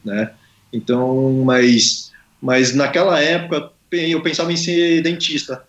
né? 0.05 0.33
Então, 0.73 1.43
mas, 1.45 2.13
mas 2.41 2.75
naquela 2.75 3.21
época 3.21 3.71
eu 4.05 4.21
pensava 4.21 4.53
em 4.53 4.57
ser 4.57 5.03
dentista. 5.03 5.65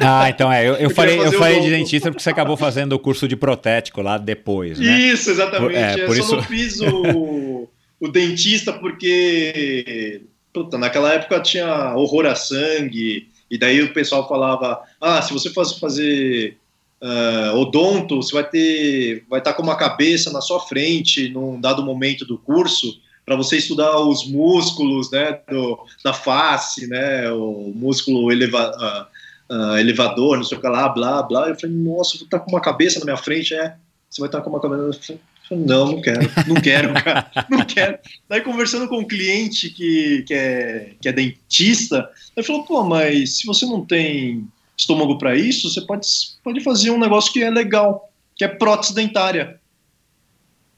Ah, 0.00 0.28
então 0.28 0.52
é. 0.52 0.66
Eu, 0.66 0.74
eu 0.74 0.90
Eu 0.90 0.90
falei, 0.90 1.18
eu 1.18 1.32
falei 1.32 1.60
de 1.60 1.70
dentista 1.70 2.10
porque 2.10 2.22
você 2.22 2.30
acabou 2.30 2.56
fazendo 2.56 2.92
o 2.92 2.98
curso 2.98 3.26
de 3.26 3.36
protético 3.36 4.02
lá 4.02 4.18
depois, 4.18 4.78
né? 4.78 4.98
Isso, 4.98 5.30
exatamente. 5.30 5.76
É, 5.76 6.02
eu 6.02 6.06
por 6.06 6.16
só 6.16 6.22
isso- 6.22 6.36
não 6.36 6.42
fiz 6.42 6.80
o, 6.80 7.68
o 8.00 8.08
dentista 8.08 8.72
porque 8.72 10.22
puta, 10.52 10.76
naquela 10.78 11.12
época 11.12 11.40
tinha 11.40 11.94
horror 11.94 12.26
a 12.26 12.34
sangue, 12.34 13.28
e 13.50 13.58
daí 13.58 13.82
o 13.82 13.92
pessoal 13.92 14.28
falava: 14.28 14.80
ah, 15.00 15.22
se 15.22 15.32
você 15.32 15.50
fosse 15.50 15.78
fazer 15.78 16.56
ah, 17.02 17.52
odonto, 17.54 18.16
você 18.16 18.32
vai 18.32 18.44
ter. 18.48 19.24
vai 19.28 19.40
estar 19.40 19.54
com 19.54 19.62
uma 19.62 19.76
cabeça 19.76 20.30
na 20.30 20.40
sua 20.40 20.60
frente 20.60 21.28
num 21.28 21.60
dado 21.60 21.82
momento 21.82 22.24
do 22.24 22.38
curso. 22.38 23.00
Para 23.30 23.36
você 23.36 23.58
estudar 23.58 23.96
os 23.96 24.26
músculos 24.26 25.08
né, 25.12 25.38
do, 25.48 25.78
da 26.02 26.12
face, 26.12 26.88
né, 26.88 27.30
o 27.30 27.72
músculo 27.72 28.32
eleva, 28.32 28.72
ah, 28.76 29.06
ah, 29.48 29.80
elevador, 29.80 30.36
não 30.36 30.42
sei 30.42 30.58
o 30.58 30.60
que 30.60 30.66
lá, 30.66 30.88
blá, 30.88 31.22
blá. 31.22 31.48
Eu 31.48 31.54
falei, 31.54 31.76
nossa, 31.76 32.18
vou 32.18 32.24
estar 32.24 32.40
com 32.40 32.50
uma 32.50 32.60
cabeça 32.60 32.98
na 32.98 33.04
minha 33.04 33.16
frente, 33.16 33.54
é. 33.54 33.76
Você 34.10 34.20
vai 34.20 34.26
estar 34.26 34.40
com 34.40 34.50
uma 34.50 34.60
cabeça. 34.60 35.12
Eu 35.12 35.18
falei, 35.48 35.64
não, 35.64 35.92
não 35.92 36.02
quero, 36.02 36.20
não 36.48 36.56
quero, 36.56 36.92
cara, 36.92 37.30
não 37.48 37.64
quero. 37.64 37.98
Daí 38.28 38.40
conversando 38.40 38.88
com 38.88 38.98
um 38.98 39.06
cliente 39.06 39.70
que, 39.70 40.24
que, 40.26 40.34
é, 40.34 40.90
que 41.00 41.08
é 41.08 41.12
dentista, 41.12 42.10
ele 42.36 42.44
falou, 42.44 42.64
pô, 42.64 42.82
mas 42.82 43.36
se 43.36 43.46
você 43.46 43.64
não 43.64 43.86
tem 43.86 44.44
estômago 44.76 45.18
para 45.18 45.36
isso, 45.36 45.70
você 45.70 45.82
pode, 45.82 46.04
pode 46.42 46.64
fazer 46.64 46.90
um 46.90 46.98
negócio 46.98 47.32
que 47.32 47.44
é 47.44 47.48
legal, 47.48 48.10
que 48.34 48.42
é 48.42 48.48
prótese 48.48 48.92
dentária. 48.92 49.60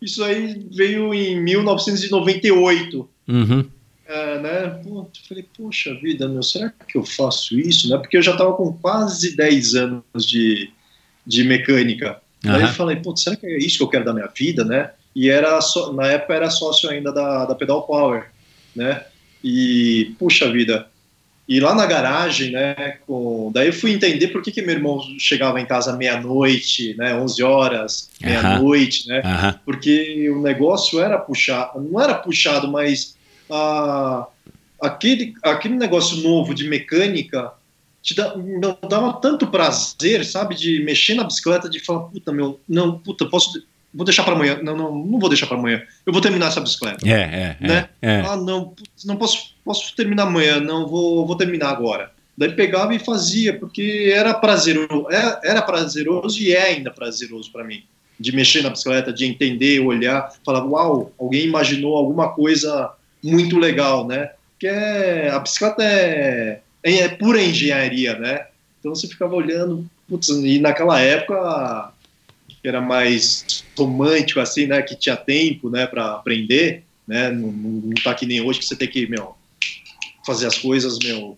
Isso 0.03 0.23
aí 0.25 0.67
veio 0.71 1.15
em 1.15 1.41
1998 1.41 3.09
Uhum. 3.29 3.65
é, 4.07 4.39
né? 4.41 4.69
Pô, 4.83 5.01
eu 5.01 5.11
falei, 5.29 5.47
poxa 5.57 5.95
vida, 5.95 6.29
meu, 6.29 6.43
será 6.43 6.71
que 6.71 6.99
eu 6.99 7.05
faço 7.05 7.59
isso, 7.59 7.89
né? 7.89 7.97
Porque 7.99 8.17
eu 8.17 8.23
já 8.23 8.33
estava 8.33 8.53
com 8.55 8.73
quase 8.73 9.37
10 9.37 9.75
anos 9.75 10.27
de, 10.27 10.71
de 11.27 11.45
mecânica. 11.45 12.21
Aí 12.45 12.63
eu 12.63 12.69
falei, 12.69 12.97
pô, 12.97 13.17
será 13.17 13.37
que 13.37 13.47
é 13.47 13.57
isso 13.57 13.79
que 13.79 13.85
eu 13.85 13.89
quero 13.89 14.05
da 14.05 14.13
minha 14.13 14.27
vida, 14.27 14.65
né? 14.65 14.91
E 15.15 15.29
era 15.29 15.61
só, 15.61 15.93
na 15.93 16.09
época 16.09 16.35
era 16.35 16.51
sócio 16.51 16.91
ainda 16.91 17.13
da, 17.13 17.45
da 17.47 17.55
Pedal 17.55 17.87
Power, 17.87 18.27
né? 18.75 19.05
E, 19.45 20.15
puxa 20.19 20.51
vida, 20.51 20.89
E 21.49 21.59
lá 21.59 21.75
na 21.75 21.87
garagem, 21.87 22.53
né, 22.53 22.99
com... 23.07 23.51
daí 23.53 23.67
eu 23.67 23.73
fui 23.73 23.93
entender 23.93 24.29
por 24.29 24.43
que, 24.43 24.53
que 24.53 24.63
meu 24.63 24.77
irmão 24.77 25.01
chegava 25.19 25.61
em 25.61 25.67
casa 25.67 25.97
meia-noite, 25.97 26.95
né, 26.97 27.15
11 27.15 27.43
horas, 27.43 28.11
meia-noite, 28.21 29.09
né, 29.09 29.23
Aham. 29.25 29.61
porque 29.65 30.31
o 30.31 30.41
negócio 30.41 31.01
era 31.01 31.19
puxado, 31.19 31.81
não 31.81 32.01
era 32.01 32.15
puxado, 32.15 32.71
mas 32.71 33.17
ah, 33.51 34.27
aquele, 34.81 35.35
aquele 35.43 35.75
negócio 35.75 36.19
novo 36.19 36.55
de 36.55 36.69
mecânica 36.69 37.53
te 38.03 38.15
dá, 38.15 38.37
não 38.37 38.77
dava 38.89 39.13
tanto 39.15 39.47
prazer, 39.47 40.25
sabe, 40.25 40.57
de 40.57 40.83
mexer 40.85 41.15
na 41.15 41.25
bicicleta, 41.25 41.69
de 41.69 41.79
falar, 41.81 42.01
puta, 42.01 42.33
meu, 42.33 42.61
não, 42.69 42.99
puta, 42.99 43.27
posso, 43.27 43.63
vou 43.95 44.05
deixar 44.05 44.23
para 44.25 44.35
amanhã, 44.35 44.59
não, 44.63 44.77
não, 44.77 44.95
não 44.95 45.19
vou 45.19 45.29
deixar 45.29 45.47
para 45.47 45.57
amanhã, 45.57 45.83
eu 46.07 46.13
vou 46.13 46.23
terminar 46.23 46.49
essa 46.49 46.61
bicicleta. 46.61 47.07
É, 47.07 47.11
é, 47.11 47.57
é, 47.61 47.69
Né? 47.69 47.89
é. 48.01 48.21
Ah, 48.21 48.37
não, 48.37 48.75
não 49.05 49.17
posso, 49.17 49.55
posso 49.65 49.95
terminar 49.95 50.25
amanhã, 50.25 50.61
não, 50.61 50.89
vou, 50.89 51.27
vou 51.27 51.37
terminar 51.37 51.71
agora. 51.71 52.11
Daí 52.37 52.53
pegava 52.53 52.95
e 52.95 52.99
fazia, 52.99 53.59
porque 53.59 54.11
era 54.15 54.33
prazeroso, 54.33 55.07
era, 55.11 55.41
era 55.45 55.63
prazeroso 55.63 56.43
e 56.43 56.53
é 56.53 56.63
ainda 56.63 56.91
prazeroso 56.91 57.53
para 57.53 57.65
mim, 57.65 57.83
de 58.19 58.35
mexer 58.35 58.63
na 58.63 58.71
bicicleta, 58.71 59.13
de 59.13 59.27
entender, 59.27 59.81
olhar, 59.81 60.33
falar, 60.45 60.65
uau, 60.65 61.13
alguém 61.19 61.45
imaginou 61.45 61.97
alguma 61.97 62.31
coisa 62.31 62.91
muito 63.23 63.59
legal, 63.59 64.07
né? 64.07 64.31
Que 64.59 64.67
é, 64.67 65.31
a 65.31 65.39
bicicleta 65.39 65.83
é, 65.83 66.61
é, 66.83 66.99
é 67.01 67.09
pura 67.11 67.43
engenharia, 67.43 68.19
né? 68.19 68.47
Então 68.81 68.95
você 68.95 69.07
ficava 69.07 69.35
olhando, 69.35 69.87
putz, 70.09 70.29
e 70.29 70.59
naquela 70.59 71.01
época 71.01 71.92
que 72.63 72.69
era 72.69 72.81
mais 72.81 73.65
romântico 73.77 74.41
assim, 74.41 74.67
né, 74.67 74.81
que 74.83 74.95
tinha 74.95 75.17
tempo, 75.17 75.69
né, 75.69 75.87
para 75.87 76.13
aprender, 76.13 76.85
né, 77.07 77.31
não, 77.31 77.51
não, 77.51 77.95
tá 78.05 78.15
que 78.15 78.25
nem 78.25 78.41
hoje 78.41 78.61
que 78.61 78.65
você 78.65 78.77
tem 78.77 78.89
que, 78.89 79.07
meu, 79.09 79.35
fazer 80.25 80.47
as 80.47 80.57
coisas, 80.57 80.99
meu, 81.03 81.37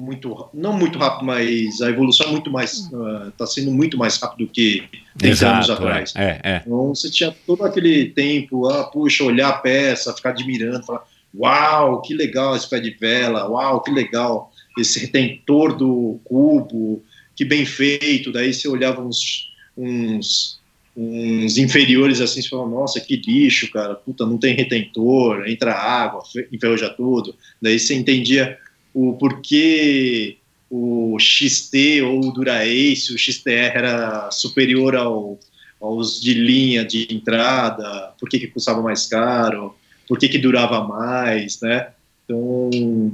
muito, 0.00 0.48
não 0.54 0.72
muito 0.74 0.98
rápido, 0.98 1.24
mas 1.24 1.80
a 1.80 1.88
evolução 1.88 2.28
é 2.28 2.30
muito 2.30 2.50
mais, 2.50 2.86
uh, 2.92 3.32
tá 3.36 3.46
sendo 3.46 3.72
muito 3.72 3.96
mais 3.96 4.16
rápido 4.18 4.48
que 4.48 4.84
10 5.16 5.42
anos 5.42 5.66
Exato, 5.66 5.82
atrás. 5.82 6.12
é, 6.14 6.24
é, 6.24 6.40
é. 6.44 6.62
Então 6.64 6.94
você 6.94 7.10
tinha 7.10 7.34
todo 7.46 7.64
aquele 7.64 8.10
tempo, 8.10 8.68
ah, 8.68 8.84
puxa, 8.84 9.24
olhar 9.24 9.48
a 9.48 9.58
peça, 9.58 10.14
ficar 10.14 10.30
admirando, 10.30 10.84
falar, 10.84 11.04
uau, 11.34 12.00
que 12.02 12.14
legal 12.14 12.54
esse 12.54 12.68
pé 12.68 12.78
de 12.78 12.90
vela, 12.90 13.48
uau, 13.48 13.80
que 13.80 13.90
legal 13.90 14.52
esse 14.78 15.00
retentor 15.00 15.76
do 15.76 16.20
cubo, 16.24 17.02
que 17.34 17.44
bem 17.44 17.66
feito. 17.66 18.30
Daí 18.30 18.54
você 18.54 18.68
olhava 18.68 19.02
uns, 19.02 19.52
uns, 19.76 20.57
uns 21.00 21.56
inferiores 21.56 22.20
assim, 22.20 22.42
você 22.42 22.48
falava, 22.48 22.70
nossa, 22.70 23.00
que 23.00 23.14
lixo, 23.14 23.70
cara, 23.70 23.94
puta, 23.94 24.26
não 24.26 24.36
tem 24.36 24.52
retentor, 24.56 25.44
entra 25.46 25.72
água, 25.72 26.24
enferruja 26.52 26.88
tudo. 26.88 27.36
Daí 27.62 27.78
você 27.78 27.94
entendia 27.94 28.58
o 28.92 29.12
porquê 29.12 30.38
o 30.68 31.16
XT 31.20 32.02
ou 32.02 32.26
o 32.26 32.32
Dura-Ace, 32.32 33.14
o 33.14 33.18
XTR 33.18 33.76
era 33.76 34.30
superior 34.32 34.96
ao, 34.96 35.38
aos 35.80 36.20
de 36.20 36.34
linha 36.34 36.84
de 36.84 37.06
entrada, 37.14 38.12
por 38.18 38.28
que, 38.28 38.40
que 38.40 38.48
custava 38.48 38.82
mais 38.82 39.06
caro, 39.06 39.76
por 40.08 40.18
que, 40.18 40.28
que 40.28 40.36
durava 40.36 40.82
mais, 40.82 41.60
né? 41.60 41.92
Então, 42.24 43.12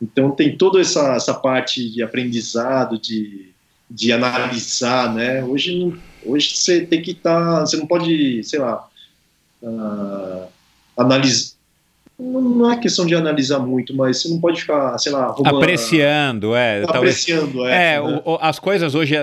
então 0.00 0.30
tem 0.30 0.56
toda 0.56 0.80
essa, 0.80 1.14
essa 1.16 1.34
parte 1.34 1.88
de 1.90 2.02
aprendizado, 2.02 2.98
de, 2.98 3.50
de 3.90 4.10
analisar, 4.10 5.14
né? 5.14 5.44
Hoje, 5.44 5.78
não- 5.78 5.98
hoje 6.26 6.56
você 6.56 6.84
tem 6.84 7.00
que 7.02 7.12
estar, 7.12 7.60
você 7.60 7.76
não 7.76 7.86
pode, 7.86 8.42
sei 8.44 8.58
lá, 8.58 8.88
uh, 9.62 10.46
analisar. 10.96 11.55
Não 12.18 12.70
é 12.72 12.78
questão 12.78 13.04
de 13.04 13.14
analisar 13.14 13.58
muito, 13.58 13.94
mas 13.94 14.22
você 14.22 14.28
não 14.30 14.40
pode 14.40 14.62
ficar, 14.62 14.96
sei 14.96 15.12
lá, 15.12 15.26
roubando- 15.26 15.58
Apreciando, 15.58 16.54
é. 16.56 16.80
talvez- 16.86 16.96
apreciando, 17.22 17.66
é. 17.66 17.94
É, 17.96 18.00
né? 18.00 18.22
o- 18.24 18.38
as 18.40 18.58
coisas 18.58 18.94
hoje, 18.94 19.14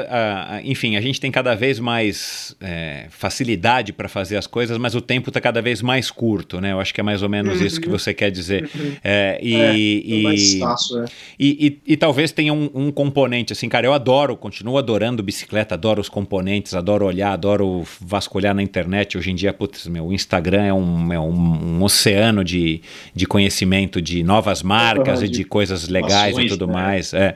enfim, 0.64 0.96
a 0.96 1.02
gente 1.02 1.20
tem 1.20 1.32
cada 1.32 1.56
vez 1.56 1.80
mais 1.80 2.56
é, 2.62 3.08
facilidade 3.10 3.92
para 3.92 4.08
fazer 4.08 4.38
as 4.38 4.46
coisas, 4.46 4.78
mas 4.78 4.94
o 4.94 5.02
tempo 5.02 5.32
está 5.32 5.42
cada 5.42 5.60
vez 5.60 5.82
mais 5.82 6.12
curto, 6.12 6.62
né? 6.62 6.72
Eu 6.72 6.80
acho 6.80 6.94
que 6.94 7.02
é 7.02 7.04
mais 7.04 7.24
ou 7.24 7.30
menos 7.30 7.60
isso 7.60 7.82
que 7.82 7.90
você 7.90 8.14
quer 8.14 8.30
dizer. 8.30 8.70
É, 9.04 9.40
e, 9.42 9.56
É, 9.56 9.76
e- 9.76 10.20
é 10.20 10.22
mais 10.24 10.54
fácil, 10.60 11.02
é. 11.02 11.06
e, 11.40 11.80
e- 11.88 11.94
e 11.94 11.98
talvez 11.98 12.32
tenha 12.32 12.54
um, 12.54 12.70
um 12.76 12.92
componente, 12.92 13.54
assim, 13.54 13.68
cara, 13.68 13.88
eu 13.88 13.94
adoro, 13.94 14.38
continuo 14.38 14.78
adorando 14.78 15.24
bicicleta, 15.24 15.74
adoro 15.74 16.00
os 16.00 16.10
componentes, 16.10 16.76
adoro 16.76 17.06
olhar, 17.08 17.32
adoro 17.34 17.84
vasculhar 18.00 18.54
na 18.54 18.62
internet. 18.62 19.18
Hoje 19.18 19.32
em 19.32 19.36
dia, 19.36 19.52
putz, 19.52 19.88
meu, 19.88 20.06
o 20.06 20.14
Instagram 20.14 20.62
é 20.64 20.74
um, 20.74 21.12
é 21.12 21.20
um, 21.20 21.80
um 21.80 21.84
oceano 21.84 22.44
de, 22.44 22.83
de 23.14 23.26
conhecimento 23.26 24.02
de 24.02 24.24
novas 24.24 24.62
marcas 24.64 25.20
Uhum, 25.20 25.26
e 25.26 25.30
de, 25.30 25.44
coisas 25.44 25.88
legais 25.88 26.14
e 26.38 26.44
informações, 26.46 26.50
tudo 26.52 26.68
né? 26.68 26.74
mais. 26.74 27.14
É. 27.14 27.36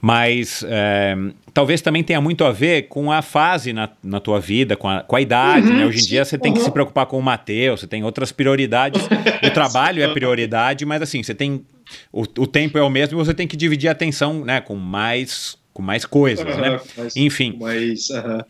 Mas 0.00 0.64
é, 0.68 1.16
talvez 1.52 1.80
também 1.80 2.02
tenha 2.02 2.20
muito 2.20 2.44
a 2.44 2.52
ver 2.52 2.82
com 2.88 3.10
a 3.12 3.22
fase 3.22 3.72
na, 3.72 3.88
na 4.02 4.20
tua 4.20 4.40
vida, 4.40 4.76
com 4.76 4.88
a, 4.88 5.00
com 5.02 5.16
a 5.16 5.20
idade, 5.20 5.68
Uhum, 5.68 5.76
né? 5.78 5.86
Hoje 5.86 6.00
em 6.02 6.06
dia 6.06 6.24
você 6.24 6.36
tem 6.38 6.52
que 6.52 6.58
uhum. 6.58 6.64
se 6.64 6.70
preocupar 6.70 7.06
com 7.06 7.18
o 7.18 7.22
Mateus, 7.22 7.80
você 7.80 7.86
tem 7.86 8.02
outras 8.04 8.32
prioridades. 8.32 9.02
o 9.06 9.50
trabalho 9.50 10.02
é 10.02 10.08
prioridade, 10.12 10.84
mas 10.84 11.02
assim, 11.02 11.22
você 11.22 11.34
tem. 11.34 11.64
O, 12.12 12.22
o 12.22 12.46
tempo 12.46 12.78
é 12.78 12.82
o 12.82 12.88
mesmo 12.90 13.20
e 13.20 13.24
você 13.24 13.34
tem 13.34 13.46
que 13.46 13.56
dividir 13.56 13.88
a 13.88 13.92
atenção 13.92 14.44
né, 14.44 14.60
com 14.60 14.74
mais. 14.76 15.56
Com 15.72 15.82
mais 15.82 16.04
coisas, 16.04 16.44
né? 16.56 16.68
Aham, 16.68 16.80
mas- 16.96 17.16
Enfim. 17.16 17.56
Mas, 17.60 18.08
aham. 18.10 18.44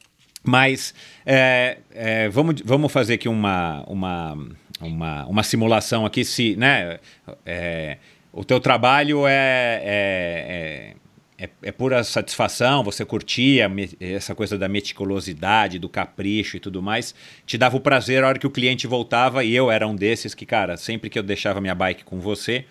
Mas 0.46 0.94
é, 1.24 1.78
é, 1.94 2.28
vamos, 2.28 2.56
vamos 2.62 2.92
fazer 2.92 3.14
aqui 3.14 3.30
uma, 3.30 3.82
uma, 3.88 4.36
uma, 4.80 5.26
uma 5.26 5.42
simulação 5.42 6.04
aqui 6.04 6.24
se, 6.24 6.56
né, 6.56 6.98
é, 7.44 7.98
o 8.32 8.44
teu 8.44 8.58
trabalho 8.60 9.26
é, 9.26 9.80
é, 9.84 10.94
é, 11.38 11.44
é, 11.44 11.50
é 11.62 11.72
pura 11.72 12.02
satisfação, 12.02 12.82
você 12.82 13.04
curtia 13.04 13.70
essa 14.00 14.34
coisa 14.34 14.58
da 14.58 14.68
meticulosidade, 14.68 15.78
do 15.78 15.88
capricho 15.88 16.56
e 16.56 16.60
tudo 16.60 16.82
mais, 16.82 17.14
te 17.46 17.56
dava 17.56 17.76
o 17.76 17.80
prazer 17.80 18.24
a 18.24 18.28
hora 18.28 18.38
que 18.38 18.46
o 18.46 18.50
cliente 18.50 18.86
voltava 18.86 19.44
e 19.44 19.54
eu 19.54 19.70
era 19.70 19.86
um 19.86 19.94
desses 19.94 20.34
que, 20.34 20.44
cara, 20.44 20.76
sempre 20.76 21.08
que 21.08 21.18
eu 21.18 21.22
deixava 21.22 21.60
minha 21.60 21.74
bike 21.74 22.04
com 22.04 22.18
você, 22.18 22.64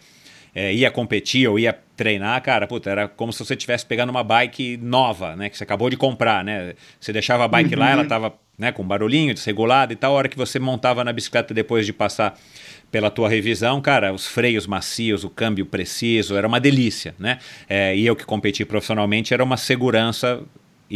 é, 0.55 0.73
ia 0.73 0.91
competir 0.91 1.47
ou 1.47 1.57
ia 1.57 1.73
treinar, 1.95 2.41
cara, 2.41 2.67
puta, 2.67 2.89
era 2.89 3.07
como 3.07 3.33
se 3.33 3.43
você 3.43 3.53
estivesse 3.53 3.85
pegando 3.85 4.11
uma 4.11 4.23
bike 4.23 4.77
nova, 4.77 5.35
né? 5.35 5.49
Que 5.49 5.57
você 5.57 5.63
acabou 5.63 5.89
de 5.89 5.97
comprar, 5.97 6.43
né? 6.43 6.75
Você 6.99 7.11
deixava 7.11 7.43
a 7.45 7.47
bike 7.47 7.75
lá, 7.75 7.89
ela 7.89 8.05
tava 8.05 8.33
né, 8.57 8.71
com 8.71 8.83
barulhinho, 8.83 9.33
desregulada 9.33 9.93
e 9.93 9.95
tal. 9.95 10.13
A 10.13 10.17
hora 10.17 10.29
que 10.29 10.37
você 10.37 10.59
montava 10.59 11.03
na 11.03 11.11
bicicleta 11.11 11.53
depois 11.53 11.85
de 11.85 11.93
passar 11.93 12.37
pela 12.91 13.09
tua 13.09 13.27
revisão, 13.27 13.81
cara, 13.81 14.13
os 14.13 14.27
freios 14.27 14.67
macios, 14.67 15.23
o 15.23 15.29
câmbio 15.29 15.65
preciso, 15.65 16.35
era 16.35 16.47
uma 16.47 16.59
delícia, 16.59 17.15
né? 17.17 17.39
É, 17.67 17.95
e 17.95 18.05
eu 18.05 18.15
que 18.15 18.23
competi 18.23 18.63
profissionalmente, 18.63 19.33
era 19.33 19.43
uma 19.43 19.57
segurança 19.57 20.43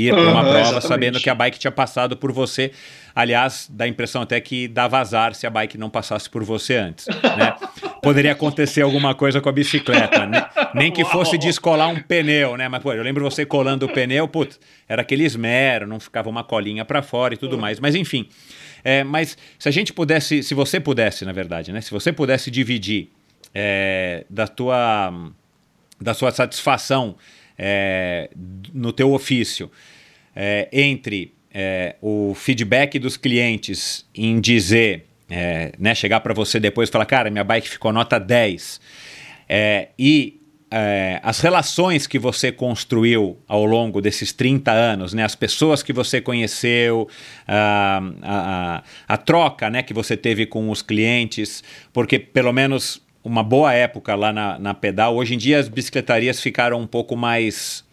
ir 0.05 0.13
para 0.13 0.21
uma 0.21 0.41
prova 0.41 0.59
exatamente. 0.59 0.87
sabendo 0.87 1.19
que 1.19 1.29
a 1.29 1.35
bike 1.35 1.57
tinha 1.57 1.71
passado 1.71 2.15
por 2.15 2.31
você. 2.31 2.71
Aliás, 3.15 3.67
dá 3.71 3.85
a 3.85 3.87
impressão 3.87 4.21
até 4.21 4.39
que 4.39 4.67
dava 4.67 4.99
azar 4.99 5.33
se 5.33 5.47
a 5.47 5.49
bike 5.49 5.77
não 5.77 5.89
passasse 5.89 6.29
por 6.29 6.43
você 6.43 6.75
antes. 6.75 7.07
Né? 7.07 7.55
Poderia 8.03 8.33
acontecer 8.33 8.83
alguma 8.83 9.15
coisa 9.15 9.41
com 9.41 9.49
a 9.49 9.51
bicicleta, 9.51 10.25
né? 10.27 10.45
nem 10.75 10.91
que 10.91 11.03
fosse 11.03 11.37
descolar 11.37 11.87
um 11.87 11.99
pneu, 11.99 12.55
né? 12.55 12.69
Mas, 12.69 12.83
pô, 12.83 12.93
eu 12.93 13.01
lembro 13.01 13.23
você 13.23 13.45
colando 13.45 13.87
o 13.87 13.89
pneu, 13.89 14.27
putz, 14.27 14.59
era 14.87 15.01
aquele 15.01 15.23
esmero, 15.23 15.87
não 15.87 15.99
ficava 15.99 16.29
uma 16.29 16.43
colinha 16.43 16.85
para 16.85 17.01
fora 17.01 17.33
e 17.33 17.37
tudo 17.37 17.57
mais. 17.57 17.79
Mas, 17.79 17.95
enfim. 17.95 18.29
É, 18.83 19.03
mas 19.03 19.35
se 19.57 19.67
a 19.67 19.71
gente 19.71 19.91
pudesse, 19.91 20.43
se 20.43 20.53
você 20.53 20.79
pudesse, 20.79 21.25
na 21.25 21.31
verdade, 21.31 21.71
né? 21.73 21.81
Se 21.81 21.89
você 21.89 22.13
pudesse 22.13 22.51
dividir 22.51 23.09
é, 23.53 24.25
da 24.29 24.47
tua 24.47 25.11
da 25.99 26.13
sua 26.13 26.31
satisfação 26.31 27.15
é, 27.57 28.29
no 28.73 28.91
teu 28.91 29.13
ofício 29.13 29.71
é, 30.35 30.67
entre 30.71 31.33
é, 31.53 31.95
o 32.01 32.33
feedback 32.35 32.99
dos 32.99 33.17
clientes 33.17 34.05
em 34.13 34.39
dizer, 34.39 35.07
é, 35.29 35.71
né, 35.79 35.95
chegar 35.95 36.19
para 36.19 36.33
você 36.33 36.59
depois 36.59 36.89
e 36.89 36.91
falar, 36.91 37.05
cara, 37.05 37.31
minha 37.31 37.43
bike 37.43 37.67
ficou 37.67 37.91
nota 37.91 38.19
10, 38.19 38.79
é, 39.49 39.89
e 39.97 40.39
é, 40.69 41.19
as 41.23 41.39
relações 41.39 42.05
que 42.05 42.19
você 42.19 42.51
construiu 42.51 43.37
ao 43.47 43.65
longo 43.65 44.01
desses 44.01 44.33
30 44.33 44.71
anos, 44.71 45.13
né, 45.13 45.23
as 45.23 45.33
pessoas 45.33 45.81
que 45.81 45.93
você 45.93 46.19
conheceu, 46.19 47.07
a, 47.47 48.01
a, 48.21 48.83
a, 49.07 49.17
troca 49.17 49.69
né, 49.69 49.81
que 49.81 49.93
você 49.93 50.17
teve 50.17 50.45
com 50.45 50.69
os 50.69 50.81
clientes, 50.81 51.63
porque 51.93 52.19
pelo 52.19 52.51
menos 52.51 53.01
uma 53.27 53.43
boa 53.43 53.73
época 53.73 54.15
lá 54.15 54.31
na, 54.31 54.57
na 54.57 54.73
pedal, 54.73 55.15
hoje 55.15 55.35
em 55.35 55.37
dia 55.37 55.59
as 55.59 55.67
bicicletarias 55.67 56.41
ficaram 56.41 56.79
um 56.79 56.87
pouco 56.87 57.15
mais 57.15 57.85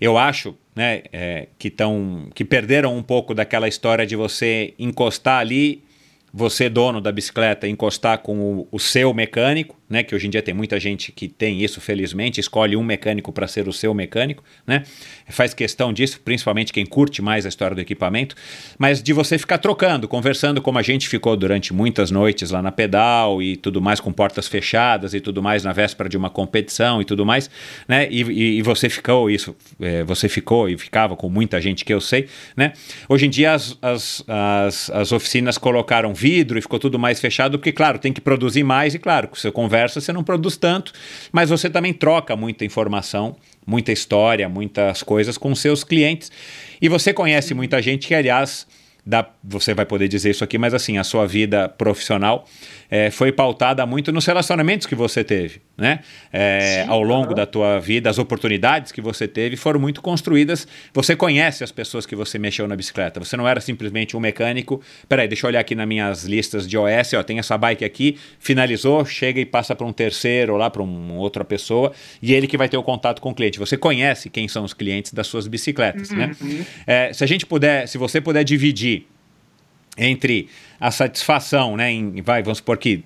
eu 0.00 0.18
acho, 0.18 0.54
né, 0.74 1.02
é, 1.12 1.48
que 1.58 1.68
estão, 1.68 2.28
que 2.34 2.44
perderam 2.44 2.96
um 2.96 3.02
pouco 3.02 3.34
daquela 3.34 3.68
história 3.68 4.06
de 4.06 4.16
você 4.16 4.74
encostar 4.78 5.40
ali, 5.40 5.84
você 6.32 6.68
dono 6.68 7.00
da 7.00 7.12
bicicleta, 7.12 7.68
encostar 7.68 8.18
com 8.18 8.36
o, 8.36 8.68
o 8.72 8.78
seu 8.78 9.14
mecânico 9.14 9.78
né? 9.88 10.02
Que 10.02 10.14
hoje 10.14 10.26
em 10.26 10.30
dia 10.30 10.42
tem 10.42 10.54
muita 10.54 10.78
gente 10.80 11.12
que 11.12 11.28
tem 11.28 11.62
isso, 11.62 11.80
felizmente, 11.80 12.40
escolhe 12.40 12.76
um 12.76 12.82
mecânico 12.82 13.32
para 13.32 13.46
ser 13.46 13.68
o 13.68 13.72
seu 13.72 13.92
mecânico, 13.94 14.42
né? 14.66 14.84
Faz 15.28 15.54
questão 15.54 15.92
disso, 15.92 16.20
principalmente 16.24 16.72
quem 16.72 16.86
curte 16.86 17.20
mais 17.22 17.46
a 17.46 17.48
história 17.48 17.74
do 17.74 17.80
equipamento, 17.80 18.34
mas 18.78 19.02
de 19.02 19.12
você 19.12 19.38
ficar 19.38 19.58
trocando, 19.58 20.08
conversando 20.08 20.60
como 20.60 20.78
a 20.78 20.82
gente 20.82 21.08
ficou 21.08 21.36
durante 21.36 21.72
muitas 21.72 22.10
noites 22.10 22.50
lá 22.50 22.62
na 22.62 22.72
pedal 22.72 23.42
e 23.42 23.56
tudo 23.56 23.80
mais, 23.80 24.00
com 24.00 24.12
portas 24.12 24.48
fechadas 24.48 25.14
e 25.14 25.20
tudo 25.20 25.42
mais, 25.42 25.64
na 25.64 25.72
véspera 25.72 26.08
de 26.08 26.16
uma 26.16 26.30
competição 26.30 27.00
e 27.00 27.04
tudo 27.04 27.24
mais, 27.24 27.50
né? 27.88 28.08
E, 28.10 28.22
e, 28.22 28.58
e 28.58 28.62
você 28.62 28.88
ficou 28.88 29.30
isso, 29.30 29.54
é, 29.80 30.02
você 30.04 30.28
ficou 30.28 30.68
e 30.68 30.76
ficava 30.76 31.16
com 31.16 31.28
muita 31.28 31.60
gente 31.60 31.84
que 31.84 31.92
eu 31.92 32.00
sei, 32.00 32.28
né? 32.56 32.72
Hoje 33.08 33.26
em 33.26 33.30
dia 33.30 33.52
as, 33.52 33.78
as, 33.80 34.24
as, 34.28 34.90
as 34.90 35.12
oficinas 35.12 35.58
colocaram 35.58 36.12
vidro 36.14 36.58
e 36.58 36.62
ficou 36.62 36.78
tudo 36.78 36.98
mais 36.98 37.20
fechado, 37.20 37.58
porque, 37.58 37.72
claro, 37.72 37.98
tem 37.98 38.12
que 38.12 38.20
produzir 38.20 38.62
mais 38.62 38.94
e, 38.94 38.98
claro, 38.98 39.28
com 39.28 39.34
você 39.34 39.50
conversa, 39.50 39.73
você 39.82 40.12
não 40.12 40.22
produz 40.22 40.56
tanto, 40.56 40.92
mas 41.32 41.50
você 41.50 41.68
também 41.68 41.92
troca 41.92 42.36
muita 42.36 42.64
informação, 42.64 43.36
muita 43.66 43.92
história, 43.92 44.48
muitas 44.48 45.02
coisas 45.02 45.36
com 45.36 45.54
seus 45.54 45.82
clientes. 45.82 46.30
E 46.80 46.88
você 46.88 47.12
conhece 47.12 47.54
muita 47.54 47.80
gente 47.82 48.06
que, 48.06 48.14
aliás, 48.14 48.66
dá, 49.04 49.28
você 49.42 49.74
vai 49.74 49.84
poder 49.84 50.08
dizer 50.08 50.30
isso 50.30 50.44
aqui, 50.44 50.56
mas 50.56 50.72
assim, 50.72 50.98
a 50.98 51.04
sua 51.04 51.26
vida 51.26 51.68
profissional 51.68 52.46
é, 52.90 53.10
foi 53.10 53.32
pautada 53.32 53.84
muito 53.86 54.12
nos 54.12 54.24
relacionamentos 54.26 54.86
que 54.86 54.94
você 54.94 55.24
teve, 55.24 55.60
né? 55.76 56.00
É, 56.32 56.82
Sim, 56.84 56.90
ao 56.90 57.02
longo 57.02 57.28
claro. 57.28 57.34
da 57.34 57.46
tua 57.46 57.78
vida, 57.78 58.10
as 58.10 58.18
oportunidades 58.18 58.92
que 58.92 59.00
você 59.00 59.26
teve 59.26 59.56
foram 59.56 59.80
muito 59.80 60.00
construídas. 60.02 60.66
Você 60.92 61.16
conhece 61.16 61.64
as 61.64 61.72
pessoas 61.72 62.06
que 62.06 62.14
você 62.14 62.38
mexeu 62.38 62.66
na 62.68 62.76
bicicleta. 62.76 63.20
Você 63.20 63.36
não 63.36 63.48
era 63.48 63.60
simplesmente 63.60 64.16
um 64.16 64.20
mecânico. 64.20 64.80
Peraí, 65.08 65.28
deixa 65.28 65.46
eu 65.46 65.48
olhar 65.48 65.60
aqui 65.60 65.74
nas 65.74 65.86
minhas 65.86 66.24
listas 66.24 66.66
de 66.68 66.76
OS, 66.76 67.12
ó, 67.14 67.22
tem 67.22 67.38
essa 67.38 67.56
bike 67.56 67.84
aqui, 67.84 68.18
finalizou, 68.38 69.04
chega 69.04 69.40
e 69.40 69.44
passa 69.44 69.74
para 69.74 69.86
um 69.86 69.92
terceiro, 69.92 70.56
lá 70.56 70.70
para 70.70 70.82
uma 70.82 71.14
outra 71.14 71.44
pessoa, 71.44 71.92
e 72.22 72.34
ele 72.34 72.46
que 72.46 72.56
vai 72.56 72.68
ter 72.68 72.76
o 72.76 72.82
contato 72.82 73.20
com 73.20 73.30
o 73.30 73.34
cliente. 73.34 73.58
Você 73.58 73.76
conhece 73.76 74.30
quem 74.30 74.48
são 74.48 74.64
os 74.64 74.74
clientes 74.74 75.12
das 75.12 75.26
suas 75.26 75.46
bicicletas, 75.46 76.10
né? 76.10 76.34
uhum. 76.40 76.48
né? 76.48 76.66
É, 76.86 77.12
se 77.12 77.24
a 77.24 77.26
gente 77.26 77.46
puder, 77.46 77.86
se 77.88 77.98
você 77.98 78.20
puder 78.20 78.44
dividir 78.44 79.06
entre 79.96 80.48
a 80.84 80.90
satisfação, 80.90 81.78
né, 81.78 81.90
em, 81.90 82.20
vai, 82.20 82.42
vamos 82.42 82.58
supor 82.58 82.76
que 82.76 83.02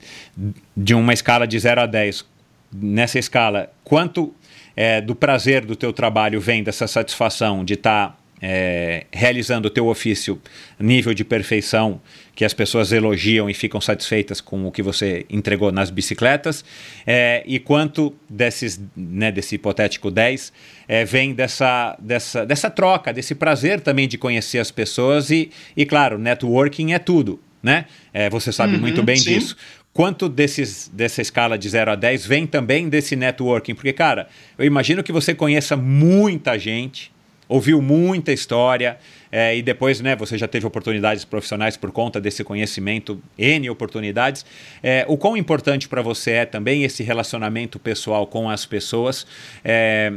de 0.76 0.94
uma 0.94 1.12
escala 1.12 1.46
de 1.46 1.56
0 1.56 1.82
a 1.82 1.86
10, 1.86 2.24
nessa 2.72 3.20
escala, 3.20 3.70
quanto 3.84 4.34
é, 4.74 5.00
do 5.00 5.14
prazer 5.14 5.64
do 5.64 5.76
teu 5.76 5.92
trabalho 5.92 6.40
vem 6.40 6.64
dessa 6.64 6.88
satisfação 6.88 7.64
de 7.64 7.74
estar 7.74 8.09
tá, 8.09 8.18
é, 8.42 9.06
realizando 9.12 9.68
o 9.68 9.70
teu 9.70 9.86
ofício 9.86 10.42
nível 10.76 11.14
de 11.14 11.24
perfeição 11.24 12.00
que 12.34 12.44
as 12.44 12.52
pessoas 12.52 12.90
elogiam 12.90 13.48
e 13.48 13.55
ficam 13.55 13.80
satisfeitas 13.80 14.40
com 14.40 14.66
o 14.66 14.72
que 14.72 14.82
você 14.82 15.24
entregou 15.30 15.70
nas 15.70 15.88
bicicletas, 15.88 16.64
é, 17.06 17.44
e 17.46 17.60
quanto 17.60 18.12
desses, 18.28 18.80
né, 18.96 19.30
desse 19.30 19.55
hipotético 19.55 20.10
10 20.10 20.52
é, 20.88 21.05
vem 21.05 21.32
dessa, 21.32 21.96
dessa, 22.00 22.44
dessa 22.44 22.68
troca, 22.68 23.12
desse 23.12 23.36
prazer 23.36 23.80
também 23.80 24.09
de 24.09 24.18
conhecer 24.18 24.59
as 24.59 24.72
pessoas 24.72 25.30
e, 25.30 25.52
e 25.76 25.86
claro, 25.86 26.18
networking 26.18 26.92
é 26.92 26.98
tudo, 26.98 27.38
né? 27.62 27.86
É, 28.12 28.30
você 28.30 28.52
sabe 28.52 28.74
uhum, 28.74 28.80
muito 28.80 29.02
bem 29.02 29.16
sim. 29.16 29.35
disso. 29.35 29.56
Quanto 29.93 30.28
desses, 30.28 30.89
dessa 30.93 31.20
escala 31.20 31.59
de 31.59 31.68
0 31.68 31.90
a 31.90 31.94
10 31.97 32.26
vem 32.26 32.47
também 32.47 32.89
desse 32.89 33.16
networking? 33.16 33.74
Porque, 33.74 33.93
cara, 33.93 34.28
eu 34.56 34.64
imagino 34.64 35.02
que 35.02 35.10
você 35.10 35.35
conheça 35.35 35.76
muita 35.76 36.59
gente, 36.59 37.10
ouviu 37.48 37.82
muita 37.82 38.32
história 38.32 38.98
é, 39.32 39.56
e 39.56 39.62
depois 39.62 40.01
né, 40.01 40.14
você 40.14 40.39
já 40.39 40.47
teve 40.47 40.66
oportunidades 40.66 41.24
profissionais 41.24 41.76
por 41.76 41.90
conta 41.90 42.20
desse 42.20 42.44
conhecimento, 42.44 43.20
N 43.36 43.68
oportunidades. 43.70 44.44
É, 44.82 45.05
o 45.09 45.16
quão 45.16 45.36
importante 45.36 45.89
para 45.89 46.02
você 46.02 46.32
é 46.32 46.44
também 46.44 46.85
esse 46.85 47.02
relacionamento 47.02 47.78
pessoal 47.78 48.26
com 48.26 48.48
as 48.48 48.64
pessoas. 48.64 49.26
É, 49.64 50.12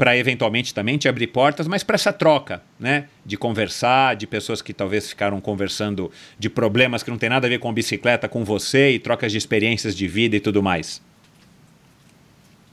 para 0.00 0.16
eventualmente 0.16 0.72
também 0.72 0.96
te 0.96 1.06
abrir 1.10 1.26
portas, 1.26 1.68
mas 1.68 1.82
para 1.82 1.94
essa 1.94 2.10
troca, 2.10 2.62
né? 2.78 3.04
De 3.22 3.36
conversar, 3.36 4.16
de 4.16 4.26
pessoas 4.26 4.62
que 4.62 4.72
talvez 4.72 5.10
ficaram 5.10 5.38
conversando 5.42 6.10
de 6.38 6.48
problemas 6.48 7.02
que 7.02 7.10
não 7.10 7.18
tem 7.18 7.28
nada 7.28 7.46
a 7.46 7.50
ver 7.50 7.58
com 7.58 7.70
bicicleta 7.70 8.26
com 8.26 8.42
você 8.42 8.92
e 8.92 8.98
trocas 8.98 9.30
de 9.30 9.36
experiências 9.36 9.94
de 9.94 10.08
vida 10.08 10.34
e 10.34 10.40
tudo 10.40 10.62
mais. 10.62 11.02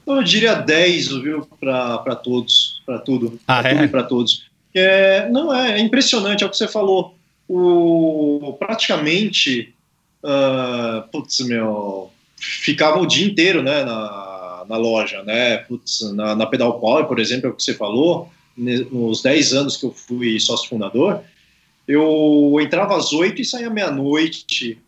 Eu 0.06 0.22
diria 0.22 0.54
10, 0.54 1.08
viu, 1.18 1.46
para 1.60 2.16
todos, 2.16 2.82
para 2.86 2.98
tudo. 2.98 3.38
Ah, 3.46 3.60
pra 3.60 3.70
é? 3.72 3.86
para 3.86 4.04
todos. 4.04 4.48
É, 4.74 5.28
não, 5.28 5.54
é, 5.54 5.72
é, 5.72 5.80
impressionante, 5.80 6.42
é 6.42 6.46
o 6.46 6.50
que 6.50 6.56
você 6.56 6.66
falou. 6.66 7.14
O, 7.46 8.56
praticamente, 8.58 9.74
uh, 10.24 11.06
putz, 11.12 11.40
meu, 11.40 12.10
ficava 12.38 12.98
o 12.98 13.06
dia 13.06 13.26
inteiro, 13.26 13.62
né, 13.62 13.84
na, 13.84 14.27
na 14.68 14.76
loja, 14.76 15.22
né, 15.22 15.58
putz, 15.58 16.12
na, 16.12 16.34
na 16.34 16.46
Pedal 16.46 16.78
Power, 16.80 17.06
por 17.06 17.18
exemplo, 17.18 17.46
é 17.46 17.50
o 17.50 17.54
que 17.54 17.62
você 17.62 17.74
falou, 17.74 18.30
nos 18.56 19.22
10 19.22 19.52
anos 19.54 19.76
que 19.76 19.86
eu 19.86 19.92
fui 19.92 20.38
sócio 20.40 20.68
fundador, 20.68 21.22
eu 21.86 22.56
entrava 22.60 22.96
às 22.96 23.12
8 23.12 23.40
e 23.40 23.44
saía 23.44 23.70
meia-noite, 23.70 24.78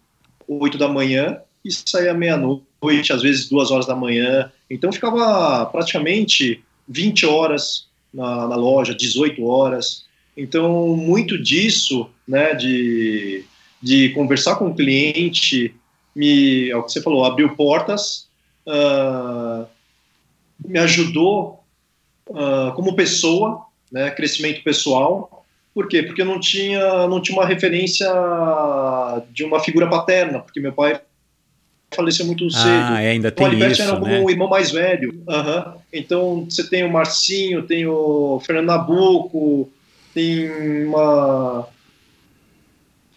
8 0.47 0.77
da 0.77 0.89
manhã, 0.89 1.39
e 1.65 1.71
saía 1.73 2.13
meia-noite, 2.13 3.13
às 3.13 3.23
vezes 3.23 3.49
duas 3.49 3.71
horas 3.71 3.87
da 3.87 3.95
manhã, 3.95 4.51
então 4.69 4.93
ficava 4.93 5.65
praticamente 5.67 6.63
20 6.89 7.27
horas 7.27 7.87
na, 8.13 8.49
na, 8.49 8.57
loja, 8.57 8.95
18 8.95 9.43
horas. 9.45 10.05
Então, 10.37 10.89
muito 10.97 11.41
disso, 11.41 12.09
né, 12.27 12.55
de, 12.55 13.45
de 13.81 14.11
conversar 14.11 14.57
com 14.57 14.69
o 14.69 14.75
cliente, 14.75 15.75
me, 16.15 16.71
é 16.71 16.77
o 16.77 16.83
que 16.83 16.93
você 16.93 17.03
falou, 17.03 17.25
abriu 17.25 17.55
portas, 17.55 18.29
uh, 18.67 19.67
me 20.65 20.79
ajudou 20.79 21.65
uh, 22.29 22.73
como 22.75 22.95
pessoa, 22.95 23.67
né, 23.91 24.11
crescimento 24.11 24.63
pessoal. 24.63 25.45
Por 25.75 25.89
quê? 25.89 26.03
Porque 26.03 26.23
eu 26.23 26.27
não 26.27 26.41
tinha, 26.41 27.07
não 27.07 27.21
tinha 27.21 27.39
uma 27.39 27.47
referência 27.47 28.09
de 29.31 29.45
uma 29.45 29.61
figura 29.61 29.89
paterna, 29.89 30.41
porque 30.41 30.61
meu 30.61 30.73
pai 30.73 31.01
faleceu 31.95 32.27
muito 32.27 32.47
ah, 32.47 32.51
cedo. 32.51 32.95
Ah, 32.95 33.03
é, 33.03 33.11
ainda 33.11 33.31
tem 33.31 33.47
o 33.47 33.67
isso, 33.67 33.83
era 33.83 33.99
né? 33.99 34.21
o 34.21 34.31
irmão 34.31 34.49
mais 34.49 34.71
velho. 34.71 35.13
Uhum. 35.27 35.81
Então, 35.93 36.45
você 36.49 36.69
tem 36.69 36.85
o 36.85 36.91
Marcinho, 36.91 37.63
tem 37.63 37.87
o 37.87 38.41
Fernando 38.45 38.67
Nabuco, 38.67 39.71
tem 40.15 40.87
uma... 40.87 41.69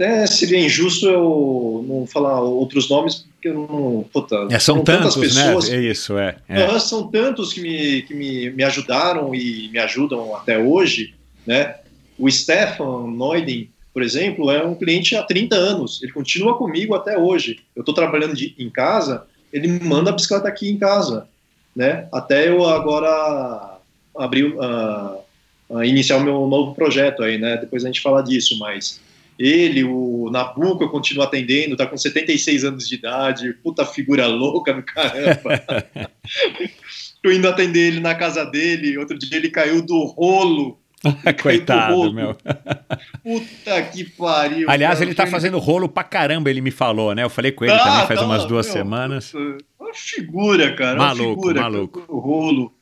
É, 0.04 0.28
seria 0.28 0.60
injusto 0.60 1.08
eu 1.08 1.86
não 1.88 2.06
falar 2.06 2.42
outros 2.42 2.90
nomes, 2.90 3.26
porque 3.34 3.48
eu 3.48 3.54
não... 3.54 4.06
Puta, 4.12 4.48
é, 4.52 4.60
são 4.60 4.84
tantos, 4.84 5.16
pessoas, 5.16 5.70
né? 5.70 5.78
É 5.78 5.82
isso, 5.82 6.18
é. 6.18 6.36
é. 6.50 6.80
São 6.80 7.08
tantos 7.08 7.54
que, 7.54 7.62
me, 7.62 8.02
que 8.02 8.14
me, 8.14 8.50
me 8.50 8.64
ajudaram 8.66 9.34
e 9.34 9.70
me 9.72 9.80
ajudam 9.80 10.36
até 10.36 10.58
hoje, 10.58 11.16
né? 11.48 11.76
O 12.20 12.30
Stefan 12.30 13.08
Neuden, 13.08 13.70
por 13.94 14.04
exemplo, 14.04 14.52
é 14.52 14.62
um 14.62 14.76
cliente 14.76 15.16
há 15.16 15.24
30 15.24 15.56
anos, 15.56 16.04
ele 16.04 16.12
continua 16.12 16.58
comigo 16.58 16.94
até 16.94 17.18
hoje. 17.18 17.62
Eu 17.74 17.80
estou 17.80 17.96
trabalhando 17.96 18.36
de, 18.36 18.54
em 18.60 18.70
casa, 18.70 19.26
ele 19.54 19.70
me 19.70 19.80
manda 19.80 20.10
a 20.10 20.14
bicicleta 20.14 20.50
aqui 20.50 20.70
em 20.70 20.78
casa, 20.78 21.30
né? 21.74 22.10
Até 22.12 22.50
eu 22.50 22.66
agora 22.66 23.78
abrir, 24.18 24.48
uh, 24.48 25.18
uh, 25.70 25.84
iniciar 25.86 26.18
o 26.18 26.24
meu 26.24 26.46
novo 26.46 26.76
projeto 26.76 27.24
aí, 27.24 27.38
né? 27.38 27.56
Depois 27.56 27.86
a 27.86 27.88
gente 27.88 28.02
fala 28.02 28.22
disso, 28.22 28.60
mas 28.60 29.00
ele, 29.38 29.84
o 29.84 30.30
Nabucco, 30.31 30.84
eu 30.84 30.89
continuo 30.89 31.23
atendendo, 31.23 31.76
tá 31.76 31.85
com 31.85 31.97
76 31.97 32.64
anos 32.64 32.88
de 32.88 32.95
idade, 32.95 33.53
puta 33.64 33.85
figura 33.85 34.27
louca 34.27 34.73
do 34.73 34.84
caramba. 34.84 35.64
eu 37.23 37.31
indo 37.31 37.47
atender 37.47 37.88
ele 37.88 37.99
na 37.99 38.15
casa 38.15 38.45
dele, 38.45 38.97
outro 38.97 39.18
dia 39.18 39.38
ele 39.38 39.49
caiu 39.49 39.81
do 39.81 40.03
rolo 40.05 40.77
Coitado, 41.41 42.14
meu. 42.14 42.35
Puta 43.23 43.81
que 43.91 44.05
pariu. 44.05 44.69
Aliás, 44.69 44.95
cara, 44.99 45.05
ele 45.05 45.15
tá 45.15 45.27
fazendo 45.27 45.60
rolo 45.60 45.89
pra 45.89 46.03
caramba, 46.03 46.49
ele 46.49 46.61
me 46.61 46.72
falou, 46.72 47.14
né? 47.14 47.23
Eu 47.23 47.30
falei 47.30 47.51
com 47.51 47.65
ele 47.65 47.73
ah, 47.73 47.80
também 47.80 48.07
faz 48.07 48.19
tá, 48.19 48.26
umas 48.26 48.45
duas 48.45 48.65
meu, 48.68 48.73
semanas. 48.73 49.31
Puta, 49.31 49.57
uma 49.80 49.93
figura, 49.93 50.76
cara. 50.76 50.97
Maluco, 50.97 51.23
uma 51.23 51.35
figura, 51.35 51.61
maluco. 51.61 52.05
O 52.07 52.19
rolo. 52.19 52.73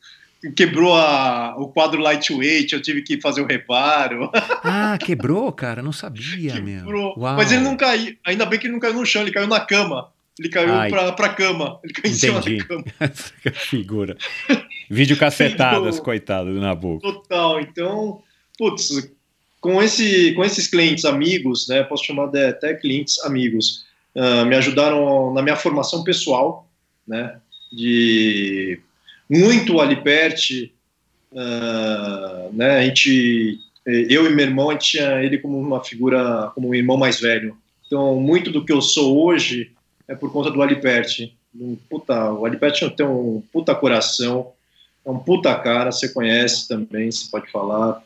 Quebrou 0.56 0.92
a, 0.94 1.54
o 1.56 1.68
quadro 1.68 2.00
lightweight, 2.00 2.74
eu 2.74 2.82
tive 2.82 3.02
que 3.02 3.20
fazer 3.20 3.40
o 3.40 3.46
reparo. 3.46 4.28
Ah, 4.64 4.98
quebrou, 5.00 5.52
cara? 5.52 5.82
Não 5.82 5.92
sabia, 5.92 6.54
quebrou. 6.54 7.14
meu. 7.14 7.14
Uau. 7.16 7.36
Mas 7.36 7.52
ele 7.52 7.62
não 7.62 7.76
caiu. 7.76 8.16
Ainda 8.24 8.44
bem 8.44 8.58
que 8.58 8.66
ele 8.66 8.72
não 8.72 8.80
caiu 8.80 8.94
no 8.94 9.06
chão, 9.06 9.22
ele 9.22 9.30
caiu 9.30 9.46
na 9.46 9.60
cama. 9.60 10.10
Ele 10.38 10.48
caiu 10.48 10.72
Ai. 10.72 10.90
pra, 10.90 11.12
pra 11.12 11.28
cama. 11.28 11.78
Ele 11.84 11.92
caiu 11.92 12.12
Entendi. 12.12 12.56
em 12.56 12.60
cima 12.60 12.82
da 12.98 13.08
cama. 13.08 13.54
figura. 13.54 14.16
Vídeo 14.90 15.16
cacetadas, 15.16 16.00
coitado 16.00 16.52
do 16.52 16.60
Nabucco. 16.60 17.00
Total. 17.00 17.60
Então, 17.60 18.20
putz, 18.58 19.10
com, 19.60 19.80
esse, 19.80 20.32
com 20.32 20.44
esses 20.44 20.66
clientes 20.66 21.04
amigos, 21.04 21.68
né, 21.68 21.84
posso 21.84 22.04
chamar 22.04 22.26
de 22.26 22.44
até 22.46 22.74
clientes 22.74 23.24
amigos, 23.24 23.84
uh, 24.16 24.44
me 24.44 24.56
ajudaram 24.56 25.32
na 25.32 25.40
minha 25.40 25.56
formação 25.56 26.02
pessoal, 26.02 26.68
né, 27.06 27.38
de 27.72 28.80
muito 29.32 29.80
ali 29.80 29.96
perto, 29.96 30.68
uh, 31.32 32.52
né, 32.52 32.78
a 32.80 32.82
gente, 32.82 33.58
eu 33.86 34.26
e 34.26 34.34
meu 34.34 34.44
irmão, 34.44 34.68
a 34.68 34.74
gente 34.74 34.90
tinha 34.90 35.22
ele 35.22 35.38
como 35.38 35.58
uma 35.58 35.82
figura, 35.82 36.52
como 36.54 36.68
um 36.68 36.74
irmão 36.74 36.98
mais 36.98 37.18
velho. 37.18 37.56
Então, 37.86 38.16
muito 38.20 38.50
do 38.50 38.62
que 38.62 38.72
eu 38.72 38.82
sou 38.82 39.24
hoje 39.24 39.72
é 40.06 40.14
por 40.14 40.30
conta 40.30 40.50
do 40.50 40.60
Aliperte. 40.60 41.34
Um 41.58 41.76
puta, 41.88 42.30
o 42.30 42.44
Alibert 42.44 42.78
tem 42.94 43.06
um 43.06 43.42
puta 43.50 43.74
coração, 43.74 44.52
é 45.04 45.10
um 45.10 45.18
puta 45.18 45.54
cara, 45.54 45.90
você 45.90 46.10
conhece 46.10 46.68
também, 46.68 47.10
você 47.10 47.30
pode 47.30 47.50
falar. 47.50 48.02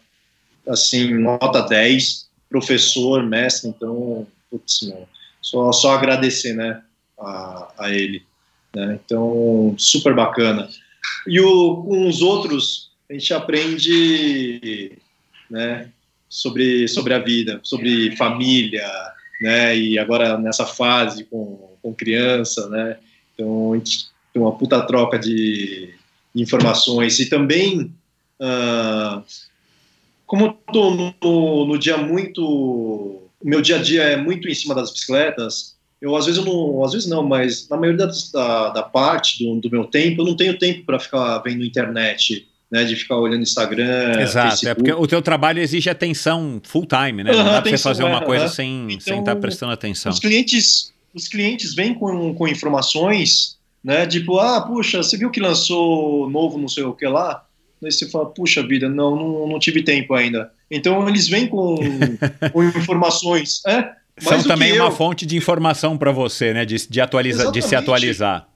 Assim, 0.67 1.13
nota 1.15 1.63
10, 1.63 2.29
professor, 2.49 3.25
mestre, 3.25 3.69
então, 3.71 4.27
putz, 4.51 4.83
não, 4.83 5.07
só, 5.41 5.73
só 5.73 5.95
agradecer, 5.95 6.55
né, 6.55 6.83
a, 7.19 7.73
a 7.79 7.91
ele. 7.91 8.25
Né? 8.75 8.99
Então, 9.05 9.75
super 9.77 10.15
bacana. 10.15 10.69
E 11.27 11.41
o, 11.41 11.83
com 11.83 12.09
os 12.09 12.23
outros, 12.23 12.91
a 13.09 13.13
gente 13.13 13.33
aprende, 13.35 14.93
né, 15.51 15.91
sobre, 16.29 16.89
sobre 16.89 17.15
a 17.15 17.19
vida, 17.19 17.61
sobre 17.63 18.17
família, 18.17 18.89
né, 19.41 19.77
e 19.77 19.99
agora 19.99 20.39
nessa 20.39 20.67
fase 20.67 21.25
com, 21.25 21.77
com 21.83 21.95
criança, 21.95 22.69
né, 22.69 22.99
então 23.35 23.73
a 23.73 23.77
gente 23.77 24.07
tem 24.33 24.43
uma 24.43 24.57
puta 24.57 24.83
troca 24.83 25.19
de 25.19 25.95
informações. 26.35 27.19
E 27.21 27.27
também, 27.27 27.93
uh, 28.41 29.23
como 30.27 30.47
eu 30.47 30.53
tô 30.73 30.91
no, 30.91 31.67
no 31.67 31.79
dia 31.79 31.97
muito, 31.97 32.45
o 32.45 33.31
meu 33.43 33.63
dia 33.63 33.77
a 33.77 33.83
dia 33.83 34.03
é 34.03 34.17
muito 34.17 34.49
em 34.49 34.55
cima 34.55 34.75
das 34.75 34.93
bicicletas, 34.93 35.76
eu 36.01 36.15
às 36.15 36.27
vezes 36.27 36.39
eu 36.39 36.45
não, 36.45 36.85
às 36.85 36.93
vezes 36.93 37.09
não, 37.09 37.23
mas 37.23 37.69
na 37.69 37.77
maioria 37.77 38.07
da, 38.07 38.69
da 38.71 38.83
parte 38.83 39.43
do, 39.43 39.61
do 39.61 39.71
meu 39.71 39.85
tempo, 39.85 40.23
eu 40.23 40.27
não 40.27 40.37
tenho 40.37 40.59
tempo 40.59 40.85
para 40.85 40.99
ficar 40.99 41.39
vendo 41.39 41.65
internet, 41.65 42.47
né, 42.71 42.85
de 42.85 42.97
ficar 42.97 43.17
olhando 43.17 43.43
Instagram. 43.43 44.21
Exato, 44.21 44.51
Facebook. 44.51 44.71
é 44.71 44.75
porque 44.75 44.93
o 44.93 45.07
teu 45.07 45.23
trabalho 45.23 45.61
exige 45.61 45.89
atenção 45.89 46.61
full 46.63 46.87
time, 46.87 47.25
né? 47.25 47.33
Não 47.33 47.45
dá 47.45 47.63
para 47.63 47.71
você 47.71 47.79
fazer 47.79 48.05
uma 48.05 48.23
coisa 48.23 48.45
é, 48.45 48.49
sem 48.49 48.85
então, 48.85 49.01
sem 49.01 49.19
estar 49.21 49.35
tá 49.35 49.41
prestando 49.41 49.73
atenção. 49.73 50.13
Os 50.13 50.19
clientes, 50.19 50.93
os 51.15 51.29
clientes 51.29 51.75
vêm 51.75 51.95
com, 51.95 52.35
com 52.35 52.49
informações, 52.49 53.57
né? 53.83 54.07
Tipo, 54.07 54.39
ah, 54.39 54.61
puxa, 54.61 55.03
você 55.03 55.17
viu 55.17 55.31
que 55.31 55.41
lançou 55.41 56.29
novo, 56.29 56.59
não 56.59 56.69
sei 56.69 56.85
o 56.85 56.93
que 56.93 57.07
lá? 57.07 57.45
Aí 57.83 57.93
você 57.93 58.09
fala, 58.09 58.27
puxa 58.27 58.67
vida, 58.67 58.89
não, 58.89 59.15
não, 59.15 59.49
não 59.49 59.59
tive 59.59 59.83
tempo 59.83 60.15
ainda. 60.15 60.51
Então 60.71 61.09
eles 61.09 61.29
vêm 61.29 61.47
com, 61.47 61.77
com 62.53 62.65
informações, 62.65 63.63
é? 63.67 63.93
São 64.19 64.43
também 64.43 64.73
uma 64.73 64.87
eu. 64.87 64.93
fonte 64.93 65.27
de 65.27 65.37
informação 65.37 65.97
para 65.97 66.11
você, 66.11 66.53
né? 66.53 66.65
De, 66.65 66.89
de, 66.89 67.01
atualiza, 67.01 67.51
de 67.51 67.61
se 67.61 67.77
atualizar. 67.77 68.49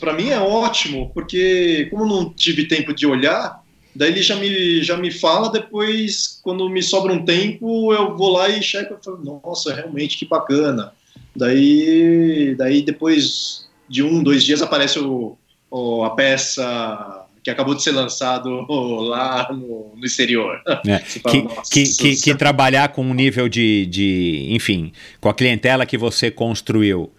Para 0.00 0.12
mim 0.12 0.28
é 0.28 0.38
ótimo, 0.38 1.10
porque 1.14 1.86
como 1.90 2.04
não 2.04 2.32
tive 2.32 2.66
tempo 2.66 2.92
de 2.92 3.06
olhar, 3.06 3.62
daí 3.94 4.10
ele 4.10 4.22
já 4.22 4.36
me, 4.36 4.82
já 4.82 4.96
me 4.96 5.10
fala, 5.10 5.50
depois, 5.50 6.40
quando 6.42 6.68
me 6.68 6.82
sobra 6.82 7.12
um 7.12 7.24
tempo, 7.24 7.92
eu 7.92 8.16
vou 8.16 8.32
lá 8.32 8.48
e 8.48 8.62
checo 8.62 8.98
e 9.00 9.04
falo, 9.04 9.40
nossa, 9.44 9.72
realmente 9.72 10.18
que 10.18 10.26
bacana. 10.26 10.92
Daí, 11.34 12.54
daí 12.56 12.82
depois 12.82 13.68
de 13.88 14.02
um, 14.02 14.22
dois 14.22 14.42
dias 14.42 14.62
aparece 14.62 14.98
o, 14.98 15.36
o 15.70 16.04
a 16.04 16.10
peça 16.10 17.21
que 17.42 17.50
acabou 17.50 17.74
de 17.74 17.82
ser 17.82 17.92
lançado 17.92 18.48
lá 19.02 19.48
no, 19.50 19.92
no 19.96 20.04
exterior. 20.04 20.60
É, 20.86 20.98
fala, 21.20 21.62
que, 21.70 21.84
que, 21.84 21.96
que, 21.96 22.16
que, 22.16 22.34
trabalhar 22.34 22.88
com 22.88 23.02
um 23.02 23.14
nível 23.14 23.48
de, 23.48 23.86
de, 23.86 24.48
enfim, 24.50 24.92
com 25.20 25.28
a 25.28 25.34
clientela 25.34 25.84
que 25.84 25.98
você 25.98 26.30
construiu 26.30 27.12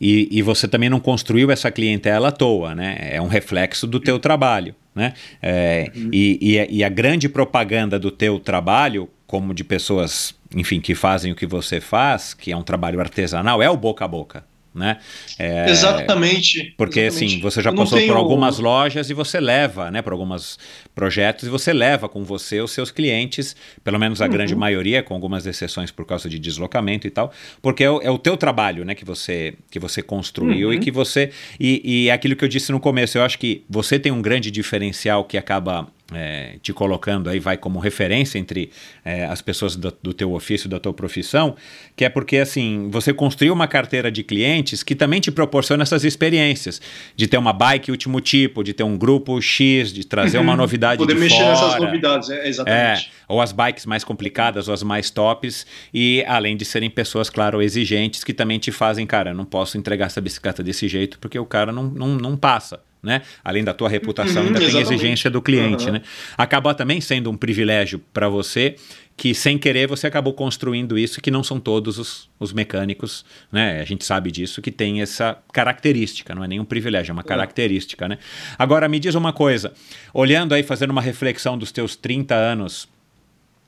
e, 0.00 0.28
e 0.30 0.42
você 0.42 0.66
também 0.66 0.88
não 0.88 1.00
construiu 1.00 1.50
essa 1.50 1.70
clientela 1.70 2.28
à 2.28 2.32
toa, 2.32 2.74
né? 2.74 2.98
É 3.00 3.20
um 3.20 3.26
reflexo 3.26 3.86
do 3.86 3.98
teu 3.98 4.18
trabalho, 4.18 4.74
né? 4.94 5.14
É, 5.42 5.90
uhum. 5.94 6.10
e, 6.12 6.38
e, 6.40 6.78
e 6.78 6.84
a 6.84 6.88
grande 6.88 7.28
propaganda 7.28 7.98
do 7.98 8.10
teu 8.10 8.38
trabalho, 8.38 9.08
como 9.26 9.52
de 9.52 9.64
pessoas, 9.64 10.34
enfim, 10.54 10.80
que 10.80 10.94
fazem 10.94 11.32
o 11.32 11.34
que 11.34 11.46
você 11.46 11.80
faz, 11.80 12.32
que 12.32 12.52
é 12.52 12.56
um 12.56 12.62
trabalho 12.62 13.00
artesanal, 13.00 13.62
é 13.62 13.68
o 13.68 13.76
boca 13.76 14.04
a 14.04 14.08
boca 14.08 14.44
né? 14.78 14.98
É, 15.38 15.68
exatamente. 15.68 16.74
Porque 16.76 17.00
exatamente. 17.00 17.34
assim, 17.34 17.42
você 17.42 17.60
já 17.60 17.72
passou 17.72 17.98
tenho... 17.98 18.12
por 18.12 18.18
algumas 18.18 18.58
lojas 18.58 19.10
e 19.10 19.14
você 19.14 19.40
leva, 19.40 19.90
né, 19.90 20.00
por 20.00 20.12
alguns 20.12 20.58
projetos 20.94 21.48
e 21.48 21.50
você 21.50 21.72
leva 21.72 22.08
com 22.08 22.24
você 22.24 22.60
os 22.60 22.70
seus 22.70 22.90
clientes, 22.90 23.54
pelo 23.84 23.98
menos 23.98 24.22
a 24.22 24.24
uhum. 24.24 24.30
grande 24.30 24.54
maioria, 24.54 25.02
com 25.02 25.14
algumas 25.14 25.46
exceções 25.46 25.90
por 25.90 26.06
causa 26.06 26.28
de 26.28 26.38
deslocamento 26.38 27.06
e 27.06 27.10
tal, 27.10 27.32
porque 27.60 27.84
é 27.84 27.90
o, 27.90 28.00
é 28.00 28.10
o 28.10 28.18
teu 28.18 28.36
trabalho, 28.36 28.84
né, 28.84 28.94
que 28.94 29.04
você 29.04 29.54
que 29.70 29.78
você 29.78 30.00
construiu 30.00 30.68
uhum. 30.68 30.74
e 30.74 30.78
que 30.78 30.90
você 30.90 31.30
e, 31.58 31.82
e 31.84 32.08
é 32.08 32.12
aquilo 32.12 32.36
que 32.36 32.44
eu 32.44 32.48
disse 32.48 32.72
no 32.72 32.80
começo, 32.80 33.18
eu 33.18 33.22
acho 33.22 33.38
que 33.38 33.64
você 33.68 33.98
tem 33.98 34.12
um 34.12 34.22
grande 34.22 34.50
diferencial 34.50 35.24
que 35.24 35.36
acaba 35.36 35.88
é, 36.12 36.54
te 36.62 36.72
colocando 36.72 37.28
aí, 37.28 37.38
vai 37.38 37.56
como 37.56 37.78
referência 37.78 38.38
entre 38.38 38.70
é, 39.04 39.26
as 39.26 39.42
pessoas 39.42 39.76
do, 39.76 39.92
do, 40.02 40.14
teu 40.14 40.32
ofício, 40.32 40.68
da 40.68 40.80
tua 40.80 40.92
profissão, 40.92 41.54
que 41.94 42.04
é 42.04 42.08
porque, 42.08 42.38
assim, 42.38 42.88
você 42.90 43.12
construiu 43.12 43.52
uma 43.52 43.68
carteira 43.68 44.10
de 44.10 44.22
clientes 44.22 44.82
que 44.82 44.94
também 44.94 45.20
te 45.20 45.30
proporciona 45.30 45.82
essas 45.82 46.04
experiências, 46.04 46.80
de 47.14 47.26
ter 47.26 47.36
uma 47.36 47.52
bike 47.52 47.90
último 47.90 48.20
tipo, 48.20 48.64
de 48.64 48.72
ter 48.72 48.84
um 48.84 48.96
grupo 48.96 49.40
X, 49.40 49.92
de 49.92 50.06
trazer 50.06 50.38
uhum. 50.38 50.44
uma 50.44 50.56
novidade 50.56 50.98
Poder 50.98 51.14
de 51.14 51.20
mexer 51.20 51.36
fora. 51.36 51.50
nessas 51.50 51.80
novidades, 51.80 52.30
é, 52.30 52.48
exatamente. 52.48 53.12
É, 53.14 53.18
ou 53.28 53.42
as 53.42 53.52
bikes 53.52 53.84
mais 53.84 54.02
complicadas, 54.02 54.68
ou 54.68 54.74
as 54.74 54.82
mais 54.82 55.10
tops, 55.10 55.66
e 55.92 56.24
além 56.26 56.56
de 56.56 56.64
serem 56.64 56.88
pessoas, 56.88 57.28
claro, 57.28 57.60
exigentes, 57.60 58.24
que 58.24 58.32
também 58.32 58.58
te 58.58 58.72
fazem, 58.72 59.06
cara, 59.06 59.34
não 59.34 59.44
posso 59.44 59.76
entregar 59.76 60.06
essa 60.06 60.20
bicicleta 60.20 60.62
desse 60.62 60.88
jeito, 60.88 61.18
porque 61.18 61.38
o 61.38 61.44
cara 61.44 61.70
não, 61.70 61.84
não, 61.84 62.08
não 62.16 62.36
passa 62.36 62.80
né? 63.02 63.22
Além 63.44 63.64
da 63.64 63.72
tua 63.72 63.88
reputação, 63.88 64.42
uhum, 64.42 64.48
ainda 64.48 64.62
exatamente. 64.62 64.88
tem 64.88 64.96
exigência 64.96 65.30
do 65.30 65.40
cliente, 65.40 65.86
uhum. 65.86 65.92
né? 65.92 66.02
Acaba 66.36 66.74
também 66.74 67.00
sendo 67.00 67.30
um 67.30 67.36
privilégio 67.36 68.00
para 68.12 68.28
você 68.28 68.76
que 69.16 69.34
sem 69.34 69.58
querer 69.58 69.88
você 69.88 70.06
acabou 70.06 70.32
construindo 70.32 70.96
isso 70.96 71.20
que 71.20 71.30
não 71.30 71.42
são 71.42 71.58
todos 71.58 71.98
os, 71.98 72.30
os, 72.38 72.52
mecânicos, 72.52 73.24
né? 73.50 73.80
A 73.80 73.84
gente 73.84 74.04
sabe 74.04 74.30
disso 74.30 74.62
que 74.62 74.70
tem 74.70 75.02
essa 75.02 75.36
característica, 75.52 76.34
não 76.34 76.44
é 76.44 76.48
nenhum 76.48 76.64
privilégio, 76.64 77.10
é 77.10 77.14
uma 77.14 77.24
característica, 77.24 78.06
né? 78.06 78.18
Agora 78.56 78.88
me 78.88 79.00
diz 79.00 79.16
uma 79.16 79.32
coisa, 79.32 79.72
olhando 80.14 80.54
aí, 80.54 80.62
fazendo 80.62 80.90
uma 80.90 81.02
reflexão 81.02 81.58
dos 81.58 81.72
teus 81.72 81.96
30 81.96 82.34
anos 82.34 82.88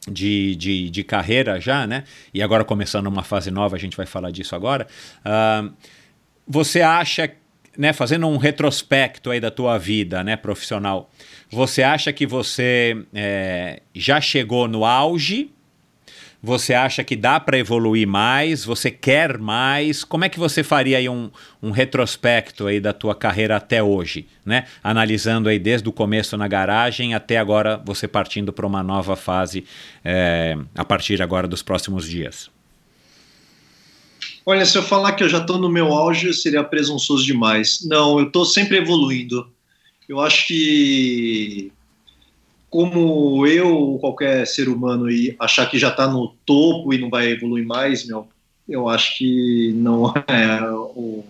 de, 0.08 0.54
de, 0.54 0.88
de 0.88 1.04
carreira 1.04 1.60
já, 1.60 1.84
né? 1.86 2.04
E 2.32 2.42
agora 2.42 2.64
começando 2.64 3.08
uma 3.08 3.24
fase 3.24 3.50
nova, 3.50 3.74
a 3.74 3.78
gente 3.78 3.96
vai 3.96 4.06
falar 4.06 4.30
disso 4.30 4.54
agora. 4.54 4.86
Uh, 5.20 5.72
você 6.46 6.80
acha 6.80 7.30
né, 7.76 7.92
fazendo 7.92 8.26
um 8.26 8.36
retrospecto 8.36 9.30
aí 9.30 9.40
da 9.40 9.50
tua 9.50 9.78
vida, 9.78 10.22
né, 10.24 10.36
profissional, 10.36 11.10
você 11.50 11.82
acha 11.82 12.12
que 12.12 12.26
você 12.26 12.96
é, 13.14 13.82
já 13.94 14.20
chegou 14.20 14.68
no 14.68 14.84
auge? 14.84 15.50
Você 16.42 16.72
acha 16.72 17.04
que 17.04 17.16
dá 17.16 17.38
para 17.38 17.58
evoluir 17.58 18.08
mais? 18.08 18.64
Você 18.64 18.90
quer 18.90 19.36
mais? 19.36 20.04
Como 20.04 20.24
é 20.24 20.28
que 20.28 20.38
você 20.38 20.62
faria 20.62 20.96
aí 20.96 21.06
um, 21.06 21.30
um 21.62 21.70
retrospecto 21.70 22.66
aí 22.66 22.80
da 22.80 22.94
tua 22.94 23.14
carreira 23.14 23.56
até 23.56 23.82
hoje, 23.82 24.26
né? 24.44 24.64
Analisando 24.82 25.50
aí 25.50 25.58
desde 25.58 25.86
o 25.86 25.92
começo 25.92 26.38
na 26.38 26.48
garagem 26.48 27.12
até 27.14 27.36
agora 27.36 27.76
você 27.84 28.08
partindo 28.08 28.54
para 28.54 28.66
uma 28.66 28.82
nova 28.82 29.16
fase 29.16 29.66
é, 30.02 30.56
a 30.74 30.84
partir 30.84 31.20
agora 31.20 31.46
dos 31.46 31.62
próximos 31.62 32.08
dias. 32.08 32.50
Olha, 34.50 34.66
se 34.66 34.76
eu 34.76 34.82
falar 34.82 35.12
que 35.12 35.22
eu 35.22 35.28
já 35.28 35.38
estou 35.38 35.58
no 35.58 35.68
meu 35.68 35.92
auge, 35.92 36.34
seria 36.34 36.64
presunçoso 36.64 37.24
demais. 37.24 37.86
Não, 37.86 38.18
eu 38.18 38.26
estou 38.26 38.44
sempre 38.44 38.78
evoluindo. 38.78 39.48
Eu 40.08 40.18
acho 40.18 40.48
que, 40.48 41.70
como 42.68 43.46
eu 43.46 43.72
ou 43.72 44.00
qualquer 44.00 44.44
ser 44.48 44.68
humano 44.68 45.08
e 45.08 45.36
achar 45.38 45.70
que 45.70 45.78
já 45.78 45.90
está 45.90 46.08
no 46.08 46.34
topo 46.44 46.92
e 46.92 46.98
não 46.98 47.08
vai 47.08 47.28
evoluir 47.28 47.64
mais, 47.64 48.04
meu, 48.04 48.26
eu 48.68 48.88
acho 48.88 49.18
que 49.18 49.72
não 49.76 50.12
é, 50.26 50.62
o, 50.72 51.24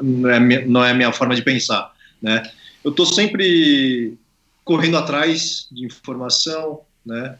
não 0.00 0.30
é, 0.30 0.64
não 0.64 0.82
é 0.82 0.92
a 0.92 0.94
minha 0.94 1.12
forma 1.12 1.34
de 1.34 1.42
pensar, 1.42 1.94
né? 2.22 2.42
Eu 2.82 2.90
estou 2.90 3.04
sempre 3.04 4.16
correndo 4.64 4.96
atrás 4.96 5.68
de 5.70 5.84
informação, 5.84 6.80
né? 7.04 7.38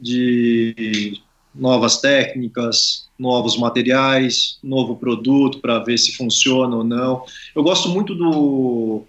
De 0.00 1.20
novas 1.54 1.98
técnicas, 1.98 3.06
novos 3.18 3.56
materiais, 3.56 4.58
novo 4.62 4.96
produto 4.96 5.60
para 5.60 5.78
ver 5.78 5.98
se 5.98 6.16
funciona 6.16 6.76
ou 6.76 6.84
não. 6.84 7.24
Eu 7.54 7.62
gosto 7.62 7.88
muito 7.88 8.14
do, 8.14 9.02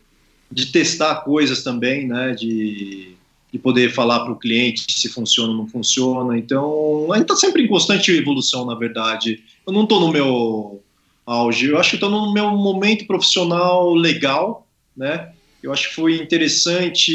de 0.51 0.67
testar 0.67 1.15
coisas 1.21 1.63
também, 1.63 2.07
né? 2.07 2.33
De, 2.33 3.15
de 3.51 3.59
poder 3.59 3.93
falar 3.93 4.19
para 4.19 4.33
o 4.33 4.39
cliente 4.39 4.85
se 4.89 5.09
funciona 5.09 5.49
ou 5.51 5.57
não 5.57 5.67
funciona. 5.67 6.37
Então, 6.37 7.11
a 7.11 7.17
gente 7.17 7.31
está 7.31 7.35
sempre 7.35 7.63
em 7.63 7.67
constante 7.67 8.11
evolução, 8.11 8.65
na 8.65 8.75
verdade. 8.75 9.43
Eu 9.65 9.73
não 9.73 9.83
estou 9.83 9.99
no 9.99 10.11
meu 10.11 10.83
auge, 11.25 11.67
eu 11.67 11.79
acho 11.79 11.91
que 11.91 11.95
estou 11.95 12.09
no 12.09 12.31
meu 12.31 12.51
momento 12.51 13.07
profissional 13.07 13.93
legal, 13.93 14.67
né? 14.95 15.31
Eu 15.63 15.73
acho 15.73 15.89
que 15.89 15.95
foi 15.95 16.17
interessante 16.17 17.11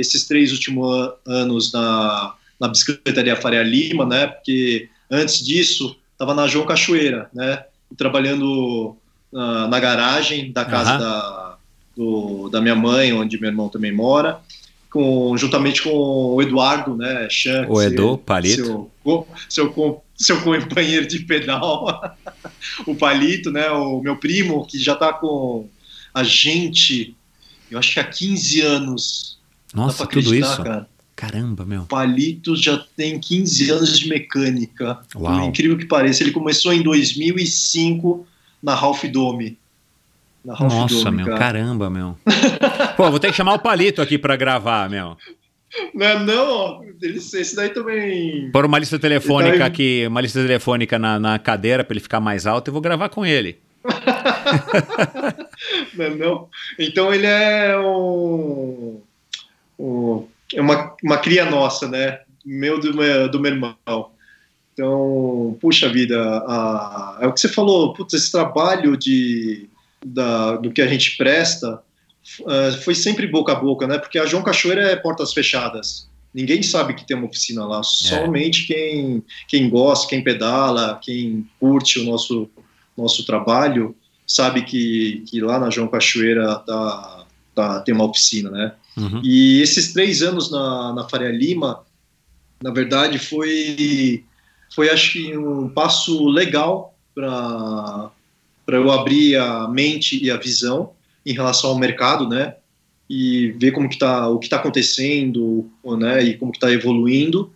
esses 0.00 0.26
três 0.26 0.50
últimos 0.50 1.12
anos 1.24 1.72
na, 1.72 2.34
na 2.60 2.68
bicicletaria 2.68 3.36
Faria 3.36 3.62
Lima, 3.62 4.06
né? 4.06 4.26
Porque 4.26 4.88
antes 5.10 5.44
disso 5.44 5.96
estava 6.12 6.34
na 6.34 6.46
João 6.46 6.66
Cachoeira, 6.66 7.28
né? 7.34 7.64
Trabalhando 7.96 8.96
uh, 9.32 9.68
na 9.68 9.78
garagem 9.78 10.52
da 10.52 10.64
casa 10.64 10.92
uhum. 10.92 10.98
da, 10.98 11.56
do, 11.96 12.48
da 12.48 12.60
minha 12.60 12.74
mãe, 12.74 13.12
onde 13.12 13.40
meu 13.40 13.50
irmão 13.50 13.68
também 13.68 13.92
mora, 13.92 14.40
com, 14.90 15.36
juntamente 15.36 15.82
com 15.82 15.90
o 15.90 16.40
Eduardo, 16.40 16.96
né? 16.96 17.28
Chan, 17.28 17.66
o 17.68 17.82
Edu, 17.82 18.18
Palito. 18.18 18.90
Seu, 19.04 19.28
seu, 19.48 20.02
seu 20.16 20.40
companheiro 20.42 21.06
de 21.06 21.20
pedal, 21.20 22.16
o 22.86 22.94
Palito, 22.94 23.50
né? 23.50 23.68
O 23.70 24.00
meu 24.00 24.16
primo, 24.16 24.66
que 24.66 24.78
já 24.78 24.92
está 24.92 25.12
com 25.12 25.68
a 26.12 26.22
gente, 26.22 27.16
eu 27.68 27.78
acho 27.78 27.92
que 27.92 28.00
há 28.00 28.04
15 28.04 28.60
anos. 28.60 29.38
Nossa, 29.74 30.06
tudo 30.06 30.32
isso? 30.32 30.62
cara. 30.62 30.88
Caramba, 31.16 31.64
meu. 31.64 31.82
Palitos 31.84 32.60
já 32.60 32.76
tem 32.96 33.18
15 33.18 33.70
anos 33.70 33.98
de 33.98 34.08
mecânica. 34.08 34.98
Uau. 35.14 35.38
Por 35.38 35.48
incrível 35.48 35.78
que 35.78 35.86
pareça, 35.86 36.22
ele 36.22 36.32
começou 36.32 36.72
em 36.72 36.82
2005 36.82 38.26
na 38.62 38.74
Ralph 38.74 39.04
Dome. 39.04 39.56
Na 40.44 40.54
Ralph 40.54 40.72
Nossa, 40.72 41.04
Dome, 41.04 41.16
meu, 41.18 41.26
cara. 41.26 41.38
caramba, 41.38 41.88
meu. 41.88 42.18
Pô, 42.96 43.10
vou 43.10 43.20
ter 43.20 43.30
que 43.30 43.36
chamar 43.36 43.54
o 43.54 43.58
Palito 43.58 44.02
aqui 44.02 44.18
pra 44.18 44.36
gravar, 44.36 44.90
meu. 44.90 45.16
Não, 45.92 46.06
é 46.06 46.18
não, 46.18 46.84
esse 47.02 47.56
daí 47.56 47.68
também. 47.70 48.50
Pôr 48.52 48.64
uma 48.64 48.78
lista 48.78 48.96
telefônica 48.98 49.50
Ele 49.50 49.58
tá 49.58 49.66
aqui, 49.66 50.04
uma 50.06 50.20
lista 50.20 50.40
telefônica 50.40 50.98
na, 50.98 51.18
na 51.18 51.38
cadeira 51.38 51.82
pra 51.82 51.94
ele 51.94 52.00
ficar 52.00 52.20
mais 52.20 52.46
alto 52.46 52.70
e 52.70 52.72
vou 52.72 52.80
gravar 52.80 53.08
com 53.08 53.24
ele. 53.26 53.58
Não, 55.94 56.04
é 56.04 56.10
não. 56.10 56.48
Então 56.78 57.12
ele 57.14 57.26
é 57.26 57.78
um, 57.78 59.00
um- 59.78 60.26
uma, 60.60 60.94
uma 61.02 61.18
cria 61.18 61.44
nossa, 61.48 61.88
né? 61.88 62.20
Meu 62.44 62.78
do, 62.78 62.94
meu 62.94 63.30
do 63.30 63.40
meu 63.40 63.52
irmão. 63.52 63.76
Então, 64.72 65.56
puxa 65.60 65.88
vida, 65.88 66.20
a- 66.46 67.18
é 67.20 67.26
o 67.26 67.32
que 67.32 67.40
você 67.40 67.48
falou, 67.48 67.92
putz, 67.92 68.12
esse 68.14 68.30
trabalho 68.32 68.96
de, 68.96 69.68
da, 70.04 70.56
do 70.56 70.72
que 70.72 70.82
a 70.82 70.86
gente 70.86 71.16
presta 71.16 71.80
eh, 72.48 72.72
foi 72.82 72.94
sempre 72.94 73.26
boca 73.28 73.52
a 73.52 73.54
boca, 73.54 73.86
né? 73.86 73.98
Porque 73.98 74.18
a 74.18 74.26
João 74.26 74.42
Cachoeira 74.42 74.82
é 74.90 74.96
portas 74.96 75.32
fechadas. 75.32 76.08
Ninguém 76.34 76.62
sabe 76.64 76.94
que 76.94 77.06
tem 77.06 77.16
uma 77.16 77.26
oficina 77.28 77.64
lá, 77.64 77.82
somente 77.84 78.66
quem, 78.66 79.22
quem 79.46 79.70
gosta, 79.70 80.08
quem 80.08 80.24
pedala, 80.24 80.98
quem 81.00 81.46
curte 81.60 82.00
o 82.00 82.04
nosso, 82.04 82.50
nosso 82.98 83.24
trabalho, 83.24 83.94
sabe 84.26 84.62
que, 84.62 85.22
que 85.28 85.40
lá 85.40 85.60
na 85.60 85.70
João 85.70 85.86
Cachoeira 85.86 86.56
tá, 86.56 87.24
tá, 87.54 87.80
tem 87.80 87.94
uma 87.94 88.06
oficina, 88.06 88.50
né? 88.50 88.72
Uhum. 88.96 89.20
E 89.22 89.60
esses 89.60 89.92
três 89.92 90.22
anos 90.22 90.50
na, 90.50 90.92
na 90.92 91.08
Faria 91.08 91.30
Lima, 91.30 91.84
na 92.62 92.70
verdade, 92.70 93.18
foi, 93.18 94.24
foi 94.74 94.90
acho 94.90 95.12
que 95.12 95.36
um 95.36 95.68
passo 95.68 96.28
legal 96.28 96.96
para 97.14 98.12
eu 98.68 98.90
abrir 98.90 99.36
a 99.36 99.68
mente 99.68 100.22
e 100.22 100.30
a 100.30 100.36
visão 100.36 100.92
em 101.26 101.32
relação 101.32 101.70
ao 101.70 101.78
mercado, 101.78 102.28
né? 102.28 102.56
E 103.08 103.52
ver 103.58 103.72
como 103.72 103.88
que 103.88 103.98
tá, 103.98 104.28
o 104.28 104.38
que 104.38 104.46
está 104.46 104.56
acontecendo, 104.56 105.70
né? 105.98 106.22
E 106.22 106.36
como 106.36 106.52
que 106.52 106.58
está 106.58 106.72
evoluindo 106.72 107.52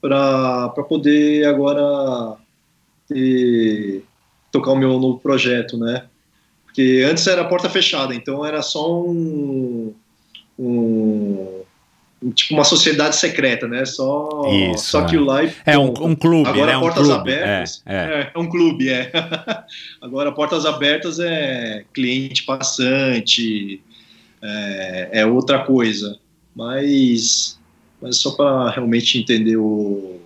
para 0.00 0.68
poder 0.88 1.46
agora 1.46 2.36
ter, 3.08 4.04
tocar 4.52 4.72
o 4.72 4.76
meu 4.76 5.00
novo 5.00 5.18
projeto, 5.18 5.78
né? 5.78 6.06
Porque 6.64 7.04
antes 7.08 7.26
era 7.26 7.44
porta 7.44 7.70
fechada, 7.70 8.14
então 8.14 8.44
era 8.44 8.60
só 8.60 9.02
um, 9.02 9.94
um- 10.58 11.62
um- 12.22 12.30
tipo 12.32 12.54
uma 12.54 12.64
sociedade 12.64 13.16
secreta, 13.16 13.66
né? 13.68 13.84
Só, 13.84 14.42
Isso, 14.72 14.86
só 14.90 15.04
que 15.04 15.16
é. 15.16 15.18
o 15.18 15.24
live 15.24 15.54
É 15.66 15.78
um, 15.78 15.92
um 16.00 16.14
clube, 16.14 16.48
Agora 16.48 16.66
né? 16.72 16.76
Um 16.76 16.80
portas 16.80 17.06
clube. 17.06 17.20
abertas. 17.20 17.82
É, 17.84 17.94
é. 17.94 17.98
É, 17.98 18.30
é 18.34 18.38
um 18.38 18.48
clube, 18.48 18.88
é. 18.88 19.10
Agora, 20.00 20.32
portas 20.32 20.64
abertas 20.64 21.18
é 21.20 21.84
cliente 21.92 22.44
passante, 22.44 23.80
é, 24.42 25.08
é 25.20 25.26
outra 25.26 25.64
coisa. 25.64 26.18
Mas, 26.54 27.58
mas 28.00 28.16
só 28.18 28.30
para 28.30 28.70
realmente 28.70 29.18
entender 29.18 29.56
o, 29.56 30.20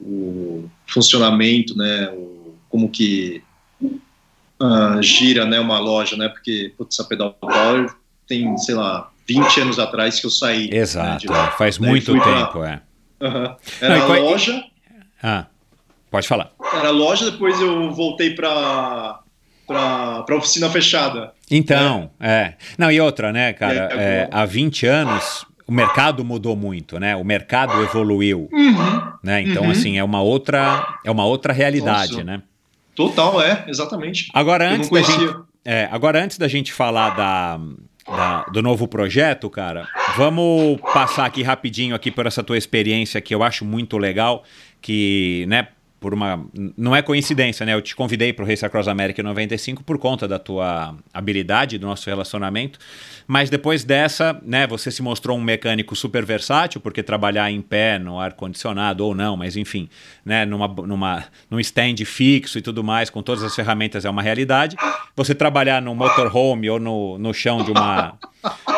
o 0.00 0.68
funcionamento, 0.86 1.76
né? 1.76 2.10
O, 2.10 2.54
como 2.68 2.88
que 2.88 3.42
ah, 4.60 4.98
gira 5.00 5.44
né, 5.46 5.58
uma 5.58 5.78
loja, 5.78 6.16
né? 6.16 6.28
Porque, 6.28 6.72
putz, 6.76 6.98
a 7.00 7.04
Pedal 7.04 7.32
Power 7.34 7.94
tem, 8.26 8.56
sei 8.58 8.74
lá, 8.74 9.10
20 9.26 9.60
anos 9.60 9.78
atrás 9.78 10.20
que 10.20 10.26
eu 10.26 10.30
saí. 10.30 10.68
né, 10.70 10.76
Exato, 10.78 11.18
de 11.20 11.26
lá. 11.28 11.48
é, 11.48 11.50
faz 11.52 11.78
Daí 11.78 11.88
muito 11.90 12.10
fui 12.12 12.20
pra- 12.20 12.46
tempo, 12.46 12.64
é. 12.64 12.80
Aham. 13.20 13.56
Era 13.80 13.98
Não, 13.98 14.06
qual- 14.06 14.20
loja, 14.20 14.64
Ah, 15.22 15.46
pode 16.10 16.28
falar. 16.28 16.50
era 16.74 16.90
loja, 16.90 17.30
depois 17.30 17.60
eu 17.60 17.90
voltei 17.92 18.34
para 18.34 19.20
para 19.66 20.36
oficina 20.36 20.68
fechada. 20.68 21.32
Então, 21.50 22.10
é. 22.20 22.52
Não, 22.76 22.90
e 22.92 23.00
outra, 23.00 23.32
né, 23.32 23.54
cara? 23.54 23.88
Aí, 23.92 23.98
é, 23.98 24.28
há 24.30 24.44
20 24.44 24.84
anos 24.86 25.46
o 25.66 25.72
mercado 25.72 26.22
mudou 26.22 26.54
muito, 26.54 27.00
né? 27.00 27.16
O 27.16 27.24
mercado 27.24 27.80
evoluiu, 27.82 28.50
né? 29.22 29.40
Então, 29.40 29.62
Uhum. 29.64 29.70
assim, 29.70 29.96
é 29.96 30.04
uma 30.04 30.20
outra, 30.20 30.98
é 31.02 31.10
uma 31.10 31.24
outra 31.24 31.50
realidade, 31.54 32.12
Nossa. 32.12 32.24
né? 32.24 32.42
Total, 32.94 33.40
é, 33.40 33.64
exatamente. 33.66 34.28
Agora, 34.34 34.66
Eu 34.66 34.72
antes 34.72 34.90
da 34.90 35.00
gente, 35.00 35.34
é, 35.64 35.88
agora, 35.90 36.22
antes 36.22 36.36
da 36.36 36.46
gente 36.46 36.70
falar 36.70 37.10
da, 37.16 37.58
da- 38.06 38.42
do 38.52 38.62
novo 38.62 38.86
projeto, 38.88 39.48
cara, 39.50 39.86
vamos 40.16 40.80
passar 40.92 41.24
aqui 41.26 41.42
rapidinho 41.42 41.94
aqui 41.94 42.10
por 42.10 42.26
essa 42.26 42.42
tua 42.42 42.58
experiência 42.58 43.20
que 43.20 43.34
eu 43.34 43.42
acho 43.42 43.64
muito 43.64 43.96
legal, 43.98 44.44
que, 44.80 45.44
né, 45.48 45.68
por 46.04 46.12
uma... 46.12 46.44
Não 46.76 46.94
é 46.94 47.00
coincidência, 47.00 47.64
né? 47.64 47.72
Eu 47.72 47.80
te 47.80 47.96
convidei 47.96 48.30
para 48.30 48.44
o 48.44 48.46
Race 48.46 48.62
Across 48.62 48.88
America 48.88 49.22
em 49.22 49.24
95 49.24 49.82
por 49.82 49.96
conta 49.96 50.28
da 50.28 50.38
tua 50.38 50.94
habilidade, 51.14 51.78
do 51.78 51.86
nosso 51.86 52.10
relacionamento, 52.10 52.78
mas 53.26 53.48
depois 53.48 53.84
dessa, 53.84 54.38
né, 54.44 54.66
você 54.66 54.90
se 54.90 55.00
mostrou 55.00 55.38
um 55.38 55.40
mecânico 55.40 55.96
super 55.96 56.22
versátil, 56.22 56.78
porque 56.78 57.02
trabalhar 57.02 57.50
em 57.50 57.62
pé, 57.62 57.98
no 57.98 58.20
ar-condicionado 58.20 59.02
ou 59.02 59.14
não, 59.14 59.34
mas 59.34 59.56
enfim, 59.56 59.88
né, 60.22 60.44
numa, 60.44 60.68
numa, 60.68 61.24
num 61.50 61.58
stand 61.58 61.96
fixo 62.04 62.58
e 62.58 62.60
tudo 62.60 62.84
mais, 62.84 63.08
com 63.08 63.22
todas 63.22 63.42
as 63.42 63.54
ferramentas 63.54 64.04
é 64.04 64.10
uma 64.10 64.20
realidade. 64.20 64.76
Você 65.16 65.34
trabalhar 65.34 65.80
no 65.80 65.94
motorhome 65.94 66.68
ou 66.68 66.78
no, 66.78 67.16
no 67.18 67.32
chão 67.32 67.64
de 67.64 67.70
uma, 67.70 68.18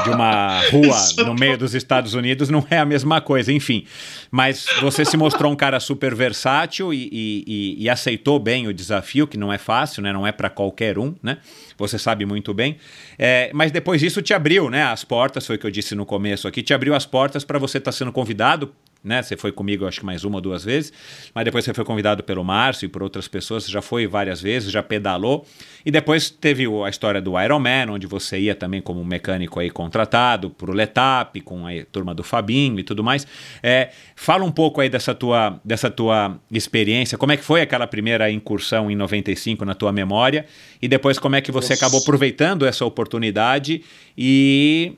de 0.05 0.11
uma 0.11 0.61
rua 0.71 1.25
no 1.25 1.35
meio 1.35 1.59
dos 1.59 1.75
Estados 1.75 2.15
Unidos 2.15 2.49
não 2.49 2.65
é 2.71 2.79
a 2.79 2.85
mesma 2.85 3.21
coisa, 3.21 3.53
enfim. 3.53 3.85
Mas 4.31 4.67
você 4.81 5.05
se 5.05 5.17
mostrou 5.17 5.51
um 5.51 5.57
cara 5.57 5.81
super 5.81 6.15
versátil 6.15 6.95
e, 6.95 7.09
e- 7.17 7.45
e- 7.79 7.85
e 7.85 7.89
aceitou 7.89 8.39
bem 8.39 8.67
o 8.67 8.75
desafio, 8.75 9.27
que 9.27 9.37
não 9.39 9.53
é 9.53 9.59
fácil, 9.59 10.03
né? 10.03 10.13
Não 10.13 10.27
é 10.27 10.33
para 10.33 10.51
qualquer 10.51 10.99
um, 10.99 11.15
né? 11.23 11.39
Você 11.79 11.99
sabe 11.99 12.27
muito 12.27 12.53
bem. 12.53 12.77
É, 13.19 13.51
mas 13.55 13.73
depois 13.73 14.01
disso 14.01 14.21
te 14.21 14.35
abriu, 14.35 14.69
né? 14.69 14.83
As 14.83 15.05
portas, 15.05 15.47
foi 15.47 15.57
o 15.57 15.59
que 15.59 15.67
eu 15.67 15.71
disse 15.71 15.95
no 15.95 16.05
começo 16.05 16.47
aqui, 16.47 16.63
te 16.63 16.75
abriu 16.75 16.95
as 16.95 17.07
portas 17.07 17.45
para 17.45 17.59
você 17.59 17.79
estar 17.79 17.93
sendo 17.93 18.13
convidado. 18.13 18.73
Né? 19.07 19.23
Você 19.23 19.37
foi 19.37 19.53
comigo, 19.53 19.87
acho 19.87 20.01
que 20.01 20.05
mais 20.05 20.25
uma 20.25 20.39
ou 20.39 20.41
duas 20.41 20.65
vezes, 20.65 20.93
mas 21.33 21.45
depois 21.45 21.65
você 21.65 21.73
foi 21.73 21.85
convidado 21.85 22.25
pelo 22.25 22.43
Márcio 22.43 22.87
e 22.87 22.89
por 22.89 23.05
outras 23.05 23.29
pessoas, 23.29 23.63
você 23.63 23.71
já 23.71 23.81
foi 23.81 24.05
várias 24.05 24.43
vezes, 24.43 24.69
já 24.73 24.83
pedalou, 24.83 25.47
e 25.85 25.93
depois 25.93 26.29
teve 26.29 26.67
o- 26.67 26.85
a 26.85 26.91
história 26.91 27.23
do 27.23 27.41
Ironman, 27.41 27.91
onde 27.91 28.05
você 28.05 28.37
ia 28.37 28.53
também 28.57 28.81
como 28.83 29.05
mecânico 29.05 29.61
aí 29.61 29.71
contratado 29.71 30.51
pro 30.51 30.73
Letap, 30.73 31.41
com 31.43 31.69
a 31.69 31.71
turma 31.93 32.13
do 32.13 32.25
Fabinho 32.25 32.81
e 32.81 32.83
tudo 32.83 33.05
mais. 33.05 33.25
É, 33.63 33.91
fala 34.17 34.45
um 34.45 34.51
pouco 34.51 34.81
aí 34.81 34.89
dessa 34.89 35.15
tua, 35.15 35.61
dessa 35.65 35.89
tua 35.89 36.41
experiência, 36.51 37.17
como 37.17 37.31
é 37.31 37.37
que 37.37 37.45
foi 37.45 37.61
aquela 37.61 37.87
primeira 37.87 38.29
incursão 38.29 38.91
em 38.91 38.97
95 38.97 39.65
na 39.65 39.75
tua 39.77 39.93
memória, 39.93 40.47
e 40.83 40.89
depois 40.89 41.17
como 41.17 41.37
é 41.37 41.41
que 41.41 41.53
você 41.53 41.75
Nossa. 41.75 41.85
acabou 41.85 42.01
aproveitando 42.01 42.67
essa 42.67 42.85
oportunidade 42.85 43.83
e 44.19 44.95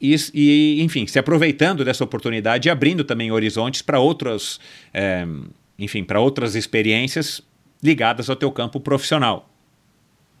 e, 0.00 0.14
e, 0.34 0.82
enfim, 0.82 1.06
se 1.06 1.18
aproveitando 1.18 1.84
dessa 1.84 2.04
oportunidade 2.04 2.68
e 2.68 2.70
abrindo 2.70 3.04
também 3.04 3.32
horizontes 3.32 3.82
para 3.82 3.98
outras, 3.98 4.60
é, 4.92 5.26
enfim, 5.78 6.04
para 6.04 6.20
outras 6.20 6.54
experiências 6.54 7.40
ligadas 7.82 8.28
ao 8.28 8.36
teu 8.36 8.50
campo 8.50 8.80
profissional. 8.80 9.48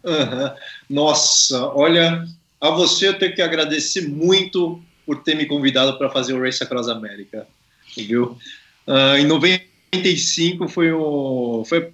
Aham. 0.04 0.54
Nossa, 0.88 1.68
olha, 1.68 2.26
a 2.60 2.70
você 2.70 3.08
eu 3.08 3.18
tenho 3.18 3.34
que 3.34 3.42
agradecer 3.42 4.08
muito 4.08 4.80
por 5.04 5.22
ter 5.22 5.34
me 5.34 5.46
convidado 5.46 5.96
para 5.98 6.10
fazer 6.10 6.34
o 6.34 6.40
Race 6.40 6.62
Across 6.62 6.88
America, 6.88 7.46
viu? 7.96 8.36
Ah, 8.86 9.18
em 9.18 9.26
95 9.26 10.68
foi 10.68 10.92
o... 10.92 11.64
Foi, 11.68 11.90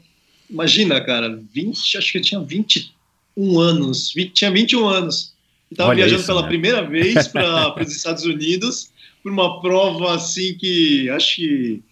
imagina, 0.49 1.01
cara, 1.01 1.41
20, 1.53 1.99
acho 1.99 2.13
que 2.13 2.19
eu 2.19 2.23
tinha 2.23 2.41
21 2.41 3.59
anos, 3.59 4.13
20, 4.15 4.33
tinha 4.33 4.51
21 4.51 4.87
anos. 4.87 5.32
Estava 5.73 5.95
viajando 5.95 6.21
isso, 6.21 6.27
pela 6.27 6.43
né? 6.43 6.49
primeira 6.49 6.83
vez 6.83 7.29
para 7.29 7.75
os 7.83 7.95
Estados 7.95 8.25
Unidos, 8.25 8.91
por 9.23 9.33
uma 9.33 9.61
prova 9.61 10.15
assim 10.15 10.57
que 10.57 11.09
acho 11.11 11.37
que 11.37 11.83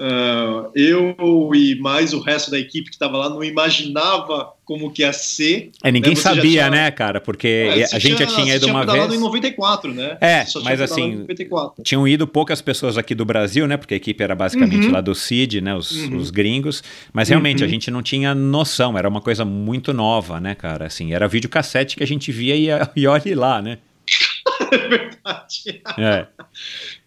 ah, 0.00 0.70
eu 0.74 1.14
e 1.54 1.76
mais 1.78 2.12
o 2.14 2.20
resto 2.20 2.50
da 2.50 2.58
equipe 2.58 2.88
que 2.88 2.94
estava 2.94 3.18
lá 3.18 3.28
não 3.28 3.44
imaginava 3.44 4.52
como 4.64 4.90
que 4.92 5.02
ia 5.02 5.12
ser. 5.12 5.70
É, 5.82 5.90
ninguém 5.92 6.10
Né, 6.12 6.16
você 6.16 6.22
já 6.22 6.34
sabia, 6.36 6.50
tinha- 6.52 6.70
né, 6.70 6.90
cara? 6.90 7.20
Porque 7.20 7.46
É, 7.48 7.84
a 7.94 7.98
gente 7.98 8.18
já 8.18 8.26
você 8.28 8.34
tinha 8.36 8.54
ido 8.56 8.66
uma 8.68 8.80
pedalado 8.80 9.08
vez. 9.08 9.20
em 9.20 9.24
94, 9.24 9.92
né? 9.92 10.16
É, 10.20 10.38
mas 10.38 10.52
tinha 10.52 10.84
assim, 10.84 11.02
em 11.02 11.16
94. 11.18 11.82
Tinham 11.82 12.06
ido 12.08 12.26
poucas 12.26 12.62
pessoas 12.62 12.96
aqui 12.96 13.14
do 13.14 13.24
Brasil, 13.24 13.66
né? 13.66 13.76
Porque 13.76 13.94
a 13.94 13.96
equipe 13.96 14.22
era 14.22 14.34
basicamente 14.34 14.86
Uhum. 14.86 14.92
lá 14.92 15.00
do 15.00 15.14
CID, 15.14 15.60
né? 15.60 15.74
Os, 15.74 15.90
Uhum. 15.90 16.16
os 16.16 16.30
gringos. 16.30 16.82
Mas 17.12 17.28
realmente 17.28 17.62
a 17.62 17.66
Uhum. 17.66 17.70
gente 17.72 17.90
não 17.90 18.02
tinha 18.02 18.34
noção, 18.34 18.96
era 18.96 19.08
uma 19.08 19.20
coisa 19.20 19.44
muito 19.44 19.92
nova, 19.92 20.40
né, 20.40 20.54
cara? 20.54 20.86
Assim, 20.86 21.12
era 21.12 21.26
videocassete 21.28 21.96
que 21.96 22.02
a 22.02 22.06
gente 22.06 22.30
via 22.32 22.56
e, 22.56 22.68
e 22.96 23.06
olhe 23.06 23.34
lá, 23.34 23.60
né? 23.60 23.78
Verdade. 24.70 25.82
É. 25.98 26.26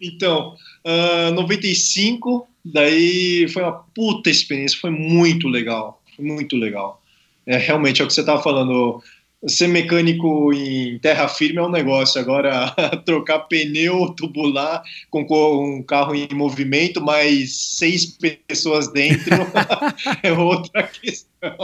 Então, 0.00 0.54
ah, 0.84 1.30
95, 1.32 2.46
daí 2.64 3.48
foi 3.48 3.62
uma 3.62 3.72
puta 3.94 4.30
experiência, 4.30 4.78
foi 4.78 4.90
muito 4.90 5.48
legal, 5.48 6.02
muito 6.18 6.56
legal. 6.56 7.00
É, 7.46 7.56
realmente, 7.56 8.00
é 8.00 8.04
o 8.04 8.08
que 8.08 8.14
você 8.14 8.20
estava 8.20 8.42
falando, 8.42 9.02
ser 9.46 9.68
mecânico 9.68 10.52
em 10.52 10.98
terra 10.98 11.28
firme 11.28 11.58
é 11.58 11.62
um 11.62 11.70
negócio. 11.70 12.20
Agora, 12.20 12.74
trocar 13.04 13.40
pneu, 13.40 14.14
tubular 14.16 14.82
com 15.10 15.26
um 15.62 15.82
carro 15.82 16.14
em 16.14 16.28
movimento, 16.32 17.00
mais 17.00 17.54
seis 17.76 18.06
pessoas 18.46 18.92
dentro, 18.92 19.34
é 20.22 20.32
outra 20.32 20.84
questão. 20.84 21.56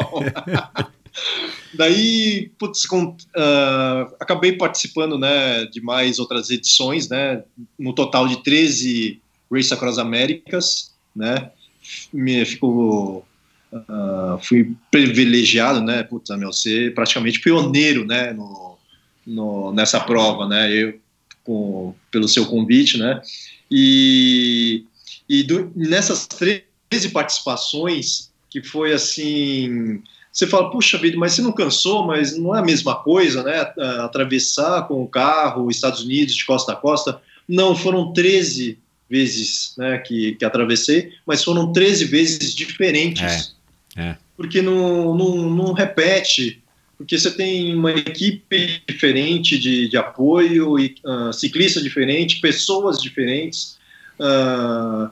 Daí, 1.75 2.51
putz, 2.59 2.87
com, 2.87 3.05
uh, 3.07 4.15
acabei 4.19 4.53
participando 4.53 5.19
né, 5.19 5.65
de 5.67 5.81
mais 5.81 6.19
outras 6.19 6.51
edições, 6.51 7.09
né, 7.09 7.43
no 7.79 7.93
total 7.93 8.27
de 8.27 8.43
13 8.43 9.21
Race 9.51 9.73
Across 9.73 9.99
Américas, 9.99 10.95
né, 11.15 11.51
me, 12.13 12.45
fico, 12.45 13.25
uh, 13.73 14.39
fui 14.43 14.75
privilegiado, 14.91 15.81
né, 15.81 16.03
putz, 16.03 16.31
meu, 16.37 16.53
ser 16.53 16.95
praticamente 16.95 17.41
pioneiro, 17.41 18.05
né, 18.05 18.33
no, 18.33 18.79
no, 19.27 19.73
nessa 19.73 20.01
prova, 20.01 20.49
né, 20.49 20.73
eu, 20.73 20.99
com, 21.45 21.95
pelo 22.11 22.29
seu 22.29 22.47
convite, 22.47 22.99
né, 22.99 23.21
e, 23.71 24.85
e 25.29 25.43
do, 25.45 25.73
nessas 25.77 26.27
13 26.27 27.11
participações, 27.13 28.31
que 28.51 28.61
foi 28.61 28.93
assim 28.93 30.03
você 30.33 30.47
fala, 30.47 30.71
puxa 30.71 30.97
vida, 30.97 31.17
mas 31.17 31.33
você 31.33 31.43
não 31.43 31.53
cansou, 31.53 32.07
mas 32.07 32.39
não 32.39 32.55
é 32.55 32.61
a 32.61 32.65
mesma 32.65 32.95
coisa, 32.95 33.43
né? 33.43 33.73
Atravessar 34.01 34.87
com 34.87 35.03
o 35.03 35.09
carro 35.09 35.67
os 35.67 35.75
Estados 35.77 36.03
Unidos 36.03 36.35
de 36.35 36.45
costa 36.45 36.73
a 36.73 36.77
costa. 36.77 37.21
Não, 37.49 37.75
foram 37.75 38.13
13 38.13 38.79
vezes 39.09 39.75
né, 39.77 39.99
que, 39.99 40.37
que 40.37 40.45
atravessei, 40.45 41.13
mas 41.27 41.43
foram 41.43 41.73
13 41.73 42.05
vezes 42.05 42.55
diferentes. 42.55 43.57
É, 43.97 44.03
é. 44.03 44.17
Porque 44.37 44.63
não, 44.63 45.15
não, 45.17 45.51
não 45.51 45.73
repete, 45.73 46.63
porque 46.97 47.19
você 47.19 47.31
tem 47.33 47.75
uma 47.75 47.91
equipe 47.91 48.81
diferente 48.87 49.59
de, 49.59 49.89
de 49.89 49.97
apoio, 49.97 50.79
e, 50.79 50.95
uh, 51.05 51.33
ciclista 51.33 51.83
diferente, 51.83 52.41
pessoas 52.41 53.03
diferentes. 53.03 53.79
Uh, 54.19 55.11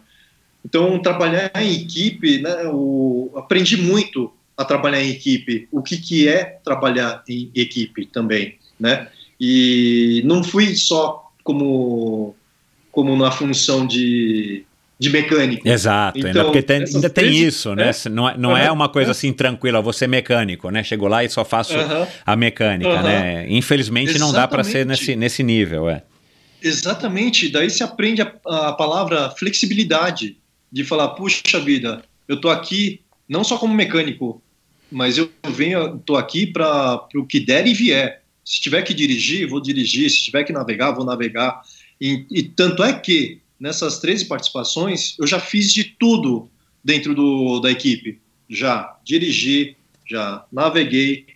então, 0.64 1.00
trabalhar 1.00 1.50
em 1.56 1.82
equipe, 1.82 2.38
né, 2.40 2.68
o, 2.68 3.32
aprendi 3.34 3.76
muito 3.76 4.32
a 4.58 4.64
trabalhar 4.64 5.00
em 5.00 5.10
equipe, 5.10 5.68
o 5.70 5.80
que, 5.80 5.96
que 5.96 6.28
é 6.28 6.58
trabalhar 6.64 7.22
em 7.28 7.48
equipe 7.54 8.04
também, 8.06 8.56
né? 8.78 9.06
E 9.40 10.20
não 10.24 10.42
fui 10.42 10.74
só 10.74 11.30
como, 11.44 12.34
como 12.90 13.16
na 13.16 13.30
função 13.30 13.86
de, 13.86 14.64
de 14.98 15.10
mecânico. 15.10 15.66
Exato, 15.66 16.18
então, 16.18 16.30
ainda 16.30 16.44
porque 16.44 16.60
tem, 16.60 16.82
ainda 16.82 17.08
tem 17.08 17.38
isso, 17.38 17.72
né? 17.76 17.90
É, 17.90 18.08
não, 18.08 18.28
é, 18.28 18.36
não 18.36 18.50
uhum, 18.50 18.56
é 18.56 18.72
uma 18.72 18.88
coisa 18.88 19.12
assim 19.12 19.32
tranquila, 19.32 19.80
você 19.80 20.06
é 20.06 20.08
mecânico, 20.08 20.68
né? 20.70 20.82
Chego 20.82 21.06
lá 21.06 21.22
e 21.22 21.28
só 21.28 21.44
faço 21.44 21.78
uhum, 21.78 22.06
a 22.26 22.34
mecânica, 22.34 22.90
uhum, 22.90 23.02
né? 23.02 23.46
Infelizmente 23.48 24.10
exatamente. 24.10 24.34
não 24.34 24.40
dá 24.40 24.48
para 24.48 24.64
ser 24.64 24.84
nesse, 24.84 25.14
nesse 25.14 25.44
nível, 25.44 25.88
é. 25.88 26.02
Exatamente, 26.60 27.48
daí 27.48 27.70
se 27.70 27.84
aprende 27.84 28.22
a, 28.22 28.32
a 28.44 28.72
palavra 28.72 29.30
flexibilidade, 29.30 30.36
de 30.70 30.82
falar, 30.82 31.10
puxa 31.10 31.60
vida, 31.60 32.02
eu 32.26 32.40
tô 32.40 32.50
aqui 32.50 33.00
não 33.28 33.44
só 33.44 33.56
como 33.56 33.72
mecânico, 33.72 34.42
mas 34.90 35.18
eu 35.18 35.30
venho, 35.50 35.96
estou 35.96 36.16
aqui 36.16 36.46
para 36.46 37.06
o 37.14 37.26
que 37.26 37.40
der 37.40 37.66
e 37.66 37.74
vier. 37.74 38.22
Se 38.44 38.60
tiver 38.60 38.82
que 38.82 38.94
dirigir, 38.94 39.48
vou 39.48 39.60
dirigir. 39.60 40.10
Se 40.10 40.24
tiver 40.24 40.44
que 40.44 40.52
navegar, 40.52 40.92
vou 40.92 41.04
navegar. 41.04 41.60
E, 42.00 42.26
e 42.30 42.42
tanto 42.42 42.82
é 42.82 42.98
que 42.98 43.40
nessas 43.58 43.98
13 43.98 44.26
participações 44.26 45.16
eu 45.18 45.26
já 45.26 45.38
fiz 45.38 45.72
de 45.72 45.84
tudo 45.84 46.50
dentro 46.82 47.14
do, 47.14 47.60
da 47.60 47.70
equipe. 47.70 48.20
Já 48.48 48.96
dirigi, 49.04 49.76
já 50.06 50.44
naveguei, 50.50 51.26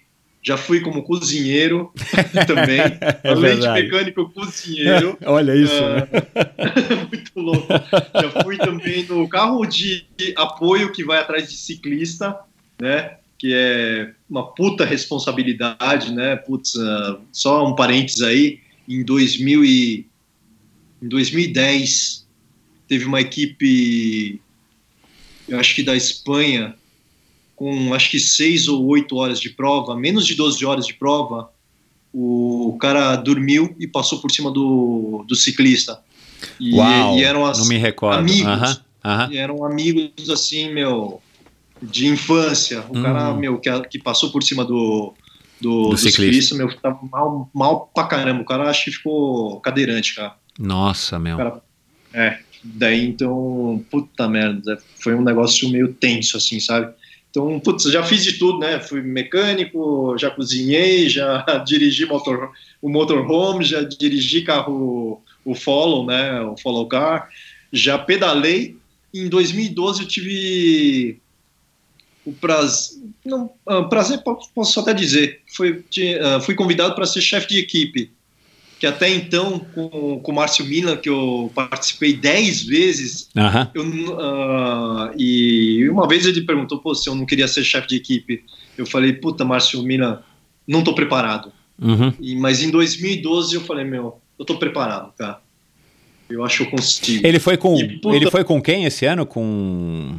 já 0.43 0.57
fui 0.57 0.81
como 0.81 1.05
cozinheiro 1.05 1.93
também, 2.47 2.81
é 2.81 3.29
além 3.29 3.61
de 3.61 3.69
mecânico, 3.69 4.31
cozinheiro. 4.31 5.17
Olha 5.25 5.55
isso, 5.55 5.75
uh, 5.75 5.95
né? 5.95 6.09
muito 7.09 7.33
louco. 7.37 7.69
Já 7.69 8.43
fui 8.43 8.57
também 8.57 9.05
no 9.05 9.29
carro 9.29 9.65
de 9.65 10.05
apoio 10.37 10.91
que 10.91 11.05
vai 11.05 11.19
atrás 11.19 11.49
de 11.49 11.57
ciclista, 11.57 12.37
né? 12.81 13.19
Que 13.43 13.53
é 13.53 14.13
uma 14.31 14.47
puta 14.55 14.85
responsabilidade, 14.85 16.13
né? 16.13 16.37
Putz, 16.37 16.77
uh, 16.77 17.19
só 17.33 17.67
um 17.67 17.75
parênteses 17.75 18.23
aí, 18.23 18.61
em, 18.89 19.03
2000 19.03 19.65
e, 19.65 20.07
em 21.03 21.09
2010 21.09 22.25
teve 22.87 23.05
uma 23.05 23.21
equipe, 23.21 24.41
eu 25.49 25.59
acho 25.59 25.75
que 25.75 25.83
da 25.83 25.97
Espanha, 25.97 26.77
com 27.57 27.93
acho 27.93 28.13
que 28.13 28.21
seis 28.21 28.69
ou 28.69 28.87
oito 28.87 29.17
horas 29.17 29.41
de 29.41 29.51
prova, 29.51 29.97
menos 29.97 30.25
de 30.25 30.37
12 30.37 30.65
horas 30.65 30.87
de 30.87 30.95
prova, 30.95 31.51
o 32.15 32.77
cara 32.81 33.17
dormiu 33.17 33.75
e 33.77 33.89
passou 33.89 34.21
por 34.21 34.31
cima 34.31 34.53
do, 34.53 35.25
do 35.27 35.35
ciclista. 35.35 36.01
E, 36.61 36.75
Uau, 36.75 37.19
e 37.19 37.25
eram 37.25 37.45
as, 37.45 37.59
não 37.59 37.67
me 37.67 37.77
recordo. 37.77 38.21
amigos. 38.21 38.45
Uh 38.45 38.47
-huh, 38.47 38.79
uh 38.79 39.31
-huh. 39.31 39.37
eram 39.37 39.65
amigos 39.65 40.31
assim, 40.31 40.73
meu 40.73 41.21
de 41.83 42.07
infância. 42.07 42.85
O 42.89 43.03
cara, 43.03 43.31
uhum. 43.31 43.39
meu, 43.39 43.59
que, 43.59 43.71
que 43.89 43.99
passou 43.99 44.31
por 44.31 44.43
cima 44.43 44.65
do, 44.65 45.15
do, 45.61 45.85
do, 45.85 45.89
do 45.91 45.97
ciclista, 45.97 46.55
meu, 46.55 46.75
tá 46.79 46.97
mal, 47.11 47.51
mal 47.53 47.91
pra 47.95 48.05
caramba. 48.05 48.43
O 48.43 48.47
cara 48.47 48.71
acho 48.71 48.85
que 48.85 48.93
ficou 48.93 49.61
cadeirante, 49.61 50.15
cara. 50.15 50.35
Nossa, 50.59 51.19
meu. 51.19 51.37
Cara, 51.37 51.63
é, 52.13 52.39
daí 52.63 53.07
então, 53.07 53.85
puta 53.91 54.29
merda, 54.29 54.79
foi 55.01 55.15
um 55.15 55.23
negócio 55.23 55.69
meio 55.71 55.93
tenso, 55.93 56.37
assim, 56.37 56.61
sabe? 56.61 56.93
Então, 57.31 57.59
putz, 57.59 57.85
já 57.85 58.03
fiz 58.03 58.23
de 58.23 58.35
tudo, 58.35 58.59
né? 58.59 58.79
Fui 58.79 59.01
mecânico, 59.01 60.15
já 60.19 60.31
cozinhei, 60.31 61.09
já 61.09 61.43
dirigi 61.67 62.05
motor, 62.05 62.51
o 62.81 62.91
motorhome, 62.91 63.65
já 63.65 63.83
dirigi 63.83 64.43
carro, 64.43 65.23
o 65.43 65.55
follow, 65.55 66.07
né? 66.07 66.43
O 66.43 66.57
follow 66.59 66.87
car, 66.87 67.31
já 67.73 67.99
pedalei. 67.99 68.77
Em 69.15 69.29
2012 69.29 70.03
eu 70.03 70.09
tive 70.09 71.22
o 72.25 72.33
prazer, 72.33 72.99
não, 73.25 73.51
prazer 73.89 74.23
posso 74.55 74.81
até 74.81 74.95
dizer, 74.95 75.41
foi, 75.55 75.73
uh, 75.73 76.41
fui 76.43 76.55
convidado 76.55 76.95
para 76.95 77.05
ser 77.05 77.21
chefe 77.21 77.49
de 77.49 77.59
equipe, 77.59 78.11
que 78.79 78.87
até 78.87 79.09
então, 79.09 79.61
com, 79.75 80.21
com 80.21 80.33
o 80.33 80.35
Márcio 80.35 80.65
Milan, 80.65 80.97
que 80.97 81.09
eu 81.09 81.51
participei 81.55 82.15
dez 82.15 82.63
vezes, 82.63 83.29
eu, 83.75 83.83
uh, 83.85 85.13
e 85.17 85.89
uma 85.89 86.09
vez 86.09 86.27
ele 86.27 86.43
perguntou 86.43 86.79
Pô, 86.79 86.95
se 86.95 87.09
eu 87.09 87.15
não 87.15 87.25
queria 87.25 87.47
ser 87.47 87.63
chefe 87.63 87.89
de 87.89 87.97
equipe. 87.97 88.45
Eu 88.77 88.87
falei, 88.87 89.13
puta, 89.13 89.45
Márcio 89.45 89.83
Milan, 89.83 90.21
não 90.67 90.81
estou 90.81 90.95
preparado. 90.95 91.53
Uhum. 91.81 92.13
E, 92.21 92.35
mas 92.37 92.63
em 92.63 92.71
2012 92.71 93.55
eu 93.55 93.61
falei, 93.61 93.85
meu, 93.85 94.21
eu 94.39 94.43
estou 94.43 94.59
preparado, 94.59 95.13
cara. 95.17 95.41
Eu 96.29 96.45
acho 96.45 96.59
que 96.59 96.63
eu 96.65 96.71
consigo. 96.71 97.27
Ele 97.27 97.39
foi 97.39 97.57
com, 97.57 97.77
e, 97.77 97.99
puta, 97.99 98.17
ele 98.17 98.31
foi 98.31 98.43
com 98.43 98.61
quem 98.61 98.85
esse 98.85 99.05
ano? 99.07 99.27
Com 99.27 100.19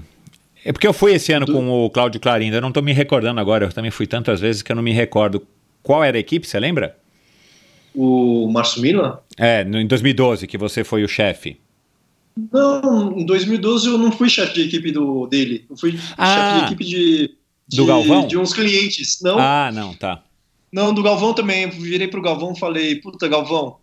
é 0.65 0.71
porque 0.71 0.87
eu 0.87 0.93
fui 0.93 1.13
esse 1.13 1.31
ano 1.33 1.45
do... 1.45 1.53
com 1.53 1.69
o 1.69 1.89
Cláudio 1.89 2.19
Clarindo, 2.21 2.55
eu 2.55 2.61
não 2.61 2.69
estou 2.69 2.81
me 2.81 2.93
recordando 2.93 3.39
agora, 3.39 3.65
eu 3.65 3.73
também 3.73 3.91
fui 3.91 4.07
tantas 4.07 4.39
vezes 4.39 4.61
que 4.61 4.71
eu 4.71 4.75
não 4.75 4.83
me 4.83 4.93
recordo. 4.93 5.45
Qual 5.81 6.03
era 6.03 6.15
a 6.17 6.19
equipe, 6.19 6.47
você 6.47 6.59
lembra? 6.59 6.97
O 7.93 8.49
Márcio 8.51 8.81
Milan? 8.81 9.19
É, 9.37 9.63
no, 9.63 9.79
em 9.79 9.85
2012, 9.85 10.47
que 10.47 10.57
você 10.57 10.83
foi 10.83 11.03
o 11.03 11.07
chefe. 11.07 11.59
Não, 12.51 13.19
em 13.19 13.25
2012 13.25 13.87
eu 13.87 13.97
não 13.97 14.11
fui 14.11 14.29
chefe 14.29 14.53
de 14.55 14.61
equipe 14.61 14.91
do, 14.91 15.27
dele, 15.27 15.65
eu 15.69 15.77
fui 15.77 15.99
ah, 16.17 16.35
chefe 16.35 16.59
de 16.59 16.65
equipe 16.65 16.85
de, 16.85 17.37
de, 17.67 17.77
do 17.77 17.85
Galvão? 17.85 18.25
de 18.25 18.37
uns 18.37 18.53
clientes. 18.53 19.19
Não, 19.21 19.37
ah, 19.37 19.71
não, 19.71 19.93
tá. 19.93 20.23
Não, 20.71 20.91
do 20.91 21.03
Galvão 21.03 21.33
também, 21.33 21.63
eu 21.63 21.71
virei 21.71 22.07
pro 22.07 22.21
Galvão 22.21 22.53
e 22.53 22.59
falei, 22.59 22.95
puta, 22.95 23.27
Galvão, 23.27 23.77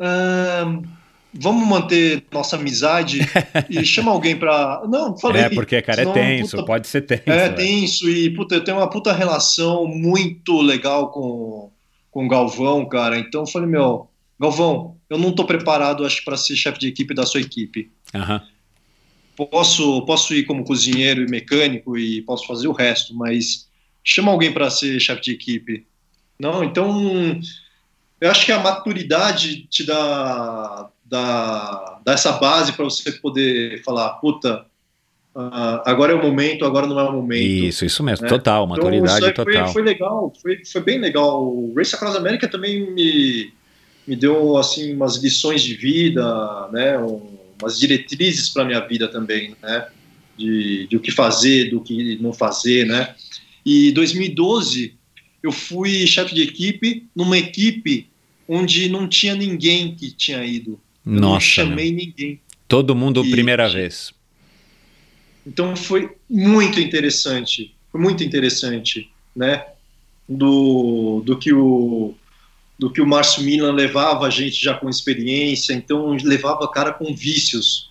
hum, 0.00 0.82
vamos 1.32 1.66
manter 1.66 2.24
nossa 2.32 2.56
amizade 2.56 3.20
e 3.68 3.84
chama 3.84 4.10
alguém 4.10 4.36
pra. 4.36 4.82
Não, 4.88 5.16
falei. 5.16 5.42
É, 5.42 5.50
porque, 5.50 5.80
cara, 5.82 5.98
senão, 5.98 6.12
é 6.12 6.14
tenso, 6.14 6.56
puta, 6.56 6.66
pode 6.66 6.86
ser 6.86 7.02
tenso. 7.02 7.22
É 7.26 7.48
tenso 7.48 8.08
e, 8.08 8.30
puta, 8.30 8.54
eu 8.54 8.64
tenho 8.64 8.78
uma 8.78 8.88
puta 8.88 9.12
relação 9.12 9.86
muito 9.86 10.60
legal 10.60 11.10
com, 11.10 11.70
com 12.10 12.26
o 12.26 12.28
Galvão, 12.28 12.86
cara. 12.88 13.18
Então 13.18 13.42
eu 13.42 13.46
falei, 13.46 13.68
meu, 13.68 14.08
Galvão, 14.38 14.96
eu 15.08 15.18
não 15.18 15.32
tô 15.32 15.44
preparado, 15.44 16.04
acho, 16.04 16.24
para 16.24 16.36
ser 16.36 16.56
chefe 16.56 16.78
de 16.78 16.88
equipe 16.88 17.14
da 17.14 17.24
sua 17.24 17.40
equipe. 17.40 17.90
Uhum. 18.14 18.40
Posso, 19.50 20.02
posso 20.06 20.34
ir 20.34 20.44
como 20.44 20.64
cozinheiro 20.64 21.22
e 21.22 21.30
mecânico 21.30 21.98
e 21.98 22.22
posso 22.22 22.46
fazer 22.46 22.68
o 22.68 22.72
resto, 22.72 23.14
mas 23.14 23.68
chama 24.02 24.32
alguém 24.32 24.52
para 24.52 24.70
ser 24.70 24.98
chefe 24.98 25.22
de 25.22 25.32
equipe. 25.32 25.86
Não, 26.38 26.64
então 26.64 27.38
eu 28.20 28.30
acho 28.30 28.46
que 28.46 28.52
a 28.52 28.58
maturidade 28.58 29.66
te 29.66 29.84
dá 29.84 30.88
da, 31.08 32.00
dessa 32.04 32.32
base 32.32 32.72
para 32.72 32.84
você 32.84 33.12
poder 33.12 33.82
falar, 33.82 34.10
puta, 34.14 34.66
uh, 35.34 35.82
agora 35.84 36.12
é 36.12 36.16
o 36.16 36.22
momento, 36.22 36.64
agora 36.64 36.86
não 36.86 36.98
é 36.98 37.04
o 37.04 37.12
momento. 37.12 37.42
Isso, 37.42 37.84
isso 37.84 38.02
mesmo, 38.02 38.24
né? 38.24 38.28
total, 38.28 38.64
então, 38.64 38.76
maturidade 38.76 39.26
então, 39.26 39.44
total. 39.44 39.64
Foi, 39.66 39.72
foi 39.72 39.82
legal, 39.82 40.32
foi, 40.42 40.64
foi 40.64 40.80
bem 40.82 40.98
legal. 40.98 41.42
O 41.42 41.72
Race 41.76 41.94
Across 41.94 42.16
America 42.16 42.48
também 42.48 42.92
me, 42.92 43.52
me 44.06 44.16
deu 44.16 44.56
assim 44.56 44.94
umas 44.94 45.16
lições 45.16 45.62
de 45.62 45.74
vida, 45.74 46.68
né, 46.72 46.98
um, 46.98 47.36
umas 47.60 47.78
diretrizes 47.78 48.48
para 48.48 48.64
minha 48.64 48.80
vida 48.80 49.08
também, 49.08 49.54
né, 49.62 49.88
de, 50.36 50.86
de 50.88 50.96
o 50.96 51.00
que 51.00 51.10
fazer, 51.10 51.70
do 51.70 51.80
que 51.80 52.18
não 52.20 52.32
fazer, 52.32 52.84
né. 52.86 53.14
E 53.64 53.92
2012 53.92 54.94
eu 55.42 55.52
fui 55.52 56.06
chefe 56.06 56.34
de 56.34 56.42
equipe 56.42 57.06
numa 57.14 57.38
equipe 57.38 58.08
onde 58.48 58.88
não 58.88 59.08
tinha 59.08 59.34
ninguém 59.34 59.94
que 59.94 60.10
tinha 60.10 60.44
ido. 60.44 60.80
Eu 61.06 61.12
não 61.12 61.20
Nossa, 61.34 61.46
chamei 61.46 61.92
meu. 61.92 62.04
ninguém. 62.06 62.40
todo 62.66 62.94
mundo 62.96 63.24
E- 63.24 63.30
primeira 63.30 63.68
vez. 63.68 64.12
Então 65.46 65.76
foi 65.76 66.10
muito 66.28 66.80
interessante, 66.80 67.72
foi 67.92 68.00
muito 68.00 68.24
interessante, 68.24 69.08
né? 69.34 69.64
Do, 70.28 71.22
do 71.24 71.38
que 71.38 71.52
o 71.52 72.14
do 72.78 72.92
que 72.92 73.00
o 73.00 73.06
Márcio 73.06 73.42
Milan 73.42 73.72
levava 73.72 74.26
a 74.26 74.30
gente 74.30 74.62
já 74.62 74.74
com 74.74 74.86
experiência, 74.90 75.72
então 75.72 76.10
levava 76.22 76.68
cara 76.70 76.92
com 76.92 77.14
vícios. 77.14 77.90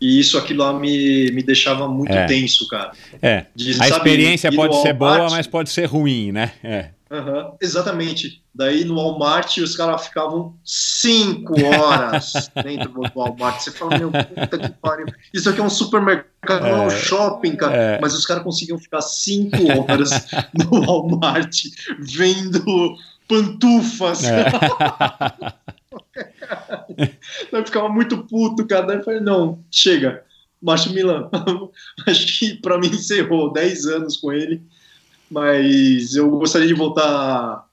E 0.00 0.20
isso 0.20 0.38
aquilo 0.38 0.60
lá 0.62 0.72
me, 0.78 1.32
me 1.32 1.42
deixava 1.42 1.88
muito 1.88 2.12
É. 2.12 2.26
tenso, 2.26 2.68
cara. 2.68 2.92
É. 3.20 3.46
De, 3.56 3.72
A 3.72 3.74
sabe, 3.74 3.90
experiência 3.90 4.52
pode 4.52 4.80
ser 4.82 4.92
boa, 4.92 5.28
mas 5.30 5.46
pode 5.48 5.68
ser 5.70 5.86
ruim, 5.86 6.30
né? 6.30 6.52
É. 6.62 6.90
Aham, 7.10 7.54
exatamente. 7.60 8.40
Daí 8.54 8.84
no 8.84 8.94
Walmart 8.94 9.56
os 9.58 9.76
caras 9.76 10.06
ficavam 10.06 10.54
cinco 10.64 11.54
horas 11.64 12.50
dentro 12.62 12.90
do 12.92 13.02
Walmart. 13.14 13.60
Você 13.60 13.72
fala, 13.72 13.98
meu 13.98 14.12
puta 14.12 14.58
que 14.58 14.68
pariu. 14.80 15.06
Isso 15.34 15.50
aqui 15.50 15.60
é 15.60 15.64
um 15.64 15.70
supermercado, 15.70 16.62
não 16.62 16.68
é 16.68 16.76
um 16.82 16.86
É, 16.86 16.90
shopping, 16.90 17.56
cara. 17.56 17.74
é. 17.76 18.00
Mas 18.00 18.14
os 18.14 18.24
caras 18.24 18.44
conseguiam 18.44 18.78
ficar 18.78 19.00
cinco 19.00 19.56
horas 19.90 20.10
no 20.54 20.82
Walmart 20.84 21.64
vendo 21.98 22.94
pantufas. 23.26 24.22
É. 24.24 24.44
Eu 27.52 27.64
ficava 27.64 27.88
muito 27.88 28.24
puto, 28.26 28.66
cara. 28.66 28.86
Daí 28.86 28.96
eu 28.98 29.04
falei, 29.04 29.20
não, 29.20 29.62
chega. 29.70 30.22
Márcio 30.62 30.92
Milan, 30.92 31.30
acho 32.06 32.38
que 32.38 32.54
pra 32.60 32.78
mim 32.78 32.88
encerrou 32.88 33.50
10 33.52 33.86
anos 33.86 34.16
com 34.18 34.30
ele, 34.30 34.62
mas 35.30 36.14
eu 36.14 36.28
gostaria 36.30 36.66
de 36.66 36.74
voltar 36.74 37.64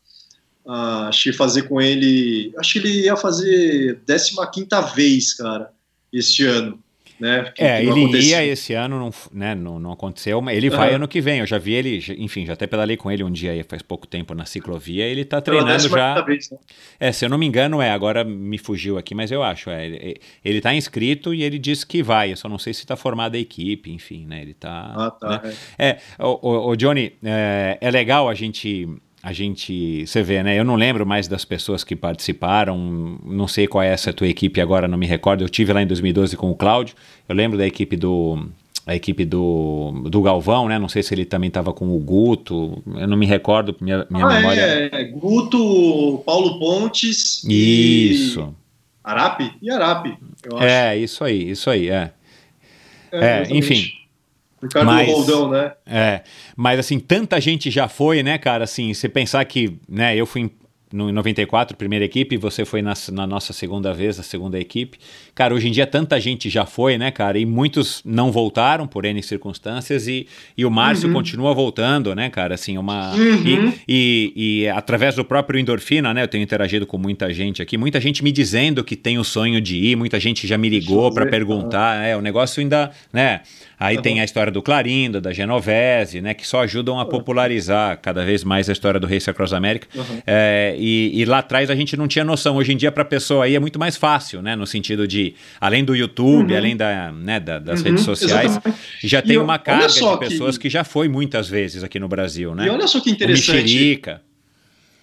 a 0.67 1.09
que 1.11 1.33
fazer 1.33 1.63
com 1.63 1.81
ele. 1.81 2.53
Acho 2.57 2.73
que 2.73 2.79
ele 2.79 3.01
ia 3.05 3.15
fazer 3.15 4.01
15 4.05 4.67
vez, 4.93 5.33
cara, 5.33 5.71
este 6.11 6.45
ano. 6.45 6.79
Né, 7.19 7.51
que- 7.55 7.63
É, 7.63 7.77
que 7.81 7.87
ele 7.87 7.91
aconteceu. 8.03 8.29
ia 8.29 8.45
esse 8.45 8.73
ano, 8.73 8.99
não, 8.99 9.09
né, 9.33 9.55
não, 9.55 9.79
não 9.79 9.91
aconteceu, 9.91 10.39
mas 10.41 10.55
ele 10.55 10.69
vai 10.69 10.89
Aham. 10.89 10.95
ano 10.97 11.07
que 11.07 11.19
vem. 11.19 11.39
Eu 11.39 11.45
já 11.47 11.57
vi 11.57 11.73
ele, 11.73 11.99
enfim, 12.19 12.45
já 12.45 12.53
até 12.53 12.67
pedalei 12.67 12.95
com 12.95 13.09
ele 13.11 13.23
um 13.23 13.31
dia 13.31 13.51
aí, 13.53 13.63
faz 13.63 13.81
pouco 13.81 14.05
tempo 14.05 14.35
na 14.35 14.45
ciclovia. 14.45 15.03
Ele 15.05 15.25
tá 15.25 15.41
treinando 15.41 15.71
15ª 15.73 15.89
já. 15.89 16.21
Vez, 16.21 16.51
né? 16.51 16.57
É, 16.99 17.11
se 17.11 17.25
eu 17.25 17.29
não 17.29 17.37
me 17.37 17.45
engano, 17.45 17.81
é, 17.81 17.89
agora 17.89 18.23
me 18.23 18.57
fugiu 18.57 18.97
aqui, 18.97 19.15
mas 19.15 19.31
eu 19.31 19.41
acho. 19.41 19.69
É, 19.69 19.85
ele, 19.85 20.17
ele 20.45 20.61
tá 20.61 20.73
inscrito 20.75 21.33
e 21.33 21.41
ele 21.43 21.57
disse 21.57 21.85
que 21.87 22.03
vai. 22.03 22.31
Eu 22.31 22.37
só 22.37 22.47
não 22.47 22.59
sei 22.59 22.73
se 22.73 22.85
tá 22.85 22.95
formada 22.95 23.35
a 23.35 23.39
equipe, 23.39 23.91
enfim, 23.91 24.25
né? 24.27 24.41
Ele 24.41 24.53
tá. 24.53 24.93
Ah, 24.95 25.11
tá. 25.11 25.41
né? 25.43 25.53
é. 25.79 25.87
É, 25.87 25.97
o, 26.23 26.39
o- 26.47 26.69
o 26.69 26.75
Johnny, 26.75 27.13
é, 27.23 27.77
é 27.81 27.89
legal 27.91 28.29
a 28.29 28.33
gente, 28.35 28.87
a 29.21 29.33
gente, 29.33 30.05
você 30.05 30.21
vê, 30.23 30.41
né? 30.43 30.57
Eu 30.57 30.63
não 30.63 30.75
lembro 30.75 31.05
mais 31.05 31.27
das 31.27 31.43
pessoas 31.43 31.83
que 31.83 31.95
participaram, 31.95 33.19
não 33.25 33.47
sei 33.47 33.67
qual 33.67 33.83
é 33.83 33.89
essa 33.89 34.13
tua 34.13 34.27
equipe 34.27 34.61
agora, 34.61 34.87
não 34.87 34.97
me 34.97 35.05
recordo. 35.07 35.43
Eu 35.43 35.49
tive 35.49 35.73
lá 35.73 35.81
em 35.81 35.87
2012 35.87 36.37
com 36.37 36.49
o 36.51 36.55
Cláudio. 36.55 36.95
Eu 37.27 37.35
lembro 37.35 37.57
da 37.57 37.65
equipe 37.65 37.95
do 37.97 38.47
a 38.85 38.95
equipe 38.95 39.25
do, 39.25 40.03
do 40.09 40.21
Galvão, 40.21 40.69
né? 40.69 40.79
Não 40.79 40.87
sei 40.87 41.03
se 41.03 41.13
ele 41.13 41.25
também 41.25 41.49
estava 41.49 41.73
com 41.73 41.93
o 41.93 41.99
Guto. 41.99 42.81
Eu 42.95 43.05
não 43.05 43.17
me 43.17 43.25
recordo, 43.25 43.75
minha, 43.81 44.07
minha 44.09 44.25
Ah, 44.25 44.33
memória. 44.35 44.61
é, 44.61 44.89
é, 44.93 45.03
Guto, 45.03 46.23
Paulo 46.25 46.57
Pontes 46.57 47.43
e 47.43 48.11
Isso. 48.11 48.55
Arape? 49.03 49.51
E 49.61 49.69
Arape, 49.69 50.17
eu 50.45 50.57
acho. 50.57 50.65
É, 50.65 50.97
isso 50.97 51.21
aí, 51.23 51.49
isso 51.49 51.69
aí, 51.69 51.89
é. 51.89 52.13
é, 53.11 53.39
exatamente. 53.41 53.57
enfim. 53.57 53.96
Ricardo 54.67 54.85
Mas- 54.85 55.07
Roldão, 55.09 55.49
né? 55.49 55.71
É, 55.85 56.21
mas 56.55 56.79
assim, 56.79 56.99
tanta 56.99 57.39
gente 57.41 57.69
já 57.71 57.87
foi, 57.87 58.21
né, 58.23 58.37
cara? 58.37 58.63
Assim, 58.63 58.93
você 58.93 59.09
pensar 59.09 59.43
que, 59.45 59.77
né, 59.87 60.15
eu 60.15 60.25
fui 60.25 60.41
em, 60.41 60.51
no, 60.91 61.09
em 61.09 61.11
94, 61.11 61.75
primeira 61.75 62.05
equipe, 62.05 62.37
você 62.37 62.63
foi 62.63 62.81
na, 62.81 62.93
na 63.11 63.27
nossa 63.27 63.51
segunda 63.51 63.93
vez, 63.93 64.17
a 64.19 64.23
segunda 64.23 64.57
equipe. 64.57 64.97
Cara, 65.35 65.53
hoje 65.53 65.67
em 65.67 65.71
dia 65.71 65.85
tanta 65.85 66.17
gente 66.17 66.49
já 66.49 66.65
foi, 66.65 66.97
né, 66.97 67.11
cara? 67.11 67.37
E 67.37 67.45
muitos 67.45 68.01
não 68.05 68.31
voltaram 68.31 68.87
por 68.87 69.03
N 69.03 69.21
circunstâncias 69.21 70.07
e, 70.07 70.27
e 70.57 70.65
o 70.65 70.71
Márcio 70.71 71.11
continua 71.11 71.53
voltando, 71.53 72.15
né, 72.15 72.29
cara? 72.29 72.55
Assim, 72.55 72.77
uma. 72.77 73.13
Uhum. 73.15 73.73
E, 73.85 74.33
e, 74.37 74.61
e 74.63 74.69
através 74.69 75.13
do 75.13 75.25
próprio 75.25 75.59
Endorfina, 75.59 76.13
né, 76.13 76.23
eu 76.23 76.27
tenho 76.29 76.41
interagido 76.41 76.87
com 76.87 76.97
muita 76.97 77.33
gente 77.33 77.61
aqui, 77.61 77.77
muita 77.77 77.99
gente 77.99 78.23
me 78.23 78.31
dizendo 78.31 78.81
que 78.81 78.95
tem 78.95 79.19
o 79.19 79.25
sonho 79.25 79.59
de 79.59 79.75
ir, 79.75 79.97
muita 79.97 80.17
gente 80.21 80.47
já 80.47 80.57
me 80.57 80.69
ligou 80.69 81.11
para 81.11 81.25
Fazer, 81.25 81.31
perguntar, 81.31 82.05
é, 82.05 82.15
o 82.15 82.21
negócio 82.21 82.61
ainda, 82.61 82.91
né? 83.11 83.41
Aí 83.79 83.95
Uhum. 83.97 84.01
tem 84.01 84.19
a 84.21 84.23
história 84.23 84.51
do 84.51 84.59
Clarindo, 84.59 85.21
da 85.21 85.31
Genovese, 85.31 86.19
né? 86.19 86.33
Que 86.33 86.47
só 86.47 86.61
ajudam 86.63 86.99
a 86.99 87.05
popularizar 87.05 87.99
cada 88.01 88.25
vez 88.25 88.43
mais 88.43 88.67
a 88.69 88.73
história 88.73 88.99
do 88.99 89.05
Race 89.05 89.29
Across 89.29 89.53
America. 89.53 89.87
Uhum. 89.93 90.21
É, 90.25 90.75
e, 90.79 91.11
e 91.21 91.25
lá 91.25 91.39
atrás 91.39 91.69
a 91.69 91.75
gente 91.75 91.95
não 91.95 92.07
tinha 92.07 92.25
noção. 92.25 92.55
Hoje 92.55 92.73
em 92.73 92.77
dia, 92.77 92.91
para 92.91 93.03
a 93.03 93.05
pessoa 93.05 93.45
aí 93.45 93.53
é 93.55 93.59
muito 93.59 93.77
mais 93.77 93.95
fácil, 93.95 94.41
né? 94.41 94.55
No 94.55 94.65
sentido 94.65 95.07
de, 95.07 95.35
além 95.61 95.83
do 95.83 95.95
YouTube, 95.95 96.55
além 96.55 96.75
da, 96.75 97.11
né, 97.11 97.39
da- 97.39 97.59
das 97.59 97.81
Uhum, 97.81 97.85
redes 97.85 98.03
sociais, 98.03 98.51
exatamente. 98.53 98.81
já 99.03 99.19
E 99.19 99.21
tem 99.21 99.37
olha 99.37 99.43
uma 99.43 99.59
carga 99.59 99.89
só 99.89 100.13
de 100.13 100.19
que- 100.21 100.25
pessoas 100.29 100.57
que... 100.57 100.69
já 100.71 100.83
foi 100.83 101.07
muitas 101.07 101.47
vezes 101.47 101.83
aqui 101.83 101.99
no 101.99 102.07
Brasil, 102.07 102.55
né? 102.55 102.65
E 102.65 102.69
olha 102.69 102.87
só 102.87 102.99
que 102.99 103.11
O 103.11 103.13
interessante. 103.13 103.51
Mexerica. 103.61 104.21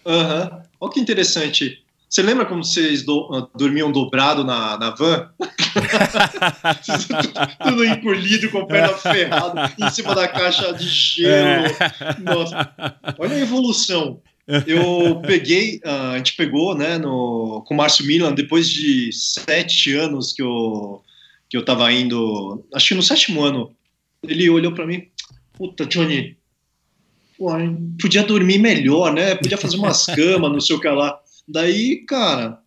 Aham. 0.04 0.62
Olha 0.80 0.92
que 0.92 1.00
interessante. 1.00 1.78
Você 2.14 2.22
lembra 2.22 2.46
como 2.46 2.62
vocês 2.62 3.02
do- 3.02 3.28
ah, 3.34 3.48
dormiam 3.58 3.90
dobrado 3.90 4.44
na, 4.44 4.78
na 4.78 4.90
van? 4.90 5.30
Tudo 7.64 7.84
encolhido, 7.84 8.48
com 8.50 8.58
a 8.60 8.66
perna 8.66 8.94
ferrada, 8.96 9.72
em 9.76 9.90
cima 9.90 10.14
da 10.14 10.28
caixa 10.28 10.72
de 10.74 10.88
gelo. 10.88 11.64
Nossa, 12.22 12.72
olha 13.18 13.34
a 13.34 13.40
evolução. 13.40 14.20
Eu 14.64 15.22
peguei, 15.26 15.80
ah, 15.84 16.12
a 16.12 16.18
gente 16.18 16.36
pegou, 16.36 16.76
né, 16.76 16.98
no, 16.98 17.64
com 17.66 17.74
o 17.74 17.76
Márcio 17.76 18.06
Milan, 18.06 18.32
depois 18.32 18.68
de 18.68 19.10
sete 19.12 19.92
anos 19.96 20.32
que 20.32 20.40
eu, 20.42 21.02
que 21.50 21.56
eu 21.56 21.64
tava 21.64 21.90
indo, 21.92 22.64
acho 22.72 22.90
que 22.90 22.94
no 22.94 23.02
sétimo 23.02 23.42
ano, 23.42 23.72
ele 24.22 24.48
olhou 24.48 24.70
pra 24.70 24.86
mim, 24.86 25.08
puta, 25.54 25.84
Johnny, 25.84 26.36
pô, 27.36 27.48
podia 28.00 28.22
dormir 28.22 28.58
melhor, 28.58 29.12
né, 29.12 29.34
podia 29.34 29.58
fazer 29.58 29.78
umas 29.78 30.06
camas, 30.06 30.52
não 30.52 30.60
sei 30.60 30.76
o 30.76 30.80
que 30.80 30.88
lá. 30.88 31.18
Daí, 31.46 32.04
cara, 32.06 32.60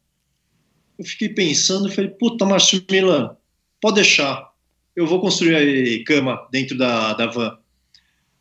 eu 0.98 1.06
fiquei 1.06 1.30
pensando 1.30 1.88
e 1.88 1.92
falei, 1.92 2.10
puta, 2.12 2.46
Márcio 2.46 2.84
Milan, 2.90 3.36
pode 3.82 3.96
deixar, 3.96 4.52
eu 4.96 5.06
vou 5.06 5.22
construir 5.22 5.56
a 5.56 6.04
cama 6.06 6.48
dentro 6.52 6.78
da, 6.78 7.14
da 7.14 7.28
van. 7.28 7.58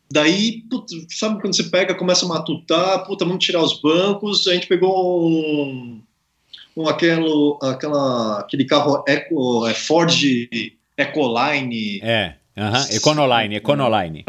Daí, 0.09 0.61
puta, 0.69 0.93
sabe 1.09 1.41
quando 1.41 1.55
você 1.55 1.63
pega, 1.63 1.93
começa 1.93 2.25
a 2.25 2.29
matutar, 2.29 3.05
puta, 3.05 3.25
vamos 3.25 3.43
tirar 3.43 3.61
os 3.61 3.81
bancos, 3.81 4.47
a 4.47 4.53
gente 4.53 4.67
pegou 4.67 5.29
um, 5.29 6.01
um 6.75 6.87
aquele, 6.87 7.25
aquela, 7.61 8.39
aquele 8.39 8.65
carro 8.65 9.03
Eco, 9.07 9.67
é, 9.67 9.73
Ford 9.73 10.09
Ecoline, 10.97 11.99
É, 12.01 12.35
aham, 12.57 12.87
Econoline, 12.91 13.55
Econoline. 13.55 14.25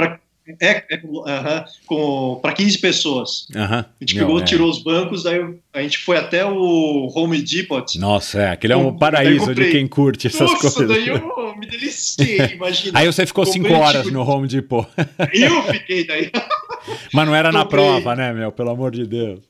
É, 0.61 0.85
é, 0.91 1.01
aham, 1.27 1.65
com 1.87 2.39
para 2.41 2.53
15 2.53 2.79
pessoas. 2.79 3.47
Aham. 3.55 3.79
A 3.81 4.05
gente 4.05 4.17
Meu, 4.17 4.27
pegou, 4.27 4.41
é. 4.41 4.45
tirou 4.45 4.71
os 4.71 4.83
bancos, 4.83 5.23
daí 5.23 5.41
a 5.73 5.83
gente 5.83 5.99
foi 5.99 6.17
até 6.17 6.45
o 6.45 7.11
Home 7.15 7.41
Depot. 7.43 7.85
Nossa, 7.99 8.41
é, 8.41 8.51
aquele 8.51 8.73
é 8.73 8.77
um 8.77 8.97
paraíso 8.97 9.55
de 9.55 9.71
quem 9.71 9.87
curte 9.87 10.27
essas 10.27 10.51
Nossa, 10.51 10.61
coisas. 10.61 10.89
daí 10.89 11.09
eu 11.09 11.57
me 11.57 11.67
deliciei, 11.67 12.39
imagina. 12.55 12.99
Aí 12.99 13.07
você 13.07 13.27
ficou 13.27 13.45
Comprei, 13.45 13.63
cinco 13.63 13.75
horas 13.81 14.03
tipo, 14.05 14.15
no 14.15 14.23
Home 14.23 14.49
Depot. 14.49 14.87
Eu 15.33 15.63
fiquei 15.65 16.07
daí. 16.07 16.31
Mas 17.13 17.27
não 17.27 17.35
era 17.35 17.53
na 17.53 17.65
Comprei. 17.65 17.85
prova, 17.85 18.17
né, 18.17 18.33
meu? 18.33 18.51
Pelo 18.51 18.71
amor 18.71 18.91
de 18.91 19.07
Deus. 19.07 19.41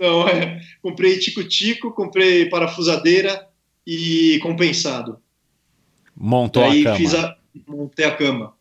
Não, 0.00 0.26
é, 0.26 0.60
comprei 0.82 1.18
tico-tico, 1.18 1.92
comprei 1.92 2.46
parafusadeira 2.46 3.46
e 3.86 4.38
compensado. 4.42 5.18
Montou 6.16 6.62
Daí 6.64 6.80
a 6.80 6.84
cama. 6.84 6.96
fiz 6.96 7.14
a, 7.14 7.36
montei 7.66 8.04
a 8.04 8.10
cama. 8.10 8.54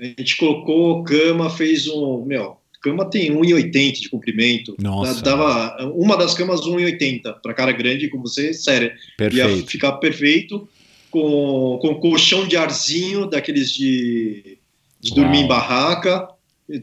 A 0.00 0.04
gente 0.04 0.36
colocou 0.38 1.02
cama, 1.04 1.50
fez 1.50 1.86
um. 1.86 2.24
Meu, 2.24 2.56
cama 2.80 3.04
tem 3.04 3.30
1,80 3.30 4.00
de 4.00 4.08
comprimento. 4.08 4.74
Nossa. 4.80 5.20
Dava 5.22 5.76
uma 5.94 6.16
das 6.16 6.32
camas 6.34 6.60
1,80 6.60 7.34
para 7.42 7.52
cara 7.54 7.72
grande 7.72 8.08
como 8.08 8.26
você, 8.26 8.54
sério. 8.54 8.88
Ia 8.88 8.96
Perfeito. 9.16 9.70
ficar 9.70 9.92
perfeito 9.92 10.66
com, 11.10 11.78
com 11.82 11.94
colchão 11.96 12.46
de 12.48 12.56
arzinho, 12.56 13.26
daqueles 13.26 13.70
de, 13.72 14.56
de 15.00 15.14
dormir 15.14 15.40
em 15.40 15.46
barraca, 15.48 16.28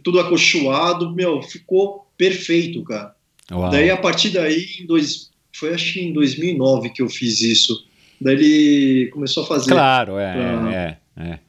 tudo 0.04 0.20
acolchoado. 0.20 1.14
Meu, 1.16 1.42
ficou 1.42 2.08
perfeito, 2.18 2.84
cara. 2.84 3.16
Uau. 3.52 3.72
Daí, 3.72 3.90
a 3.90 3.98
partir 3.98 4.30
daí, 4.30 4.66
em 4.82 4.86
dois, 4.86 5.32
foi 5.56 5.74
acho 5.74 5.94
que 5.94 6.02
em 6.02 6.14
2009 6.14 6.90
que 6.92 7.02
eu 7.02 7.10
fiz 7.10 7.42
isso. 7.42 7.86
Daí 8.22 8.36
ele 8.36 9.08
começou 9.12 9.44
a 9.44 9.48
fazer. 9.48 9.72
Claro, 9.72 10.18
é, 10.20 10.34
Ah. 10.34 10.72
é, 10.74 11.24
é. 11.30 11.40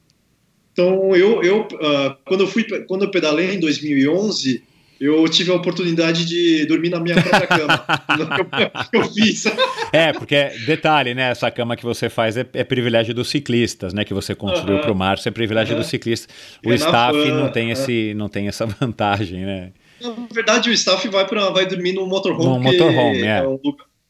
Então, 0.79 1.13
eu, 1.15 1.43
eu 1.43 1.67
ah, 1.81 2.15
quando 2.25 2.41
eu 2.41 2.47
fui, 2.47 2.63
quando 2.87 3.03
eu 3.03 3.11
pedalei 3.11 3.53
em 3.53 3.59
2011, 3.59 4.63
eu 4.99 5.27
tive 5.27 5.51
a 5.51 5.55
oportunidade 5.55 6.25
de 6.25 6.65
dormir 6.65 6.89
na 6.89 6.99
minha 7.01 7.21
própria 7.21 7.47
cama. 7.47 7.85
eu, 8.93 9.01
eu 9.01 9.09
fiz. 9.13 9.45
É, 9.91 10.13
porque, 10.13 10.35
detalhe, 10.65 11.13
né? 11.13 11.31
Essa 11.31 11.51
cama 11.51 11.75
que 11.75 11.83
você 11.83 12.09
faz 12.09 12.37
é, 12.37 12.45
é 12.53 12.63
privilégio 12.63 13.13
dos 13.13 13.29
ciclistas, 13.29 13.93
né? 13.93 14.05
Que 14.05 14.13
você 14.13 14.33
construiu 14.33 14.75
Aham. 14.75 14.81
para 14.83 14.91
o 14.91 14.95
Márcio, 14.95 15.27
é 15.27 15.31
privilégio 15.31 15.73
Aham. 15.73 15.81
dos 15.81 15.89
ciclistas. 15.89 16.33
O 16.65 16.71
É 16.71 16.75
staff 16.75 17.17
van, 17.17 17.35
não 17.43 17.51
tem, 17.51 17.69
é. 17.69 17.73
esse, 17.73 18.13
não 18.15 18.29
tem 18.29 18.47
essa 18.47 18.65
vantagem, 18.79 19.45
né? 19.45 19.71
Na 20.01 20.13
verdade, 20.31 20.69
o 20.69 20.73
staff 20.73 21.05
vai, 21.09 21.27
pra, 21.27 21.49
vai 21.49 21.65
dormir 21.65 21.91
no 21.91 22.07
motorhome. 22.07 22.45
No 22.45 22.57
motorhome, 22.59 23.21
é. 23.23 23.45
um 23.45 23.59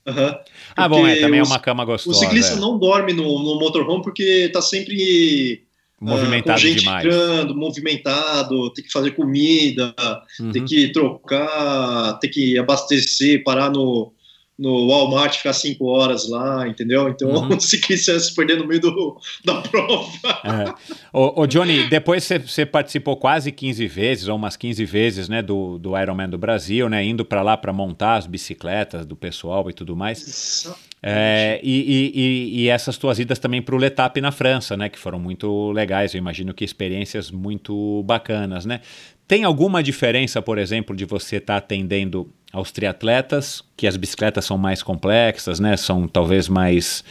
Aham. 0.05 0.39
Ah, 0.75 0.87
bom, 0.87 1.05
é, 1.07 1.15
também 1.15 1.39
é 1.39 1.43
os- 1.43 1.49
uma 1.49 1.59
cama 1.59 1.83
O 1.83 1.87
gostosa. 1.87 2.19
ciclista 2.19 2.53
é. 2.55 2.59
não 2.59 2.77
dorme 2.79 3.11
no, 3.13 3.23
no 3.23 3.59
motorhome 3.59 4.03
porque 4.03 4.49
tá 4.53 4.61
sempre 4.61 5.63
Movimentado 6.01 6.59
com 6.61 6.67
gente 6.67 6.79
demais. 6.79 7.05
entrando, 7.05 7.55
movimentado, 7.55 8.71
tem 8.73 8.83
que 8.85 8.91
fazer 8.91 9.11
comida, 9.11 9.93
Uhum. 10.39 10.51
tem 10.51 10.63
que 10.65 10.91
trocar, 10.91 12.19
tem 12.19 12.29
que 12.29 12.57
abastecer, 12.57 13.43
parar 13.43 13.69
no, 13.69 14.13
no 14.57 14.87
Walmart, 14.87 15.37
ficar 15.37 15.53
cinco 15.53 15.85
horas 15.85 16.29
lá, 16.29 16.67
entendeu? 16.67 17.07
Então 17.09 17.29
Uhum. 17.29 17.49
o 17.55 17.59
ciclista 17.59 18.19
se 18.19 18.33
perder 18.35 18.57
no 18.57 18.67
meio 18.67 18.81
do, 18.81 19.17
da 19.45 19.61
prova. 19.61 20.11
É. 20.43 20.73
Ô, 21.13 21.41
ô, 21.41 21.47
Johnny, 21.47 21.87
depois 21.89 22.23
você- 22.23 22.65
participou 22.65 23.17
quase 23.17 23.51
15 23.51 23.87
vezes, 23.87 24.27
ou 24.27 24.35
umas 24.35 24.55
15 24.55 24.83
vezes, 24.85 25.27
né, 25.29 25.41
do, 25.41 25.77
do 25.79 25.97
Ironman 25.97 26.29
do 26.29 26.37
Brasil, 26.37 26.87
né, 26.89 27.03
indo 27.03 27.23
para 27.25 27.41
lá 27.41 27.55
para 27.57 27.71
montar 27.73 28.15
as 28.15 28.27
bicicletas 28.27 29.05
do 29.05 29.15
pessoal 29.15 29.69
e 29.69 29.73
tudo 29.73 29.95
mais. 29.95 30.67
É, 31.01 31.59
e, 31.63 32.11
e- 32.13 32.61
e- 32.63 32.69
essas 32.69 32.97
tuas 32.97 33.19
idas 33.19 33.39
também 33.39 33.61
para 33.61 33.73
o 33.73 33.77
Letap 33.77 34.19
na 34.19 34.31
França, 34.31 34.75
né, 34.75 34.89
que 34.89 34.99
foram 34.99 35.17
muito 35.19 35.71
legais, 35.71 36.13
eu 36.13 36.17
imagino 36.17 36.53
que 36.53 36.65
experiências 36.65 37.31
muito 37.31 38.03
bacanas, 38.05 38.65
né? 38.65 38.81
Tem 39.27 39.43
alguma 39.43 39.81
diferença, 39.81 40.41
por 40.41 40.57
exemplo, 40.57 40.95
de 40.95 41.05
você 41.05 41.37
estar 41.37 41.57
atendendo 41.57 42.29
aos 42.51 42.71
triatletas, 42.71 43.63
que 43.77 43.85
as 43.87 43.95
bicicletas 43.95 44.43
são 44.43 44.57
mais 44.57 44.81
complexas, 44.83 45.59
né, 45.59 45.77
são 45.77 46.07
talvez 46.07 46.49
mais 46.49 47.03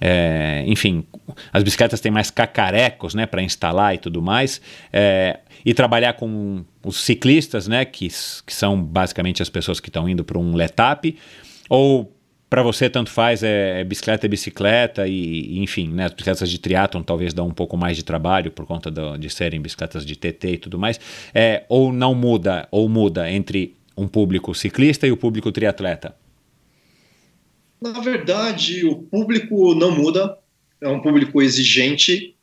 é, 0.00 0.64
enfim, 0.66 1.04
as 1.52 1.62
bicicletas 1.62 2.00
têm 2.00 2.10
mais 2.10 2.30
cacarecos, 2.30 3.14
né, 3.14 3.26
para 3.26 3.42
instalar 3.42 3.94
e 3.94 3.98
tudo 3.98 4.20
mais, 4.20 4.60
é, 4.92 5.38
e 5.64 5.72
trabalhar 5.72 6.14
com 6.14 6.64
os 6.84 6.96
ciclistas, 7.04 7.68
né, 7.68 7.84
que, 7.84 8.08
que 8.08 8.52
são 8.52 8.82
basicamente 8.82 9.40
as 9.40 9.48
pessoas 9.48 9.78
que 9.78 9.88
estão 9.88 10.08
indo 10.08 10.24
para 10.24 10.38
um 10.38 10.54
letap, 10.54 11.16
ou 11.68 12.12
para 12.48 12.62
você 12.62 12.88
tanto 12.88 13.10
faz 13.10 13.42
é, 13.42 13.80
é 13.80 13.84
bicicleta 13.84 14.26
é 14.26 14.28
bicicleta 14.28 15.08
e, 15.08 15.56
e, 15.56 15.58
enfim, 15.60 15.88
né, 15.88 16.04
as 16.04 16.12
bicicletas 16.12 16.50
de 16.50 16.58
triatlon 16.58 17.02
talvez 17.02 17.34
dão 17.34 17.48
um 17.48 17.54
pouco 17.54 17.76
mais 17.76 17.96
de 17.96 18.04
trabalho 18.04 18.50
por 18.50 18.66
conta 18.66 18.90
do- 18.90 19.16
de 19.16 19.28
serem 19.30 19.60
bicicletas 19.60 20.04
de 20.06 20.16
TT 20.16 20.52
e 20.52 20.58
tudo 20.58 20.78
mais, 20.78 21.00
é, 21.34 21.64
ou 21.68 21.92
não 21.92 22.14
muda, 22.14 22.68
ou 22.70 22.88
muda 22.88 23.30
entre 23.30 23.76
um 23.96 24.06
público 24.08 24.54
ciclista 24.54 25.06
e 25.06 25.12
o 25.12 25.16
público 25.16 25.50
triatleta. 25.52 26.14
Na 27.80 28.00
verdade, 28.00 28.84
o 28.86 28.96
público 29.02 29.74
não 29.74 29.90
muda, 29.90 30.38
é 30.80 30.88
um 30.88 31.00
público 31.00 31.42
exigente, 31.42 32.34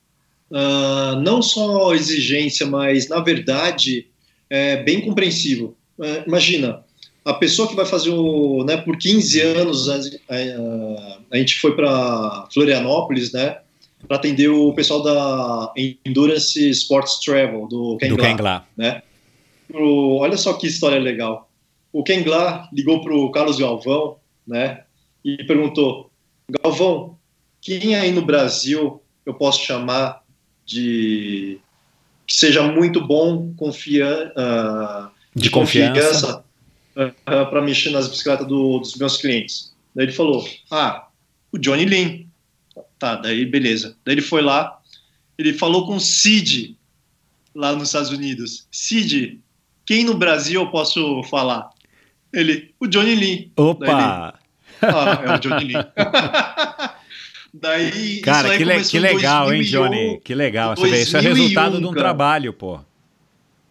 ah, 0.53 1.19
não 1.23 1.41
só 1.41 1.94
exigência, 1.94 2.65
mas 2.65 3.07
na 3.07 3.19
verdade 3.22 4.07
é 4.49 4.84
bem 4.84 5.02
compreensivo. 5.02 5.76
Ah, 5.99 6.23
imagina, 6.28 6.84
a 7.23 7.34
pessoa 7.34 7.68
que 7.68 7.76
vai 7.76 7.85
fazer 7.85 8.10
o, 8.10 8.64
né, 8.64 8.77
por 8.77 8.98
15 8.98 9.39
anos 9.41 9.89
a, 9.89 9.95
a- 9.95 11.18
a 11.31 11.38
gente 11.38 11.60
foi 11.60 11.76
para 11.76 12.48
Florianópolis, 12.53 13.31
né, 13.31 13.60
para 14.07 14.18
atender 14.18 14.49
o 14.49 14.73
pessoal 14.73 15.03
da 15.03 15.72
Endurance 16.06 16.69
Sports 16.72 17.19
Travel 17.19 17.68
do 17.68 17.98
Ken 17.98 18.10
do 18.10 18.15
Gla, 18.18 18.27
Ken 18.27 18.35
Gla. 18.38 18.68
né? 18.76 19.03
Pro- 19.68 20.15
olha 20.18 20.35
só 20.38 20.53
que 20.53 20.65
história 20.68 20.99
legal. 20.99 21.48
O 21.93 22.03
Ken 22.03 22.23
Gla 22.23 22.68
ligou 22.73 23.02
para 23.03 23.14
o 23.14 23.30
Carlos 23.31 23.60
Galvão, 23.60 24.15
né? 24.48 24.81
E 25.23 25.38
perguntou: 25.43 26.10
Galvão, 26.64 27.15
quem 27.61 27.95
aí 27.95 28.11
no 28.11 28.23
Brasil 28.26 29.02
eu 29.26 29.34
posso 29.35 29.61
chamar 29.64 30.23
de 30.65 31.60
que 32.26 32.34
seja 32.35 32.64
muito 32.64 33.06
bom, 33.06 33.53
confia, 33.56 34.31
ah, 34.35 35.10
De 35.35 35.49
confiança. 35.49 36.43
Para 37.26 37.61
mexer 37.61 37.89
nas 37.91 38.07
bicicletas 38.07 38.47
do- 38.47 38.80
dos 38.80 38.95
meus 38.95 39.18
clientes? 39.18 39.73
Daí 39.95 40.05
ele 40.05 40.11
falou: 40.13 40.47
Ah, 40.69 41.07
o 41.51 41.57
Johnny 41.57 41.85
Lin. 41.85 42.27
Tá, 42.99 43.15
daí 43.15 43.45
beleza. 43.45 43.95
Daí 44.05 44.15
ele 44.15 44.22
foi 44.22 44.41
lá, 44.41 44.80
ele 45.38 45.53
falou 45.53 45.85
com 45.88 45.95
o 45.95 45.99
Cid 45.99 46.77
lá 47.55 47.73
nos 47.73 47.89
Estados 47.89 48.09
Unidos. 48.11 48.68
Cid, 48.72 49.39
quem 49.85 50.03
no 50.05 50.13
Brasil 50.13 50.61
eu 50.61 50.69
posso 50.69 51.22
falar? 51.23 51.69
Ele, 52.31 52.73
o 52.80 52.88
Johnny 52.88 53.15
Lin. 53.15 53.51
Opa! 53.57 54.39
Ah, 54.81 55.23
é 55.26 55.35
o 55.35 55.39
Johnny 55.39 55.65
Lin. 55.65 55.73
Daí, 57.53 58.22
Cara, 58.22 58.57
que, 58.57 58.63
le- 58.63 58.84
que 58.85 58.97
legal, 58.99 59.53
hein, 59.53 59.61
2001. 59.61 59.72
Johnny? 59.84 60.22
Que 60.23 60.34
legal. 60.34 60.73
Isso 60.73 60.85
é 61.18 61.22
2001, 61.22 61.34
resultado 61.34 61.80
de 61.80 61.85
um 61.85 61.93
trabalho, 61.93 62.53
pô. 62.53 62.80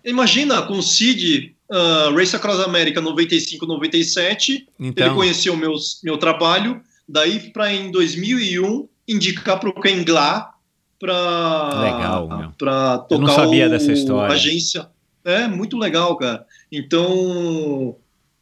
Imagina, 0.05 0.61
com 0.63 0.75
o 0.75 0.83
Cid, 0.83 1.55
ah, 1.71 2.11
Race 2.15 2.35
Across 2.35 2.61
America 2.61 3.01
95, 3.01 3.67
97, 3.67 4.53
ele 4.53 4.67
Então, 4.79 5.15
conheceu 5.15 5.55
o 5.55 5.57
meu, 5.57 5.75
meu 6.05 6.19
trabalho, 6.19 6.81
daí 7.09 7.51
para 7.53 7.73
em 7.73 7.91
2001 7.91 8.89
indicar 9.09 9.59
para 9.59 9.69
o 9.69 9.81
Ken 9.81 10.03
Gla 10.05 10.51
para 10.99 11.81
Legal, 11.83 12.29
meu. 12.29 12.51
para 12.59 12.99
tocar 12.99 13.15
Eu 13.15 13.19
não 13.21 13.35
sabia 13.35 13.67
o- 13.67 13.71
dessa 13.71 13.93
história. 13.93 14.35
agência. 14.35 14.89
É 15.25 15.47
muito 15.49 15.77
legal, 15.79 16.17
cara. 16.17 16.45
Então, 16.71 17.97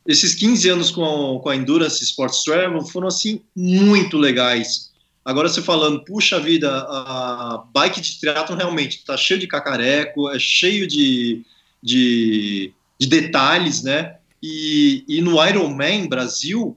esses 0.07 0.35
15 0.35 0.69
anos 0.69 0.91
com 0.91 1.05
a, 1.05 1.41
com 1.43 1.49
a 1.49 1.57
Endurance 1.57 2.03
Sports 2.03 2.43
Travel 2.45 2.81
foram 2.87 3.09
assim 3.09 3.43
muito 3.57 4.17
legais. 4.19 4.89
Agora 5.25 5.49
você 5.49 5.61
falando, 5.61 6.03
puxa 6.05 6.41
vida, 6.41 6.71
a 6.89 7.63
bike 7.75 8.01
de 8.01 8.19
triatlon 8.19 8.57
realmente 8.57 9.05
tá 9.05 9.17
cheio 9.17 9.39
de 9.39 9.47
cacareco, 9.47 10.29
é 10.31 10.39
cheio 10.39 10.87
de, 10.87 11.43
de, 11.83 12.73
de 12.99 13.07
detalhes, 13.07 13.83
né? 13.83 14.17
E, 14.43 15.05
e 15.09 15.21
no 15.21 15.45
Ironman 15.45 16.09
Brasil, 16.09 16.77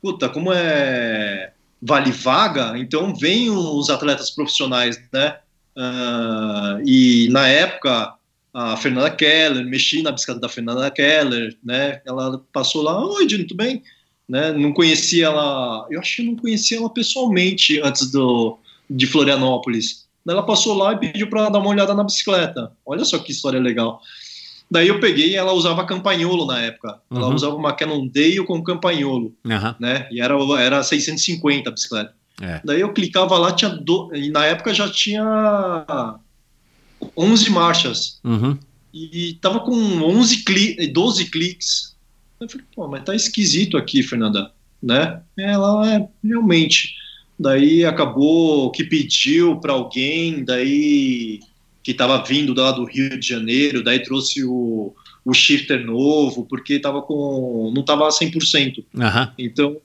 puta, 0.00 0.28
como 0.28 0.52
é 0.52 1.52
vale 1.86 2.12
vaga, 2.12 2.78
então 2.78 3.14
vem 3.14 3.50
os 3.50 3.90
atletas 3.90 4.30
profissionais, 4.30 4.98
né? 5.12 5.36
Ah, 5.76 6.78
e 6.84 7.28
na 7.30 7.46
época 7.46 8.14
a 8.54 8.76
Fernanda 8.76 9.10
Keller, 9.10 9.66
mexi 9.66 10.00
na 10.00 10.12
bicicleta 10.12 10.40
da 10.40 10.48
Fernanda 10.48 10.90
Keller, 10.90 11.56
né? 11.62 12.00
Ela 12.06 12.40
passou 12.52 12.82
lá, 12.82 13.04
oi, 13.04 13.26
Dino, 13.26 13.44
tudo 13.44 13.56
bem? 13.56 13.82
Né? 14.28 14.52
Não 14.52 14.72
conhecia 14.72 15.26
ela, 15.26 15.86
eu 15.90 16.00
acho 16.00 16.16
que 16.16 16.22
não 16.22 16.36
conhecia 16.36 16.78
ela 16.78 16.88
pessoalmente 16.88 17.80
antes 17.82 18.10
do, 18.10 18.56
de 18.88 19.06
Florianópolis. 19.06 20.06
Ela 20.26 20.42
passou 20.42 20.74
lá 20.74 20.92
e 20.92 20.98
pediu 20.98 21.28
para 21.28 21.50
dar 21.50 21.58
uma 21.58 21.68
olhada 21.68 21.92
na 21.94 22.04
bicicleta. 22.04 22.72
Olha 22.86 23.04
só 23.04 23.18
que 23.18 23.32
história 23.32 23.60
legal. 23.60 24.00
Daí 24.74 24.88
eu 24.88 24.98
peguei 24.98 25.30
e 25.30 25.34
ela 25.36 25.52
usava 25.52 25.86
campanholo 25.86 26.46
na 26.46 26.60
época. 26.60 27.00
Ela 27.08 27.28
Uhum. 27.28 27.34
usava 27.36 27.54
uma 27.54 27.72
Cannondale 27.72 28.44
com 28.44 28.60
campanholo 28.60 29.32
aham, 29.48 29.76
né? 29.78 30.08
E 30.10 30.20
era, 30.20 30.34
era 30.58 30.82
650 30.82 31.68
a 31.68 31.72
bicicleta. 31.72 32.12
É. 32.42 32.60
Daí 32.64 32.80
eu 32.80 32.92
clicava 32.92 33.38
lá, 33.38 33.52
tinha 33.52 33.70
do... 33.70 34.10
e 34.12 34.30
na 34.30 34.44
época 34.46 34.74
já 34.74 34.90
tinha 34.90 35.22
11 37.16 37.50
marchas. 37.50 38.18
uhum. 38.24 38.58
E 38.92 39.38
tava 39.40 39.60
com 39.60 39.72
11 39.74 40.44
cli... 40.44 40.88
12 40.88 41.30
cliques. 41.30 41.94
Eu 42.40 42.48
falei, 42.48 42.66
pô, 42.74 42.88
mas 42.88 43.04
tá 43.04 43.14
esquisito 43.14 43.76
aqui, 43.76 44.02
Fernanda, 44.02 44.50
né? 44.82 45.20
Ela 45.38 45.94
é 45.94 46.08
realmente. 46.24 46.94
Daí 47.38 47.84
acabou 47.84 48.70
que 48.72 48.82
pediu 48.84 49.56
para 49.60 49.72
alguém, 49.72 50.44
daí 50.44 51.38
que 51.84 51.92
tava 51.92 52.24
vindo 52.24 52.58
lá 52.58 52.72
do 52.72 52.84
Rio 52.84 53.20
de 53.20 53.28
Janeiro, 53.28 53.84
daí 53.84 54.02
trouxe 54.02 54.42
o, 54.42 54.94
o 55.22 55.34
shifter 55.34 55.84
novo, 55.84 56.46
porque 56.46 56.80
tava 56.80 57.02
com 57.02 57.70
não 57.76 57.84
tava 57.84 58.08
100%. 58.08 58.82
aham. 58.98 59.32
Então, 59.38 59.76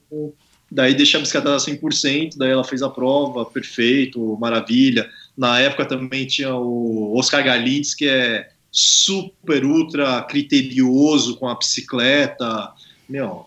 daí 0.72 0.94
deixei 0.94 1.18
a 1.18 1.22
bicicleta 1.22 1.54
a 1.54 1.58
100%, 1.58 2.38
daí 2.38 2.50
ela 2.50 2.64
fez 2.64 2.82
a 2.82 2.88
prova, 2.88 3.44
perfeito, 3.44 4.38
maravilha. 4.40 5.10
Na 5.36 5.60
época 5.60 5.84
também 5.84 6.26
tinha 6.26 6.54
o 6.54 7.14
Oscar 7.18 7.44
Galides, 7.44 7.94
que 7.94 8.08
é 8.08 8.48
super, 8.72 9.62
ultra 9.66 10.22
criterioso 10.22 11.36
com 11.36 11.48
a 11.48 11.54
bicicleta. 11.54 12.72
Meu, 13.06 13.44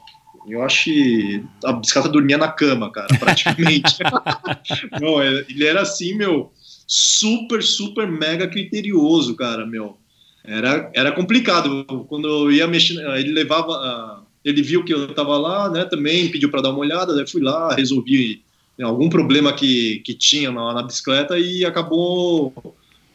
eu 0.48 0.62
acho 0.62 0.84
que 0.84 1.44
a 1.64 1.74
bicicleta 1.74 2.10
dormia 2.10 2.38
na 2.38 2.50
cama, 2.50 2.92
cara, 2.92 3.08
praticamente. 3.18 3.98
Não, 5.02 5.24
ele 5.24 5.66
era 5.66 5.82
assim, 5.82 6.14
meu, 6.14 6.52
super, 6.88 7.64
super, 7.64 8.08
mega 8.08 8.48
criterioso, 8.48 9.36
cara, 9.36 9.66
meu. 9.66 9.98
Era, 10.44 10.92
era 10.94 11.12
complicado. 11.12 11.86
Quando 12.08 12.28
eu 12.28 12.52
ia 12.52 12.68
mexer, 12.68 12.98
ele 13.18 13.32
levava. 13.32 13.74
ah, 13.74 14.22
ele 14.44 14.62
viu 14.62 14.84
que 14.84 14.94
eu 14.94 15.14
tava 15.14 15.38
lá, 15.38 15.70
né? 15.70 15.86
Também 15.86 16.30
pediu 16.30 16.50
para 16.50 16.62
dar 16.62 16.72
uma 16.72 16.80
olhada, 16.80 17.16
daí 17.16 17.26
fui 17.26 17.42
lá, 17.42 17.74
resolvi 17.74 18.42
né, 18.78 18.86
algum 18.86 19.10
problema 19.10 19.54
que, 19.54 20.00
que 20.00 20.14
tinha 20.14 20.52
na, 20.52 20.74
na 20.74 20.84
bicicleta 20.84 21.40
e 21.40 21.64
acabou 21.64 22.54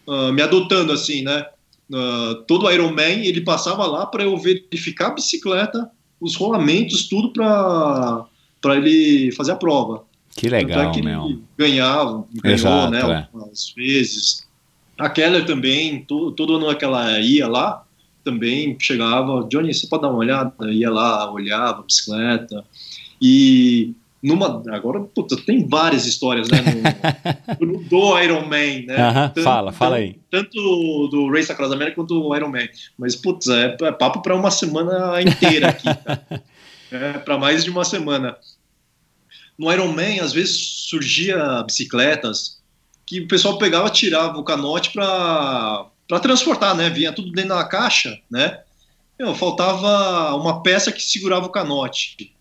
ah, 0.09 0.33
me 0.33 0.41
adotando, 0.41 0.93
assim, 0.93 1.23
né? 1.23 1.45
Ah, 1.93 2.43
todo 2.47 2.71
Ironman 2.71 3.27
ele 3.27 3.43
passava 3.43 3.87
lá 3.87 4.07
para 4.07 4.25
eu 4.25 4.37
verificar 4.39 5.09
a 5.09 5.15
bicicleta, 5.15 5.91
os 6.21 6.35
rolamentos, 6.35 7.09
tudo 7.09 7.33
para 7.33 8.77
ele 8.77 9.31
fazer 9.33 9.53
a 9.53 9.57
prova. 9.57 10.08
Que 10.39 10.49
Tanto 10.49 10.55
é 10.55 10.59
legal, 10.59 10.93
que 10.93 11.03
meu. 11.03 11.43
ganhava, 11.59 12.25
ganhou, 12.33 12.55
Exato, 12.55 12.91
né, 12.93 13.01
é. 13.01 13.03
algumas 13.03 13.75
vezes. 13.77 14.47
A 14.97 15.11
Keller 15.11 15.45
também, 15.45 16.05
todo, 16.05 16.31
todo 16.31 16.57
ano 16.57 16.79
que 16.79 16.85
ela 16.85 17.19
ia 17.19 17.49
lá, 17.49 17.85
também 18.23 18.77
chegava, 18.79 19.45
Johnny, 19.51 19.75
você 19.75 19.89
pode 19.89 20.03
dar 20.03 20.11
uma 20.11 20.19
olhada? 20.19 20.55
Ia 20.71 20.91
lá, 20.93 21.29
olhava 21.33 21.83
bicicleta. 21.83 22.65
E 23.21 23.95
numa. 24.23 24.63
Agora, 24.71 25.01
puta, 25.01 25.37
tem 25.37 25.67
várias 25.67 26.07
histórias, 26.07 26.49
né? 26.49 26.59
No, 27.61 27.83
do 27.83 28.19
Iron 28.21 28.43
Man, 28.43 28.87
né? 28.87 28.97
Aham, 28.97 29.33
fala, 29.43 29.73
fala 29.73 29.97
aí. 29.97 30.21
Tanto 30.31 31.09
do 31.09 31.29
Race 31.33 31.51
Across 31.51 31.73
America 31.73 31.97
quanto 31.97 32.21
do 32.21 32.37
Iron 32.37 32.51
Man. 32.51 32.69
Mas, 32.97 33.17
putz, 33.17 33.49
é, 33.49 33.77
é 33.81 33.93
papo 33.93 34.23
para 34.23 34.37
uma 34.37 34.53
semana 34.53 35.21
inteira 35.21 35.71
aqui, 35.71 35.93
tá? 35.93 36.21
é, 36.93 37.13
para 37.15 37.37
mais 37.37 37.65
de 37.65 37.71
uma 37.71 37.85
semana. 37.85 38.37
No 39.59 39.73
Iron 39.73 39.93
Man, 39.93 40.23
às 40.23 40.33
vezes 40.33 40.57
surgia 40.89 41.63
bicicletas 41.65 42.59
que 43.05 43.21
o 43.21 43.29
pessoal 43.29 43.59
pegava, 43.59 43.91
tirava 43.91 44.39
o 44.39 44.45
canote 44.45 44.91
para 44.93 45.91
transportar, 46.23 46.77
né? 46.77 46.91
Vinha 46.91 47.13
tudo 47.13 47.33
dentro 47.33 47.57
da 47.57 47.65
caixa, 47.65 48.19
né? 48.31 48.61
Meu, 49.19 49.35
faltava 49.35 50.35
uma 50.37 50.63
peça 50.63 50.93
que 50.93 51.03
segurava 51.03 51.47
o 51.47 51.51
canote. 51.51 52.33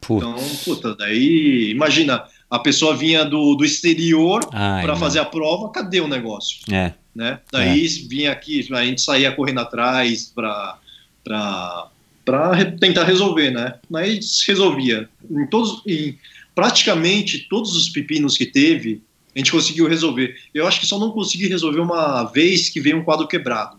Putz. 0.00 0.26
Então, 0.26 0.36
puta, 0.64 0.94
daí 0.94 1.70
imagina, 1.70 2.24
a 2.50 2.58
pessoa 2.58 2.96
vinha 2.96 3.24
do, 3.24 3.54
do 3.54 3.64
exterior 3.64 4.46
Ai, 4.52 4.82
para 4.82 4.96
fazer 4.96 5.20
a 5.20 5.24
prova, 5.24 5.70
cadê 5.70 6.00
o 6.00 6.08
negócio? 6.08 6.58
É. 6.70 6.92
Né? 7.14 7.40
Daí 7.50 7.86
vinha 8.08 8.30
aqui, 8.30 8.68
a 8.70 8.84
gente 8.84 9.00
saía 9.00 9.32
correndo 9.32 9.60
atrás 9.60 10.30
para 10.34 10.78
para 11.24 12.64
tentar 12.80 13.04
resolver, 13.04 13.52
né? 13.52 13.74
Mas 13.88 14.42
resolvia. 14.46 15.08
Em 15.30 15.46
todos, 15.46 15.80
em 15.86 16.18
praticamente 16.56 17.46
todos 17.50 17.76
os 17.76 17.88
pepinos 17.90 18.36
que 18.36 18.46
teve, 18.46 19.02
a 19.34 19.38
gente 19.38 19.52
conseguiu 19.52 19.86
resolver. 19.86 20.34
Eu 20.54 20.66
acho 20.66 20.80
que 20.80 20.86
só 20.86 20.98
não 20.98 21.10
consegui 21.12 21.46
resolver 21.46 21.80
uma 21.80 22.24
vez 22.24 22.70
que 22.70 22.80
veio 22.80 22.96
um 22.98 23.04
quadro 23.04 23.28
quebrado. 23.28 23.76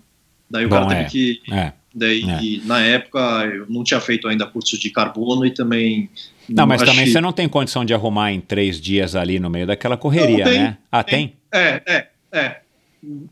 Daí 0.50 0.66
o 0.66 0.70
Bom, 0.70 0.76
cara 0.76 0.88
teve 0.88 1.02
é. 1.02 1.10
que 1.10 1.42
É. 1.52 1.74
Daí, 1.96 2.62
na 2.64 2.80
época, 2.80 3.18
eu 3.52 3.66
não 3.68 3.84
tinha 3.84 4.00
feito 4.00 4.28
ainda 4.28 4.46
curso 4.46 4.78
de 4.78 4.92
carbono 4.92 5.44
e 5.48 5.52
também. 5.52 6.08
Não, 6.48 6.68
mas 6.68 6.84
também 6.84 7.06
que- 7.06 7.12
você 7.12 7.20
não 7.20 7.34
tem 7.34 7.50
condição 7.50 7.84
de 7.84 7.92
arrumar 7.92 8.32
em 8.32 8.40
três 8.40 8.80
dias 8.80 9.16
ali 9.16 9.40
no 9.40 9.50
meio 9.50 9.66
daquela 9.66 9.98
correria, 9.98 10.46
Não, 10.46 10.52
tem, 10.52 10.60
né? 10.62 10.78
Ah, 10.92 11.04
tem? 11.04 11.34
É, 11.52 11.82
é, 11.88 12.08
é. 12.32 12.58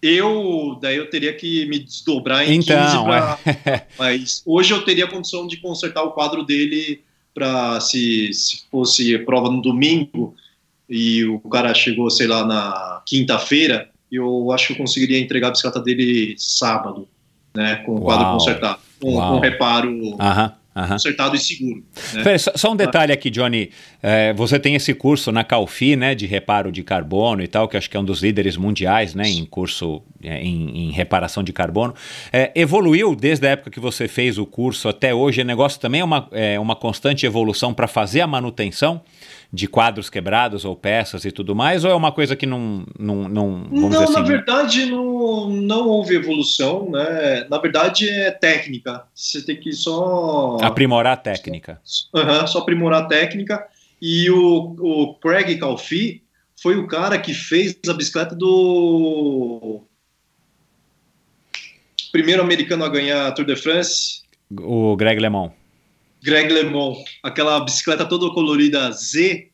Eu, 0.02 0.80
daí 0.82 0.98
eu 0.98 1.08
teria 1.10 1.32
que 1.34 1.68
me 1.68 1.78
desdobrar 1.78 2.44
em 2.44 2.60
15 2.60 2.72
Então, 2.72 3.04
pra, 3.06 3.40
é. 3.46 3.82
Mas 4.00 4.42
hoje 4.46 4.74
eu 4.74 4.82
teria 4.84 5.06
condição 5.06 5.46
de 5.46 5.58
consertar 5.58 6.02
o 6.02 6.12
quadro 6.12 6.44
dele 6.44 7.02
para 7.36 7.82
se, 7.82 8.34
se 8.34 8.64
fosse 8.72 9.20
prova 9.20 9.52
no 9.52 9.62
domingo 9.62 10.34
e 10.90 11.26
o 11.26 11.40
cara 11.42 11.74
chegou, 11.74 12.10
sei 12.10 12.28
lá, 12.28 12.46
na 12.46 13.02
quinta-feira, 13.06 13.90
eu 14.10 14.52
acho 14.52 14.68
que 14.68 14.74
eu 14.74 14.78
conseguiria 14.78 15.20
entregar 15.20 15.50
a 15.50 15.52
bicicleta 15.52 15.82
dele 15.82 16.36
sábado, 16.38 17.08
né? 17.54 17.78
Com 17.86 17.96
o 17.96 18.02
quadro 18.02 18.32
consertado. 18.32 18.80
Com, 19.02 19.12
com 19.12 19.40
reparo 19.40 20.16
Aham, 20.20 20.54
aham. 20.76 20.94
consertado 20.96 21.36
e 21.36 21.40
seguro. 21.40 21.84
Né? 22.14 22.24
Peraí, 22.24 22.40
só, 22.40 22.52
só 22.56 22.72
um 22.72 22.76
detalhe 22.76 23.14
aqui, 23.14 23.30
Johnny. 23.30 23.70
É, 24.02 24.34
você 24.34 24.60
tem 24.60 24.76
esse 24.76 24.94
curso 24.94 25.32
na 25.32 25.44
Calfi, 25.44 25.96
né, 25.96 26.14
de 26.14 26.26
reparo 26.26 26.72
de 26.72 26.84
carbono 26.84 27.42
e 27.42 27.48
tal, 27.48 27.68
que 27.68 27.78
acho 27.78 27.90
que 27.90 27.96
é 27.96 28.00
um 28.00 28.04
dos 28.04 28.22
líderes 28.22 28.58
mundiais, 28.58 29.16
né, 29.16 29.28
em 29.28 29.46
curso 29.46 30.02
é, 30.22 30.42
em, 30.42 30.90
em 30.90 30.92
reparação 30.92 31.44
de 31.44 31.54
carbono. 31.54 31.94
É, 32.32 32.52
evoluiu 32.56 33.16
desde 33.16 33.48
a 33.48 33.52
época 33.52 33.72
que 33.72 33.80
você 33.80 34.08
fez 34.08 34.38
o 34.38 34.46
curso 34.46 34.90
até 34.90 35.14
hoje? 35.14 35.42
O 35.42 35.46
negócio 35.46 35.80
também 35.80 36.02
é 36.02 36.04
uma, 36.04 36.28
é 36.32 36.60
uma 36.60 36.76
constante 36.76 37.26
evolução 37.26 37.74
para 37.74 37.88
fazer 37.88 38.22
a 38.22 38.28
manutenção 38.28 39.02
de 39.56 39.68
quadros 39.68 40.10
quebrados 40.10 40.66
ou 40.66 40.76
peças 40.76 41.24
e 41.24 41.32
tudo 41.32 41.56
mais? 41.56 41.86
Ou 41.86 41.92
é 41.92 41.96
uma 41.96 42.12
coisa 42.12 42.36
que 42.36 42.46
não, 42.46 42.86
não, 43.00 43.30
não 43.30 43.68
Não, 43.72 43.90
dizer 43.90 44.10
na 44.10 44.20
assim, 44.20 44.24
verdade 44.24 44.86
não, 44.88 45.50
não 45.50 45.88
houve 45.88 46.16
evolução, 46.16 46.92
né? 46.92 47.48
Na 47.50 47.58
verdade 47.58 48.10
é 48.10 48.32
técnica. 48.32 49.06
Você 49.16 49.42
tem 49.42 49.56
que 49.56 49.72
só 49.72 50.58
aprimorar 50.62 51.14
a 51.14 51.18
técnica? 51.18 51.82
Aham, 52.14 52.46
só 52.46 52.60
aprimorar 52.60 53.04
a 53.04 53.08
técnica. 53.08 53.66
E 54.02 54.30
o, 54.30 54.76
o 54.78 55.14
Craig 55.16 55.58
Calfi 55.58 56.22
foi 56.62 56.76
o 56.76 56.86
cara 56.86 57.18
que 57.18 57.34
fez 57.34 57.78
a 57.88 57.94
bicicleta 57.94 58.36
do 58.36 59.82
primeiro 62.12 62.42
americano 62.42 62.84
a 62.84 62.90
ganhar 62.90 63.28
a 63.28 63.32
Tour 63.32 63.46
de 63.46 63.56
France, 63.56 64.22
O 64.60 64.96
Greg 64.98 65.20
LeMond. 65.20 65.54
Greg 66.26 66.52
LeMond. 66.52 67.00
Aquela 67.24 67.60
bicicleta 67.64 68.06
toda 68.06 68.34
colorida 68.34 68.92
Z, 68.92 69.50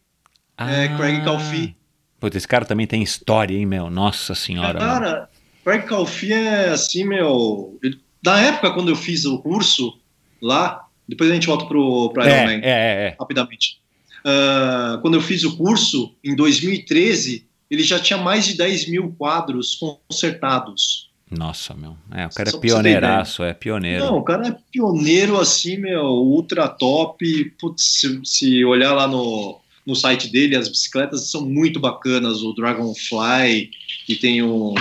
É, 0.57 0.87
Craig 0.95 1.23
Calfi. 1.23 1.75
Puta, 2.19 2.37
esse 2.37 2.47
cara 2.47 2.65
também 2.65 2.87
tem 2.87 3.03
história, 3.03 3.55
hein, 3.55 3.65
meu? 3.65 3.89
Nossa 3.89 4.33
senhora. 4.33 4.79
Cara, 4.79 5.29
Craig 5.63 5.83
Calfi 5.85 6.31
é 6.31 6.69
assim, 6.69 7.03
meu. 7.03 7.79
Na 8.23 8.39
época, 8.39 8.71
quando 8.71 8.89
eu 8.89 8.95
fiz 8.95 9.25
o 9.25 9.39
curso 9.39 9.99
lá, 10.41 10.87
depois 11.07 11.29
a 11.29 11.33
gente 11.33 11.47
volta 11.47 11.65
pro, 11.65 12.09
pro 12.13 12.23
É, 12.23 12.29
é, 12.29 12.61
é, 12.63 13.07
é. 13.07 13.15
rapidamente. 13.19 13.81
Ah, 14.23 14.99
quando 15.01 15.15
eu 15.15 15.21
fiz 15.21 15.43
o 15.43 15.57
curso, 15.57 16.15
em 16.23 16.35
2013, 16.35 17.47
ele 17.69 17.83
já 17.83 17.99
tinha 17.99 18.17
mais 18.17 18.45
de 18.45 18.55
10 18.55 18.89
mil 18.89 19.15
quadros 19.17 19.75
consertados. 19.75 21.10
Nossa, 21.31 21.73
meu. 21.73 21.95
É, 22.11 22.25
o 22.25 22.29
cara 22.29 22.49
é 22.49 22.51
Só 22.51 22.57
ter 22.59 22.67
pioneiraço, 22.67 23.41
é 23.41 23.53
pioneiro. 23.53 24.03
Não, 24.03 24.17
o 24.17 24.23
cara 24.23 24.49
é 24.49 24.57
pioneiro 24.69 25.39
assim, 25.39 25.77
meu, 25.77 26.03
ultra 26.03 26.67
top. 26.67 27.55
Putz, 27.57 27.99
se, 27.99 28.19
se 28.25 28.65
olhar 28.65 28.93
lá 28.93 29.07
no, 29.07 29.57
no 29.85 29.95
site 29.95 30.29
dele, 30.29 30.57
as 30.57 30.67
bicicletas 30.67 31.31
são 31.31 31.45
muito 31.45 31.79
bacanas. 31.79 32.43
O 32.43 32.53
Dragonfly, 32.53 33.71
que 34.05 34.17
tem 34.17 34.43
um, 34.43 34.75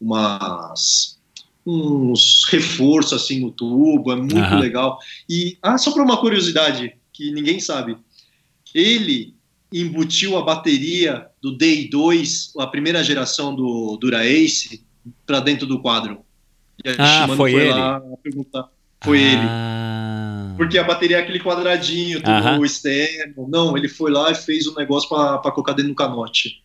umas, 0.00 1.18
uns 1.66 2.44
reforços 2.50 3.24
assim 3.24 3.40
no 3.40 3.50
tubo, 3.50 4.12
é 4.12 4.16
muito 4.16 4.38
Aham. 4.38 4.60
legal. 4.60 4.98
E, 5.28 5.58
ah, 5.60 5.76
só 5.76 5.90
para 5.92 6.04
uma 6.04 6.18
curiosidade, 6.18 6.94
que 7.12 7.32
ninguém 7.32 7.58
sabe. 7.58 7.96
Ele 8.72 9.34
embutiu 9.72 10.36
a 10.36 10.42
bateria 10.42 11.26
do 11.42 11.56
Day 11.56 11.88
2, 11.90 12.52
a 12.58 12.66
primeira 12.68 13.02
geração 13.02 13.54
do 13.54 13.96
Dura 13.96 14.24
Ace, 14.24 14.86
para 15.26 15.40
dentro 15.40 15.66
do 15.66 15.80
quadro. 15.80 16.20
E 16.84 16.90
Ah, 16.98 17.06
Shimano 17.22 17.36
foi 17.36 17.54
ele? 17.54 17.70
lá 17.72 18.00
perguntar. 18.22 18.68
Foi 19.02 19.20
ele. 19.20 19.42
Ah. 19.44 20.54
Porque 20.56 20.78
a 20.78 20.84
bateria 20.84 21.18
é 21.18 21.20
aquele 21.20 21.38
quadradinho, 21.40 22.18
tudo 22.20 22.30
Aham. 22.30 22.64
externo. 22.64 23.46
Não, 23.48 23.76
ele 23.76 23.88
foi 23.88 24.10
lá 24.10 24.30
e 24.30 24.34
fez 24.34 24.66
um 24.66 24.74
negócio 24.74 25.08
para 25.08 25.38
colocar 25.52 25.72
dentro 25.72 25.90
do 25.90 25.94
canote. 25.94 26.62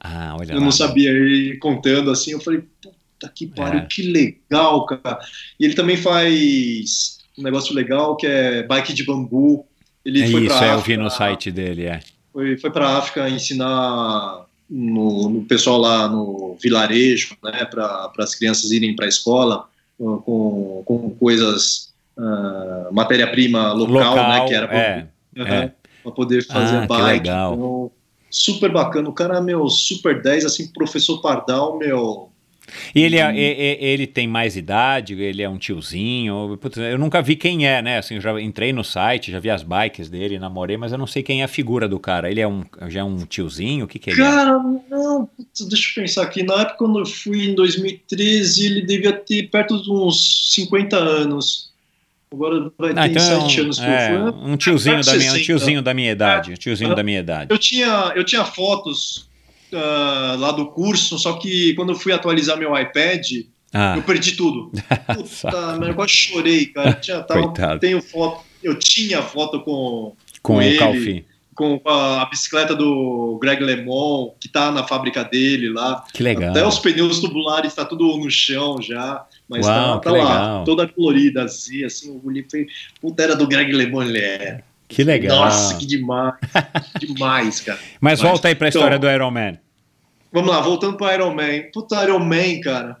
Ah, 0.00 0.36
olha 0.38 0.52
Eu 0.52 0.58
lá. 0.58 0.64
não 0.64 0.72
sabia. 0.72 1.10
Ele 1.10 1.56
contando 1.58 2.10
assim, 2.10 2.32
eu 2.32 2.40
falei, 2.40 2.64
puta 2.82 3.32
que 3.34 3.46
pariu, 3.46 3.80
É. 3.80 3.86
que 3.86 4.02
legal, 4.02 4.84
cara. 4.86 5.18
E 5.58 5.64
ele 5.64 5.74
também 5.74 5.96
faz 5.96 7.18
um 7.38 7.42
negócio 7.42 7.74
legal 7.74 8.16
que 8.16 8.26
é 8.26 8.64
bike 8.64 8.92
de 8.92 9.04
bambu. 9.04 9.64
Ele 10.04 10.22
É 10.22 10.26
foi 10.28 10.44
isso, 10.46 10.56
pra 10.56 10.66
é, 10.66 10.70
eu 10.70 10.74
África, 10.78 10.88
vi 10.98 11.02
no 11.02 11.10
site 11.10 11.50
dele, 11.52 11.84
é. 11.84 12.00
Foi, 12.32 12.58
foi 12.58 12.70
para 12.72 12.96
África 12.98 13.28
ensinar 13.30 14.41
no, 14.72 15.28
no 15.28 15.42
pessoal 15.42 15.78
lá 15.78 16.08
no 16.08 16.56
vilarejo, 16.60 17.36
né, 17.44 17.66
para 17.66 18.10
as 18.18 18.34
crianças 18.34 18.70
irem 18.70 18.96
para 18.96 19.04
a 19.04 19.08
escola 19.08 19.68
uh, 19.98 20.16
com, 20.22 20.82
com 20.86 21.10
coisas, 21.10 21.92
ah, 22.16 22.88
matéria-prima 22.90 23.74
local, 23.74 24.16
Local, 24.16 24.28
né, 24.28 24.46
que 24.46 24.54
era 24.54 24.74
é, 24.74 25.06
é. 25.36 25.72
para 26.02 26.12
poder 26.12 26.46
fazer 26.46 26.76
Ah, 26.76 26.86
bike. 26.86 27.02
legal. 27.02 27.54
Então, 27.54 27.90
super 28.30 28.72
bacana. 28.72 29.10
O 29.10 29.12
cara, 29.12 29.42
meu, 29.42 29.68
super 29.68 30.22
10, 30.22 30.46
assim, 30.46 30.72
professor 30.72 31.20
Pardal, 31.20 31.78
meu. 31.78 32.31
E 32.94 33.02
ele, 33.02 33.16
é, 33.18 33.28
Hum. 33.28 33.34
ele 33.34 34.06
tem 34.06 34.26
mais 34.26 34.56
idade, 34.56 35.14
ele 35.20 35.42
é 35.42 35.48
um 35.48 35.58
tiozinho. 35.58 36.56
Putz, 36.60 36.76
eu 36.78 36.96
nunca 36.98 37.20
vi 37.20 37.36
quem 37.36 37.66
é, 37.66 37.82
né? 37.82 37.98
Assim, 37.98 38.14
eu 38.14 38.20
já 38.20 38.40
entrei 38.40 38.72
no 38.72 38.82
site, 38.84 39.30
já 39.32 39.38
vi 39.40 39.50
as 39.50 39.62
bikes 39.62 40.08
dele, 40.08 40.38
namorei, 40.38 40.76
mas 40.76 40.92
eu 40.92 40.96
não 40.98 41.06
sei 41.06 41.22
quem 41.22 41.42
é 41.42 41.44
a 41.44 41.48
figura 41.48 41.88
do 41.88 41.98
cara. 41.98 42.30
Ele 42.30 42.40
é 42.40 42.48
um, 42.48 42.64
já 42.88 43.00
é 43.00 43.04
um 43.04 43.18
tiozinho? 43.26 43.84
O 43.84 43.88
que, 43.88 43.98
que 43.98 44.10
ele 44.10 44.22
é? 44.22 44.24
Cara, 44.24 44.58
não, 44.90 45.26
putz, 45.36 45.66
deixa 45.68 45.90
eu 46.00 46.02
pensar 46.04 46.22
aqui. 46.22 46.42
Na 46.42 46.54
época, 46.62 46.76
quando 46.78 46.98
eu 47.00 47.06
fui 47.06 47.50
em 47.50 47.54
2013, 47.54 48.66
ele 48.66 48.82
devia 48.82 49.12
ter 49.12 49.48
perto 49.50 49.82
de 49.82 49.90
uns 49.90 50.52
50 50.54 50.96
anos. 50.96 51.70
Agora 52.32 52.72
vai 52.78 52.92
Ah, 52.92 53.02
ter 53.02 53.10
então 53.10 53.22
é 53.22 53.40
7 53.42 53.60
anos 53.60 53.78
que 53.78 53.84
é, 53.84 54.12
eu 54.14 54.32
fui. 54.32 54.50
um 54.50 54.56
tiozinho 54.56 54.94
perto 54.96 55.06
da 55.10 55.16
minha, 55.18 55.30
um 55.30 55.34
60. 55.34 55.44
tiozinho 55.44 55.82
da 55.82 55.92
minha 55.94 56.12
idade, 56.12 56.50
um 56.52 56.54
tiozinho 56.54 56.92
É. 56.92 56.94
da 56.94 57.02
minha 57.02 57.20
idade. 57.20 57.48
Eu 57.50 57.58
tinha, 57.58 58.12
eu 58.16 58.24
tinha 58.24 58.44
fotos 58.44 59.28
ah, 59.74 60.36
lá 60.38 60.52
do 60.52 60.66
curso, 60.66 61.18
só 61.18 61.34
que 61.34 61.74
quando 61.74 61.90
eu 61.90 61.96
fui 61.96 62.12
atualizar 62.12 62.58
meu 62.58 62.76
iPad, 62.76 63.26
Ah, 63.72 63.94
eu 63.96 64.02
perdi 64.02 64.32
tudo. 64.32 64.70
Puta, 65.14 65.78
eu 65.86 65.94
quase 65.94 66.12
chorei, 66.12 66.66
cara. 66.66 66.90
Eu 66.90 67.00
Tinha, 67.00 67.20
tava, 67.22 67.78
tenho 67.78 68.02
foto, 68.02 68.44
eu 68.62 68.78
tinha 68.78 69.22
foto 69.22 69.60
com, 69.60 70.14
com 70.42 70.56
o 70.56 70.62
ele. 70.62 70.78
Calfi. 70.78 71.24
com 71.54 71.80
a 71.86 72.26
bicicleta 72.26 72.74
do 72.74 73.38
Greg 73.40 73.62
LeMond, 73.62 74.32
que 74.40 74.48
tá 74.48 74.70
na 74.70 74.84
fábrica 74.84 75.22
dele 75.24 75.70
lá. 75.70 76.04
Que 76.12 76.22
legal. 76.22 76.50
Até 76.50 76.66
os 76.66 76.78
pneus 76.78 77.20
tubulares 77.20 77.74
tá 77.74 77.84
tudo 77.84 78.16
no 78.16 78.30
chão 78.30 78.80
já, 78.80 79.24
mas 79.48 79.66
Uau, 79.66 80.00
tá, 80.00 80.10
tá 80.10 80.16
lá, 80.16 80.64
toda 80.64 80.86
colorida, 80.88 81.44
assim, 81.44 81.84
assim, 81.84 82.10
o 82.10 82.26
olhei 82.26 82.44
e 82.54 82.66
puta, 83.00 83.22
era 83.22 83.36
do 83.36 83.46
Greg 83.46 83.72
LeMond, 83.72 84.08
ele 84.08 84.18
é. 84.18 84.62
Que 84.94 85.04
legal. 85.04 85.38
Nossa, 85.38 85.76
que 85.76 85.86
demais, 85.86 86.34
demais, 86.98 87.60
cara. 87.60 87.78
Mas 88.00 88.20
Mas, 88.20 88.30
volta 88.30 88.48
aí 88.48 88.54
pra 88.54 88.68
então- 88.68 88.80
história 88.80 88.98
do 88.98 89.10
Iron 89.10 89.30
Man. 89.30 89.58
Vamos 90.32 90.50
lá, 90.50 90.60
voltando 90.60 90.96
pro 90.96 91.12
Iron 91.12 91.34
Man. 91.34 91.70
Puta, 91.72 92.02
Iron 92.04 92.18
Man, 92.20 92.60
cara, 92.62 92.96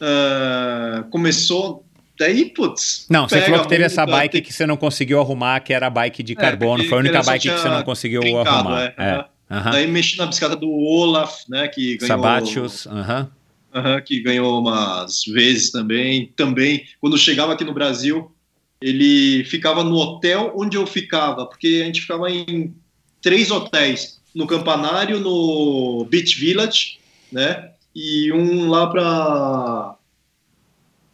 ah, 0.00 1.04
começou 1.10 1.84
daí, 2.18 2.46
putz. 2.46 3.06
Não, 3.10 3.28
você 3.28 3.40
falou 3.42 3.60
que 3.62 3.68
teve 3.68 3.84
essa 3.84 4.06
bike 4.06 4.32
tem- 4.32 4.42
que 4.42 4.52
você 4.52 4.66
não 4.66 4.76
conseguiu 4.76 5.20
arrumar, 5.20 5.60
que 5.60 5.72
era 5.72 5.86
a 5.86 5.90
bike 5.90 6.22
de 6.22 6.32
É, 6.32 6.36
carbono. 6.36 6.76
porque 6.76 6.88
Foi 6.88 6.98
a 6.98 7.00
única 7.00 7.22
bike 7.22 7.48
que 7.50 7.58
você 7.58 7.68
não 7.68 7.82
conseguiu 7.82 8.22
arrumar. 8.40 8.82
é, 8.82 8.94
É. 8.98 9.24
Daí 9.70 9.86
mexi 9.86 10.18
na 10.18 10.26
bicicleta 10.26 10.56
do 10.56 10.68
Olaf, 10.70 11.42
né? 11.48 11.68
Que 11.68 11.96
ganhou. 11.98 12.08
Sabatius. 12.08 12.86
aham. 12.88 13.30
Aham, 13.74 14.00
que 14.00 14.20
ganhou 14.22 14.58
umas 14.60 15.22
vezes 15.26 15.70
também. 15.70 16.32
Também, 16.34 16.84
quando 17.00 17.16
chegava 17.18 17.52
aqui 17.52 17.62
no 17.62 17.74
Brasil, 17.74 18.32
ele 18.80 19.44
ficava 19.44 19.82
no 19.82 19.96
hotel 19.96 20.52
onde 20.56 20.76
eu 20.76 20.86
ficava, 20.86 21.46
porque 21.46 21.80
a 21.82 21.86
gente 21.86 22.02
ficava 22.02 22.30
em 22.30 22.74
três 23.20 23.50
hotéis: 23.50 24.20
no 24.34 24.46
Campanário, 24.46 25.20
no 25.20 26.06
Beach 26.10 26.38
Village, 26.38 26.98
né? 27.32 27.70
E 27.94 28.32
um 28.32 28.68
lá 28.68 28.86
para 28.88 29.96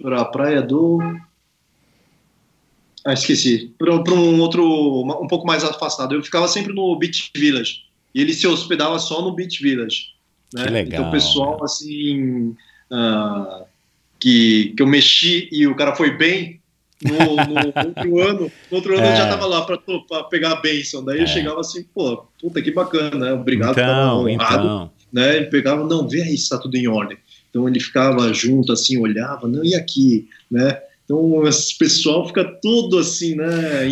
para 0.02 0.20
a 0.20 0.24
praia 0.24 0.60
do. 0.60 0.98
Ah, 3.04 3.12
esqueci. 3.12 3.72
Para 3.78 3.92
um 3.92 4.40
outro, 4.40 4.64
um 4.64 5.26
pouco 5.26 5.46
mais 5.46 5.64
afastado. 5.64 6.14
Eu 6.14 6.22
ficava 6.22 6.48
sempre 6.48 6.72
no 6.72 6.96
Beach 6.96 7.30
Village. 7.34 7.84
E 8.14 8.20
ele 8.20 8.34
se 8.34 8.46
hospedava 8.46 8.98
só 8.98 9.22
no 9.22 9.32
Beach 9.32 9.62
Village. 9.62 10.08
Né? 10.52 10.64
Que 10.64 10.70
legal, 10.70 10.92
Então 10.92 11.08
o 11.08 11.12
pessoal, 11.12 11.64
assim, 11.64 12.54
ah, 12.90 13.64
que, 14.20 14.74
que 14.76 14.82
eu 14.82 14.86
mexi 14.86 15.48
e 15.50 15.66
o 15.66 15.74
cara 15.74 15.96
foi 15.96 16.16
bem, 16.16 16.60
no, 17.04 17.36
no 17.36 17.86
outro 17.86 18.18
ano, 18.28 18.52
no 18.70 18.76
outro 18.76 18.94
ano 18.96 19.04
É. 19.06 19.12
eu 19.12 19.16
já 19.16 19.28
tava 19.28 19.46
lá 19.46 19.62
para 19.62 19.78
pegar 20.24 20.52
a 20.52 20.56
benção. 20.60 21.04
Daí 21.04 21.18
É. 21.18 21.22
eu 21.22 21.26
chegava 21.26 21.60
assim, 21.60 21.84
pô, 21.94 22.24
puta 22.40 22.60
que 22.62 22.70
bacana, 22.70 23.16
né? 23.16 23.32
Obrigado, 23.32 23.72
Então, 23.72 24.26
honrado, 24.26 24.64
então. 24.64 24.90
né? 25.12 25.36
Ele 25.36 25.46
pegava, 25.46 25.84
não, 25.84 26.08
vê 26.08 26.22
aí 26.22 26.36
se 26.36 26.48
tá 26.48 26.58
tudo 26.58 26.76
em 26.76 26.86
ordem. 26.88 27.16
Então 27.50 27.68
ele 27.68 27.78
ficava 27.80 28.32
junto, 28.32 28.72
assim, 28.72 28.98
olhava, 28.98 29.46
não, 29.46 29.62
e 29.64 29.74
aqui, 29.74 30.26
né? 30.50 30.78
Então 31.04 31.46
esse 31.46 31.76
pessoal 31.76 32.26
fica 32.26 32.44
todo 32.44 32.96
assim, 32.98 33.34
né? 33.34 33.44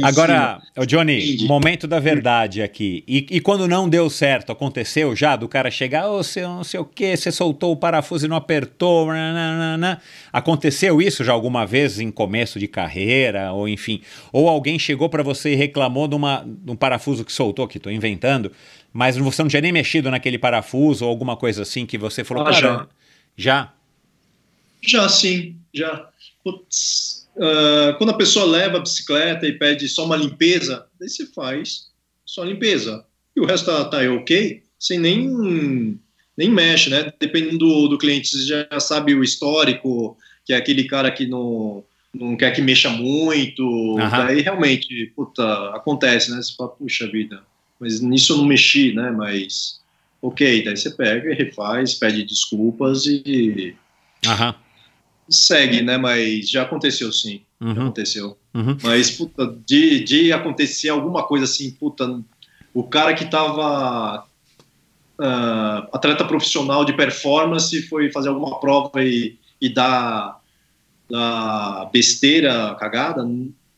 Agora, 0.02 0.62
ô 0.78 0.86
Johnny, 0.86 1.18
Entendi. 1.18 1.46
momento 1.46 1.86
da 1.86 1.98
verdade 1.98 2.62
aqui. 2.62 3.02
E, 3.06 3.26
e 3.30 3.40
quando 3.40 3.66
não 3.66 3.88
deu 3.88 4.08
certo, 4.08 4.52
aconteceu 4.52 5.14
já 5.14 5.34
do 5.34 5.48
cara 5.48 5.70
chegar, 5.70 6.08
ô, 6.08 6.22
você 6.22 6.42
não 6.42 6.62
sei 6.62 6.78
o 6.78 6.84
que, 6.84 7.16
você 7.16 7.32
soltou 7.32 7.72
o 7.72 7.76
parafuso 7.76 8.26
e 8.26 8.28
não 8.28 8.36
apertou, 8.36 9.08
nananana. 9.08 10.00
aconteceu 10.32 11.02
isso 11.02 11.24
já 11.24 11.32
alguma 11.32 11.66
vez 11.66 11.98
em 11.98 12.10
começo 12.10 12.58
de 12.58 12.68
carreira, 12.68 13.52
ou 13.52 13.68
enfim, 13.68 14.00
ou 14.32 14.48
alguém 14.48 14.78
chegou 14.78 15.08
pra 15.08 15.22
você 15.22 15.52
e 15.52 15.56
reclamou 15.56 16.06
de, 16.06 16.14
uma, 16.14 16.44
de 16.46 16.70
um 16.70 16.76
parafuso 16.76 17.24
que 17.24 17.32
soltou, 17.32 17.66
que 17.66 17.80
tô 17.80 17.90
inventando, 17.90 18.52
mas 18.92 19.16
você 19.16 19.42
não 19.42 19.48
tinha 19.50 19.60
nem 19.62 19.72
mexido 19.72 20.10
naquele 20.10 20.38
parafuso 20.38 21.04
ou 21.04 21.10
alguma 21.10 21.36
coisa 21.36 21.62
assim 21.62 21.84
que 21.84 21.98
você 21.98 22.22
falou, 22.22 22.44
Ah, 22.44 22.52
cara, 22.52 22.60
já. 22.60 22.88
já? 23.36 23.72
Já 24.82 25.08
sim, 25.08 25.56
já. 25.74 26.09
Putz, 26.42 27.20
ah, 27.38 27.94
quando 27.98 28.10
a 28.10 28.16
pessoa 28.16 28.44
leva 28.44 28.78
a 28.78 28.80
bicicleta 28.80 29.46
e 29.46 29.58
pede 29.58 29.88
só 29.88 30.04
uma 30.04 30.16
limpeza, 30.16 30.86
daí 30.98 31.08
você 31.08 31.26
faz 31.26 31.88
só 32.24 32.44
limpeza. 32.44 33.04
E 33.34 33.40
o 33.40 33.46
resto 33.46 33.66
tá, 33.66 33.84
tá 33.84 33.98
ok, 34.12 34.62
sem 34.78 34.98
nem, 34.98 35.98
nem 36.36 36.50
mexe, 36.50 36.90
né? 36.90 37.12
Dependendo 37.18 37.58
do, 37.58 37.88
do 37.88 37.98
cliente, 37.98 38.28
você 38.28 38.46
já 38.46 38.80
sabe 38.80 39.14
o 39.14 39.24
histórico, 39.24 40.16
que 40.44 40.52
é 40.52 40.56
aquele 40.56 40.84
cara 40.84 41.10
que 41.10 41.26
não, 41.26 41.84
não 42.14 42.36
quer 42.36 42.52
que 42.52 42.60
mexa 42.60 42.90
muito. 42.90 43.98
Aham. 43.98 44.26
Daí 44.26 44.40
realmente, 44.40 45.12
puta, 45.16 45.70
acontece, 45.74 46.30
né? 46.30 46.42
Você 46.42 46.54
fala, 46.54 46.70
puxa 46.70 47.10
vida, 47.10 47.42
mas 47.78 48.00
nisso 48.00 48.32
eu 48.32 48.38
não 48.38 48.46
mexi, 48.46 48.92
né? 48.92 49.10
Mas 49.10 49.80
ok, 50.20 50.64
daí 50.64 50.76
você 50.76 50.90
pega 50.90 51.32
e 51.32 51.34
refaz, 51.34 51.94
pede 51.94 52.24
desculpas 52.24 53.06
e 53.06 53.74
Aham. 54.26 54.54
Segue, 55.30 55.82
né? 55.82 55.96
Mas 55.96 56.50
já 56.50 56.62
aconteceu 56.62 57.12
sim, 57.12 57.42
já 57.60 57.66
Uhum, 57.66 57.82
aconteceu. 57.82 58.38
uhum. 58.54 58.76
Mas, 58.82 59.10
puta, 59.10 59.54
de, 59.66 60.00
de 60.02 60.32
acontecer 60.32 60.88
alguma 60.88 61.22
coisa 61.22 61.44
assim, 61.44 61.70
puta, 61.72 62.20
o 62.74 62.82
cara 62.84 63.14
que 63.14 63.24
tava 63.26 64.26
ah, 65.18 65.88
atleta 65.92 66.24
profissional 66.24 66.84
de 66.84 66.94
performance 66.94 67.82
foi 67.88 68.10
fazer 68.10 68.30
alguma 68.30 68.58
prova 68.58 69.04
e, 69.04 69.38
e 69.60 69.68
dar, 69.68 70.40
dar 71.10 71.90
besteira, 71.92 72.74
cagada? 72.78 73.28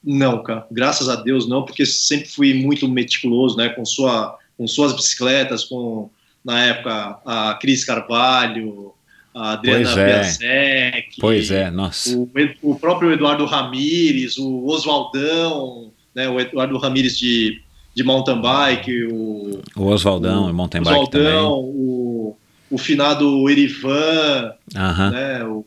Não, 0.04 0.42
cara, 0.42 0.66
graças 0.70 1.08
a 1.08 1.16
Deus 1.16 1.48
não, 1.48 1.64
porque 1.64 1.84
sempre 1.84 2.28
fui 2.28 2.54
muito 2.54 2.88
meticuloso, 2.88 3.56
né? 3.56 3.68
Com, 3.70 3.84
sua, 3.84 4.38
com 4.56 4.66
suas 4.66 4.92
bicicletas, 4.92 5.64
com, 5.64 6.08
na 6.44 6.60
época, 6.60 7.18
a 7.24 7.54
Cris 7.60 7.84
Carvalho, 7.84 8.94
a 9.34 9.52
Adriana 9.52 9.84
Pois 9.84 10.40
é. 10.42 11.04
Pois 11.20 11.50
é, 11.50 11.70
nossa. 11.70 12.16
o, 12.16 12.30
o 12.62 12.74
próprio 12.78 13.12
Eduardo 13.12 13.44
Ramires, 13.46 14.36
o 14.38 14.66
Oswaldão, 14.66 15.90
né, 16.14 16.28
o 16.28 16.38
Eduardo 16.38 16.76
Ramires 16.78 17.18
de, 17.18 17.60
de 17.94 18.02
mountain 18.04 18.40
bike, 18.40 19.04
o 19.10 19.60
O 19.76 19.86
Oswaldão 19.86 20.46
o 20.46 20.50
e 20.50 20.52
mountain 20.52 20.82
bike 20.82 21.10
também. 21.10 21.28
Oswaldão, 21.28 21.60
o, 21.60 22.36
o 22.70 22.78
finado 22.78 23.48
Erivan, 23.48 24.52
Aham. 24.76 25.10
né, 25.10 25.44
o, 25.44 25.64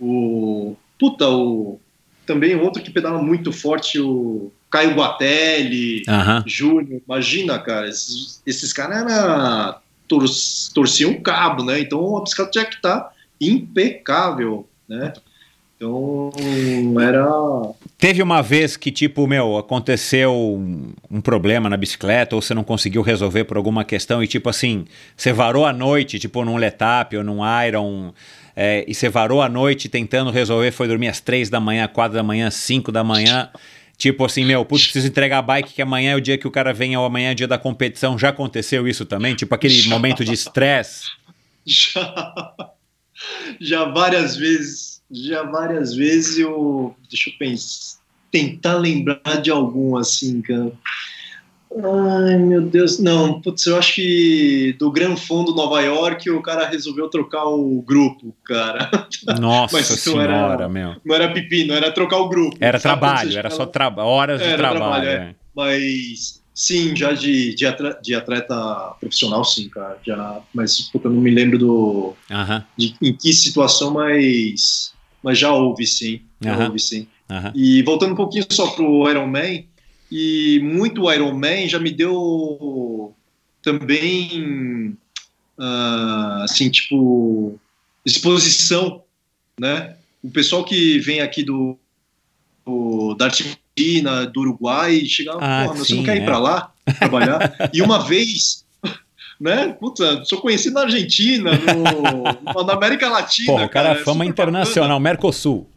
o 0.00 0.76
puta, 0.98 1.28
o 1.28 1.78
também 2.26 2.56
outro 2.56 2.82
que 2.82 2.90
pedala 2.90 3.20
muito 3.22 3.52
forte, 3.52 4.00
o 4.00 4.50
Caio 4.70 4.94
Guatelli, 4.94 6.02
Aham. 6.08 6.42
Júnior, 6.46 7.02
imagina, 7.06 7.58
cara, 7.58 7.86
esses, 7.88 8.40
esses 8.46 8.72
caras 8.72 9.02
era, 9.02 9.78
tor 10.08 10.24
torciam 10.74 11.10
um 11.10 11.20
cabo, 11.20 11.64
né? 11.64 11.80
Então 11.80 12.16
a 12.16 12.22
bicicleta 12.22 12.50
tinha 12.50 12.64
que 12.64 12.76
estar 12.76 13.12
impecável, 13.40 14.66
né? 14.88 15.12
Então 15.76 16.30
era. 17.00 17.26
Teve 17.98 18.22
uma 18.22 18.42
vez 18.42 18.76
que, 18.76 18.90
tipo, 18.90 19.26
meu, 19.26 19.58
aconteceu 19.58 20.32
um, 20.32 20.92
um 21.10 21.20
problema 21.20 21.68
na 21.68 21.76
bicicleta 21.76 22.34
ou 22.34 22.42
você 22.42 22.54
não 22.54 22.64
conseguiu 22.64 23.02
resolver 23.02 23.44
por 23.44 23.56
alguma 23.56 23.84
questão 23.84 24.22
e, 24.22 24.26
tipo 24.26 24.48
assim, 24.48 24.86
você 25.16 25.32
varou 25.32 25.66
a 25.66 25.72
noite, 25.72 26.18
tipo, 26.18 26.44
num 26.44 26.56
letap 26.56 27.16
ou 27.16 27.24
num 27.24 27.40
iron, 27.66 28.12
é, 28.56 28.84
e 28.86 28.94
você 28.94 29.08
varou 29.08 29.42
a 29.42 29.48
noite 29.48 29.88
tentando 29.88 30.30
resolver, 30.30 30.70
foi 30.70 30.86
dormir 30.86 31.08
às 31.08 31.20
três 31.20 31.50
da 31.50 31.58
manhã, 31.58 31.88
quatro 31.88 32.14
da 32.14 32.22
manhã, 32.22 32.50
cinco 32.50 32.92
da 32.92 33.02
manhã. 33.02 33.50
Tipo 33.96 34.24
assim, 34.24 34.44
meu, 34.44 34.64
putz, 34.64 34.84
preciso 34.84 35.06
entregar 35.06 35.38
a 35.38 35.42
bike 35.42 35.72
que 35.72 35.82
amanhã 35.82 36.12
é 36.12 36.16
o 36.16 36.20
dia 36.20 36.36
que 36.36 36.48
o 36.48 36.50
cara 36.50 36.72
vem, 36.72 36.96
ou 36.96 37.04
amanhã 37.04 37.30
é 37.30 37.32
o 37.32 37.34
dia 37.34 37.48
da 37.48 37.58
competição. 37.58 38.18
Já 38.18 38.30
aconteceu 38.30 38.88
isso 38.88 39.04
também? 39.04 39.34
Tipo 39.34 39.54
aquele 39.54 39.74
Já. 39.74 39.90
momento 39.90 40.24
de 40.24 40.32
estresse? 40.32 41.06
Já, 41.66 42.54
já 43.58 43.84
várias 43.86 44.36
vezes, 44.36 45.00
já 45.10 45.42
várias 45.44 45.94
vezes 45.94 46.38
eu. 46.38 46.94
Deixa 47.08 47.30
eu 47.30 47.34
pensar. 47.38 47.98
Tentar 48.30 48.74
lembrar 48.74 49.40
de 49.40 49.50
algum 49.50 49.96
assim, 49.96 50.42
cara. 50.42 50.72
Ai, 51.76 52.36
meu 52.38 52.60
Deus. 52.62 52.98
Não, 52.98 53.40
putz, 53.40 53.66
eu 53.66 53.76
acho 53.76 53.94
que 53.96 54.74
do 54.78 54.90
Gran 54.92 55.16
Fundo 55.16 55.54
Nova 55.54 55.80
York 55.82 56.30
o 56.30 56.40
cara 56.42 56.66
resolveu 56.68 57.08
trocar 57.08 57.44
o 57.46 57.82
grupo, 57.82 58.34
cara. 58.44 58.90
Nossa 59.40 59.76
Mas 59.76 59.90
isso 59.90 60.18
era- 60.20 60.32
senhora, 60.34 60.68
meu. 60.68 60.96
Não 61.04 61.14
era 61.14 61.32
pepino, 61.32 61.74
era 61.74 61.90
trocar 61.90 62.18
o 62.18 62.28
grupo. 62.28 62.56
Era 62.60 62.78
Sabe 62.78 63.00
trabalho, 63.00 63.36
era 63.38 63.50
só 63.50 63.66
tra 63.66 63.88
horas 64.04 64.40
de 64.40 64.46
Era 64.46 64.56
trabalho. 64.58 64.80
trabalho, 64.82 65.08
é. 65.08 65.14
é. 65.30 65.34
Mas 65.54 66.42
sim, 66.54 66.94
já 66.94 67.12
de, 67.12 67.54
de, 67.54 67.66
atleta, 67.66 68.00
de 68.02 68.14
atleta 68.14 68.94
profissional, 69.00 69.44
sim, 69.44 69.68
cara. 69.68 69.98
Já, 70.06 70.40
mas 70.54 70.80
puta, 70.92 71.08
não 71.08 71.20
me 71.20 71.30
lembro 71.30 71.58
do, 71.58 72.14
Aham, 72.30 72.64
de 72.76 72.94
em 73.02 73.12
que 73.12 73.32
situação, 73.32 73.92
mas, 73.92 74.92
mas 75.22 75.38
já 75.38 75.52
houve 75.52 75.86
sim. 75.86 76.20
Já 76.40 76.54
Aham. 76.54 76.66
houve 76.66 76.78
sim. 76.78 77.06
aham. 77.30 77.52
E 77.54 77.82
voltando 77.82 78.12
um 78.12 78.16
pouquinho 78.16 78.44
só 78.50 78.66
pro 78.68 79.08
Iron 79.10 79.26
Man, 79.26 79.64
e 80.10 80.60
muito 80.62 81.10
Iron 81.12 81.32
Man 81.34 81.66
já 81.68 81.78
me 81.78 81.90
deu 81.90 83.14
também, 83.62 84.96
ah, 85.58 86.42
assim, 86.44 86.70
tipo, 86.70 87.58
exposição, 88.04 89.02
né? 89.58 89.96
O 90.22 90.30
pessoal 90.30 90.64
que 90.64 90.98
vem 90.98 91.20
aqui 91.20 91.42
do, 91.42 91.78
do 92.64 93.14
da 93.14 93.26
Argentina, 93.26 94.26
do 94.26 94.40
Uruguai, 94.40 95.04
chegava, 95.06 95.38
Ah, 95.42 95.64
porra, 95.64 95.78
você 95.78 95.92
sim, 95.92 95.96
não 95.98 96.04
quer 96.04 96.16
ir 96.16 96.22
é. 96.22 96.24
para 96.24 96.38
lá 96.38 96.72
trabalhar? 96.98 97.70
e 97.72 97.80
uma 97.82 98.06
vez, 98.06 98.64
né? 99.40 99.68
Puta, 99.80 100.24
sou 100.24 100.40
conhecido 100.40 100.74
na 100.74 100.82
Argentina, 100.82 101.50
no, 101.52 102.64
na 102.64 102.72
América 102.74 103.08
Latina. 103.08 103.46
Porra, 103.52 103.64
o 103.66 103.68
cara 103.70 103.88
é 103.90 103.92
é 103.92 104.04
fama 104.04 104.24
internacional, 104.26 105.00
Mercosul. 105.00 105.68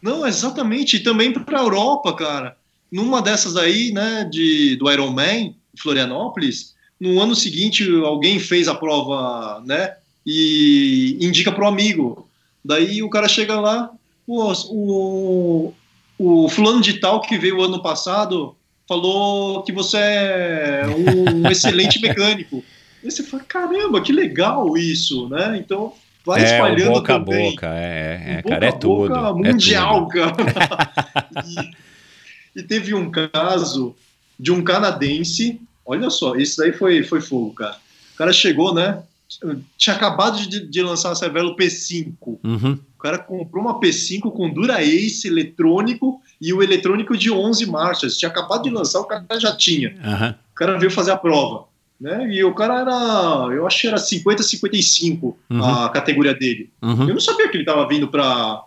não, 0.00 0.26
exatamente. 0.26 0.96
E 0.96 1.00
também 1.00 1.32
para 1.32 1.58
a 1.58 1.62
Europa, 1.62 2.14
cara. 2.14 2.56
Numa 2.90 3.20
dessas 3.20 3.56
aí, 3.56 3.92
né, 3.92 4.28
de, 4.30 4.76
do 4.76 4.90
Ironman, 4.90 5.56
Florianópolis, 5.78 6.74
no 6.98 7.20
ano 7.20 7.34
seguinte 7.34 7.84
alguém 8.04 8.38
fez 8.38 8.68
a 8.68 8.74
prova, 8.74 9.62
né, 9.66 9.94
e 10.24 11.18
indica 11.20 11.52
pro 11.52 11.66
amigo. 11.66 12.28
Daí 12.64 13.02
o 13.02 13.10
cara 13.10 13.28
chega 13.28 13.60
lá, 13.60 13.90
pô, 14.26 14.52
o, 14.70 15.72
o 16.18 16.48
fulano 16.48 16.80
de 16.80 16.94
tal 16.94 17.20
que 17.20 17.38
veio 17.38 17.62
ano 17.62 17.82
passado 17.82 18.56
falou 18.88 19.62
que 19.62 19.72
você 19.72 19.98
é 19.98 20.82
um 20.86 21.46
excelente 21.50 22.00
mecânico. 22.00 22.64
Aí 23.02 23.10
você 23.10 23.22
fala, 23.22 23.42
caramba, 23.44 24.00
que 24.00 24.12
legal 24.12 24.76
isso, 24.76 25.28
né? 25.28 25.56
Então, 25.58 25.92
vai 26.24 26.42
é, 26.42 26.44
espalhando 26.44 26.90
o 26.90 26.94
boca 26.94 27.14
também. 27.14 27.48
a 27.48 27.50
boca, 27.50 27.66
é, 27.74 28.22
é, 28.26 28.32
O 28.32 28.42
boca 28.42 28.48
cara, 28.48 28.64
é 28.64 28.68
a 28.68 28.72
boca 28.72 28.80
tudo. 28.80 29.14
é 29.14 29.32
mundial, 29.32 30.08
tudo. 30.08 30.08
cara. 30.08 30.90
e, 31.46 31.86
e 32.56 32.62
teve 32.62 32.94
um 32.94 33.10
caso 33.10 33.94
de 34.38 34.50
um 34.50 34.62
canadense, 34.62 35.60
olha 35.84 36.10
só, 36.10 36.34
isso 36.36 36.56
daí 36.58 36.72
foi, 36.72 37.02
foi 37.02 37.20
fogo, 37.20 37.52
cara. 37.54 37.76
O 38.14 38.16
cara 38.18 38.32
chegou, 38.32 38.74
né? 38.74 39.02
Tinha 39.76 39.94
acabado 39.94 40.38
de, 40.48 40.66
de 40.66 40.82
lançar 40.82 41.10
a 41.12 41.14
Cervelo 41.14 41.56
P5. 41.56 42.14
Uhum. 42.42 42.78
O 42.96 42.98
cara 43.02 43.18
comprou 43.18 43.62
uma 43.62 43.78
P5 43.80 44.32
com 44.32 44.48
Dura 44.52 44.82
Ace 44.82 45.26
eletrônico 45.28 46.20
e 46.40 46.52
o 46.52 46.62
eletrônico 46.62 47.16
de 47.16 47.30
11 47.30 47.66
marchas. 47.66 48.16
Tinha 48.16 48.28
acabado 48.30 48.62
de 48.62 48.70
lançar, 48.70 49.00
o 49.00 49.04
cara 49.04 49.24
já 49.38 49.54
tinha. 49.54 49.94
aham. 50.02 50.34
O 50.52 50.54
cara 50.54 50.78
veio 50.78 50.90
fazer 50.90 51.10
a 51.10 51.16
prova. 51.16 51.64
Né? 52.00 52.28
E 52.34 52.44
o 52.44 52.54
cara 52.54 52.80
era, 52.80 53.54
eu 53.54 53.66
acho 53.66 53.80
que 53.80 53.86
era 53.88 53.98
50, 53.98 54.42
55 54.42 55.38
Uhum. 55.50 55.64
a 55.64 55.88
categoria 55.90 56.34
dele. 56.34 56.70
Uhum. 56.82 57.08
Eu 57.08 57.14
não 57.14 57.20
sabia 57.20 57.48
que 57.48 57.56
ele 57.56 57.62
estava 57.64 57.86
vindo 57.88 58.08
para 58.08 58.64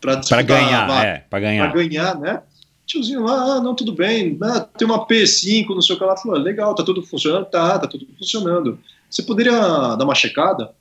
para 0.00 0.16
para 0.18 0.28
Pra 0.28 0.42
ganhar, 0.42 1.04
é, 1.04 1.18
pra 1.18 1.24
para 1.30 1.40
ganhar. 1.40 1.72
ganhar, 1.72 2.18
né? 2.18 2.42
Tiozinho 2.86 3.24
lá, 3.24 3.56
ah, 3.56 3.60
não, 3.60 3.74
tudo 3.74 3.92
bem, 3.92 4.38
ah, 4.42 4.60
tem 4.60 4.86
uma 4.86 5.06
P5, 5.06 5.68
não 5.68 5.82
sei 5.82 5.94
o 5.94 5.98
que 5.98 6.04
lá. 6.04 6.16
Falou, 6.16 6.38
legal, 6.38 6.74
tá 6.74 6.82
tudo 6.82 7.02
funcionando? 7.02 7.44
Tá, 7.46 7.78
tá 7.78 7.86
tudo 7.86 8.06
funcionando. 8.18 8.78
Você 9.10 9.22
poderia 9.22 9.60
dar 9.94 10.04
uma 10.04 10.14
checada? 10.14 10.72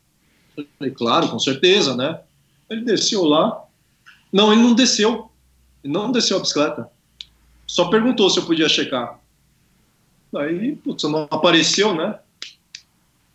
Falei, 0.78 0.94
claro, 0.94 1.28
com 1.28 1.38
certeza, 1.38 1.96
né? 1.96 2.22
Ele 2.70 2.84
desceu 2.84 3.24
lá. 3.26 3.62
Não, 4.32 4.52
ele 4.54 4.62
não 4.62 4.74
desceu. 4.74 5.30
Ele 5.84 5.94
não 5.94 6.12
desceu 6.12 6.38
a 6.38 6.40
bicicleta. 6.40 6.90
Só 7.66 7.90
perguntou 7.90 8.30
se 8.30 8.40
eu 8.40 8.46
podia 8.46 8.70
checar. 8.70 9.20
Daí, 10.32 10.76
putz, 10.78 11.04
não 11.04 11.28
apareceu, 11.30 11.94
né? 11.94 12.20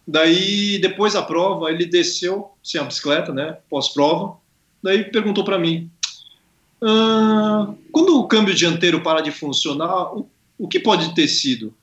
Daí, 0.07 0.79
depois 0.81 1.13
da 1.13 1.23
prova, 1.23 1.71
ele 1.71 1.87
desceu 1.87 2.53
sem 2.63 2.81
a 2.81 2.85
bicicleta, 2.85 3.33
né? 3.33 3.59
Pós-prova. 3.71 4.37
Daí 4.83 5.05
perguntou 5.05 5.45
para 5.45 5.59
mim: 5.59 5.91
"Ah, 6.83 7.73
quando 7.91 8.19
o 8.19 8.27
câmbio 8.27 8.55
dianteiro 8.55 9.01
para 9.01 9.21
de 9.21 9.31
funcionar, 9.31 10.15
o, 10.15 10.29
o 10.59 10.69
que 10.69 10.81
pode 10.81 11.15
ter 11.15 11.29
sido? 11.29 11.75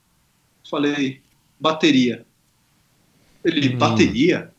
Falei: 0.68 1.20
bateria. 1.58 2.24
Ele: 3.44 3.74
Hum. 3.74 3.78
bateria? 3.78 4.50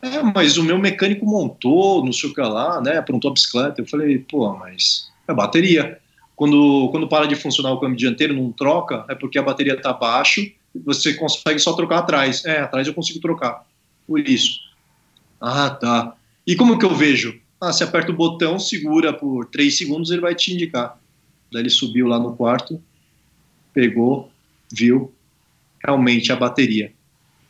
É, 0.00 0.20
mas 0.22 0.56
o 0.56 0.64
meu 0.64 0.78
mecânico 0.78 1.24
montou, 1.24 2.04
não 2.04 2.12
sei 2.12 2.30
o 2.30 2.34
que 2.34 2.40
lá, 2.40 2.80
né? 2.80 2.98
Aprontou 2.98 3.30
a 3.30 3.34
bicicleta. 3.34 3.80
Eu 3.80 3.86
falei: 3.86 4.18
pô, 4.18 4.52
mas 4.56 5.10
é 5.26 5.34
bateria. 5.34 5.98
Quando, 6.34 6.88
quando 6.90 7.06
para 7.06 7.26
de 7.26 7.36
funcionar 7.36 7.72
o 7.72 7.78
câmbio 7.78 7.96
dianteiro, 7.96 8.34
não 8.34 8.50
troca, 8.50 9.04
é 9.08 9.14
porque 9.14 9.38
a 9.38 9.42
bateria 9.42 9.74
está 9.74 9.92
baixo 9.92 10.50
você 10.74 11.14
consegue 11.14 11.58
só 11.58 11.72
trocar 11.74 11.98
atrás. 11.98 12.44
É, 12.44 12.60
atrás 12.60 12.86
eu 12.86 12.94
consigo 12.94 13.20
trocar. 13.20 13.66
Por 14.06 14.20
isso. 14.20 14.60
Ah, 15.40 15.70
tá. 15.70 16.14
E 16.46 16.56
como 16.56 16.78
que 16.78 16.84
eu 16.84 16.94
vejo? 16.94 17.40
Ah, 17.62 17.72
você 17.72 17.84
aperta 17.84 18.10
o 18.10 18.16
botão, 18.16 18.58
segura 18.58 19.12
por 19.12 19.46
3 19.46 19.78
segundos, 19.78 20.10
ele 20.10 20.20
vai 20.20 20.34
te 20.34 20.52
indicar. 20.52 20.98
Daí 21.52 21.62
ele 21.62 21.70
subiu 21.70 22.08
lá 22.08 22.18
no 22.18 22.34
quarto, 22.34 22.82
pegou, 23.72 24.32
viu 24.68 25.14
realmente 25.80 26.32
a 26.32 26.36
bateria. 26.36 26.92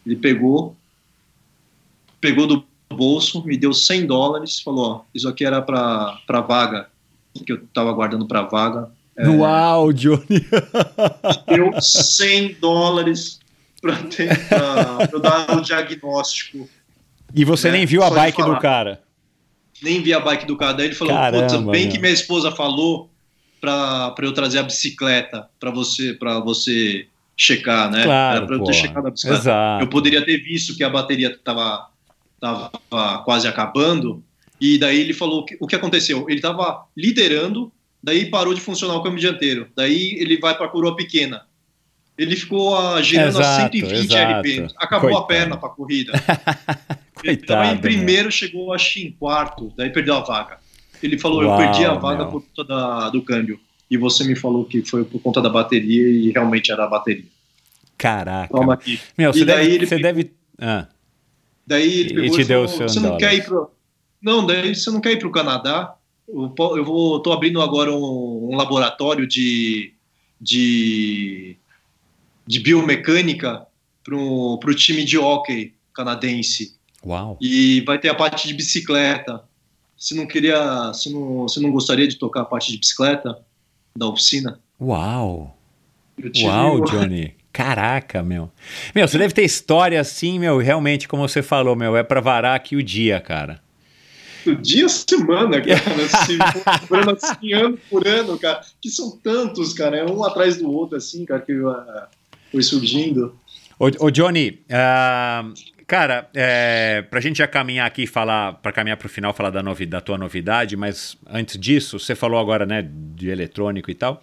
Ele 0.05 0.17
pegou, 0.17 0.77
pegou 2.21 2.47
do 2.47 2.63
bolso, 2.91 3.43
me 3.47 3.57
deu 3.57 3.73
100 3.73 4.05
dólares, 4.05 4.61
falou: 4.61 4.85
ó, 4.85 5.01
isso 5.15 5.27
aqui 5.27 5.47
era 5.47 5.63
para 5.63 6.19
pra 6.27 6.43
vaga, 6.43 6.91
que 7.47 7.51
eu 7.51 7.67
tava 7.69 7.91
guardando 7.95 8.29
pra 8.29 8.43
vaga. 8.43 8.91
É, 9.17 9.27
Uau, 9.27 9.95
Johnny! 9.95 10.45
deu 11.49 11.81
100 11.81 12.57
dólares 12.61 13.41
para 13.81 13.97
tentar 13.97 15.09
pra 15.09 15.09
eu 15.11 15.21
dar 15.21 15.57
o 15.57 15.63
diagnóstico. 15.63 16.69
E 17.35 17.47
você 17.47 17.69
É, 17.69 17.73
nem 17.73 17.87
viu 17.87 18.03
a 18.03 18.09
só 18.09 18.15
bike 18.15 18.43
do 18.43 18.59
cara. 18.59 19.01
Nem 19.83 20.03
vi 20.03 20.13
a 20.15 20.21
bike 20.21 20.47
do 20.47 20.57
cara. 20.57 20.75
Daí 20.75 20.87
ele 20.87 20.95
falou: 20.95 21.15
Caramba, 21.15 21.47
Putz, 21.47 21.65
bem 21.71 21.85
meu. 21.85 21.93
que 21.93 21.99
minha 21.99 22.13
esposa 22.13 22.51
falou 22.51 23.11
para 23.61 24.15
eu 24.23 24.33
trazer 24.33 24.59
a 24.59 24.63
bicicleta 24.63 25.49
para 25.61 25.71
você 25.71 26.15
para 26.15 26.41
você 26.41 27.07
checar, 27.37 27.91
né? 27.91 28.05
Claro, 28.05 28.37
Era 28.39 28.47
para 28.47 28.57
eu 28.57 28.61
pô. 28.61 28.65
ter 28.67 28.75
checado 28.75 29.07
a 29.07 29.11
bicicleta. 29.11 29.43
Exato. 29.43 29.85
Eu 29.85 29.89
poderia 29.89 30.25
ter 30.25 30.39
visto 30.39 30.77
que 30.77 30.85
a 30.85 30.91
bateria 30.91 31.29
estava 31.31 31.89
tava 32.41 32.71
quase 33.25 33.47
acabando. 33.47 34.23
E 34.61 34.79
daí 34.79 35.01
ele 35.01 35.13
falou 35.13 35.45
que, 35.45 35.57
o 35.61 35.67
que 35.67 35.77
aconteceu. 35.77 36.27
Ele 36.29 36.39
estava 36.39 36.85
liderando, 36.97 37.73
daí 38.03 38.27
parou 38.31 38.55
de 38.55 38.61
funcionar 38.61 38.95
o 38.97 39.03
câmbio 39.03 39.21
dianteiro. 39.21 39.69
Daí 39.77 40.17
ele 40.19 40.39
vai 40.39 40.57
para 40.57 40.67
a 40.67 40.69
coroa 40.69 40.95
pequena. 40.97 41.43
Ele 42.17 42.37
ficou 42.37 42.77
a, 42.77 43.01
girando 43.01 43.39
a 43.39 43.41
Exato, 43.41 43.77
120 43.77 44.05
exato. 44.05 44.41
RPM. 44.41 44.69
Acabou 44.77 45.11
Coitado. 45.11 45.25
a 45.25 45.27
perna 45.27 45.57
para 45.57 45.69
a 45.69 45.73
corrida. 45.73 46.13
Ele 47.25 47.37
Coitado. 47.37 47.65
em 47.69 47.73
meu. 47.73 47.81
primeiro, 47.81 48.31
chegou 48.33 48.73
acho 48.73 48.95
que 48.95 49.03
em 49.07 49.13
quarto, 49.13 49.73
daí 49.77 49.91
perdeu 49.91 50.15
a 50.15 50.21
vaga. 50.21 50.59
Ele 51.03 51.19
falou: 51.19 51.43
Uau, 51.43 51.51
Eu 51.61 51.67
perdi 51.67 51.85
a 51.85 51.95
vaga 51.95 52.23
meu. 52.25 52.31
por 52.33 52.43
conta 52.43 52.65
da- 52.65 53.11
do 53.11 53.23
câmbio. 53.23 53.61
E 53.91 53.97
você 53.97 54.25
me 54.25 54.35
falou 54.35 54.65
que 54.65 54.83
foi 54.85 55.05
por 55.05 55.21
conta 55.21 55.41
da 55.43 55.49
bateria 55.51 56.09
e 56.09 56.31
realmente 56.31 56.73
era 56.73 56.85
a 56.85 56.89
bateria. 56.89 57.25
Caraca. 57.99 58.49
Toma 58.53 58.75
aqui. 58.75 58.99
Meu, 59.19 59.31
E 59.31 59.35
você 59.39 59.45
daí 59.45 59.65
deve. 59.65 59.75
ele 59.75 59.87
Você 59.87 59.97
pegou- 59.97 60.13
deve... 60.15 60.33
Ah, 60.59 60.89
Daí 61.67 62.01
ele 62.01 62.11
E 62.11 62.15
pegou 62.23 62.37
te 62.37 62.43
e 62.43 62.45
deu 62.45 62.63
falou, 62.65 62.69
seus 62.79 62.93
você 62.93 63.01
não 63.01 63.11
dólares. 63.11 63.29
quer 63.29 63.35
ir 63.37 63.45
pro... 63.45 63.71
Não, 64.21 64.47
daí 64.47 64.75
você 64.75 64.91
não 64.91 65.01
quer 65.01 65.13
ir 65.13 65.19
para 65.19 65.29
o 65.29 65.33
Canadá? 65.33 65.95
Eu, 66.29 66.55
eu 66.77 66.85
vou, 66.85 67.21
tô 67.21 67.33
abrindo 67.33 67.61
agora 67.61 67.93
um, 67.93 68.51
um 68.53 68.57
laboratório 68.57 69.27
de, 69.27 69.93
de, 70.41 71.57
de 72.47 72.61
biomecânica 72.61 73.67
para 74.03 74.17
o 74.17 74.59
time 74.75 75.05
de 75.05 75.17
hockey 75.19 75.75
canadense. 75.95 76.77
Uau. 77.05 77.39
E 77.41 77.81
vai 77.83 77.99
ter 77.99 78.09
a 78.09 78.15
parte 78.15 78.47
de 78.47 78.55
bicicleta. 78.55 79.43
Você 79.97 80.15
não 80.15 80.27
queria, 80.27 80.89
você 80.89 81.11
não, 81.11 81.43
você 81.43 81.61
não 81.61 81.71
gostaria 81.71 82.09
de 82.09 82.17
tocar 82.17 82.43
a 82.43 82.45
parte 82.45 82.73
de 82.73 82.79
bicicleta 82.79 83.39
da 83.97 84.09
oficina? 84.09 84.61
Uau. 84.81 85.57
Uau, 86.43 86.85
Johnny. 86.85 87.35
Caraca, 87.53 88.23
meu. 88.23 88.51
Meu, 88.95 89.07
você 89.07 89.19
deve 89.19 89.35
ter 89.35 89.45
história 89.45 90.01
assim, 90.01 90.39
meu, 90.39 90.59
realmente, 90.59 91.07
como 91.07 91.29
você 91.29 91.43
falou, 91.43 91.77
meu, 91.77 91.97
é 91.97 92.03
pra 92.03 92.21
varar 92.21 92.57
aqui 92.57 92.75
o 92.75 92.83
dia, 92.83 93.21
cara. 93.21 93.61
dia 94.63 94.89
semana, 94.89 95.61
cara, 95.61 96.05
assim, 96.05 96.39
por 96.89 96.99
ano, 96.99 97.11
assim, 97.11 97.53
ano 97.53 97.79
por 97.91 98.09
ano, 98.09 98.39
cara, 98.39 98.63
que 98.81 98.89
são 98.89 99.19
tantos, 99.19 99.75
cara, 99.75 99.99
é 99.99 100.05
um 100.05 100.25
atrás 100.25 100.57
do 100.57 100.71
outro, 100.71 100.97
assim, 100.97 101.27
cara, 101.27 101.43
que 101.43 101.53
ah, 101.53 102.09
foi 102.51 102.63
surgindo. 102.63 103.37
Ô, 103.79 104.07
ô, 104.07 104.11
Johnny, 104.11 104.61
ah, 104.71 105.45
cara, 105.93 106.27
é, 106.33 107.05
pra 107.11 107.21
gente 107.21 107.37
já 107.37 107.47
caminhar 107.47 107.87
aqui 107.87 108.05
e 108.05 108.07
falar, 108.07 108.55
pra 108.55 108.73
caminhar 108.73 108.97
pro 108.97 109.11
final, 109.11 109.35
falar 109.35 109.51
da, 109.51 109.61
da 109.61 110.01
tua 110.01 110.17
novidade, 110.17 110.75
mas 110.75 111.19
antes 111.29 111.59
disso, 111.59 111.99
você 111.99 112.15
falou 112.15 112.41
agora, 112.41 112.65
né, 112.65 112.89
de 113.15 113.29
eletrônico 113.29 113.91
e 113.91 113.95
tal. 113.95 114.23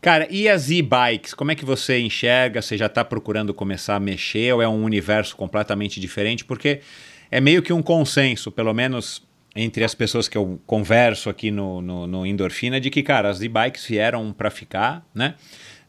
Cara, 0.00 0.26
e 0.30 0.48
as 0.48 0.70
e-bikes? 0.70 1.34
Como 1.34 1.50
é 1.50 1.54
que 1.54 1.62
você 1.62 1.98
enxerga? 1.98 2.62
Você 2.62 2.74
já 2.74 2.88
tá 2.88 3.04
procurando 3.04 3.52
começar 3.52 3.96
a 3.96 4.00
mexer 4.00 4.54
ou 4.54 4.62
é 4.62 4.66
um 4.66 4.82
universo 4.82 5.36
completamente 5.36 6.00
diferente? 6.00 6.42
Porque 6.42 6.80
é 7.30 7.38
meio 7.38 7.60
que 7.60 7.70
um 7.70 7.82
consenso, 7.82 8.50
pelo 8.50 8.72
menos 8.72 9.22
entre 9.54 9.84
as 9.84 9.94
pessoas 9.94 10.26
que 10.26 10.38
eu 10.38 10.58
converso 10.66 11.28
aqui 11.28 11.50
no, 11.50 11.82
no, 11.82 12.06
no 12.06 12.24
Endorfina, 12.24 12.80
de 12.80 12.88
que, 12.88 13.02
cara, 13.02 13.28
as 13.28 13.42
e-bikes 13.42 13.84
vieram 13.84 14.32
para 14.32 14.48
ficar, 14.50 15.06
né? 15.14 15.34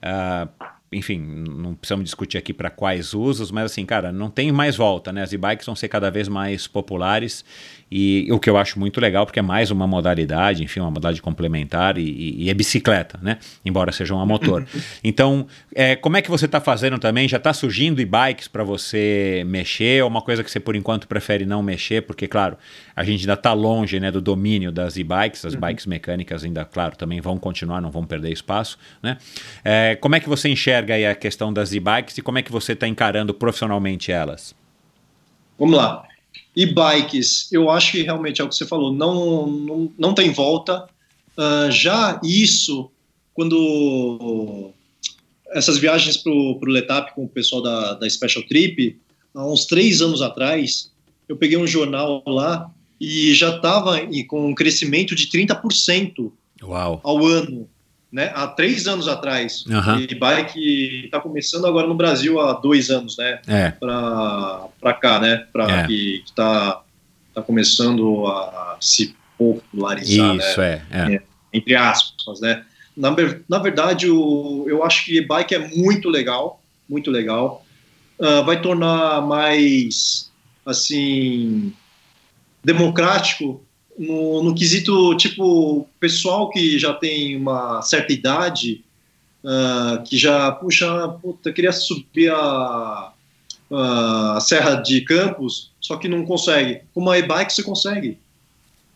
Ah, 0.01 0.49
enfim, 0.91 1.19
não 1.19 1.73
precisamos 1.73 2.03
discutir 2.03 2.37
aqui 2.37 2.53
para 2.53 2.69
quais 2.69 3.13
usos, 3.13 3.49
mas 3.49 3.71
assim, 3.71 3.85
cara, 3.85 4.11
não 4.11 4.29
tem 4.29 4.51
mais 4.51 4.75
volta, 4.75 5.13
né? 5.13 5.23
As 5.23 5.31
e-bikes 5.31 5.65
vão 5.65 5.75
ser 5.75 5.87
cada 5.87 6.11
vez 6.11 6.27
mais 6.27 6.67
populares 6.67 7.45
e 7.91 8.27
o 8.31 8.39
que 8.39 8.49
eu 8.49 8.55
acho 8.55 8.79
muito 8.79 9.01
legal, 9.01 9.25
porque 9.25 9.39
é 9.39 9.41
mais 9.41 9.69
uma 9.69 9.85
modalidade, 9.85 10.63
enfim, 10.63 10.79
uma 10.79 10.89
modalidade 10.89 11.21
complementar 11.21 11.97
e, 11.97 12.01
e- 12.03 12.43
e 12.45 12.49
é 12.49 12.53
bicicleta, 12.53 13.19
né? 13.21 13.37
Embora 13.65 13.91
seja 13.91 14.15
um 14.15 14.25
motor. 14.25 14.65
Então, 15.03 15.45
é, 15.75 15.95
como 15.95 16.15
é 16.15 16.21
que 16.21 16.29
você 16.29 16.45
está 16.45 16.61
fazendo 16.61 16.97
também? 16.99 17.27
Já 17.27 17.37
está 17.37 17.51
surgindo 17.53 17.99
e-bikes 17.99 18.47
para 18.47 18.63
você 18.63 19.43
mexer 19.45 20.01
ou 20.03 20.09
uma 20.09 20.21
coisa 20.21 20.43
que 20.43 20.49
você 20.51 20.59
por 20.59 20.75
enquanto 20.75 21.07
prefere 21.07 21.45
não 21.45 21.61
mexer? 21.61 22.01
Porque, 22.01 22.27
claro, 22.27 22.55
a 22.95 23.03
gente 23.03 23.21
ainda 23.21 23.33
está 23.33 23.51
longe 23.51 23.99
né, 23.99 24.09
do 24.11 24.21
domínio 24.21 24.71
das 24.71 24.95
e-bikes, 24.95 25.43
as 25.43 25.55
bikes 25.55 25.85
mecânicas 25.85 26.43
ainda, 26.43 26.63
claro, 26.63 26.95
também 26.95 27.19
vão 27.19 27.37
continuar, 27.37 27.81
não 27.81 27.91
vão 27.91 28.05
perder 28.05 28.31
espaço, 28.31 28.77
né? 29.03 29.17
É, 29.65 29.95
como 29.95 30.15
é 30.15 30.19
que 30.19 30.29
você 30.29 30.47
enxerga 30.49 30.93
aí 30.93 31.05
a 31.05 31.15
questão 31.15 31.51
das 31.51 31.73
e-bikes 31.73 32.17
e 32.17 32.21
como 32.21 32.37
é 32.37 32.41
que 32.41 32.51
você 32.51 32.73
está 32.73 32.87
encarando 32.87 33.33
profissionalmente 33.33 34.11
elas? 34.11 34.55
Vamos 35.59 35.75
lá. 35.75 36.03
E-bikes, 36.55 37.51
eu 37.51 37.69
acho 37.69 37.93
que 37.93 38.01
realmente 38.01 38.41
é 38.41 38.43
o 38.43 38.49
que 38.49 38.55
você 38.55 38.65
falou, 38.65 38.93
não, 38.93 39.47
não, 39.47 39.93
não 39.97 40.13
tem 40.13 40.31
volta. 40.31 40.87
Ah, 41.37 41.69
já 41.71 42.19
isso, 42.23 42.91
quando 43.33 44.71
essas 45.51 45.77
viagens 45.77 46.17
para 46.17 46.31
o 46.31 46.59
Letap 46.65 47.13
com 47.13 47.25
o 47.25 47.29
pessoal 47.29 47.61
da, 47.61 47.93
da 47.93 48.09
Special 48.09 48.43
Trip, 48.45 48.99
há 49.33 49.45
uns 49.45 49.65
três 49.65 50.01
anos 50.01 50.21
atrás, 50.21 50.91
eu 51.27 51.35
peguei 51.35 51.57
um 51.57 51.67
jornal 51.67 52.21
lá 52.27 52.69
e 52.99 53.33
já 53.33 53.55
estava 53.55 53.99
com 54.27 54.49
um 54.49 54.55
crescimento 54.55 55.15
de 55.15 55.27
30% 55.27 56.31
Uau. 56.63 57.01
ao 57.03 57.25
ano 57.25 57.67
né? 58.11 58.31
Há 58.35 58.47
três 58.47 58.87
anos 58.87 59.07
atrás. 59.07 59.63
Aham. 59.69 59.99
E 60.09 60.15
bike 60.15 61.05
está 61.05 61.19
começando 61.19 61.65
agora 61.65 61.87
no 61.87 61.95
Brasil 61.95 62.39
há 62.39 62.53
dois 62.53 62.89
anos, 62.89 63.17
né? 63.17 63.41
É. 63.47 63.71
Para 63.71 64.93
cá, 64.99 65.19
né? 65.19 65.45
Para 65.51 65.81
É. 65.81 65.87
que 65.87 66.23
está 66.25 66.81
tá 67.33 67.41
começando 67.41 68.27
a 68.27 68.77
se 68.81 69.15
popularizar, 69.37 70.35
né? 70.35 70.49
Isso, 70.49 70.61
é. 70.61 70.81
é. 70.91 71.21
entre 71.53 71.75
aspas, 71.75 72.41
né? 72.41 72.63
Na, 72.95 73.15
na 73.47 73.59
verdade, 73.59 74.09
o, 74.09 74.65
eu 74.67 74.83
acho 74.83 75.05
que 75.05 75.21
bike 75.21 75.55
é 75.55 75.67
muito 75.69 76.09
legal, 76.09 76.61
muito 76.89 77.09
legal. 77.09 77.65
Ah, 78.21 78.41
vai 78.41 78.61
tornar 78.61 79.21
mais, 79.21 80.31
assim, 80.63 81.73
democrático 82.63 83.65
no, 84.01 84.43
no 84.43 84.55
quesito, 84.55 85.15
tipo, 85.15 85.87
pessoal 85.99 86.49
que 86.49 86.79
já 86.79 86.91
tem 86.93 87.37
uma 87.37 87.81
certa 87.83 88.11
idade, 88.11 88.83
ah, 89.45 90.03
que 90.05 90.17
já, 90.17 90.51
puxa, 90.51 91.07
puta, 91.21 91.53
queria 91.53 91.71
subir 91.71 92.31
a, 92.31 93.13
a 93.71 94.39
Serra 94.41 94.75
de 94.75 95.01
Campos, 95.01 95.71
só 95.79 95.97
que 95.97 96.07
não 96.07 96.25
consegue. 96.25 96.81
Com 96.93 97.01
uma 97.01 97.17
e-bike 97.17 97.53
você 97.53 97.61
consegue. 97.61 98.17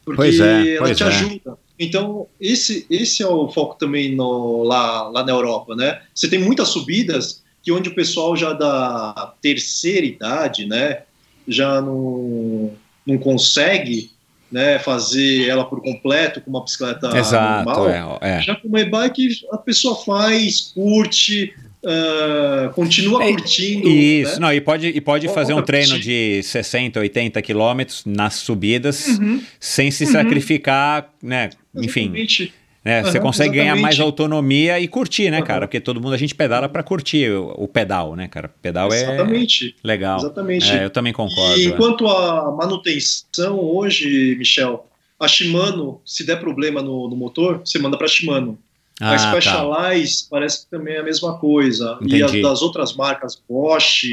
Porque 0.04 0.18
Pois 0.18 0.40
é, 0.40 0.76
ela 0.76 0.86
pois 0.86 0.98
te 0.98 1.04
é. 1.04 1.08
ajuda. 1.08 1.58
Então, 1.78 2.28
esse, 2.40 2.88
esse 2.90 3.22
é 3.22 3.28
o 3.28 3.50
foco 3.50 3.76
também 3.78 4.16
no, 4.16 4.64
lá, 4.64 5.10
lá 5.10 5.24
na 5.24 5.32
Europa, 5.32 5.76
né? 5.76 6.02
Você 6.14 6.28
tem 6.28 6.40
muitas 6.40 6.70
subidas 6.70 7.44
que 7.62 7.72
onde 7.72 7.90
o 7.90 7.96
pessoal 7.96 8.36
já 8.36 8.54
da 8.54 9.34
terceira 9.42 10.06
idade, 10.06 10.66
né, 10.66 11.02
já 11.48 11.82
não, 11.82 12.72
não 13.06 13.18
consegue 13.18 14.12
né, 14.56 14.80
fazer 14.80 15.50
ela 15.50 15.66
por 15.66 15.82
completo 15.82 16.40
com 16.40 16.50
uma 16.50 16.64
bicicleta 16.64 17.08
Exato, 17.18 17.66
normal. 17.66 18.20
é. 18.22 18.38
é. 18.38 18.42
Já 18.42 18.56
com 18.56 18.70
uma 18.70 18.80
e-bike 18.80 19.28
a 19.52 19.58
pessoa 19.58 19.98
faz, 20.02 20.72
curte, 20.74 21.54
ah, 21.86 22.72
continua 22.74 23.22
É, 23.22 23.32
curtindo. 23.32 23.90
Isso, 23.90 24.36
né? 24.36 24.40
não, 24.40 24.54
e 24.54 24.62
pode, 24.62 24.88
e 24.88 25.02
pode 25.02 25.28
fazer 25.28 25.54
um 25.54 25.62
treino 25.62 26.00
de 26.00 26.42
60, 26.42 27.02
80 27.02 27.42
quilômetros 27.42 28.04
nas 28.06 28.36
subidas 28.36 29.08
Uhum, 29.20 29.42
sem 29.60 29.92
se 29.92 30.06
Uhum. 30.06 30.12
sacrificar, 30.14 31.10
né? 31.22 31.50
Enfim, 31.76 32.04
exatamente. 32.04 32.54
Né? 32.86 33.02
Você 33.04 33.18
Aham, 33.18 33.26
consegue 33.26 33.56
ganhar 33.56 33.74
exatamente. 33.76 33.82
mais 33.82 34.00
autonomia 34.00 34.80
e 34.80 34.88
curtir, 34.88 35.32
né, 35.32 35.38
Aham. 35.38 35.46
cara? 35.46 35.68
Porque 35.68 35.80
todo 35.80 36.00
mundo 36.00 36.14
a 36.14 36.18
gente 36.18 36.36
pedala 36.36 36.70
pra 36.70 36.84
curtir 36.84 37.32
o, 37.32 37.52
o 37.58 37.68
pedal, 37.68 38.16
né, 38.16 38.28
cara? 38.28 38.48
Pedal 38.62 38.94
é 38.94 39.02
Exatamente. 39.02 39.76
legal. 39.84 40.20
Exatamente. 40.20 40.72
É, 40.72 40.86
eu 40.86 40.90
também 40.92 41.12
concordo. 41.12 41.60
E 41.60 41.66
é. 41.66 41.70
enquanto 41.70 42.08
a 42.08 42.52
manutenção 42.52 43.60
hoje, 43.60 44.36
Michel, 44.38 44.86
a 45.20 45.28
Shimano, 45.28 46.00
se 46.06 46.24
der 46.24 46.40
problema 46.40 46.82
no, 46.82 47.10
no 47.10 47.16
motor, 47.16 47.62
você 47.66 47.80
manda 47.80 47.98
para 47.98 48.08
Shimano. 48.08 48.60
a 49.02 49.14
Ah, 49.14 49.18
tá. 49.18 49.42
Specialized 49.42 50.28
parece 50.30 50.64
que 50.64 50.70
também 50.70 50.94
é 50.94 51.00
a 51.00 51.04
mesma 51.04 51.38
coisa. 51.40 51.98
E 52.02 52.06
Entendi. 52.06 52.24
as 52.24 52.42
das 52.42 52.62
outras 52.62 52.96
marcas, 52.96 53.42
Bosch. 53.50 54.06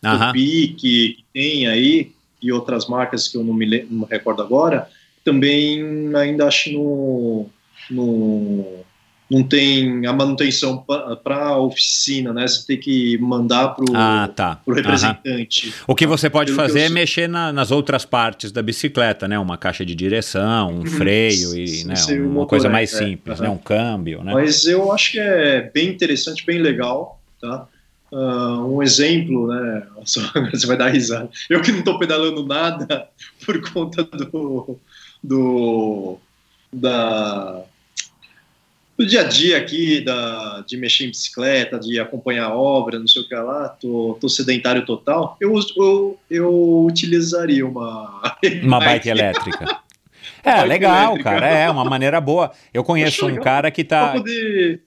Tupi, 0.00 0.68
que, 0.78 1.16
tem 1.32 1.66
aí, 1.66 2.12
e 2.40 2.52
outras 2.52 2.86
marcas 2.86 3.28
que 3.28 3.36
eu 3.36 3.42
não 3.42 3.52
me, 3.52 3.84
não 3.90 4.00
me 4.00 4.06
recordo 4.08 4.40
agora, 4.40 4.88
também 5.24 6.14
ainda 6.14 6.46
acho 6.46 6.70
que 6.70 6.76
não, 7.90 8.84
não, 9.30 9.42
tem 9.42 10.06
a 10.06 10.12
manutenção 10.12 10.84
para 11.22 11.36
a 11.46 11.58
oficina, 11.58 12.32
né? 12.32 12.46
Você 12.46 12.66
tem 12.66 12.78
que 12.78 13.18
mandar 13.18 13.68
para 13.68 13.84
o 13.84 13.96
Ah, 13.96 14.28
tá. 14.34 14.60
Representante. 14.66 15.72
O 15.86 15.94
que 15.94 16.06
você 16.06 16.30
pode 16.30 16.52
Pelo 16.52 16.56
fazer 16.62 16.80
eu 16.80 16.86
é 16.86 16.88
mexer 16.88 17.28
na- 17.28 17.52
nas 17.52 17.70
outras 17.70 18.04
partes 18.04 18.52
da 18.52 18.62
bicicleta, 18.62 19.26
né? 19.26 19.38
Uma 19.38 19.56
caixa 19.56 19.84
de 19.84 19.94
direção, 19.94 20.70
um 20.70 20.78
Uhum. 20.78 20.86
freio 20.86 21.56
e 21.56 21.84
né? 21.84 21.94
o 22.08 22.14
uma 22.16 22.28
motor, 22.28 22.46
coisa 22.48 22.68
é, 22.68 22.70
mais 22.70 22.92
é, 22.92 22.98
simples, 22.98 23.40
aham. 23.40 23.48
né? 23.48 23.54
Um 23.54 23.58
câmbio, 23.58 24.22
né? 24.22 24.32
Mas 24.32 24.66
eu 24.66 24.92
acho 24.92 25.12
que 25.12 25.18
é 25.18 25.70
bem 25.72 25.88
interessante, 25.88 26.44
bem 26.46 26.58
legal, 26.58 27.20
tá? 27.40 27.66
Ah, 28.12 28.62
um 28.64 28.80
exemplo, 28.82 29.48
né? 29.48 29.82
Você 30.52 30.66
vai 30.66 30.76
dar 30.76 30.88
risada. 30.88 31.28
Eu 31.50 31.60
que 31.60 31.72
não 31.72 31.80
estou 31.80 31.98
pedalando 31.98 32.46
nada 32.46 33.08
por 33.44 33.60
conta 33.72 34.04
do, 34.04 34.78
do 35.22 36.18
da 36.72 37.62
do 38.96 39.06
dia 39.06 39.20
a 39.20 39.24
dia 39.24 39.58
aqui, 39.58 40.00
da, 40.00 40.64
de 40.66 40.76
mexer 40.76 41.04
em 41.04 41.10
bicicleta, 41.10 41.78
de 41.78 42.00
acompanhar 42.00 42.54
obra, 42.54 42.98
não 42.98 43.06
sei 43.06 43.22
o 43.22 43.28
que 43.28 43.34
lá, 43.34 43.68
tô, 43.68 44.16
tô 44.20 44.28
sedentário 44.28 44.84
total. 44.86 45.36
Eu, 45.40 45.54
eu, 45.76 46.18
eu 46.30 46.84
utilizaria 46.84 47.66
uma 47.66 48.32
Uma 48.62 48.80
bike 48.80 49.08
elétrica. 49.08 49.80
É, 50.42 50.62
legal, 50.62 51.18
cara. 51.18 51.48
É 51.48 51.68
uma 51.68 51.84
maneira 51.84 52.20
boa. 52.20 52.52
Eu 52.72 52.84
conheço 52.84 53.26
um 53.26 53.36
cara 53.36 53.68
que 53.68 53.82
tá. 53.82 54.12
poder 54.12 54.80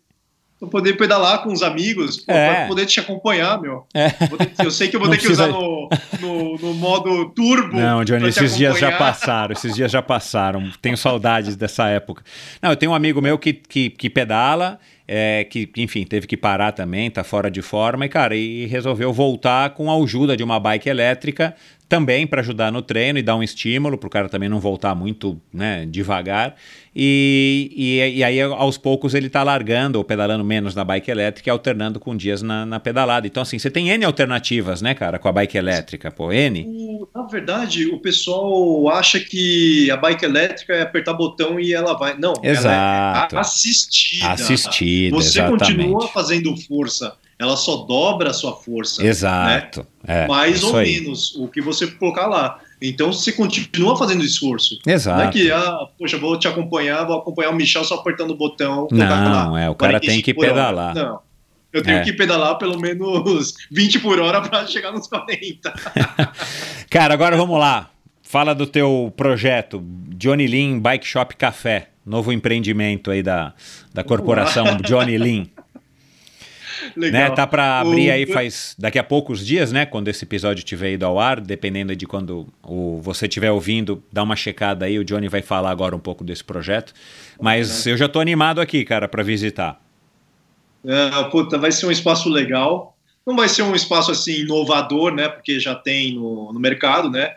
pra 0.59 0.67
poder 0.69 0.93
pedalar 0.97 1.41
com 1.43 1.53
os 1.53 1.63
amigos, 1.63 2.17
pô, 2.17 2.31
É. 2.31 2.53
pra 2.55 2.67
poder 2.67 2.85
te 2.85 2.99
acompanhar, 2.99 3.61
meu. 3.61 3.85
É. 3.93 4.09
Vou 4.27 4.37
ter- 4.37 4.51
eu 4.65 4.69
sei 4.71 4.87
que 4.89 4.95
eu 4.95 4.99
vou 4.99 5.07
Não 5.09 5.15
ter 5.15 5.21
que 5.21 5.27
precisa- 5.27 5.47
usar 5.49 5.57
no, 5.57 5.89
no, 6.19 6.57
no 6.57 6.73
modo 6.73 7.29
turbo. 7.29 7.77
Não, 7.79 8.03
Johnny, 8.03 8.27
esses 8.27 8.55
dias 8.57 8.77
já 8.77 8.89
acompanhar. 8.89 8.97
passaram, 9.13 9.53
esses 9.53 9.73
dias 9.75 9.91
já 9.91 10.01
passaram. 10.01 10.69
Tenho 10.81 10.97
saudades 10.97 11.55
dessa 11.55 11.87
época. 11.87 12.23
Não, 12.61 12.71
eu 12.71 12.75
tenho 12.75 12.91
um 12.91 12.95
amigo 12.95 13.21
meu 13.21 13.37
que, 13.39 13.53
que, 13.53 13.89
que 13.89 14.09
pedala, 14.09 14.79
é, 15.07 15.43
que, 15.45 15.65
que, 15.65 15.81
enfim, 15.81 16.03
teve 16.03 16.27
que 16.27 16.37
parar 16.37 16.71
também, 16.71 17.09
tá 17.09 17.23
fora 17.23 17.49
de 17.49 17.61
forma, 17.61 18.05
e, 18.05 18.09
cara, 18.09 18.35
e 18.35 18.65
resolveu 18.67 19.11
voltar 19.13 19.71
com 19.71 19.89
a 19.89 19.95
ajuda 20.03 20.35
de 20.37 20.43
uma 20.43 20.59
bike 20.59 20.87
elétrica, 20.89 21.55
também 21.89 22.27
para 22.27 22.41
ajudar 22.41 22.71
no 22.71 22.83
treino 22.83 23.17
e 23.17 23.23
dar 23.23 23.35
um 23.35 23.41
estímulo, 23.41 23.97
para 23.97 24.07
o 24.07 24.09
cara 24.11 24.29
também 24.29 24.47
não 24.47 24.59
voltar 24.59 24.93
muito 24.93 25.41
né, 25.51 25.87
devagar. 25.89 26.55
E, 26.95 27.71
e, 27.75 28.17
e 28.17 28.23
aí, 28.23 28.39
aos 28.41 28.77
poucos, 28.77 29.15
ele 29.15 29.27
tá 29.27 29.41
largando 29.41 29.97
ou 29.97 30.03
pedalando 30.03 30.43
menos 30.43 30.75
na 30.75 30.83
bike 30.83 31.09
elétrica 31.09 31.49
e 31.49 31.51
alternando 31.51 31.99
com 31.99 32.15
dias 32.15 32.43
na, 32.43 32.65
na 32.65 32.79
pedalada. 32.79 33.25
Então, 33.25 33.41
assim, 33.41 33.57
você 33.57 33.71
tem 33.71 33.89
N 33.89 34.05
alternativas, 34.05 34.81
né, 34.81 34.93
cara, 34.93 35.17
com 35.17 35.27
a 35.27 35.31
bike 35.31 35.57
elétrica, 35.57 36.11
pô, 36.11 36.31
N. 36.31 37.07
Na 37.13 37.23
verdade, 37.23 37.87
o 37.87 37.99
pessoal 37.99 38.87
acha 38.89 39.19
que 39.19 39.89
a 39.89 39.97
bike 39.97 40.23
elétrica 40.23 40.73
é 40.73 40.81
apertar 40.83 41.13
botão 41.13 41.59
e 41.59 41.73
ela 41.73 41.97
vai. 41.97 42.15
Não, 42.17 42.33
Exato. 42.43 43.33
ela 43.33 43.41
é 43.41 43.45
assistida. 43.45 44.29
Assistida, 44.29 45.15
Você 45.15 45.39
exatamente. 45.39 45.59
continua 45.59 46.07
fazendo 46.09 46.55
força, 46.67 47.15
ela 47.39 47.55
só 47.55 47.77
dobra 47.77 48.31
a 48.31 48.33
sua 48.33 48.53
força. 48.53 49.01
Exato. 49.05 49.87
É, 50.05 50.27
mais 50.27 50.61
ou 50.61 50.75
aí. 50.75 50.99
menos 50.99 51.33
o 51.35 51.47
que 51.47 51.61
você 51.61 51.87
colocar 51.87 52.27
lá. 52.27 52.59
Então 52.81 53.11
você 53.13 53.31
continua 53.31 53.97
fazendo 53.97 54.23
esforço. 54.23 54.77
Não 54.85 54.91
é 54.91 54.95
Exato. 54.95 55.31
que, 55.31 55.49
ah, 55.51 55.87
poxa, 55.97 56.17
vou 56.17 56.37
te 56.37 56.47
acompanhar, 56.47 57.05
vou 57.05 57.17
acompanhar 57.17 57.49
o 57.51 57.55
Michel 57.55 57.83
só 57.85 57.95
apertando 57.95 58.31
o 58.31 58.35
botão. 58.35 58.87
Não, 58.91 59.51
lá, 59.51 59.61
é, 59.61 59.69
o 59.69 59.75
cara 59.75 59.93
45 59.99 60.05
tem 60.05 60.21
que 60.21 60.33
pedalar. 60.33 60.93
Não. 60.93 61.19
Eu 61.71 61.83
tenho 61.83 61.97
É. 61.97 62.03
que 62.03 62.11
pedalar 62.13 62.57
pelo 62.57 62.79
menos 62.79 63.53
20 63.71 63.99
por 63.99 64.19
hora 64.19 64.41
para 64.41 64.65
chegar 64.67 64.91
nos 64.91 65.07
40. 65.07 65.71
Cara, 66.89 67.13
agora 67.13 67.37
vamos 67.37 67.59
lá. 67.59 67.89
Fala 68.23 68.53
do 68.55 68.65
teu 68.67 69.13
projeto, 69.15 69.83
Johnny 70.09 70.45
Lean 70.47 70.79
Bike 70.79 71.05
Shop 71.05 71.35
Café, 71.35 71.89
novo 72.05 72.31
empreendimento 72.31 73.09
aí 73.11 73.23
da, 73.23 73.53
da 73.93 74.03
corporação 74.03 74.65
Johnny 74.83 75.17
Lean. 75.17 75.45
Legal. 76.95 77.29
Né? 77.29 77.35
Tá 77.35 77.45
para 77.45 77.79
abrir 77.79 78.11
aí 78.11 78.25
faz 78.25 78.75
daqui 78.77 78.99
a 78.99 79.03
poucos 79.03 79.45
dias, 79.45 79.71
né? 79.71 79.85
Quando 79.85 80.07
esse 80.07 80.23
episódio 80.25 80.63
tiver 80.63 80.93
ido 80.93 81.05
ao 81.05 81.19
ar, 81.19 81.39
dependendo 81.39 81.95
de 81.95 82.05
quando 82.05 82.47
o, 82.63 82.99
você 83.01 83.25
estiver 83.25 83.51
ouvindo, 83.51 84.03
dá 84.11 84.23
uma 84.23 84.35
checada 84.35 84.85
aí. 84.85 84.97
O 84.99 85.05
Johnny 85.05 85.27
vai 85.27 85.41
falar 85.41 85.71
agora 85.71 85.95
um 85.95 85.99
pouco 85.99 86.23
desse 86.23 86.43
projeto. 86.43 86.93
Mas 87.41 87.85
eu 87.87 87.97
já 87.97 88.07
tô 88.07 88.19
animado 88.19 88.59
aqui, 88.59 88.83
cara, 88.83 89.07
para 89.07 89.23
visitar. 89.23 89.79
É, 90.85 91.23
puta, 91.29 91.57
vai 91.57 91.71
ser 91.71 91.85
um 91.85 91.91
espaço 91.91 92.29
legal. 92.29 92.95
Não 93.25 93.35
vai 93.35 93.49
ser 93.49 93.63
um 93.63 93.75
espaço 93.75 94.11
assim 94.11 94.41
inovador, 94.41 95.13
né? 95.13 95.27
Porque 95.27 95.59
já 95.59 95.75
tem 95.75 96.15
no, 96.15 96.51
no 96.53 96.59
mercado, 96.59 97.09
né? 97.09 97.35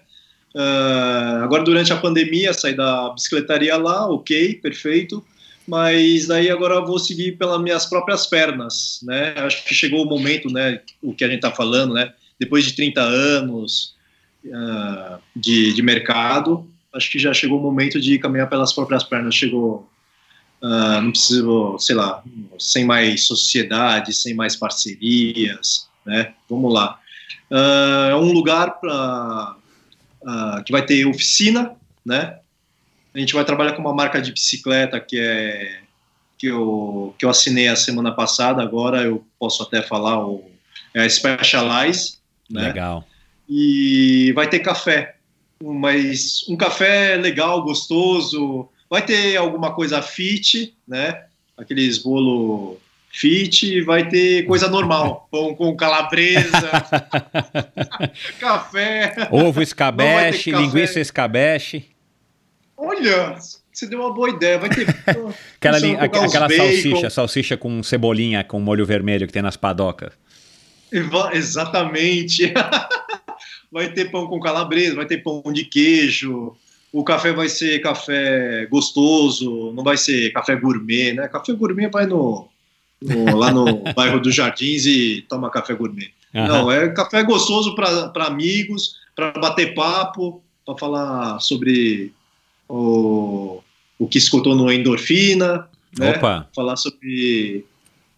Ah, 0.54 1.40
agora 1.42 1.62
durante 1.62 1.92
a 1.92 1.96
pandemia 1.96 2.52
saí 2.52 2.74
da 2.74 3.10
bicicletaria 3.10 3.76
lá, 3.76 4.06
ok, 4.08 4.54
perfeito. 4.56 5.24
Mas 5.66 6.26
daí 6.26 6.50
agora 6.50 6.74
eu 6.74 6.86
vou 6.86 6.98
seguir 6.98 7.32
pelas 7.32 7.60
minhas 7.60 7.86
próprias 7.86 8.26
pernas, 8.26 9.00
né? 9.02 9.34
Acho 9.36 9.64
que 9.64 9.74
chegou 9.74 10.04
o 10.04 10.08
momento, 10.08 10.52
né? 10.52 10.80
O 11.00 11.14
que 11.14 11.24
a 11.24 11.28
gente 11.28 11.40
tá 11.40 11.50
falando, 11.50 11.94
né? 11.94 12.12
Depois 12.38 12.64
de 12.64 12.72
30 12.72 13.00
anos 13.00 13.94
ah, 14.52 15.18
de, 15.34 15.72
de 15.72 15.82
mercado, 15.82 16.68
acho 16.92 17.10
que 17.10 17.18
já 17.18 17.32
chegou 17.32 17.58
o 17.58 17.62
momento 17.62 18.00
de 18.00 18.18
caminhar 18.18 18.48
pelas 18.48 18.72
próprias 18.72 19.04
pernas. 19.04 19.34
Chegou 19.34 19.88
ah, 20.60 21.00
não 21.00 21.12
preciso, 21.12 21.76
sei 21.78 21.94
lá, 21.94 22.22
sem 22.58 22.84
mais 22.84 23.24
sociedade, 23.24 24.12
sem 24.12 24.34
mais 24.34 24.56
parcerias, 24.56 25.88
né? 26.04 26.34
Vamos 26.50 26.72
lá. 26.72 26.98
Ah, 27.50 28.08
É 28.10 28.16
um 28.16 28.32
lugar 28.32 28.80
que 30.64 30.72
vai 30.72 30.84
ter 30.84 31.06
oficina, 31.06 31.76
né? 32.04 32.38
A 33.14 33.18
gente 33.18 33.34
vai 33.34 33.44
trabalhar 33.44 33.72
com 33.72 33.82
uma 33.82 33.94
marca 33.94 34.20
de 34.20 34.32
bicicleta 34.32 34.98
que 35.00 35.18
é 35.18 35.80
que 36.38 36.46
eu, 36.46 37.14
que 37.18 37.24
eu 37.24 37.30
assinei 37.30 37.68
a 37.68 37.76
semana 37.76 38.10
passada. 38.12 38.62
Agora 38.62 39.02
eu 39.02 39.24
posso 39.38 39.62
até 39.62 39.82
falar 39.82 40.26
o 40.26 40.50
é 40.94 41.02
a 41.02 41.08
Specialize, 41.08 42.18
né? 42.50 42.68
Legal. 42.68 43.06
e 43.48 44.32
vai 44.34 44.48
ter 44.48 44.58
café, 44.58 45.16
mas 45.62 46.46
um 46.48 46.56
café 46.56 47.16
legal, 47.16 47.62
gostoso. 47.62 48.68
Vai 48.90 49.02
ter 49.02 49.36
alguma 49.36 49.72
coisa 49.72 50.02
fit, 50.02 50.74
né? 50.86 51.24
aqueles 51.56 51.98
bolo 51.98 52.78
fit, 53.10 53.82
vai 53.82 54.08
ter 54.08 54.44
coisa 54.44 54.68
normal. 54.68 55.28
Pão 55.30 55.54
com 55.54 55.74
calabresa, 55.76 56.70
café. 58.38 59.28
Ovo 59.30 59.62
escabeche, 59.62 60.50
linguiça 60.50 61.00
escabeche. 61.00 61.91
Olha, 62.84 63.36
você 63.72 63.86
deu 63.86 64.00
uma 64.00 64.12
boa 64.12 64.30
ideia. 64.30 64.58
Vai 64.58 64.68
ter. 64.70 64.86
Aquela, 65.56 65.78
Só 65.78 65.86
li- 65.86 65.96
colocar 65.96 66.20
uns 66.20 66.30
aquela 66.34 66.48
bacon. 66.48 66.62
salsicha, 66.64 67.10
salsicha 67.10 67.56
com 67.56 67.82
cebolinha, 67.82 68.42
com 68.42 68.58
molho 68.60 68.84
vermelho 68.84 69.26
que 69.26 69.32
tem 69.32 69.42
nas 69.42 69.56
padocas. 69.56 70.12
Exatamente. 71.32 72.52
vai 73.70 73.92
ter 73.92 74.10
pão 74.10 74.26
com 74.26 74.40
calabresa, 74.40 74.96
vai 74.96 75.06
ter 75.06 75.18
pão 75.18 75.42
de 75.52 75.64
queijo. 75.64 76.54
O 76.92 77.02
café 77.02 77.32
vai 77.32 77.48
ser 77.48 77.80
café 77.80 78.66
gostoso, 78.66 79.72
não 79.74 79.82
vai 79.82 79.96
ser 79.96 80.30
café 80.32 80.54
gourmet, 80.56 81.14
né? 81.14 81.26
Café 81.28 81.52
gourmet 81.54 81.88
vai 81.88 82.04
no, 82.06 82.48
no- 83.00 83.36
lá 83.36 83.50
no 83.50 83.82
bairro 83.94 84.20
dos 84.20 84.34
Jardins 84.34 84.84
e 84.84 85.24
toma 85.28 85.50
café 85.50 85.74
gourmet. 85.74 86.10
Aham. 86.34 86.48
Não, 86.48 86.72
é 86.72 86.88
café 86.90 87.22
gostoso 87.22 87.74
para 87.74 88.12
amigos, 88.26 88.96
para 89.16 89.30
bater 89.32 89.74
papo, 89.74 90.42
para 90.66 90.76
falar 90.76 91.40
sobre 91.40 92.12
o, 92.68 93.60
o 93.98 94.06
que 94.08 94.18
escutou 94.18 94.54
no 94.54 94.70
Endorfina, 94.72 95.68
né? 95.98 96.10
Opa, 96.16 96.48
falar 96.54 96.76
sobre, 96.76 97.64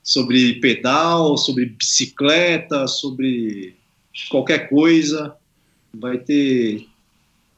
sobre 0.02 0.54
pedal, 0.54 1.36
sobre 1.36 1.66
bicicleta, 1.66 2.86
sobre 2.86 3.74
qualquer 4.30 4.68
coisa. 4.68 5.34
Vai 5.92 6.18
ter. 6.18 6.86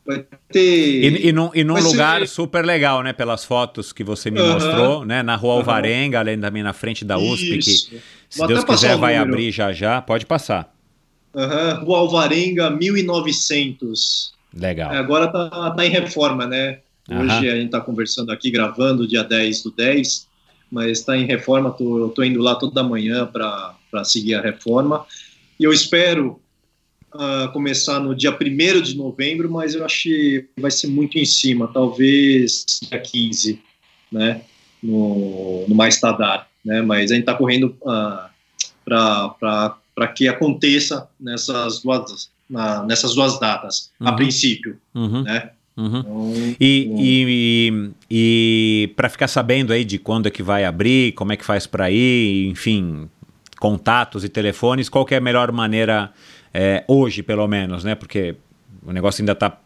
Vai 0.07 0.25
ter. 0.53 1.03
e, 1.03 1.29
e, 1.29 1.33
num, 1.33 1.51
e 1.55 1.65
num 1.65 1.75
Vai 1.75 1.83
ser- 1.83 1.89
lugar 1.89 2.29
super 2.29 2.65
legal, 2.65 3.03
né? 3.03 3.13
Pelas 3.13 3.45
fotos 3.45 3.93
que 3.93 4.05
você 4.05 4.31
me 4.31 4.39
Aham. 4.39 4.53
mostrou, 4.55 5.05
né? 5.05 5.23
Na 5.23 5.35
rua. 5.37 5.55
Alvarenga, 5.55 6.21
além 6.21 6.39
também 6.39 6.63
na 6.63 6.73
frente 6.73 7.05
da 7.05 7.19
USP, 7.19 7.59
que 7.59 7.71
Isso. 7.71 7.91
se 8.31 8.39
Vou 8.39 8.47
Deus 8.47 8.63
quiser 8.65 8.97
vai 8.97 9.15
número. 9.19 9.33
abrir 9.35 9.51
já 9.51 9.73
já, 9.73 10.01
pode 10.01 10.25
passar. 10.27 10.73
Aham, 11.35 11.85
Rua 11.85 11.99
Alvarenga, 11.99 12.71
1900. 12.71 14.33
Legal. 14.57 14.93
É, 14.93 14.99
Agora 14.99 15.29
tá, 15.29 15.71
tá 15.71 15.87
em 15.87 15.91
reforma, 15.91 16.47
né? 16.47 16.81
Hoje 17.09 17.49
Aham. 17.49 17.53
a 17.53 17.57
gente 17.57 17.71
tá 17.71 17.81
conversando 17.81 18.33
aqui, 18.33 18.51
gravando 18.51 19.07
dia 19.07 19.23
10 19.23 19.63
do 19.63 19.71
10, 19.71 20.27
mas 20.71 20.99
está 20.99 21.17
em 21.17 21.25
reforma, 21.25 21.71
tô, 21.71 22.09
tô 22.09 22.25
indo 22.25 22.41
lá 22.41 22.57
toda 22.57 22.83
manhã 22.83 23.27
para 23.27 24.05
seguir 24.05 24.35
a 24.35 24.41
reforma. 24.41 25.07
E 25.61 25.65
eu 25.65 25.73
espero 25.73 26.41
ah, 27.13 27.49
começar 27.53 28.01
no 28.01 28.15
dia 28.15 28.31
1 28.31 28.83
de 28.83 28.97
novembro, 28.97 29.51
mas 29.51 29.75
eu 29.75 29.85
acho 29.85 30.03
que 30.05 30.49
vai 30.59 30.71
ser 30.71 30.89
muito 30.89 31.19
em 31.19 31.25
cima, 31.25 31.69
talvez 31.73 32.65
dia 32.83 33.01
15, 33.01 33.61
né? 34.11 34.43
No, 34.83 35.65
no 35.69 35.75
mais 35.75 36.01
tardar, 36.01 36.49
né? 36.65 36.83
Mas 36.83 37.11
a 37.11 37.15
gente 37.15 37.23
está 37.23 37.35
correndo 37.35 37.77
para 38.85 40.09
que 40.15 40.29
aconteça 40.29 41.09
nessas 41.19 41.83
duas, 41.83 42.31
na- 42.49 42.83
nessas 42.85 43.15
duas 43.15 43.39
datas, 43.41 43.91
a 44.01 44.11
Uhum. 44.11 44.17
princípio, 44.17 44.77
Uhum, 44.95 45.23
né? 45.23 45.51
uhum. 45.77 45.99
Então, 46.01 46.57
E, 46.61 46.91
e, 46.99 47.25
e, 47.29 47.91
e 48.11 48.89
para 48.97 49.09
ficar 49.09 49.29
sabendo 49.29 49.73
aí 49.73 49.85
de 49.85 49.99
quando 49.99 50.27
é 50.27 50.31
que 50.31 50.43
vai 50.43 50.65
abrir, 50.65 51.13
como 51.13 51.33
é 51.33 51.37
que 51.37 51.45
faz 51.45 51.67
para 51.67 51.91
ir, 51.91 52.49
enfim, 52.49 53.09
contatos 53.59 54.25
e 54.25 54.29
telefones, 54.29 54.89
qual 54.89 55.05
que 55.05 55.15
é 55.15 55.19
a 55.19 55.21
melhor 55.21 55.51
maneira 55.53 56.13
é, 56.55 56.85
hoje, 56.89 57.23
pelo 57.23 57.47
menos, 57.47 57.85
né? 57.85 57.95
Porque 57.95 58.35
o 58.87 58.93
negócio 58.93 59.21
ainda 59.23 59.33
está, 59.33 59.59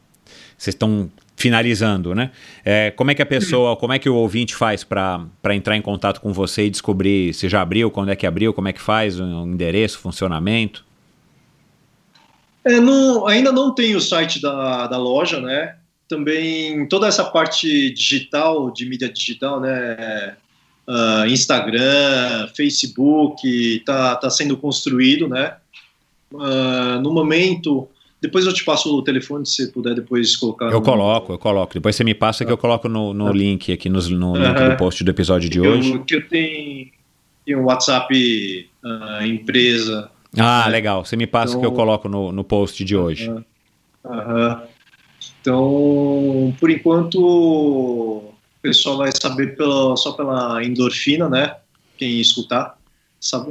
vocês 0.58 0.74
estão 0.74 1.10
finalizando, 1.36 2.14
né? 2.14 2.30
É, 2.64 2.90
como 2.90 3.10
é 3.10 3.14
que 3.14 3.22
a 3.22 3.26
pessoa, 3.26 3.76
como 3.76 3.92
é 3.92 3.98
que 3.98 4.08
o 4.10 4.14
ouvinte 4.14 4.54
faz 4.54 4.84
para 4.84 5.24
entrar 5.54 5.76
em 5.76 5.80
contato 5.82 6.20
com 6.20 6.32
você 6.32 6.66
e 6.66 6.70
descobrir 6.70 7.32
se 7.32 7.48
já 7.48 7.62
abriu, 7.62 7.90
quando 7.90 8.10
é 8.10 8.16
que 8.16 8.26
abriu, 8.26 8.52
como 8.52 8.68
é 8.68 8.72
que 8.72 8.80
faz, 8.80 9.18
o 9.18 9.24
endereço, 9.46 9.98
funcionamento? 9.98 10.84
É, 12.64 12.78
não- 12.80 13.26
ainda 13.26 13.50
não 13.52 13.74
tem 13.74 13.94
o 13.94 14.00
site 14.00 14.40
da, 14.40 14.86
da 14.86 14.98
loja, 14.98 15.40
né? 15.40 15.76
Também 16.08 16.86
toda 16.88 17.06
essa 17.06 17.24
parte 17.24 17.90
digital, 17.92 18.70
de 18.72 18.84
mídia 18.86 19.08
digital, 19.08 19.60
né? 19.60 20.36
Ah, 20.88 21.24
Instagram, 21.28 22.48
Facebook, 22.56 23.80
tá, 23.86 24.16
tá 24.16 24.28
sendo 24.28 24.56
construído, 24.56 25.28
né? 25.28 25.54
Ah, 26.38 26.98
no 27.02 27.12
momento, 27.12 27.88
depois 28.20 28.44
eu 28.44 28.52
te 28.52 28.64
passo 28.64 28.94
o 28.94 29.02
telefone, 29.02 29.46
se 29.46 29.54
você 29.66 29.66
puder 29.72 29.94
depois 29.94 30.36
colocar. 30.36 30.66
Eu 30.66 30.72
no- 30.72 30.82
coloco, 30.82 31.32
eu 31.32 31.38
coloco. 31.38 31.74
Depois 31.74 31.94
você 31.96 32.04
me 32.04 32.14
passa 32.14 32.44
que 32.44 32.52
eu 32.52 32.58
coloco 32.58 32.88
no, 32.88 33.14
no 33.14 33.32
link 33.32 33.72
aqui, 33.72 33.88
nos- 33.88 34.08
no, 34.10 34.36
link 34.36 34.46
Aham. 34.46 34.70
do 34.70 34.76
post 34.76 35.02
do 35.04 35.10
episódio 35.10 35.48
de 35.48 35.58
eu- 35.58 35.72
hoje. 35.72 35.98
Que 36.06 36.16
eu 36.16 36.28
tenho, 36.28 36.88
tenho 37.46 37.60
um 37.60 37.64
WhatsApp 37.64 38.68
ah, 38.84 39.26
empresa. 39.26 40.10
Ah, 40.38 40.64
né? 40.66 40.70
legal. 40.72 41.04
Você 41.04 41.16
me 41.16 41.26
passa 41.26 41.52
que 41.58 41.64
eu 41.64 41.70
Então- 41.70 41.74
coloco 41.76 42.08
no, 42.08 42.30
no 42.32 42.44
post 42.44 42.84
de 42.84 42.96
hoje. 42.96 43.28
Aham. 43.30 43.44
Aham. 44.04 44.62
Então, 45.40 46.54
por 46.60 46.70
enquanto, 46.70 47.16
o 47.18 48.34
pessoal 48.62 48.98
vai 48.98 49.10
saber 49.12 49.56
pela, 49.56 49.96
só 49.96 50.12
pela 50.12 50.62
endorfina, 50.64 51.28
né? 51.28 51.56
Quem 51.96 52.20
escutar. 52.20 52.76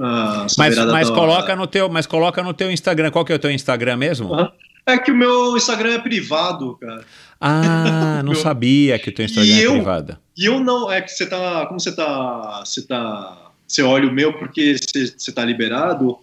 Ah, 0.02 0.48
Mas, 0.58 0.78
mas 0.78 1.10
da- 1.10 1.14
coloca 1.16 1.56
no 1.56 1.68
teu, 1.68 1.90
mas 1.90 2.06
coloca 2.08 2.42
no 2.42 2.54
teu 2.54 2.72
Instagram. 2.72 3.12
Qual 3.12 3.24
que 3.26 3.32
é 3.32 3.36
o 3.36 3.40
teu 3.40 3.52
Instagram 3.52 3.98
mesmo? 3.98 4.34
Aham. 4.34 4.52
É 4.86 4.98
que 4.98 5.12
o 5.12 5.16
meu 5.16 5.56
Instagram 5.56 5.92
é 5.94 6.00
privado, 6.00 6.76
cara. 6.82 7.06
Ah, 7.40 8.22
não 8.26 8.34
sabia 8.34 8.98
que 8.98 9.10
o 9.10 9.14
teu 9.14 9.26
Instagram 9.26 9.52
E 9.52 9.60
é 9.62 9.66
eu- 9.68 9.74
privado. 9.74 10.18
E 10.36 10.46
eu 10.46 10.60
não, 10.60 10.92
é 10.92 11.02
que 11.02 11.12
você 11.12 11.28
tá, 11.28 11.66
como 11.68 11.80
você 11.80 11.92
tá, 11.96 12.64
você 12.66 12.82
tá, 12.88 13.52
você 13.68 13.84
olha 13.84 14.08
o 14.08 14.12
meu 14.12 14.34
porque 14.40 14.76
você, 14.78 15.14
você 15.16 15.32
tá 15.32 15.44
liberado, 15.46 16.18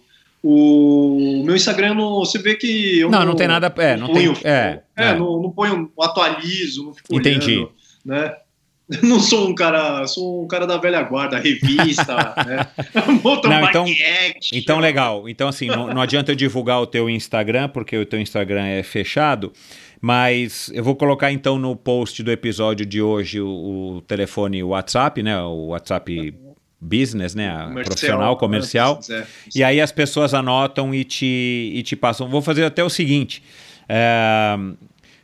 o 0.49 1.43
meu 1.43 1.55
Instagram, 1.55 1.93
não, 1.93 2.19
você 2.19 2.37
vê 2.37 2.55
que 2.55 2.99
eu 2.99 3.09
Não, 3.09 3.25
não 3.25 3.35
tem 3.35 3.47
nada- 3.47 3.73
é, 3.77 3.97
não 3.97 4.07
tem- 4.07 4.15
ponho- 4.33 4.37
é, 4.43 4.81
é. 4.95 5.13
Não, 5.15 5.41
não 5.41 5.51
ponho, 5.51 5.91
não 5.97 6.05
atualizo, 6.05 6.83
não 6.85 6.93
fico 6.93 7.13
Entendi. 7.15 7.57
olhando, 7.57 7.71
né? 8.05 8.33
Não 9.03 9.19
sou 9.19 9.49
um 9.49 9.53
cara, 9.53 10.07
sou 10.07 10.45
um 10.45 10.47
cara 10.47 10.65
da 10.65 10.77
velha 10.77 11.01
guarda, 11.01 11.37
revista, 11.37 12.15
né? 12.47 12.65
Não, 13.43 13.67
então-. 13.67 13.85
Então, 14.53 14.79
legal. 14.79 15.27
Então, 15.27 15.49
assim, 15.49 15.67
não, 15.67 15.93
não 15.93 16.01
adianta 16.01 16.31
eu 16.31 16.35
divulgar 16.37 16.79
o 16.81 16.87
teu 16.87 17.09
Instagram, 17.09 17.67
porque 17.67 17.97
o 17.97 18.05
teu 18.05 18.17
Instagram 18.17 18.65
é 18.65 18.81
fechado. 18.83 19.51
Mas 19.99 20.71
eu 20.73 20.85
vou 20.85 20.95
colocar 20.95 21.33
então 21.33 21.59
no 21.59 21.75
post 21.75 22.23
do 22.23 22.31
episódio 22.31 22.85
de 22.85 23.01
hoje 23.01 23.41
o, 23.41 23.97
o 23.97 24.01
telefone 24.03 24.63
o 24.63 24.69
WhatsApp, 24.69 25.21
né? 25.21 25.37
O 25.41 25.67
WhatsApp 25.67 26.33
Business, 26.79 27.33
né? 27.33 27.49
a 27.49 27.71
profissional, 27.83 28.37
comercial. 28.37 28.99
É. 29.09 29.25
E 29.55 29.63
aí 29.63 29.81
as 29.81 29.91
pessoas 29.91 30.33
anotam 30.33 30.93
e 30.93 31.03
te, 31.03 31.71
e 31.73 31.81
te 31.83 31.95
passam. 31.95 32.27
Vou 32.29 32.41
fazer 32.41 32.63
até 32.65 32.83
o 32.83 32.89
seguinte: 32.89 33.41
é, 33.89 34.55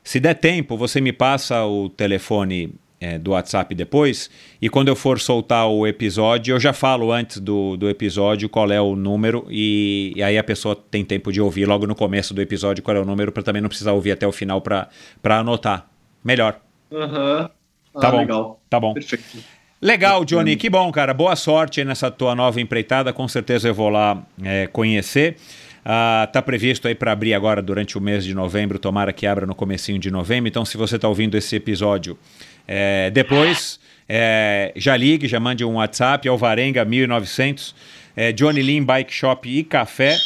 se 0.03 0.19
der 0.19 0.33
tempo, 0.35 0.75
você 0.75 0.99
me 0.99 1.13
passa 1.13 1.63
o 1.65 1.89
telefone 1.89 2.73
é, 2.99 3.19
do 3.19 3.31
WhatsApp 3.31 3.75
depois, 3.75 4.29
e 4.61 4.69
quando 4.69 4.87
eu 4.87 4.95
for 4.95 5.19
soltar 5.19 5.67
o 5.67 5.85
episódio, 5.85 6.55
eu 6.55 6.59
já 6.59 6.71
falo 6.71 7.11
antes 7.11 7.39
do, 7.39 7.75
do 7.75 7.89
episódio 7.89 8.47
qual 8.47 8.71
é 8.71 8.81
o 8.81 8.95
número, 8.95 9.45
e, 9.49 10.13
e 10.15 10.23
aí 10.23 10.37
a 10.37 10.43
pessoa 10.43 10.75
tem 10.75 11.03
tempo 11.03 11.31
de 11.31 11.41
ouvir 11.41 11.65
logo 11.65 11.85
no 11.85 11.95
começo 11.95 12.33
do 12.33 12.41
episódio 12.41 12.81
qual 12.81 12.95
é 12.95 12.99
o 12.99 13.05
número, 13.05 13.31
para 13.31 13.43
também 13.43 13.61
não 13.61 13.69
precisar 13.69 13.91
ouvir 13.91 14.11
até 14.11 14.25
o 14.25 14.31
final 14.31 14.61
para 14.61 14.89
anotar. 15.23 15.89
Melhor. 16.23 16.59
Aham. 16.91 17.49
Ah, 17.95 17.99
Tá 17.99 18.09
bom. 18.09 18.17
legal. 18.17 18.61
Tá 18.69 18.79
bom. 18.79 18.93
Perfeito. 18.93 19.37
Legal, 19.83 20.23
Johnny, 20.23 20.55
que 20.55 20.69
bom, 20.69 20.89
cara. 20.93 21.13
Boa 21.13 21.35
sorte 21.35 21.81
aí 21.81 21.85
nessa 21.85 22.09
tua 22.09 22.33
nova 22.33 22.61
empreitada. 22.61 23.11
Com 23.11 23.27
certeza 23.27 23.67
eu 23.67 23.73
vou 23.73 23.89
lá 23.89 24.25
é, 24.41 24.65
conhecer. 24.67 25.35
Ah, 25.83 26.29
tá 26.31 26.41
previsto 26.41 26.87
aí 26.87 26.95
para 26.95 27.11
abrir 27.11 27.33
agora 27.33 27.61
durante 27.61 27.97
o 27.97 28.01
mês 28.01 28.23
de 28.23 28.33
novembro. 28.33 28.79
Tomara 28.79 29.11
que 29.11 29.27
abra 29.27 29.45
no 29.45 29.53
comecinho 29.53 29.99
de 29.99 30.09
novembro. 30.09 30.47
Então, 30.47 30.63
se 30.63 30.77
você 30.77 30.95
está 30.95 31.09
ouvindo 31.09 31.35
esse 31.35 31.57
episódio 31.57 32.17
é, 32.65 33.11
depois, 33.11 33.77
é, 34.07 34.71
já 34.77 34.95
ligue, 34.95 35.27
já 35.27 35.37
mande 35.37 35.65
um 35.65 35.73
WhatsApp, 35.73 36.29
Alvarenga 36.29 36.85
1900, 36.85 37.75
é, 38.15 38.31
Johnny 38.31 38.63
Lean 38.63 38.85
Bike 38.85 39.13
Shop 39.13 39.49
e 39.49 39.65
Café. 39.65 40.17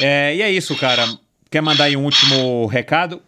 É, 0.00 0.36
e 0.36 0.40
é 0.40 0.50
isso, 0.50 0.74
cara. 0.74 1.04
Quer 1.50 1.60
mandar 1.60 1.84
aí 1.84 1.98
um 1.98 2.04
último 2.04 2.64
recado? 2.64 3.20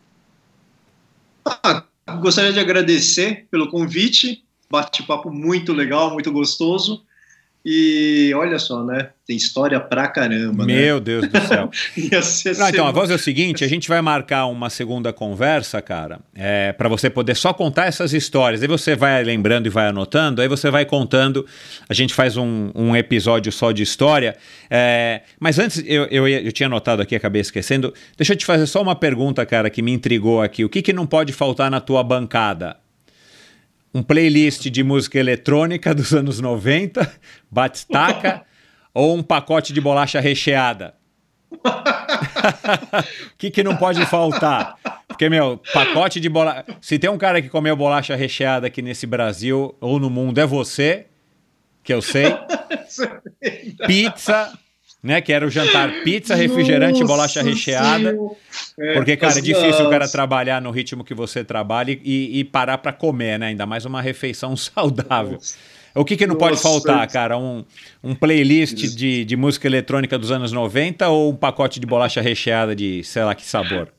Ah, 1.45 1.85
gostaria 2.23 2.55
de 2.55 2.59
agradecer 2.59 3.47
pelo 3.51 3.69
convite. 3.69 4.43
Bate-papo 4.75 5.31
muito 5.31 5.73
legal, 5.73 6.11
muito 6.13 6.33
gostoso. 6.33 7.03
E 7.67 8.31
olha 8.37 8.59
só, 8.59 8.85
né? 8.85 9.09
Tem 9.27 9.35
história 9.35 9.81
pra 9.81 10.07
caramba, 10.07 10.67
né? 10.67 10.75
Meu 10.75 11.01
Deus 11.01 11.27
do 11.27 11.41
céu. 11.41 11.71
Não, 11.97 12.05
então, 12.05 12.23
semana- 12.23 12.73
vamos 12.93 13.01
fazer 13.01 13.15
o 13.15 13.19
seguinte: 13.19 13.65
a 13.65 13.69
gente 13.69 13.89
vai 13.89 14.03
marcar 14.03 14.45
uma 14.47 14.69
segunda 14.69 15.15
conversa, 15.15 15.81
cara, 15.81 16.21
é, 16.35 16.75
para 16.75 16.91
você 16.91 17.09
poder 17.09 17.35
só 17.35 17.55
contar 17.55 17.87
essas 17.87 18.13
histórias. 18.13 18.61
Aí 18.61 18.69
você 18.69 18.95
vai 18.95 19.25
lembrando 19.25 19.65
e 19.67 19.71
vai 19.71 19.87
anotando, 19.87 20.43
aí 20.43 20.49
você 20.49 20.71
vai 20.71 20.85
contando. 20.85 21.47
A 21.89 21.95
gente 21.95 22.13
faz 22.13 22.37
um, 22.37 22.71
um 22.75 22.95
episódio 22.95 23.51
só 23.51 23.73
de 23.73 23.83
história. 23.83 24.37
É, 24.69 25.23
mas 25.41 25.59
antes, 25.59 25.83
eu, 25.87 26.05
eu, 26.11 26.29
eu 26.29 26.53
tinha 26.53 26.67
anotado 26.67 27.01
aqui, 27.01 27.17
acabei 27.17 27.41
esquecendo. 27.41 27.95
Deixa 28.15 28.35
eu 28.35 28.37
te 28.37 28.45
fazer 28.45 28.67
só 28.67 28.83
uma 28.83 28.95
pergunta, 28.95 29.47
cara, 29.47 29.71
que 29.71 29.81
me 29.81 29.93
intrigou 29.93 30.43
aqui. 30.43 30.67
O 30.67 30.69
que, 30.69 30.83
que 30.83 30.93
não 30.93 31.07
pode 31.07 31.33
faltar 31.33 31.71
na 31.71 31.81
tua 31.81 32.03
bancada? 32.03 32.84
Um 33.95 34.03
playlist 34.03 34.69
de 34.69 34.83
música 34.83 35.19
eletrônica 35.19 35.95
dos 35.95 36.13
anos 36.13 36.41
90, 36.41 37.11
batistaca, 37.51 38.43
ou 38.93 39.17
um 39.17 39.23
pacote 39.23 39.73
de 39.73 39.81
bolacha 39.81 40.19
recheada? 40.19 40.95
O 41.53 41.59
que, 43.39 43.51
que 43.51 43.63
não 43.63 43.77
pode 43.77 44.05
faltar? 44.07 44.77
Porque, 45.07 45.29
meu, 45.29 45.61
pacote 45.73 46.19
de 46.19 46.29
bolacha. 46.29 46.65
Se 46.81 46.99
tem 46.99 47.09
um 47.09 47.17
cara 47.17 47.41
que 47.41 47.49
comeu 47.49 47.77
bolacha 47.77 48.17
recheada 48.17 48.67
aqui 48.67 48.83
nesse 48.83 49.07
Brasil 49.07 49.77
ou 49.81 50.01
no 50.01 50.11
mundo, 50.11 50.41
é 50.41 50.47
você, 50.47 51.07
que 51.85 51.95
eu 51.95 52.03
sei. 52.03 52.35
Pizza, 53.87 54.53
né? 55.05 55.21
Que 55.21 55.35
era 55.35 55.47
o 55.47 55.51
jantar 55.51 56.03
pizza, 56.03 56.35
refrigerante, 56.35 57.01
Nossa 57.01 57.13
bolacha 57.13 57.43
recheada. 57.43 58.17
É, 58.79 58.95
Porque, 58.95 59.15
cara, 59.19 59.39
é 59.39 59.43
difícil 59.43 59.87
o 59.87 59.91
cara 59.91 60.09
trabalhar 60.09 60.63
no 60.63 60.71
ritmo 60.71 61.05
que 61.05 61.13
você 61.13 61.45
trabalha 61.45 61.93
e, 62.03 62.41
e 62.41 62.43
parar 62.45 62.79
pra 62.79 62.91
comer, 62.91 63.39
né? 63.39 63.49
Ainda 63.49 63.67
mais 63.67 63.85
uma 63.85 64.01
refeição 64.01 64.57
saudável. 64.57 65.39
O 65.95 66.05
que, 66.05 66.17
que 66.17 66.27
não 66.27 66.37
pode 66.37 66.61
faltar, 66.61 67.07
cara? 67.09 67.37
Um, 67.37 67.65
um 68.03 68.15
playlist 68.15 68.97
de, 68.97 69.25
de 69.25 69.37
música 69.37 69.69
eletrônica 69.69 70.19
dos 70.19 70.33
anos 70.33 70.51
90 70.51 71.07
ou 71.09 71.33
um 71.33 71.37
pacote 71.37 71.79
de 71.79 71.87
bolacha 71.87 72.21
recheada 72.21 72.75
de 72.75 73.05
sei 73.05 73.23
lá 73.23 73.35
que 73.35 73.47
sabor? 73.47 73.93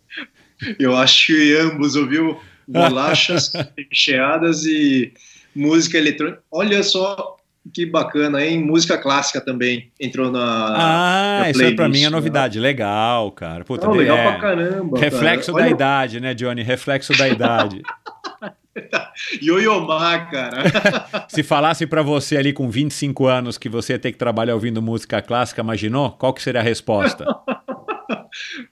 Eu 0.79 0.97
acho 0.97 1.27
que 1.27 1.55
ambos, 1.55 1.95
ouviu? 1.95 2.37
Bolachas 2.67 3.53
recheadas 3.77 4.65
e 4.65 5.13
música 5.55 5.97
eletrônica. 5.97 6.41
Olha 6.51 6.81
só 6.83 7.37
que 7.73 7.85
bacana, 7.85 8.45
hein? 8.45 8.63
Música 8.63 8.97
clássica 8.97 9.41
também 9.41 9.91
entrou 9.99 10.31
na. 10.31 10.39
Ah, 10.39 11.39
na 11.41 11.49
isso 11.49 11.63
é 11.63 11.73
pra 11.73 11.89
mim 11.89 12.01
é 12.01 12.05
né? 12.05 12.09
novidade. 12.09 12.59
Legal, 12.59 13.31
cara. 13.31 13.63
Puta, 13.63 13.87
Não, 13.87 13.93
legal 13.93 14.17
é. 14.17 14.23
pra 14.31 14.39
caramba. 14.39 14.99
Reflexo 14.99 15.51
cara. 15.51 15.63
da 15.63 15.67
Olha, 15.67 15.75
idade, 15.75 16.19
né, 16.19 16.33
Johnny? 16.33 16.61
Reflexo 16.61 17.17
da 17.17 17.27
idade. 17.27 17.81
Yoyomá, 19.41 20.19
cara. 20.25 20.63
Se 21.29 21.41
falasse 21.43 21.87
pra 21.87 22.01
você 22.01 22.37
ali 22.37 22.51
com 22.53 22.69
25 22.69 23.25
anos 23.25 23.57
que 23.57 23.69
você 23.69 23.93
ia 23.93 23.99
ter 23.99 24.11
que 24.11 24.17
trabalhar 24.17 24.53
ouvindo 24.53 24.81
música 24.81 25.21
clássica, 25.21 25.61
imaginou? 25.61 26.11
Qual 26.11 26.33
que 26.33 26.41
seria 26.41 26.61
a 26.61 26.63
resposta? 26.63 27.25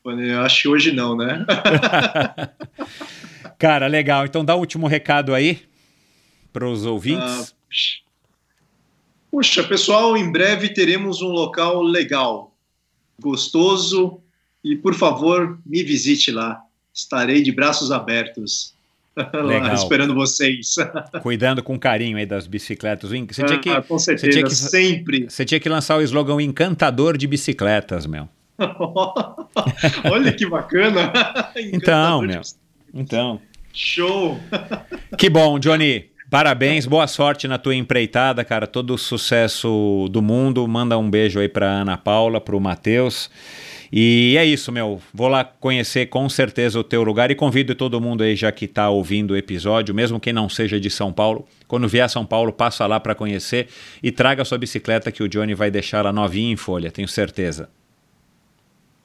Eu 0.05 0.41
acho 0.41 0.63
que 0.63 0.67
hoje 0.67 0.91
não, 0.91 1.15
né? 1.15 1.45
Cara, 3.57 3.87
legal. 3.87 4.25
Então 4.25 4.43
dá 4.43 4.53
o 4.55 4.59
último 4.59 4.87
recado 4.87 5.33
aí 5.33 5.61
pros 6.51 6.85
ouvintes. 6.85 7.55
Ah, 7.55 7.63
Puxa, 9.33 9.63
pessoal, 9.63 10.15
em 10.15 10.31
breve 10.31 10.69
teremos 10.69 11.19
um 11.23 11.29
local 11.29 11.81
legal, 11.81 12.55
gostoso 13.19 14.19
e, 14.63 14.75
por 14.75 14.93
favor, 14.93 15.57
me 15.65 15.81
visite 15.81 16.31
lá. 16.31 16.61
Estarei 16.93 17.41
de 17.41 17.51
braços 17.51 17.91
abertos. 17.91 18.75
Legal. 19.33 19.73
esperando 19.73 20.13
vocês. 20.13 20.75
Cuidando 21.23 21.63
com 21.63 21.79
carinho 21.79 22.15
aí 22.17 22.27
das 22.27 22.45
bicicletas. 22.45 23.09
Você 23.09 23.43
tinha 23.43 23.57
que, 23.59 23.69
Ah, 23.71 23.81
com 23.81 23.97
certeza, 23.97 24.31
tinha 24.31 24.43
que- 24.43 24.53
sempre. 24.55 25.25
você 25.27 25.43
tinha 25.43 25.59
que 25.59 25.67
lançar 25.67 25.97
o 25.97 26.01
slogan 26.03 26.39
encantador 26.39 27.17
de 27.17 27.25
bicicletas, 27.25 28.05
meu. 28.05 28.29
Olha 30.11 30.31
que 30.31 30.45
bacana. 30.47 31.11
Então, 31.55 32.21
meu. 32.21 32.41
Então. 32.93 33.41
Show. 33.73 34.39
Que 35.17 35.27
bom, 35.27 35.57
Johnny. 35.57 36.12
Parabéns, 36.33 36.87
boa 36.87 37.05
sorte 37.05 37.47
na 37.47 37.59
tua 37.59 37.75
empreitada, 37.75 38.43
cara. 38.43 38.65
Todo 38.65 38.95
o 38.95 38.97
sucesso 38.97 40.07
do 40.09 40.19
mundo. 40.19 40.67
Manda 40.67 40.97
um 40.97 41.07
beijo 41.07 41.39
aí 41.39 41.47
pra 41.47 41.67
Ana 41.67 41.95
Paula, 41.95 42.41
pro 42.41 42.59
Matheus. 42.59 43.29
E 43.91 44.35
é 44.35 44.43
isso, 44.43 44.71
meu. 44.71 44.99
Vou 45.13 45.27
lá 45.27 45.43
conhecer 45.43 46.07
com 46.07 46.27
certeza 46.27 46.79
o 46.79 46.83
teu 46.83 47.03
lugar 47.03 47.29
e 47.29 47.35
convido 47.35 47.75
todo 47.75 48.01
mundo 48.01 48.23
aí 48.23 48.35
já 48.35 48.51
que 48.51 48.67
tá 48.67 48.89
ouvindo 48.89 49.35
o 49.35 49.37
episódio, 49.37 49.93
mesmo 49.93 50.19
quem 50.19 50.33
não 50.33 50.49
seja 50.49 50.79
de 50.79 50.89
São 50.89 51.13
Paulo. 51.13 51.47
Quando 51.67 51.87
vier 51.87 52.05
a 52.05 52.09
São 52.09 52.25
Paulo, 52.25 52.51
passa 52.51 52.87
lá 52.87 52.99
pra 52.99 53.13
conhecer 53.13 53.67
e 54.01 54.11
traga 54.11 54.43
sua 54.43 54.57
bicicleta 54.57 55.11
que 55.11 55.21
o 55.21 55.29
Johnny 55.29 55.53
vai 55.53 55.69
deixar 55.69 55.99
ela 55.99 56.11
novinha 56.11 56.51
em 56.51 56.57
folha, 56.57 56.89
tenho 56.89 57.07
certeza. 57.07 57.69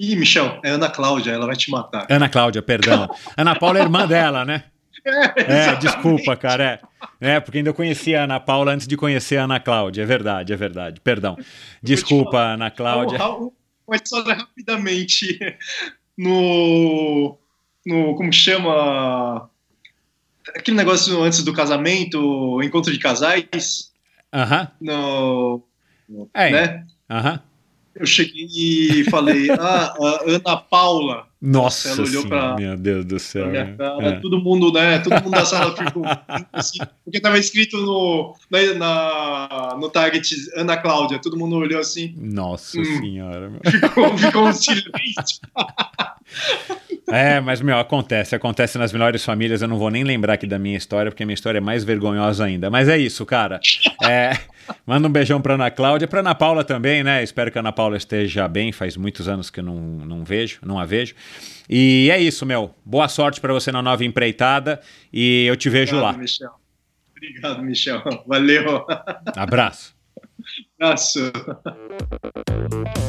Ih, 0.01 0.17
Michel, 0.17 0.61
é 0.65 0.71
Ana 0.71 0.89
Cláudia, 0.89 1.33
ela 1.33 1.45
vai 1.45 1.57
te 1.57 1.71
matar. 1.71 2.07
Ana 2.09 2.31
Cláudia, 2.31 2.63
perdão. 2.63 3.07
Ana 3.37 3.55
Paula 3.55 3.81
é 3.81 3.83
irmã 3.83 4.07
dela, 4.07 4.47
né? 4.47 4.65
É, 5.05 5.77
desculpa, 5.81 6.37
cara. 6.37 6.81
É. 7.21 7.35
é, 7.37 7.41
porque 7.41 7.59
ainda 7.59 7.71
eu 7.71 7.75
conhecia 7.75 8.21
a 8.21 8.25
Ana 8.25 8.41
Paula 8.41 8.73
antes 8.73 8.87
de 8.87 8.97
conhecer 8.97 9.37
a 9.37 9.45
Ana 9.45 9.61
Cláudia. 9.61 10.03
É 10.03 10.07
verdade, 10.07 10.53
é 10.53 10.57
verdade. 10.57 11.01
Perdão. 11.01 11.37
Desculpa, 11.83 12.39
Ana 12.39 12.71
Cláudia. 12.71 13.19
Uma 13.87 13.97
história 13.97 14.35
rapidamente 14.35 15.39
no, 16.17 17.37
no. 17.87 18.15
Como 18.17 18.33
chama? 18.33 19.49
Aquele 20.57 20.77
negócio 20.77 21.23
antes 21.23 21.43
do 21.45 21.53
casamento, 21.53 22.61
encontro 22.63 22.93
de 22.93 22.99
casais. 22.99 23.93
Aham, 24.33 24.69
No, 24.81 25.63
no- 26.09 26.29
É. 26.35 26.51
né? 26.51 26.87
aham. 27.09 27.41
Eu 27.95 28.07
cheguei 28.07 28.47
e 28.47 29.05
falei, 29.11 29.51
ah, 29.51 29.95
a 29.99 30.23
Ana 30.31 30.57
Paula. 30.57 31.28
Nossa, 31.41 31.91
ela 31.91 32.03
olhou 32.03 32.27
pra- 32.27 32.57
meu 32.57 32.77
Deus 32.77 33.05
do 33.05 33.19
céu. 33.21 33.47
minha 33.47 33.77
cara, 33.77 34.07
É. 34.09 34.13
todo 34.21 34.41
mundo, 34.43 34.73
né? 34.73 34.99
Todo 34.99 35.23
mundo 35.23 35.31
da 35.31 35.45
sala 35.45 35.77
ficou 35.77 36.03
assim, 36.53 36.79
porque 37.05 37.21
tava 37.21 37.39
escrito 37.39 37.77
no, 37.77 38.35
na, 38.51 38.75
na- 38.75 39.77
no 39.79 39.89
target 39.89 40.35
Ana 40.57 40.77
Cláudia, 40.77 41.21
todo 41.21 41.39
mundo 41.39 41.55
olhou 41.57 41.81
assim, 41.81 42.13
Nossa 42.17 42.81
Hum. 42.81 42.85
senhora. 42.85 43.51
meu. 43.51 43.61
ficou, 43.71 44.19
ficou 44.19 44.49
um 44.49 44.53
silêncio. 44.53 45.41
É, 47.07 47.41
mas, 47.41 47.61
meu, 47.61 47.79
acontece. 47.79 48.35
Acontece 48.35 48.77
nas 48.77 48.93
melhores 48.93 49.25
famílias. 49.25 49.63
Eu 49.63 49.69
não 49.69 49.79
vou 49.79 49.91
nem 49.91 50.05
lembrar 50.05 50.35
aqui 50.35 50.47
da 50.47 50.59
minha 50.59 50.77
história, 50.77 51.11
porque 51.11 51.23
a 51.23 51.27
minha 51.27 51.35
história 51.35 51.59
é 51.59 51.61
mais 51.61 51.85
vergonhosa 51.85 52.45
ainda. 52.45 52.69
Mas 52.69 52.89
é 52.89 52.99
isso, 52.99 53.25
cara. 53.25 53.61
É, 54.05 54.37
manda 54.87 55.09
um 55.09 55.11
beijão 55.11 55.41
pra 55.41 55.55
Ana 55.55 55.71
Cláudia, 55.71 56.07
pra 56.09 56.21
Ana 56.21 56.35
Paula 56.35 56.65
também, 56.65 57.03
né? 57.03 57.23
Espero 57.23 57.51
que 57.51 57.59
a 57.59 57.61
Ana 57.61 57.73
Paula 57.73 57.97
esteja 57.97 58.47
bem. 58.49 58.73
Faz 58.73 58.97
muitos 58.97 59.29
anos 59.29 59.51
que 59.51 59.61
eu 59.61 59.65
não, 59.65 59.77
não 59.77 60.25
vejo, 60.25 60.61
não 60.63 60.79
a 60.79 60.85
vejo. 60.85 61.15
E 61.69 62.09
é 62.13 62.19
isso, 62.21 62.47
meu. 62.47 62.75
Boa 62.85 63.09
sorte 63.09 63.41
pra 63.41 63.53
você 63.53 63.71
na 63.73 63.83
nova 63.83 64.05
empreitada. 64.05 64.81
E 65.13 65.45
eu 65.47 65.57
te 65.57 65.69
vejo 65.69 65.97
Obrigado, 65.97 66.15
lá. 66.15 66.19
Michel. 66.19 66.51
Obrigado, 67.11 67.63
Michel. 67.63 68.03
Valeu. 68.27 68.87
Abraço. 69.37 69.98
Abraço. 70.81 71.33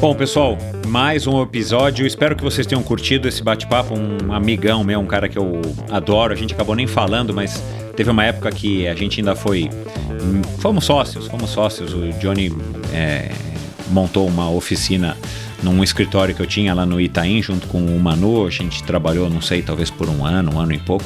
Bom, 0.00 0.14
pessoal, 0.14 0.56
mais 0.86 1.26
um 1.26 1.42
episódio. 1.42 2.06
Espero 2.06 2.34
que 2.34 2.42
vocês 2.42 2.66
tenham 2.66 2.82
curtido 2.82 3.28
esse 3.28 3.42
bate-papo. 3.42 3.94
Um 3.94 4.32
amigão 4.32 4.82
meu, 4.82 5.00
um 5.00 5.06
cara 5.06 5.28
que 5.28 5.38
eu 5.38 5.60
adoro. 5.90 6.32
A 6.32 6.36
gente 6.36 6.54
acabou 6.54 6.74
nem 6.74 6.86
falando, 6.86 7.32
mas 7.32 7.62
teve 7.96 8.10
uma 8.10 8.24
época 8.24 8.50
que 8.50 8.86
a 8.88 8.94
gente 8.94 9.20
ainda 9.20 9.34
foi. 9.34 9.70
Fomos 10.58 10.84
sócios, 10.84 11.26
fomos 11.26 11.50
sócios. 11.50 11.92
O 11.92 12.10
Johnny 12.18 12.52
é, 12.92 13.30
montou 13.90 14.26
uma 14.26 14.50
oficina 14.50 15.16
num 15.62 15.82
escritório 15.82 16.34
que 16.34 16.40
eu 16.40 16.46
tinha 16.46 16.72
lá 16.74 16.86
no 16.86 17.00
Itaim, 17.00 17.42
junto 17.42 17.66
com 17.66 17.84
o 17.84 18.00
Manu. 18.00 18.46
A 18.46 18.50
gente 18.50 18.82
trabalhou, 18.82 19.28
não 19.28 19.40
sei, 19.40 19.62
talvez 19.62 19.90
por 19.90 20.08
um 20.08 20.24
ano, 20.24 20.54
um 20.54 20.60
ano 20.60 20.72
e 20.72 20.78
pouco. 20.78 21.04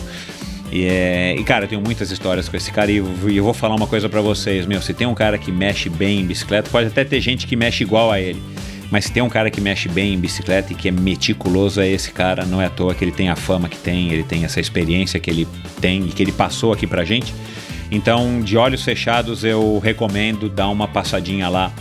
E, 0.75 0.87
é, 0.87 1.37
e, 1.39 1.45
cara, 1.45 1.67
eu 1.67 1.69
tenho 1.69 1.81
muitas 1.81 2.11
histórias 2.11 2.49
com 2.49 2.57
esse 2.57 2.73
cara 2.73 2.91
e 2.91 2.97
eu, 2.97 3.05
vou 3.45 3.55
falar 3.55 3.77
uma 3.77 3.87
coisa 3.87 4.09
pra 4.09 4.21
vocês, 4.21 4.67
meu, 4.67 4.83
se 4.83 4.93
tem 4.93 5.07
um 5.07 5.15
cara 5.15 5.39
que 5.39 5.53
mexe 5.53 5.89
bem 5.89 6.19
em 6.19 6.27
bicicleta, 6.27 6.69
pode 6.69 6.89
até 6.89 7.05
ter 7.05 7.21
gente 7.21 7.47
que 7.47 7.55
mexe 7.55 7.85
igual 7.85 8.11
a 8.11 8.21
ele, 8.21 8.43
mas 8.91 9.05
se 9.05 9.13
tem 9.13 9.23
um 9.23 9.29
cara 9.29 9.53
que 9.53 9.61
mexe 9.61 9.89
bem 9.89 10.15
em 10.15 10.19
bicicleta 10.19 10.73
e 10.73 10.75
que 10.75 10.89
é 10.89 10.91
meticuloso, 10.91 11.81
é 11.81 11.89
esse 11.89 12.11
cara, 12.11 12.45
não 12.45 12.61
é 12.61 12.67
à 12.67 12.71
toa 12.71 12.93
que 12.93 13.05
ele 13.05 13.13
tem 13.13 13.29
a 13.29 13.37
fama 13.37 13.69
que 13.69 13.77
tem, 13.77 14.13
ele 14.13 14.25
tem 14.25 14.45
essa 14.45 14.59
experiência 14.59 15.21
que 15.21 15.31
ele 15.31 15.47
tem 15.81 16.07
e 16.07 16.09
que 16.09 16.21
ele 16.21 16.33
passou 16.33 16.73
aqui 16.73 16.89
pra 16.89 17.05
gente. 17.05 17.33
Então, 17.89 18.41
de 18.41 18.57
olhos 18.57 18.83
fechados, 18.83 19.45
eu 19.45 19.79
recomendo 19.79 20.49
dar 20.49 20.69
uma 20.71 20.89
passadinha 20.89 21.49
lá 21.49 21.73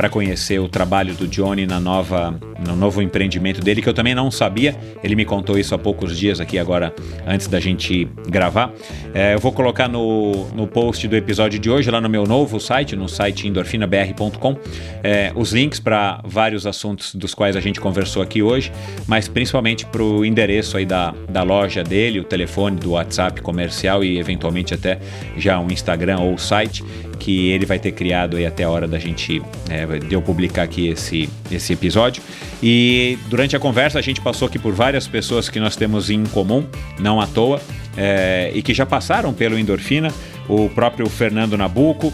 para 0.00 0.08
conhecer 0.08 0.58
o 0.58 0.66
trabalho 0.66 1.14
do 1.14 1.28
Johnny 1.28 1.66
na 1.66 1.78
nova, 1.78 2.34
no 2.66 2.74
novo 2.74 3.02
empreendimento 3.02 3.60
dele, 3.60 3.82
que 3.82 3.88
eu 3.90 3.92
também 3.92 4.14
não 4.14 4.30
sabia. 4.30 4.74
Ele 5.04 5.14
me 5.14 5.26
contou 5.26 5.58
isso 5.58 5.74
há 5.74 5.78
poucos 5.78 6.18
dias 6.18 6.40
aqui 6.40 6.58
agora, 6.58 6.94
antes 7.26 7.46
da 7.48 7.60
gente 7.60 8.08
gravar. 8.26 8.72
É, 9.12 9.34
eu 9.34 9.38
vou 9.38 9.52
colocar 9.52 9.88
no, 9.88 10.48
no 10.54 10.66
post 10.66 11.06
do 11.06 11.14
episódio 11.14 11.58
de 11.58 11.68
hoje, 11.68 11.90
lá 11.90 12.00
no 12.00 12.08
meu 12.08 12.24
novo 12.24 12.58
site, 12.58 12.96
no 12.96 13.10
site 13.10 13.46
endorfinabr.com, 13.46 14.56
é, 15.02 15.32
os 15.36 15.52
links 15.52 15.78
para 15.78 16.22
vários 16.24 16.66
assuntos 16.66 17.14
dos 17.14 17.34
quais 17.34 17.54
a 17.54 17.60
gente 17.60 17.78
conversou 17.78 18.22
aqui 18.22 18.42
hoje, 18.42 18.72
mas 19.06 19.28
principalmente 19.28 19.84
para 19.84 20.02
o 20.02 20.24
endereço 20.24 20.78
aí 20.78 20.86
da, 20.86 21.12
da 21.28 21.42
loja 21.42 21.84
dele, 21.84 22.20
o 22.20 22.24
telefone 22.24 22.78
do 22.78 22.92
WhatsApp 22.92 23.42
comercial 23.42 24.02
e 24.02 24.18
eventualmente 24.18 24.72
até 24.72 24.98
já 25.36 25.60
um 25.60 25.70
Instagram 25.70 26.20
ou 26.20 26.38
site 26.38 26.82
que 27.20 27.50
ele 27.50 27.66
vai 27.66 27.78
ter 27.78 27.92
criado 27.92 28.36
aí 28.36 28.46
até 28.46 28.64
a 28.64 28.70
hora 28.70 28.88
da 28.88 28.98
gente 28.98 29.40
é, 29.68 29.86
de 29.98 30.14
eu 30.14 30.22
publicar 30.22 30.62
aqui 30.62 30.88
esse, 30.88 31.28
esse 31.52 31.72
episódio. 31.74 32.22
E 32.62 33.18
durante 33.28 33.54
a 33.54 33.60
conversa 33.60 33.98
a 33.98 34.02
gente 34.02 34.20
passou 34.20 34.48
aqui 34.48 34.58
por 34.58 34.72
várias 34.72 35.06
pessoas 35.06 35.48
que 35.48 35.60
nós 35.60 35.76
temos 35.76 36.10
em 36.10 36.24
comum, 36.24 36.66
não 36.98 37.20
à 37.20 37.26
toa, 37.26 37.60
é, 37.96 38.50
e 38.54 38.62
que 38.62 38.74
já 38.74 38.86
passaram 38.86 39.32
pelo 39.32 39.58
Endorfina, 39.58 40.12
o 40.48 40.68
próprio 40.70 41.08
Fernando 41.08 41.56
Nabuco, 41.56 42.12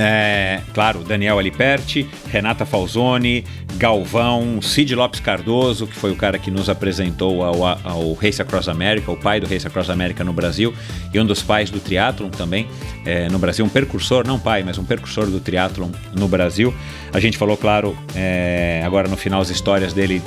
É, 0.00 0.60
claro, 0.72 1.00
Daniel 1.00 1.40
Aliperti, 1.40 2.08
Renata 2.30 2.64
Falzoni, 2.64 3.44
Galvão, 3.78 4.62
Cid 4.62 4.94
Lopes 4.94 5.18
Cardoso, 5.18 5.88
que 5.88 5.96
foi 5.96 6.12
o 6.12 6.16
cara 6.16 6.38
que 6.38 6.52
nos 6.52 6.68
apresentou 6.70 7.42
ao, 7.42 7.64
ao 7.66 8.12
Race 8.12 8.40
Across 8.40 8.68
America, 8.68 9.10
o 9.10 9.16
pai 9.16 9.40
do 9.40 9.48
Race 9.48 9.66
Across 9.66 9.90
America 9.90 10.22
no 10.22 10.32
Brasil 10.32 10.72
e 11.12 11.18
um 11.18 11.26
dos 11.26 11.42
pais 11.42 11.68
do 11.68 11.80
triatlon 11.80 12.28
também 12.30 12.68
é, 13.04 13.28
no 13.28 13.40
Brasil, 13.40 13.64
um 13.64 13.68
percursor, 13.68 14.24
não 14.24 14.38
pai, 14.38 14.62
mas 14.62 14.78
um 14.78 14.84
percursor 14.84 15.26
do 15.26 15.40
triatlon 15.40 15.90
no 16.14 16.28
Brasil. 16.28 16.72
A 17.12 17.18
gente 17.18 17.36
falou, 17.36 17.56
claro, 17.56 17.98
é, 18.14 18.80
agora 18.84 19.08
no 19.08 19.16
final 19.16 19.40
as 19.40 19.50
histórias 19.50 19.92
dele 19.92 20.22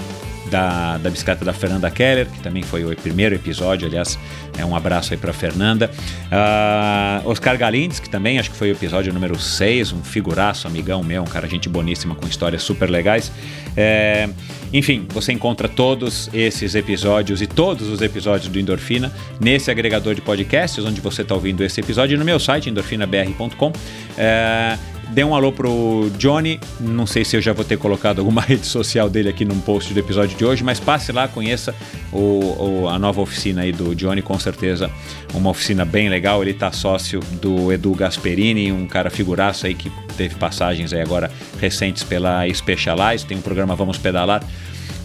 da, 0.51 0.97
da 0.97 1.09
bicicleta 1.09 1.45
da 1.45 1.53
Fernanda 1.53 1.89
Keller, 1.89 2.27
que 2.27 2.41
também 2.41 2.61
foi 2.61 2.83
o 2.83 2.95
primeiro 2.95 3.33
episódio, 3.33 3.87
aliás, 3.87 4.19
é 4.57 4.65
um 4.65 4.75
abraço 4.75 5.13
aí 5.13 5.17
para 5.17 5.31
Fernanda. 5.31 5.89
Uh, 6.27 7.29
Oscar 7.29 7.57
Galindes, 7.57 7.99
que 7.99 8.09
também 8.09 8.37
acho 8.37 8.51
que 8.51 8.57
foi 8.57 8.69
o 8.69 8.73
episódio 8.73 9.13
número 9.13 9.39
6, 9.39 9.93
um 9.93 10.03
figuraço, 10.03 10.67
amigão 10.67 11.01
meu, 11.01 11.23
um 11.23 11.25
cara 11.25 11.47
gente 11.47 11.69
boníssima 11.69 12.13
com 12.13 12.27
histórias 12.27 12.61
super 12.61 12.89
legais. 12.89 13.31
É, 13.75 14.29
enfim, 14.73 15.07
você 15.09 15.31
encontra 15.31 15.69
todos 15.69 16.29
esses 16.33 16.75
episódios 16.75 17.41
e 17.41 17.47
todos 17.47 17.87
os 17.87 18.01
episódios 18.01 18.49
do 18.49 18.59
Endorfina 18.59 19.11
nesse 19.39 19.71
agregador 19.71 20.13
de 20.13 20.21
podcasts, 20.21 20.83
onde 20.83 20.99
você 20.99 21.21
está 21.21 21.33
ouvindo 21.33 21.63
esse 21.63 21.79
episódio, 21.79 22.15
e 22.15 22.17
no 22.17 22.25
meu 22.25 22.39
site, 22.39 22.69
endorfinabr.com. 22.69 23.71
É, 24.17 24.77
Dê 25.11 25.25
um 25.25 25.35
alô 25.35 25.51
pro 25.51 26.09
Johnny. 26.17 26.57
Não 26.79 27.05
sei 27.05 27.25
se 27.25 27.35
eu 27.35 27.41
já 27.41 27.51
vou 27.51 27.65
ter 27.65 27.77
colocado 27.77 28.19
alguma 28.19 28.39
rede 28.47 28.65
social 28.65 29.09
dele 29.09 29.27
aqui 29.27 29.43
no 29.43 29.53
post 29.57 29.93
do 29.93 29.99
episódio 29.99 30.37
de 30.37 30.45
hoje, 30.45 30.63
mas 30.63 30.79
passe 30.79 31.11
lá, 31.11 31.27
conheça 31.27 31.75
o, 32.13 32.83
o, 32.83 32.87
a 32.87 32.97
nova 32.97 33.19
oficina 33.19 33.63
aí 33.63 33.73
do 33.73 33.93
Johnny, 33.93 34.21
com 34.21 34.39
certeza 34.39 34.89
uma 35.33 35.49
oficina 35.49 35.83
bem 35.83 36.07
legal. 36.07 36.41
Ele 36.41 36.53
tá 36.53 36.71
sócio 36.71 37.19
do 37.41 37.73
Edu 37.73 37.93
Gasperini, 37.93 38.71
um 38.71 38.87
cara 38.87 39.09
figuraço 39.09 39.67
aí 39.67 39.75
que 39.75 39.91
teve 40.15 40.35
passagens 40.35 40.93
aí 40.93 41.01
agora 41.01 41.29
recentes 41.59 42.03
pela 42.03 42.47
Specialize, 42.53 43.25
tem 43.25 43.37
um 43.37 43.41
programa 43.41 43.75
Vamos 43.75 43.97
Pedalar 43.97 44.41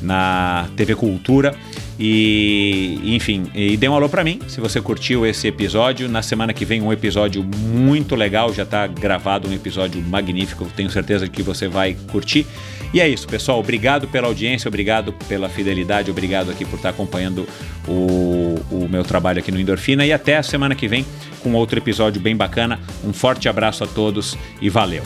na 0.01 0.69
TV 0.77 0.95
Cultura. 0.95 1.53
E, 1.99 3.01
enfim, 3.05 3.47
e 3.55 3.77
dê 3.77 3.89
um 3.89 3.95
alô 3.95 4.09
para 4.09 4.23
mim 4.23 4.39
se 4.47 4.61
você 4.61 4.81
curtiu 4.81 5.25
esse 5.25 5.49
episódio. 5.49 6.09
Na 6.09 6.23
semana 6.23 6.53
que 6.53 6.65
vem, 6.65 6.83
um 6.83 6.93
episódio 6.93 7.43
muito 7.43 8.15
legal. 8.15 8.53
Já 8.53 8.65
está 8.65 8.87
gravado 8.87 9.49
um 9.49 9.53
episódio 9.53 10.03
magnífico. 10.03 10.67
Tenho 10.77 10.91
certeza 10.91 11.27
que 11.29 11.43
você 11.43 11.69
vai 11.69 11.97
curtir. 12.11 12.47
E 12.93 13.01
é 13.01 13.09
isso, 13.09 13.27
pessoal. 13.27 13.59
Obrigado 13.59 14.07
pela 14.09 14.27
audiência, 14.27 14.69
obrigado 14.69 15.13
pela 15.29 15.49
fidelidade, 15.49 16.11
obrigado 16.11 16.51
aqui 16.51 16.65
por 16.65 16.77
estar 16.77 16.91
acompanhando 16.91 17.47
o, 17.89 18.55
o 18.71 18.89
meu 18.89 19.03
trabalho 19.03 19.39
aqui 19.39 19.51
no 19.51 19.59
Endorfina. 19.59 20.05
E 20.05 20.13
até 20.13 20.37
a 20.37 20.43
semana 20.43 20.75
que 20.75 20.87
vem 20.87 21.05
com 21.43 21.53
outro 21.55 21.79
episódio 21.79 22.21
bem 22.21 22.37
bacana. 22.37 22.79
Um 23.05 23.13
forte 23.13 23.49
abraço 23.49 23.85
a 23.85 23.87
todos 23.87 24.37
e 24.61 24.69
valeu! 24.69 25.03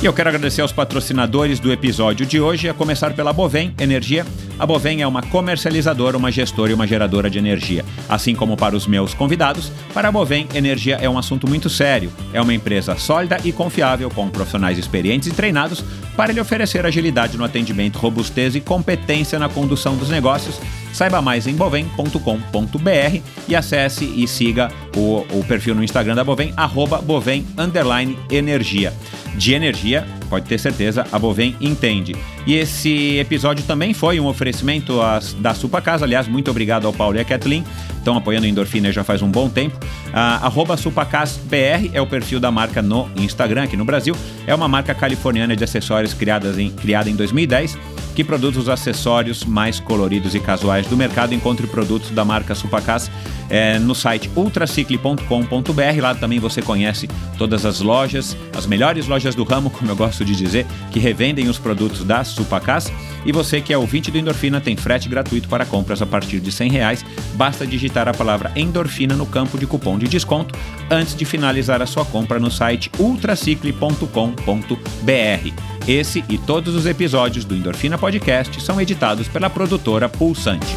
E 0.00 0.06
eu 0.06 0.12
quero 0.12 0.28
agradecer 0.28 0.60
aos 0.60 0.70
patrocinadores 0.70 1.58
do 1.58 1.72
episódio 1.72 2.24
de 2.24 2.40
hoje, 2.40 2.68
a 2.68 2.74
começar 2.74 3.14
pela 3.14 3.32
Bovem 3.32 3.74
Energia. 3.80 4.24
A 4.56 4.64
Bovem 4.64 5.02
é 5.02 5.06
uma 5.08 5.24
comercializadora, 5.24 6.16
uma 6.16 6.30
gestora 6.30 6.70
e 6.70 6.74
uma 6.74 6.86
geradora 6.86 7.28
de 7.28 7.36
energia. 7.36 7.84
Assim 8.08 8.32
como 8.32 8.56
para 8.56 8.76
os 8.76 8.86
meus 8.86 9.12
convidados, 9.12 9.72
para 9.92 10.06
a 10.06 10.12
Bovem, 10.12 10.46
energia 10.54 10.98
é 11.00 11.10
um 11.10 11.18
assunto 11.18 11.48
muito 11.48 11.68
sério. 11.68 12.12
É 12.32 12.40
uma 12.40 12.54
empresa 12.54 12.96
sólida 12.96 13.38
e 13.42 13.50
confiável, 13.50 14.08
com 14.08 14.28
profissionais 14.28 14.78
experientes 14.78 15.26
e 15.26 15.32
treinados 15.32 15.82
para 16.16 16.32
lhe 16.32 16.40
oferecer 16.40 16.86
agilidade 16.86 17.36
no 17.36 17.44
atendimento, 17.44 17.98
robustez 17.98 18.54
e 18.54 18.60
competência 18.60 19.36
na 19.36 19.48
condução 19.48 19.96
dos 19.96 20.10
negócios. 20.10 20.60
Saiba 20.92 21.22
mais 21.22 21.46
em 21.46 21.54
bovem.com.br 21.54 23.20
e 23.48 23.56
acesse 23.56 24.04
e 24.04 24.26
siga 24.26 24.70
o, 24.96 25.24
o 25.38 25.44
perfil 25.46 25.74
no 25.74 25.84
Instagram 25.84 26.14
da 26.14 26.24
Bovem, 26.24 26.52
arroba 26.56 27.00
Bovem 27.00 27.46
Energia. 28.30 28.92
De 29.36 29.52
energia, 29.52 30.06
pode 30.28 30.46
ter 30.46 30.58
certeza, 30.58 31.06
a 31.10 31.18
Bovem 31.18 31.56
entende. 31.60 32.14
E 32.46 32.54
esse 32.54 33.16
episódio 33.18 33.64
também 33.64 33.92
foi 33.92 34.20
um 34.20 34.26
oferecimento 34.26 35.00
às, 35.00 35.32
da 35.34 35.54
Supacasa. 35.54 36.04
Aliás, 36.04 36.28
muito 36.28 36.50
obrigado 36.50 36.86
ao 36.86 36.92
Paulo 36.92 37.16
e 37.16 37.20
à 37.20 37.24
Kathleen. 37.24 37.64
Estão 37.96 38.16
apoiando 38.16 38.46
a 38.46 38.48
Endorfina 38.48 38.90
já 38.90 39.04
faz 39.04 39.20
um 39.20 39.30
bom 39.30 39.48
tempo. 39.48 39.78
Arroba 40.12 40.76
SupacasBR 40.76 41.90
é 41.92 42.00
o 42.00 42.06
perfil 42.06 42.40
da 42.40 42.50
marca 42.50 42.80
no 42.80 43.08
Instagram, 43.16 43.64
aqui 43.64 43.76
no 43.76 43.84
Brasil. 43.84 44.16
É 44.46 44.54
uma 44.54 44.68
marca 44.68 44.94
californiana 44.94 45.54
de 45.54 45.64
acessórios 45.64 46.14
criadas 46.14 46.58
em, 46.58 46.70
criada 46.70 47.10
em 47.10 47.16
2010 47.16 47.76
que 48.18 48.24
produz 48.24 48.56
os 48.56 48.68
acessórios 48.68 49.44
mais 49.44 49.78
coloridos 49.78 50.34
e 50.34 50.40
casuais 50.40 50.88
do 50.88 50.96
mercado. 50.96 51.32
Encontre 51.32 51.68
produtos 51.68 52.10
da 52.10 52.24
marca 52.24 52.52
Supacas 52.52 53.08
é, 53.48 53.78
no 53.78 53.94
site 53.94 54.28
ultracicle.com.br. 54.34 56.02
Lá 56.02 56.16
também 56.16 56.40
você 56.40 56.60
conhece 56.60 57.08
todas 57.38 57.64
as 57.64 57.80
lojas, 57.80 58.36
as 58.56 58.66
melhores 58.66 59.06
lojas 59.06 59.36
do 59.36 59.44
ramo, 59.44 59.70
como 59.70 59.88
eu 59.88 59.94
gosto 59.94 60.17
de 60.24 60.34
dizer, 60.34 60.66
que 60.90 60.98
revendem 60.98 61.48
os 61.48 61.58
produtos 61.58 62.04
da 62.04 62.24
Supacas. 62.24 62.90
E 63.24 63.32
você 63.32 63.60
que 63.60 63.72
é 63.72 63.78
ouvinte 63.78 64.10
do 64.10 64.18
Endorfina 64.18 64.60
tem 64.60 64.76
frete 64.76 65.08
gratuito 65.08 65.48
para 65.48 65.66
compras 65.66 66.02
a 66.02 66.06
partir 66.06 66.40
de 66.40 66.52
100 66.52 66.70
reais. 66.70 67.04
Basta 67.34 67.66
digitar 67.66 68.08
a 68.08 68.14
palavra 68.14 68.52
Endorfina 68.56 69.14
no 69.14 69.26
campo 69.26 69.58
de 69.58 69.66
cupom 69.66 69.98
de 69.98 70.08
desconto 70.08 70.54
antes 70.90 71.14
de 71.14 71.24
finalizar 71.24 71.82
a 71.82 71.86
sua 71.86 72.04
compra 72.04 72.38
no 72.38 72.50
site 72.50 72.90
ultracicle.com.br. 72.98 75.52
Esse 75.86 76.24
e 76.28 76.36
todos 76.36 76.74
os 76.74 76.86
episódios 76.86 77.44
do 77.44 77.54
Endorfina 77.54 77.96
Podcast 77.96 78.60
são 78.60 78.80
editados 78.80 79.28
pela 79.28 79.48
produtora 79.48 80.08
Pulsante. 80.08 80.76